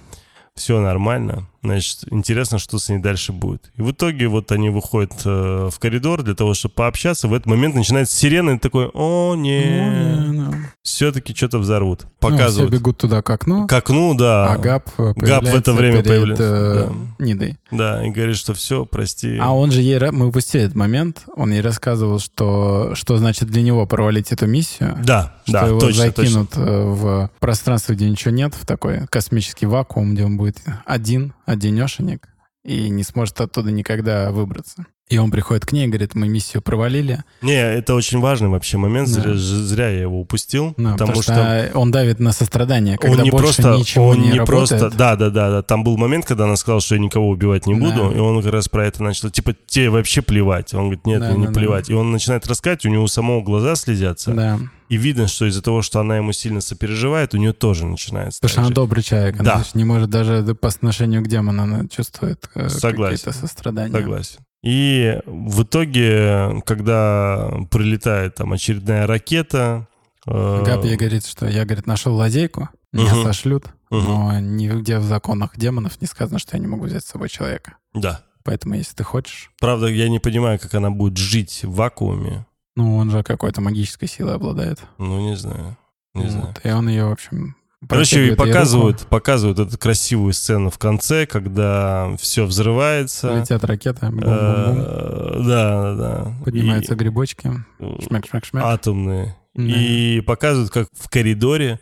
все 0.56 0.80
нормально. 0.80 1.48
Значит, 1.62 2.04
интересно, 2.10 2.58
что 2.58 2.78
с 2.78 2.88
ней 2.88 2.98
дальше 2.98 3.32
будет. 3.32 3.70
И 3.76 3.82
в 3.82 3.90
итоге 3.90 4.28
вот 4.28 4.52
они 4.52 4.70
выходят 4.70 5.12
э, 5.24 5.68
в 5.72 5.78
коридор 5.80 6.22
для 6.22 6.34
того, 6.34 6.54
чтобы 6.54 6.74
пообщаться. 6.74 7.26
В 7.26 7.34
этот 7.34 7.46
момент 7.46 7.74
начинается 7.74 8.14
сирена, 8.16 8.50
и 8.52 8.58
такой, 8.58 8.88
о, 8.94 9.34
не, 9.34 10.28
Ну, 10.30 10.54
все-таки 10.82 11.34
что-то 11.34 11.58
взорвут. 11.58 12.00
все 12.00 12.08
Показывают. 12.20 12.72
бегут 12.72 12.98
туда 12.98 13.22
к 13.22 13.30
окну, 13.30 13.66
К 13.66 13.72
окну, 13.72 14.14
да. 14.14 14.52
а 14.52 14.56
Габ 14.58 14.88
э, 14.98 15.12
Габ 15.16 15.44
в 15.44 15.54
это 15.54 15.72
время 15.72 16.02
перед, 16.02 16.06
появляется, 16.08 16.44
э, 16.44 16.88
да. 17.18 17.24
Нидой. 17.24 17.56
Да, 17.70 18.06
и 18.06 18.10
говорит, 18.10 18.36
что 18.36 18.54
все, 18.54 18.86
прости. 18.86 19.36
А 19.40 19.52
он 19.52 19.72
же 19.72 19.82
ей... 19.82 19.98
Мы 20.12 20.28
упустили 20.28 20.62
этот 20.64 20.76
момент. 20.76 21.24
Он 21.36 21.52
ей 21.52 21.60
рассказывал, 21.60 22.18
что, 22.20 22.94
что 22.94 23.16
значит 23.18 23.48
для 23.48 23.62
него 23.62 23.84
провалить 23.86 24.30
эту 24.32 24.46
миссию. 24.46 24.96
Да, 25.04 25.34
Что 25.42 25.52
да, 25.52 25.66
его 25.66 25.80
точно, 25.80 26.12
точно. 26.12 26.22
закинут 26.22 26.50
э, 26.56 26.84
в 26.84 27.30
пространство, 27.40 27.92
где 27.94 28.08
ничего 28.08 28.32
нет, 28.32 28.54
в 28.54 28.64
такой 28.64 29.06
космический 29.08 29.66
вакуум, 29.66 30.14
где 30.14 30.24
он 30.24 30.36
будет 30.36 30.58
один, 30.86 31.34
одинешенек, 31.48 32.28
и 32.62 32.90
не 32.90 33.02
сможет 33.02 33.40
оттуда 33.40 33.72
никогда 33.72 34.30
выбраться. 34.30 34.86
И 35.08 35.16
он 35.16 35.30
приходит 35.30 35.64
к 35.64 35.72
ней 35.72 35.86
и 35.86 35.88
говорит, 35.88 36.14
мы 36.14 36.28
миссию 36.28 36.60
провалили. 36.62 37.24
Не, 37.40 37.54
это 37.54 37.94
очень 37.94 38.20
важный 38.20 38.48
вообще 38.48 38.76
момент, 38.76 39.08
Да. 39.08 39.22
зря, 39.22 39.32
зря 39.36 39.88
я 39.88 40.02
его 40.02 40.20
упустил, 40.20 40.74
Ну, 40.76 40.92
потому, 40.92 41.14
что... 41.14 41.22
что, 41.32 41.70
он 41.74 41.90
давит 41.90 42.20
на 42.20 42.32
сострадание, 42.32 42.98
когда 42.98 43.16
он 43.16 43.22
не 43.22 43.30
больше 43.30 43.62
просто, 43.62 43.76
ничего 43.78 44.08
он 44.08 44.20
не, 44.20 44.28
не 44.32 44.38
работает. 44.40 44.68
просто, 44.68 44.90
да, 44.98 45.16
да, 45.16 45.30
да, 45.30 45.50
да. 45.50 45.62
Там 45.62 45.82
был 45.82 45.96
момент, 45.96 46.26
когда 46.26 46.44
она 46.44 46.56
сказала, 46.56 46.82
что 46.82 46.94
я 46.94 47.00
никого 47.00 47.28
убивать 47.30 47.66
не 47.66 47.72
буду, 47.74 48.10
Да. 48.10 48.16
и 48.16 48.18
он 48.18 48.42
как 48.42 48.52
раз 48.52 48.68
про 48.68 48.86
это 48.86 49.02
начал, 49.02 49.30
типа, 49.30 49.54
тебе 49.66 49.88
вообще 49.88 50.20
плевать. 50.20 50.74
Он 50.74 50.82
говорит, 50.82 51.06
нет, 51.06 51.20
Да, 51.20 51.28
мне 51.30 51.38
не 51.38 51.46
да, 51.46 51.52
да. 51.52 51.58
плевать. 51.58 51.88
И 51.88 51.94
он 51.94 52.10
начинает 52.12 52.46
рассказать, 52.46 52.84
у 52.84 52.90
него 52.90 53.06
самого 53.06 53.40
глаза 53.40 53.76
слезятся, 53.76 54.32
Да. 54.34 54.58
и 54.90 54.96
видно, 54.98 55.26
что 55.26 55.46
из-за 55.46 55.62
того, 55.62 55.80
что 55.80 56.00
она 56.00 56.18
ему 56.18 56.32
сильно 56.32 56.60
сопереживает, 56.60 57.32
у 57.32 57.38
нее 57.38 57.54
тоже 57.54 57.86
начинается. 57.86 58.40
Потому 58.42 58.50
что 58.52 58.60
она 58.60 58.70
добрый 58.70 59.02
человек. 59.02 59.40
Она 59.40 59.54
Да. 59.56 59.64
не 59.72 59.84
может 59.84 60.10
даже 60.10 60.54
по 60.54 60.68
отношению 60.68 61.22
к 61.22 61.28
демону, 61.28 61.62
она 61.62 61.86
чувствует 61.88 62.46
э, 62.54 62.68
Согласен. 62.68 63.16
какие-то 63.16 63.32
сострадания. 63.32 63.92
Согласен. 63.92 64.36
И 64.62 65.20
в 65.26 65.62
итоге, 65.62 66.62
когда 66.66 67.50
прилетает 67.70 68.34
там 68.36 68.52
очередная 68.52 69.06
ракета... 69.06 69.86
э, 70.26 70.80
ей 70.84 70.96
говорит, 70.96 71.24
что 71.26 71.46
я, 71.46 71.64
говорит, 71.64 71.86
нашел 71.86 72.14
лазейку, 72.14 72.68
меня 72.92 73.14
Мгм. 73.14 73.22
сошлют, 73.24 73.66
Мгм. 73.90 74.04
но 74.04 74.40
нигде 74.40 74.98
в 74.98 75.04
законах 75.04 75.56
демонов 75.56 76.00
не 76.00 76.06
сказано, 76.06 76.38
что 76.38 76.56
я 76.56 76.60
не 76.60 76.66
могу 76.66 76.86
взять 76.86 77.04
с 77.04 77.08
собой 77.08 77.28
человека. 77.28 77.76
Да. 77.94 78.22
Поэтому, 78.44 78.74
если 78.74 78.94
ты 78.96 79.04
хочешь... 79.04 79.50
Правда, 79.60 79.86
я 79.86 80.08
не 80.08 80.18
понимаю, 80.18 80.58
как 80.58 80.74
она 80.74 80.90
будет 80.90 81.18
жить 81.18 81.60
в 81.64 81.74
вакууме. 81.74 82.46
Ну, 82.76 82.96
он 82.96 83.10
же 83.10 83.22
какой-то 83.22 83.60
магической 83.60 84.08
силой 84.08 84.34
обладает. 84.36 84.80
Ну, 84.98 85.20
не 85.20 85.36
знаю. 85.36 85.76
Не 86.14 86.22
Вот. 86.24 86.30
знаю. 86.32 86.54
И 86.64 86.70
он 86.70 86.88
ее, 86.88 87.04
в 87.06 87.12
общем, 87.12 87.56
Короче, 87.88 88.28
и 88.32 88.34
показывают, 88.34 89.06
показывают 89.06 89.58
эту 89.60 89.78
красивую 89.78 90.32
сцену 90.32 90.68
в 90.70 90.78
конце, 90.78 91.26
когда 91.26 92.10
все 92.18 92.44
взрывается. 92.44 93.38
Летят 93.38 93.62
ракеты, 93.64 94.06
бум-бум-бум, 94.06 94.28
Э, 94.32 95.42
Да, 95.46 95.82
да, 95.82 95.94
да. 95.94 96.32
поднимаются 96.44 96.96
грибочки, 96.96 97.52
И- 97.78 97.84
шмяк-шмяк-шмяк. 98.04 98.62
атомные. 98.62 99.36
Да. 99.54 99.62
И 99.62 100.20
показывают, 100.22 100.70
как 100.72 100.88
в 100.92 101.08
коридоре 101.08 101.78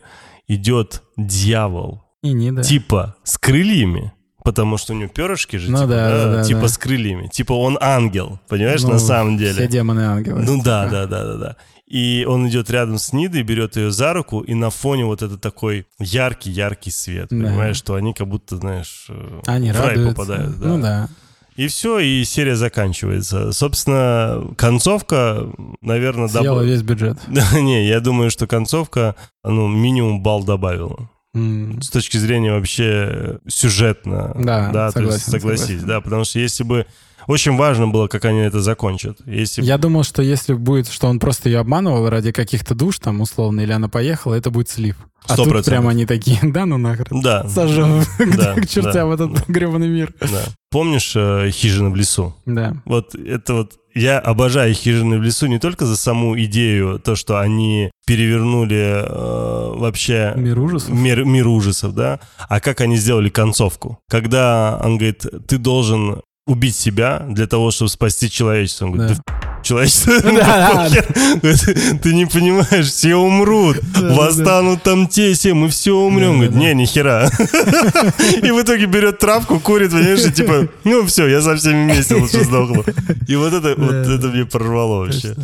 идет 0.47 1.01
дьявол. 1.17 2.03
И 2.23 2.31
не, 2.33 2.51
да. 2.51 2.61
Типа 2.63 3.15
с 3.23 3.37
крыльями. 3.37 4.13
Потому 4.43 4.77
что 4.77 4.93
у 4.93 4.95
него 4.95 5.09
перышки 5.09 5.57
же, 5.57 5.69
Ну 5.69 5.79
типа, 5.79 5.89
да, 5.89 6.09
да, 6.09 6.33
да, 6.35 6.43
типа 6.43 6.61
да. 6.61 6.67
с 6.69 6.77
крыльями. 6.77 7.27
Типа 7.27 7.51
он 7.53 7.77
ангел, 7.81 8.39
понимаешь, 8.47 8.81
Ну, 8.83 8.91
на 8.93 8.99
самом 8.99 9.37
Все 9.37 9.53
деле. 9.53 9.67
демоны 9.67 10.01
ангелы. 10.01 10.41
Ну 10.43 10.61
да, 10.63 10.87
да, 10.89 11.05
да, 11.05 11.25
да, 11.25 11.35
да. 11.37 11.55
И 11.87 12.25
он 12.27 12.49
идет 12.49 12.69
рядом 12.69 12.97
с 12.97 13.13
Нидой, 13.13 13.43
берет 13.43 13.77
ее 13.77 13.91
за 13.91 14.11
руку, 14.13 14.41
и 14.41 14.53
на 14.53 14.69
фоне 14.69 15.05
вот 15.05 15.21
это 15.21 15.37
такой 15.37 15.87
яркий-яркий 15.99 16.91
свет, 16.91 17.27
Да. 17.29 17.45
понимаешь, 17.47 17.77
что 17.77 17.95
они 17.95 18.13
как 18.13 18.27
будто, 18.27 18.57
знаешь, 18.57 19.05
э, 19.09 19.41
Они 19.45 19.71
в 19.71 19.79
рай 19.79 19.89
радуются. 19.95 20.13
попадают. 20.15 20.57
Ну 20.59 20.81
да. 20.81 21.07
И 21.55 21.67
все, 21.67 21.97
и 21.99 22.23
серия 22.25 22.55
заканчивается. 22.55 23.51
Собственно, 23.51 24.43
концовка, 24.57 25.49
наверное, 25.81 26.27
Съела 26.27 26.61
весь 26.61 26.83
бюджет. 26.83 27.17
Да, 27.27 27.47
не, 27.59 27.87
я 27.87 27.99
думаю, 27.99 28.29
что 28.31 28.47
концовка, 28.47 29.15
ну, 29.43 29.67
минимум 29.67 30.21
балл 30.21 30.43
добавила. 30.43 31.09
С 31.33 31.89
точки 31.89 32.17
зрения 32.17 32.51
вообще 32.53 33.39
сюжетно. 33.47 34.33
Да, 34.35 34.91
то 34.91 35.01
есть 35.01 35.25
согласен, 35.25 35.31
согласись, 35.31 35.65
согласен. 35.65 35.87
да, 35.87 36.01
потому 36.01 36.23
что 36.23 36.39
если 36.39 36.63
бы... 36.63 36.85
Очень 37.27 37.57
важно 37.57 37.89
было, 37.89 38.07
как 38.07 38.23
они 38.23 38.39
это 38.39 38.61
закончат. 38.61 39.17
Если 39.25 39.61
Я 39.61 39.77
думал, 39.77 40.03
что 40.03 40.21
если 40.21 40.53
будет, 40.53 40.87
что 40.87 41.07
он 41.07 41.19
просто 41.19 41.49
ее 41.49 41.59
обманывал 41.59 42.09
ради 42.09 42.31
каких-то 42.31 42.73
душ, 42.73 42.99
там, 42.99 43.19
условно, 43.19 43.59
или 43.59 43.73
она 43.73 43.89
поехала, 43.89 44.33
это 44.35 44.49
будет 44.49 44.69
слив. 44.69 44.95
А 45.27 45.33
Сто 45.33 45.43
тут 45.43 45.65
прямо 45.65 45.89
они 45.89 46.05
такие, 46.05 46.39
да, 46.41 46.65
ну 46.65 46.77
нахрен. 46.77 47.21
Да. 47.21 47.47
Сожжем 47.49 48.01
Да, 48.37 48.53
к 48.53 48.65
чертям 48.67 49.09
да, 49.09 49.13
этот 49.15 49.45
гребаный 49.49 49.89
мир. 49.89 50.13
Да. 50.21 50.45
Помнишь 50.71 51.13
э, 51.17 51.49
«Хижина 51.51 51.89
в 51.89 51.97
лесу»? 51.97 52.33
Да. 52.45 52.77
Вот 52.85 53.13
это 53.13 53.53
вот... 53.53 53.73
Я 53.97 54.19
обожаю 54.19 54.73
«Хижины 54.73 55.17
в 55.17 55.23
лесу» 55.23 55.47
не 55.47 55.59
только 55.59 55.85
за 55.85 55.97
саму 55.97 56.39
идею, 56.41 56.99
то, 56.99 57.15
что 57.15 57.39
они 57.39 57.89
перевернули 58.05 59.03
э, 59.03 59.73
вообще... 59.75 60.33
Мир 60.35 60.59
ужасов. 60.59 60.89
Мир, 60.93 61.25
мир 61.25 61.47
ужасов, 61.47 61.93
да? 61.93 62.19
А 62.47 62.59
как 62.59 62.81
они 62.81 62.95
сделали 62.97 63.29
концовку? 63.29 63.97
Когда 64.09 64.79
он 64.83 64.97
говорит, 64.97 65.25
ты 65.47 65.57
должен 65.57 66.21
убить 66.45 66.75
себя 66.75 67.25
для 67.27 67.47
того, 67.47 67.71
чтобы 67.71 67.89
спасти 67.89 68.29
человечество. 68.29 68.85
Он 68.85 68.91
говорит, 68.93 69.17
Да. 69.25 69.56
Человечество, 69.67 70.13
Да, 70.21 70.31
да, 70.31 70.71
похер. 70.75 71.05
Ты- 72.01 72.13
не 72.13 72.25
понимаешь, 72.25 72.87
все 72.87 73.15
умрут, 73.15 73.77
да, 73.93 74.13
восстанут 74.15 74.83
там 74.83 75.07
те, 75.07 75.33
все, 75.33 75.53
мы 75.53 75.69
все 75.69 75.91
умрем. 75.95 76.31
Да, 76.31 76.33
Говорит, 76.47 76.53
да, 76.53 76.59
не, 76.59 76.73
ни 76.73 76.85
хера. 76.85 77.29
И 78.43 78.51
в 78.51 78.61
итоге 78.61 78.85
берет 78.85 79.19
травку, 79.19 79.59
курит, 79.59 79.91
понимаешь, 79.91 80.25
и 80.25 80.31
типа, 80.31 80.67
ну 80.83 81.05
все, 81.05 81.27
я 81.27 81.41
со 81.41 81.55
всеми 81.55 81.91
вместе 81.91 82.15
лучше 82.15 82.43
сдохну. 82.43 82.83
И 83.27 83.35
вот 83.35 83.53
это, 83.53 83.75
вот 83.77 83.91
Да, 83.91 84.13
это 84.15 84.27
мне 84.27 84.45
прорвало 84.45 85.05
вообще. 85.05 85.35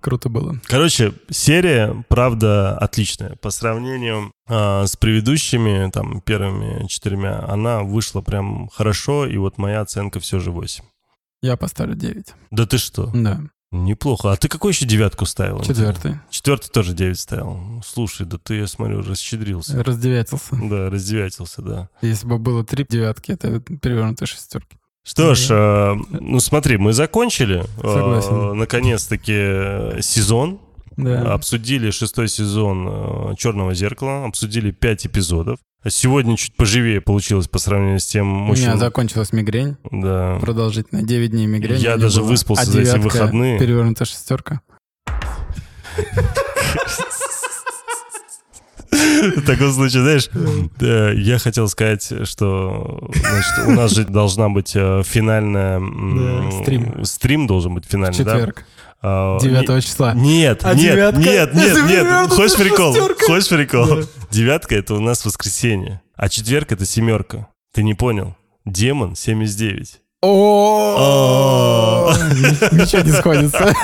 Круто 0.00 0.28
было. 0.28 0.58
Короче, 0.66 1.12
серия, 1.30 2.04
правда, 2.08 2.76
отличная. 2.78 3.36
По 3.36 3.50
сравнению 3.50 4.32
а, 4.48 4.86
с 4.86 4.96
предыдущими, 4.96 5.90
там, 5.90 6.20
первыми 6.20 6.86
четырьмя, 6.88 7.44
она 7.48 7.82
вышла 7.82 8.20
прям 8.20 8.68
хорошо, 8.68 9.26
и 9.26 9.36
вот 9.36 9.58
моя 9.58 9.80
оценка 9.80 10.20
все 10.20 10.38
же 10.40 10.50
8. 10.50 10.84
Я 11.42 11.56
поставлю 11.56 11.94
9. 11.94 12.26
Да 12.50 12.66
ты 12.66 12.78
что? 12.78 13.10
Да. 13.14 13.40
Неплохо. 13.72 14.32
А 14.32 14.36
ты 14.36 14.48
какой 14.48 14.72
еще 14.72 14.84
девятку 14.84 15.24
ставил? 15.24 15.62
Четвертый. 15.62 16.16
Четвертый 16.28 16.68
тоже 16.68 16.92
9 16.92 17.18
ставил. 17.18 17.82
Слушай, 17.84 18.26
да 18.26 18.36
ты, 18.36 18.56
я 18.56 18.66
смотрю, 18.66 19.00
расщедрился. 19.00 19.82
Раздевятился. 19.82 20.56
Да, 20.62 20.90
раздевятился, 20.90 21.62
да. 21.62 21.88
Если 22.02 22.26
бы 22.26 22.38
было 22.38 22.64
три 22.64 22.86
девятки, 22.86 23.32
это 23.32 23.60
перевернутые 23.60 24.28
шестерки. 24.28 24.76
Что 25.04 25.34
ж, 25.34 25.46
э, 25.50 25.94
ну 26.10 26.38
смотри, 26.38 26.76
мы 26.76 26.92
закончили, 26.92 27.64
э, 27.78 27.80
Согласен. 27.82 28.58
наконец-таки, 28.58 29.32
э, 29.34 29.98
сезон. 30.02 30.60
Да. 30.98 31.32
Обсудили 31.32 31.90
шестой 31.90 32.28
сезон 32.28 33.34
Черного 33.36 33.72
зеркала, 33.72 34.26
обсудили 34.26 34.70
пять 34.70 35.06
эпизодов. 35.06 35.58
Сегодня 35.88 36.36
чуть 36.36 36.54
поживее 36.54 37.00
получилось 37.00 37.48
по 37.48 37.58
сравнению 37.58 37.98
с 37.98 38.06
тем 38.06 38.48
У 38.48 38.52
меня 38.54 38.70
очень... 38.70 38.78
закончилась 38.78 39.32
мигрень. 39.32 39.76
Да. 39.90 40.38
Продолжительно. 40.40 41.02
9 41.02 41.30
дней 41.30 41.46
мигрени. 41.46 41.80
Я 41.80 41.96
даже 41.96 42.20
было. 42.20 42.28
выспался 42.28 42.62
а 42.62 42.66
за 42.66 42.80
эти 42.82 42.98
выходные. 42.98 43.58
Перевернутая 43.58 44.06
шестерка. 44.06 44.60
В 48.90 49.42
таком 49.46 49.72
случае, 49.72 50.02
знаешь, 50.02 50.28
э, 50.80 51.14
я 51.16 51.38
хотел 51.38 51.68
сказать, 51.68 52.12
что 52.24 53.10
значит, 53.14 53.68
у 53.68 53.70
нас 53.70 53.92
же 53.92 54.04
должна 54.04 54.48
быть 54.48 54.72
э, 54.74 55.02
финальная... 55.04 55.80
Да, 55.80 56.62
стрим. 56.62 57.04
Стрим 57.04 57.46
должен 57.46 57.74
быть 57.74 57.86
финальный, 57.86 58.24
да? 58.24 58.32
четверг. 58.34 58.66
А, 59.02 59.38
9 59.40 59.84
числа. 59.84 60.14
Нет, 60.14 60.60
А 60.64 60.74
нет, 60.74 60.94
девятка? 60.94 61.20
нет, 61.20 61.54
нет, 61.54 61.84
нет. 61.88 62.30
Хочешь 62.30 62.56
прикол? 62.56 62.94
шестерка? 62.94 63.26
Хочешь 63.26 63.48
прикол? 63.48 63.86
Да. 63.86 64.02
Девятка 64.30 64.76
это 64.76 64.94
у 64.94 65.00
нас 65.00 65.24
воскресенье, 65.24 66.00
а 66.16 66.28
четверг 66.28 66.70
это 66.72 66.86
семерка. 66.86 67.48
Ты 67.74 67.82
не 67.82 67.94
понял? 67.94 68.36
Демон 68.64 69.16
79. 69.16 69.98
О, 70.24 72.12
Ничего 72.72 73.02
не 73.02 73.12
сходится. 73.12 73.74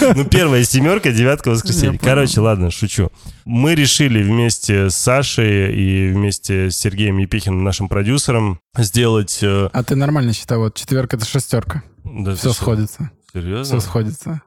Ну, 0.14 0.24
первая 0.24 0.62
семерка, 0.64 1.10
девятка, 1.12 1.50
воскресенье. 1.50 1.98
Короче, 1.98 2.40
ладно, 2.40 2.70
шучу. 2.70 3.10
Мы 3.44 3.74
решили 3.74 4.22
вместе 4.22 4.90
с 4.90 4.96
Сашей 4.96 5.74
и 5.74 6.08
вместе 6.12 6.70
с 6.70 6.76
Сергеем 6.76 7.18
Епихиным, 7.18 7.64
нашим 7.64 7.88
продюсером, 7.88 8.60
сделать... 8.76 9.38
э, 9.42 9.68
А 9.72 9.82
ты 9.82 9.96
нормально 9.96 10.32
считай, 10.32 10.58
вот 10.58 10.76
четверка 10.76 11.16
это 11.16 11.26
шестерка. 11.26 11.82
да 12.04 12.34
Все 12.36 12.52
сходится. 12.52 13.10
Серьезно? 13.32 13.78
Все 13.78 13.86
сходится. 13.86 14.42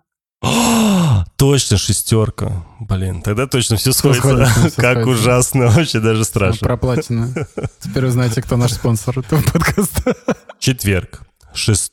А, 0.45 1.23
Точно 1.37 1.77
шестерка. 1.77 2.65
Блин, 2.81 3.21
тогда 3.21 3.47
точно 3.47 3.77
все 3.77 3.91
Всё 3.91 3.99
сходится. 4.13 4.27
сходится, 4.45 4.69
всё 4.71 4.75
Как 4.81 5.01
сходится. 5.01 5.09
ужасно, 5.23 5.67
вообще 5.67 5.99
даже 5.99 6.25
страшно. 6.25 6.67
Проплачено. 6.67 7.33
Теперь 7.79 8.05
вы 8.05 8.11
знаете, 8.11 8.41
кто 8.41 8.57
наш 8.57 8.73
спонсор 8.73 9.19
этого 9.19 9.41
подкаста. 9.41 10.15
Четверг, 10.59 11.21
6 11.53 11.91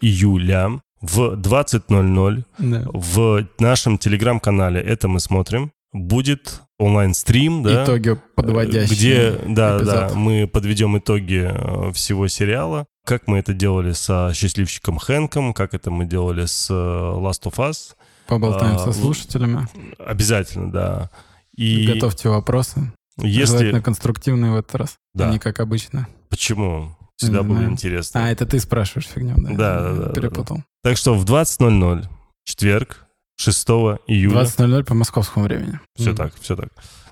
июля 0.00 0.80
в 1.02 1.34
20.00 1.34 2.44
Да. 2.58 2.82
в 2.92 3.46
нашем 3.58 3.98
телеграм-канале 3.98 4.80
«Это 4.80 5.08
мы 5.08 5.20
смотрим» 5.20 5.70
будет 5.92 6.60
онлайн-стрим, 6.78 7.62
да? 7.62 7.84
Итоги 7.84 8.18
подводящие. 8.34 8.96
Где, 8.96 9.30
да, 9.54 9.76
эпизод. 9.78 9.94
да, 9.94 10.10
мы 10.14 10.48
подведем 10.48 10.98
итоги 10.98 11.48
э, 11.52 11.92
всего 11.92 12.26
сериала. 12.28 12.86
Как 13.04 13.26
мы 13.26 13.38
это 13.38 13.52
делали 13.52 13.92
со 13.92 14.32
счастливчиком 14.34 14.98
Хэнком, 14.98 15.52
как 15.52 15.74
это 15.74 15.90
мы 15.90 16.06
делали 16.06 16.46
с 16.46 16.68
э, 16.70 16.72
Last 16.74 17.42
of 17.42 17.56
Us. 17.56 17.94
Поболтаем 18.26 18.76
А, 18.76 18.78
со 18.78 18.92
слушателями. 18.92 19.68
Обязательно, 19.98 20.72
да. 20.72 21.10
И 21.54 21.86
Готовьте 21.86 22.30
вопросы. 22.30 22.92
если... 23.18 23.56
Желательно 23.58 23.82
конструктивные 23.82 24.52
в 24.52 24.56
этот 24.56 24.74
раз. 24.76 24.94
Да. 25.12 25.28
А 25.28 25.32
не 25.32 25.38
как 25.38 25.60
обычно. 25.60 26.08
Почему? 26.30 26.96
Всегда 27.16 27.40
Не 27.40 27.44
было 27.44 27.56
знаю. 27.58 27.70
интересно. 27.72 28.24
А, 28.24 28.30
это 28.30 28.46
ты 28.46 28.58
спрашиваешь 28.58 29.06
фигню, 29.06 29.34
да? 29.36 29.50
Да, 29.52 29.80
да, 29.82 29.92
да, 30.06 30.12
Перепутал. 30.12 30.62
Так 30.82 30.96
что 30.96 31.14
в 31.14 31.24
20.00, 31.24 32.06
четверг, 32.44 33.06
6 33.36 33.68
июля. 34.06 34.40
20.00 34.42 34.84
по 34.84 34.94
московскому 34.94 35.44
времени. 35.44 35.78
Все 35.94 36.10
М. 36.10 36.16
так, 36.16 36.32
все 36.40 36.56
так. 36.56 36.68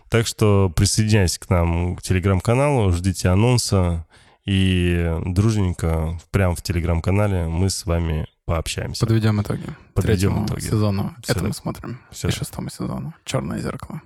Так 0.08 0.26
что 0.26 0.70
присоединяйся 0.74 1.38
к 1.38 1.48
нам 1.50 1.96
к 1.96 2.02
телеграм-каналу, 2.02 2.90
ждите 2.92 3.28
анонса 3.28 4.06
и 4.44 5.16
дружненько 5.24 6.18
прямо 6.30 6.54
в 6.54 6.62
телеграм-канале 6.62 7.46
мы 7.46 7.70
с 7.70 7.86
вами 7.86 8.26
пообщаемся. 8.44 9.06
Подведем 9.06 9.40
итоги. 9.40 9.64
Подведем 9.94 10.30
Третьему 10.32 10.46
итоги. 10.46 10.60
сезону. 10.60 11.14
Всё 11.22 11.32
Это 11.32 11.44
мы 11.44 11.52
смотрим. 11.54 12.00
Всё 12.10 12.28
И 12.28 12.32
шестому 12.32 12.70
сезону. 12.70 13.14
Черное 13.24 13.60
зеркало. 13.60 14.00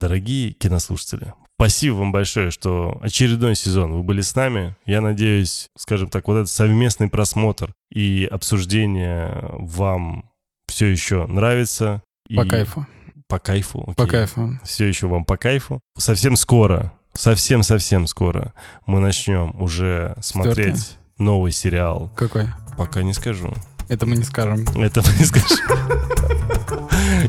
Дорогие 0.00 0.52
кинослушатели, 0.52 1.32
спасибо 1.56 1.94
вам 1.94 2.10
большое, 2.10 2.50
что 2.50 2.98
очередной 3.02 3.54
сезон 3.54 3.92
вы 3.92 4.02
были 4.02 4.20
с 4.20 4.34
нами. 4.34 4.74
Я 4.84 5.00
надеюсь, 5.00 5.68
скажем 5.76 6.08
так, 6.08 6.26
вот 6.26 6.34
этот 6.34 6.50
совместный 6.50 7.08
просмотр 7.08 7.72
и 7.92 8.28
обсуждение 8.30 9.32
вам 9.58 10.28
все 10.66 10.86
еще 10.86 11.26
нравится. 11.26 12.02
По 12.34 12.44
И- 12.44 12.48
кайфу. 12.48 12.86
По 13.28 13.38
кайфу. 13.38 13.84
По 13.96 14.02
окей. 14.04 14.06
кайфу. 14.10 14.58
все 14.64 14.86
еще 14.88 15.06
вам 15.06 15.24
по 15.24 15.36
кайфу. 15.36 15.80
Совсем 15.96 16.34
скоро, 16.36 16.92
совсем-совсем 17.14 18.06
скоро 18.06 18.52
мы 18.86 19.00
начнем 19.00 19.54
уже 19.60 20.16
смотреть 20.20 20.96
новый 21.18 21.52
сериал. 21.52 22.10
Какой? 22.16 22.48
Пока 22.76 23.02
не 23.02 23.12
скажу. 23.12 23.52
Это 23.88 24.06
мы 24.06 24.16
не 24.16 24.24
скажем. 24.24 24.64
Это 24.76 25.02
мы 25.02 25.18
не 25.18 25.24
скажем. 25.24 25.58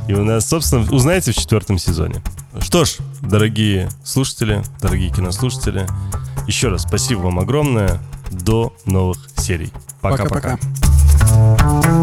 И 0.08 0.14
у 0.14 0.24
нас, 0.24 0.48
собственно, 0.48 0.90
узнаете 0.92 1.32
в 1.32 1.36
четвертом 1.36 1.78
сезоне. 1.78 2.22
Что 2.60 2.86
ж, 2.86 2.98
дорогие 3.22 3.90
слушатели, 4.04 4.64
дорогие 4.82 5.12
кинослушатели, 5.12 5.88
еще 6.48 6.70
раз 6.70 6.84
спасибо 6.84 7.20
вам 7.22 7.40
огромное. 7.40 8.00
До 8.32 8.74
новых 8.86 9.18
серий. 9.38 9.72
Пока-пока. 10.02 10.58
Пока-пока. 10.58 12.03